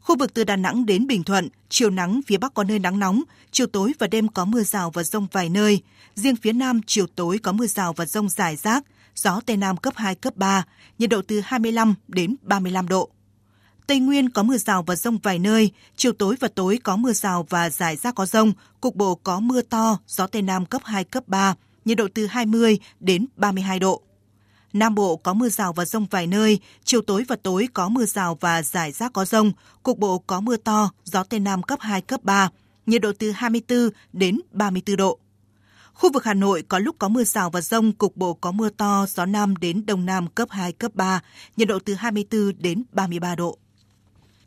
Khu 0.00 0.16
vực 0.18 0.34
từ 0.34 0.44
Đà 0.44 0.56
Nẵng 0.56 0.86
đến 0.86 1.06
Bình 1.06 1.24
Thuận, 1.24 1.48
chiều 1.68 1.90
nắng 1.90 2.20
phía 2.26 2.38
Bắc 2.38 2.54
có 2.54 2.64
nơi 2.64 2.78
nắng 2.78 2.98
nóng, 2.98 3.22
chiều 3.50 3.66
tối 3.66 3.92
và 3.98 4.06
đêm 4.06 4.28
có 4.28 4.44
mưa 4.44 4.62
rào 4.62 4.90
và 4.90 5.02
rông 5.02 5.26
vài 5.32 5.48
nơi. 5.48 5.82
Riêng 6.14 6.36
phía 6.36 6.52
Nam 6.52 6.80
chiều 6.86 7.06
tối 7.06 7.38
có 7.38 7.52
mưa 7.52 7.66
rào 7.66 7.92
và 7.92 8.06
rông 8.06 8.28
rải 8.28 8.56
rác, 8.56 8.84
gió 9.14 9.40
Tây 9.46 9.56
Nam 9.56 9.76
cấp 9.76 9.94
2, 9.96 10.14
cấp 10.14 10.36
3, 10.36 10.64
nhiệt 10.98 11.10
độ 11.10 11.22
từ 11.28 11.40
25 11.44 11.94
đến 12.08 12.36
35 12.42 12.88
độ. 12.88 13.10
Tây 13.86 14.00
Nguyên 14.00 14.30
có 14.30 14.42
mưa 14.42 14.56
rào 14.56 14.82
và 14.82 14.96
rông 14.96 15.18
vài 15.18 15.38
nơi, 15.38 15.70
chiều 15.96 16.12
tối 16.12 16.36
và 16.40 16.48
tối 16.48 16.78
có 16.82 16.96
mưa 16.96 17.12
rào 17.12 17.46
và 17.48 17.70
rải 17.70 17.96
rác 17.96 18.14
có 18.14 18.26
rông, 18.26 18.52
cục 18.80 18.96
bộ 18.96 19.14
có 19.14 19.40
mưa 19.40 19.62
to, 19.62 19.98
gió 20.06 20.26
Tây 20.26 20.42
Nam 20.42 20.66
cấp 20.66 20.82
2, 20.84 21.04
cấp 21.04 21.28
3, 21.28 21.54
nhiệt 21.84 21.98
độ 21.98 22.08
từ 22.14 22.26
20 22.26 22.78
đến 23.00 23.26
32 23.36 23.78
độ. 23.78 24.02
Nam 24.72 24.94
Bộ 24.94 25.16
có 25.16 25.34
mưa 25.34 25.48
rào 25.48 25.72
và 25.72 25.84
rông 25.84 26.06
vài 26.10 26.26
nơi, 26.26 26.58
chiều 26.84 27.00
tối 27.02 27.24
và 27.28 27.36
tối 27.36 27.68
có 27.74 27.88
mưa 27.88 28.04
rào 28.04 28.38
và 28.40 28.62
rải 28.62 28.92
rác 28.92 29.12
có 29.12 29.24
rông, 29.24 29.52
cục 29.82 29.98
bộ 29.98 30.18
có 30.18 30.40
mưa 30.40 30.56
to, 30.56 30.90
gió 31.04 31.24
Tây 31.24 31.40
Nam 31.40 31.62
cấp 31.62 31.78
2, 31.80 32.00
cấp 32.00 32.24
3, 32.24 32.50
nhiệt 32.86 33.02
độ 33.02 33.12
từ 33.18 33.30
24 33.30 33.88
đến 34.12 34.40
34 34.50 34.96
độ. 34.96 35.18
Khu 35.94 36.12
vực 36.12 36.24
Hà 36.24 36.34
Nội 36.34 36.62
có 36.68 36.78
lúc 36.78 36.96
có 36.98 37.08
mưa 37.08 37.24
rào 37.24 37.50
và 37.50 37.60
rông, 37.60 37.92
cục 37.92 38.16
bộ 38.16 38.34
có 38.34 38.52
mưa 38.52 38.68
to, 38.68 39.06
gió 39.08 39.26
Nam 39.26 39.56
đến 39.56 39.86
Đông 39.86 40.06
Nam 40.06 40.26
cấp 40.26 40.48
2, 40.50 40.72
cấp 40.72 40.94
3, 40.94 41.20
nhiệt 41.56 41.68
độ 41.68 41.78
từ 41.84 41.94
24 41.94 42.52
đến 42.58 42.82
33 42.92 43.34
độ. 43.34 43.58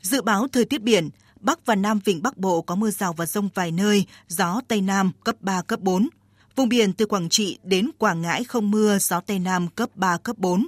Dự 0.06 0.22
báo 0.22 0.46
thời 0.52 0.64
tiết 0.64 0.82
biển, 0.82 1.10
Bắc 1.40 1.66
và 1.66 1.74
Nam 1.74 2.00
Vịnh 2.04 2.22
Bắc 2.22 2.36
Bộ 2.36 2.62
có 2.62 2.74
mưa 2.74 2.90
rào 2.90 3.12
và 3.12 3.26
rông 3.26 3.48
vài 3.54 3.72
nơi, 3.72 4.06
gió 4.28 4.60
Tây 4.68 4.80
Nam 4.80 5.12
cấp 5.24 5.36
3, 5.40 5.62
cấp 5.62 5.80
4. 5.80 6.08
Vùng 6.56 6.68
biển 6.68 6.92
từ 6.92 7.06
Quảng 7.06 7.28
Trị 7.28 7.58
đến 7.62 7.90
Quảng 7.98 8.22
Ngãi 8.22 8.44
không 8.44 8.70
mưa, 8.70 8.98
gió 8.98 9.20
Tây 9.20 9.38
Nam 9.38 9.68
cấp 9.68 9.88
3, 9.94 10.16
cấp 10.16 10.38
4. 10.38 10.66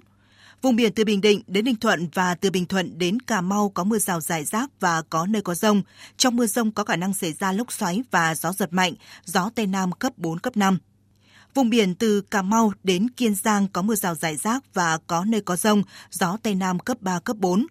Vùng 0.62 0.76
biển 0.76 0.92
từ 0.92 1.04
Bình 1.04 1.20
Định 1.20 1.42
đến 1.46 1.64
Ninh 1.64 1.76
Thuận 1.76 2.08
và 2.14 2.34
từ 2.34 2.50
Bình 2.50 2.66
Thuận 2.66 2.98
đến 2.98 3.20
Cà 3.20 3.40
Mau 3.40 3.68
có 3.68 3.84
mưa 3.84 3.98
rào 3.98 4.20
rải 4.20 4.44
rác 4.44 4.70
và 4.80 5.02
có 5.10 5.26
nơi 5.26 5.42
có 5.42 5.54
rông. 5.54 5.82
Trong 6.16 6.36
mưa 6.36 6.46
rông 6.46 6.72
có 6.72 6.84
khả 6.84 6.96
năng 6.96 7.14
xảy 7.14 7.32
ra 7.32 7.52
lốc 7.52 7.72
xoáy 7.72 8.02
và 8.10 8.34
gió 8.34 8.52
giật 8.52 8.72
mạnh, 8.72 8.94
gió 9.24 9.50
Tây 9.54 9.66
Nam 9.66 9.92
cấp 9.92 10.12
4, 10.16 10.38
cấp 10.38 10.56
5. 10.56 10.78
Vùng 11.54 11.70
biển 11.70 11.94
từ 11.94 12.20
Cà 12.20 12.42
Mau 12.42 12.72
đến 12.82 13.10
Kiên 13.10 13.34
Giang 13.34 13.68
có 13.68 13.82
mưa 13.82 13.94
rào 13.94 14.14
rải 14.14 14.36
rác 14.36 14.74
và 14.74 14.98
có 15.06 15.24
nơi 15.24 15.40
có 15.40 15.56
rông, 15.56 15.82
gió 16.10 16.36
Tây 16.42 16.54
Nam 16.54 16.78
cấp 16.78 16.96
3, 17.00 17.20
cấp 17.20 17.36
4. 17.36 17.66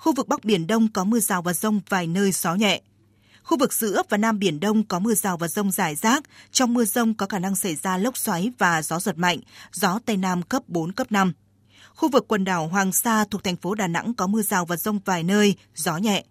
Khu 0.00 0.12
vực 0.12 0.28
Bắc 0.28 0.44
Biển 0.44 0.66
Đông 0.66 0.88
có 0.88 1.04
mưa 1.04 1.20
rào 1.20 1.42
và 1.42 1.52
rông 1.52 1.80
vài 1.88 2.06
nơi 2.06 2.32
gió 2.32 2.54
nhẹ. 2.54 2.80
Khu 3.42 3.58
vực 3.58 3.72
giữa 3.72 4.02
và 4.08 4.16
Nam 4.16 4.38
Biển 4.38 4.60
Đông 4.60 4.84
có 4.84 4.98
mưa 4.98 5.14
rào 5.14 5.36
và 5.36 5.48
rông 5.48 5.70
rải 5.70 5.94
rác. 5.94 6.22
Trong 6.52 6.74
mưa 6.74 6.84
rông 6.84 7.14
có 7.14 7.26
khả 7.26 7.38
năng 7.38 7.56
xảy 7.56 7.74
ra 7.74 7.96
lốc 7.96 8.16
xoáy 8.16 8.52
và 8.58 8.82
gió 8.82 9.00
giật 9.00 9.18
mạnh, 9.18 9.40
gió 9.72 9.98
Tây 10.06 10.16
Nam 10.16 10.42
cấp 10.42 10.62
4, 10.68 10.92
cấp 10.92 11.12
5. 11.12 11.32
Khu 11.94 12.08
vực 12.08 12.28
quần 12.28 12.44
đảo 12.44 12.68
Hoàng 12.68 12.92
Sa 12.92 13.24
thuộc 13.30 13.44
thành 13.44 13.56
phố 13.56 13.74
Đà 13.74 13.86
Nẵng 13.86 14.14
có 14.14 14.26
mưa 14.26 14.42
rào 14.42 14.64
và 14.64 14.76
rông 14.76 14.98
vài 15.04 15.22
nơi, 15.22 15.54
gió 15.74 15.96
nhẹ. 15.96 16.24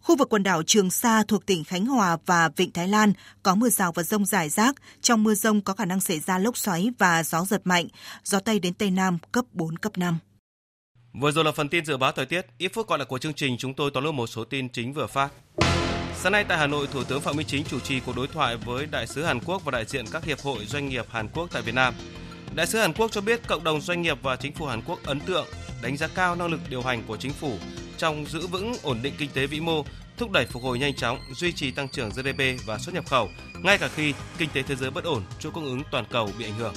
Khu 0.00 0.16
vực 0.16 0.28
quần 0.28 0.42
đảo 0.42 0.62
Trường 0.62 0.90
Sa 0.90 1.22
thuộc 1.28 1.46
tỉnh 1.46 1.64
Khánh 1.64 1.86
Hòa 1.86 2.16
và 2.26 2.48
Vịnh 2.56 2.72
Thái 2.72 2.88
Lan 2.88 3.12
có 3.42 3.54
mưa 3.54 3.68
rào 3.68 3.92
và 3.92 4.02
rông 4.02 4.26
rải 4.26 4.48
rác. 4.48 4.74
Trong 5.00 5.24
mưa 5.24 5.34
rông 5.34 5.60
có 5.60 5.72
khả 5.72 5.84
năng 5.84 6.00
xảy 6.00 6.20
ra 6.20 6.38
lốc 6.38 6.56
xoáy 6.56 6.90
và 6.98 7.22
gió 7.22 7.44
giật 7.44 7.60
mạnh, 7.64 7.88
gió 8.24 8.40
Tây 8.40 8.58
đến 8.58 8.74
Tây 8.74 8.90
Nam 8.90 9.18
cấp 9.32 9.44
4, 9.52 9.78
cấp 9.78 9.98
5. 9.98 10.18
Vừa 11.20 11.30
rồi 11.30 11.44
là 11.44 11.52
phần 11.52 11.68
tin 11.68 11.84
dự 11.84 11.96
báo 11.96 12.12
thời 12.12 12.26
tiết. 12.26 12.46
Ít 12.58 12.68
phút 12.68 12.86
còn 12.86 13.00
lại 13.00 13.06
của 13.06 13.18
chương 13.18 13.34
trình, 13.34 13.56
chúng 13.58 13.74
tôi 13.74 13.90
tóm 13.94 14.04
lược 14.04 14.14
một 14.14 14.26
số 14.26 14.44
tin 14.44 14.68
chính 14.68 14.92
vừa 14.92 15.06
phát. 15.06 15.28
Sáng 16.14 16.32
nay 16.32 16.44
tại 16.48 16.58
Hà 16.58 16.66
Nội, 16.66 16.86
Thủ 16.92 17.04
tướng 17.04 17.20
Phạm 17.20 17.36
Minh 17.36 17.46
Chính 17.46 17.64
chủ 17.64 17.80
trì 17.80 18.00
cuộc 18.00 18.16
đối 18.16 18.28
thoại 18.28 18.56
với 18.56 18.86
đại 18.86 19.06
sứ 19.06 19.24
Hàn 19.24 19.40
Quốc 19.40 19.64
và 19.64 19.70
đại 19.70 19.84
diện 19.84 20.04
các 20.12 20.24
hiệp 20.24 20.40
hội 20.40 20.64
doanh 20.64 20.88
nghiệp 20.88 21.06
Hàn 21.10 21.28
Quốc 21.28 21.48
tại 21.52 21.62
Việt 21.62 21.74
Nam. 21.74 21.94
Đại 22.54 22.66
sứ 22.66 22.78
Hàn 22.78 22.92
Quốc 22.92 23.12
cho 23.12 23.20
biết 23.20 23.46
cộng 23.46 23.64
đồng 23.64 23.80
doanh 23.80 24.02
nghiệp 24.02 24.18
và 24.22 24.36
chính 24.36 24.52
phủ 24.52 24.66
Hàn 24.66 24.82
Quốc 24.82 24.98
ấn 25.04 25.20
tượng, 25.20 25.46
đánh 25.82 25.96
giá 25.96 26.08
cao 26.14 26.34
năng 26.34 26.50
lực 26.50 26.60
điều 26.70 26.82
hành 26.82 27.02
của 27.06 27.16
chính 27.16 27.32
phủ 27.32 27.58
trong 27.98 28.26
giữ 28.26 28.46
vững 28.46 28.72
ổn 28.82 28.98
định 29.02 29.14
kinh 29.18 29.30
tế 29.30 29.46
vĩ 29.46 29.60
mô, 29.60 29.84
thúc 30.16 30.30
đẩy 30.30 30.46
phục 30.46 30.62
hồi 30.62 30.78
nhanh 30.78 30.94
chóng, 30.94 31.18
duy 31.34 31.52
trì 31.52 31.70
tăng 31.70 31.88
trưởng 31.88 32.10
GDP 32.10 32.66
và 32.66 32.78
xuất 32.78 32.94
nhập 32.94 33.06
khẩu, 33.06 33.28
ngay 33.62 33.78
cả 33.78 33.88
khi 33.88 34.14
kinh 34.38 34.48
tế 34.52 34.62
thế 34.62 34.76
giới 34.76 34.90
bất 34.90 35.04
ổn, 35.04 35.22
chuỗi 35.40 35.52
cung 35.52 35.64
ứng 35.64 35.82
toàn 35.90 36.04
cầu 36.10 36.30
bị 36.38 36.44
ảnh 36.44 36.58
hưởng. 36.58 36.74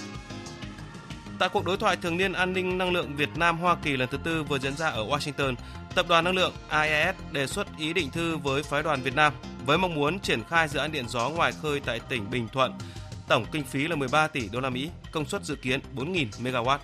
Tại 1.39 1.49
cuộc 1.49 1.65
đối 1.65 1.77
thoại 1.77 1.95
thường 1.95 2.17
niên 2.17 2.33
an 2.33 2.53
ninh 2.53 2.77
năng 2.77 2.91
lượng 2.91 3.15
Việt 3.15 3.29
Nam 3.35 3.57
Hoa 3.57 3.75
Kỳ 3.75 3.97
lần 3.97 4.09
thứ 4.11 4.17
tư 4.23 4.43
vừa 4.43 4.59
diễn 4.59 4.77
ra 4.77 4.89
ở 4.89 5.05
Washington, 5.05 5.55
Tập 5.95 6.05
đoàn 6.09 6.23
Năng 6.23 6.35
lượng 6.35 6.53
IES 6.71 7.15
đề 7.31 7.47
xuất 7.47 7.67
ý 7.77 7.93
định 7.93 8.09
thư 8.11 8.37
với 8.37 8.63
phái 8.63 8.83
đoàn 8.83 9.01
Việt 9.01 9.15
Nam 9.15 9.33
với 9.65 9.77
mong 9.77 9.95
muốn 9.95 10.19
triển 10.19 10.43
khai 10.49 10.67
dự 10.67 10.79
án 10.79 10.91
điện 10.91 11.05
gió 11.07 11.29
ngoài 11.29 11.51
khơi 11.61 11.79
tại 11.79 11.99
tỉnh 11.99 12.29
Bình 12.29 12.47
Thuận. 12.47 12.73
Tổng 13.27 13.45
kinh 13.51 13.63
phí 13.63 13.87
là 13.87 13.95
13 13.95 14.27
tỷ 14.27 14.49
đô 14.49 14.59
la 14.59 14.69
Mỹ, 14.69 14.89
công 15.11 15.25
suất 15.25 15.43
dự 15.43 15.55
kiến 15.55 15.79
4.000 15.95 16.27
MW. 16.43 16.77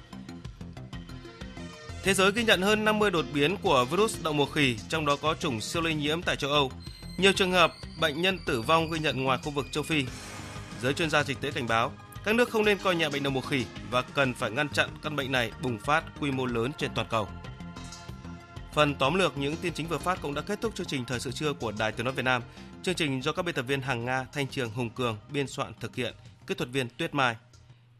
Thế 2.04 2.14
giới 2.14 2.32
ghi 2.32 2.44
nhận 2.44 2.62
hơn 2.62 2.86
50 2.86 3.12
đột 3.12 3.26
biến 3.34 3.58
của 3.58 3.86
virus 3.86 4.24
đậu 4.24 4.34
mùa 4.34 4.46
khỉ, 4.46 4.78
trong 4.90 5.06
đó 5.06 5.16
có 5.22 5.36
chủng 5.40 5.62
siêu 5.62 5.82
lây 5.82 5.94
nhiễm 5.94 6.22
tại 6.22 6.36
châu 6.36 6.52
Âu. 6.52 6.72
Nhiều 7.18 7.34
trường 7.34 7.52
hợp 7.52 7.74
bệnh 8.00 8.22
nhân 8.22 8.40
tử 8.46 8.62
vong 8.62 8.92
ghi 8.92 9.00
nhận 9.00 9.24
ngoài 9.24 9.40
khu 9.44 9.52
vực 9.52 9.66
châu 9.72 9.84
Phi. 9.84 10.06
Giới 10.82 10.94
chuyên 10.94 11.10
gia 11.10 11.24
dịch 11.24 11.42
tễ 11.42 11.52
cảnh 11.52 11.68
báo, 11.68 11.92
các 12.26 12.36
nước 12.36 12.50
không 12.50 12.66
nên 12.66 12.78
coi 12.78 12.96
nhẹ 12.96 13.10
bệnh 13.10 13.24
đậu 13.24 13.34
mùa 13.34 13.42
khỉ 13.42 13.66
và 13.92 14.02
cần 14.02 14.34
phải 14.34 14.52
ngăn 14.52 14.70
chặn 14.70 14.90
căn 15.02 15.16
bệnh 15.16 15.32
này 15.32 15.52
bùng 15.62 15.78
phát 15.80 16.04
quy 16.20 16.32
mô 16.32 16.46
lớn 16.46 16.72
trên 16.78 16.92
toàn 16.96 17.08
cầu. 17.10 17.28
Phần 18.74 18.96
tóm 18.96 19.16
lược 19.16 19.38
những 19.38 19.56
tin 19.58 19.74
chính 19.74 19.88
vừa 19.88 19.98
phát 19.98 20.22
cũng 20.22 20.34
đã 20.34 20.42
kết 20.42 20.62
thúc 20.62 20.76
chương 20.76 20.88
trình 20.88 21.06
thời 21.06 21.20
sự 21.20 21.32
trưa 21.32 21.54
của 21.54 21.72
Đài 21.80 21.92
Tiếng 21.92 22.06
nói 22.06 22.14
Việt 22.14 22.24
Nam. 22.26 22.42
Chương 22.84 22.96
trình 22.96 23.22
do 23.22 23.32
các 23.32 23.46
biên 23.46 23.56
tập 23.56 23.62
viên 23.62 23.82
Hằng 23.82 24.06
Nga, 24.06 24.26
Thanh 24.34 24.48
Trường, 24.48 24.72
Hùng 24.72 24.90
Cường 24.90 25.18
biên 25.30 25.48
soạn 25.48 25.74
thực 25.80 25.96
hiện, 25.96 26.14
kỹ 26.48 26.56
thuật 26.56 26.70
viên 26.70 26.90
Tuyết 26.90 27.16
Mai. 27.16 27.36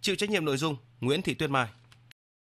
Chịu 0.02 0.16
trách 0.16 0.30
nhiệm 0.30 0.46
nội 0.46 0.58
dung 0.58 0.76
Nguyễn 1.02 1.22
Thị 1.22 1.34
Tuyết 1.34 1.50
Mai. 1.50 1.68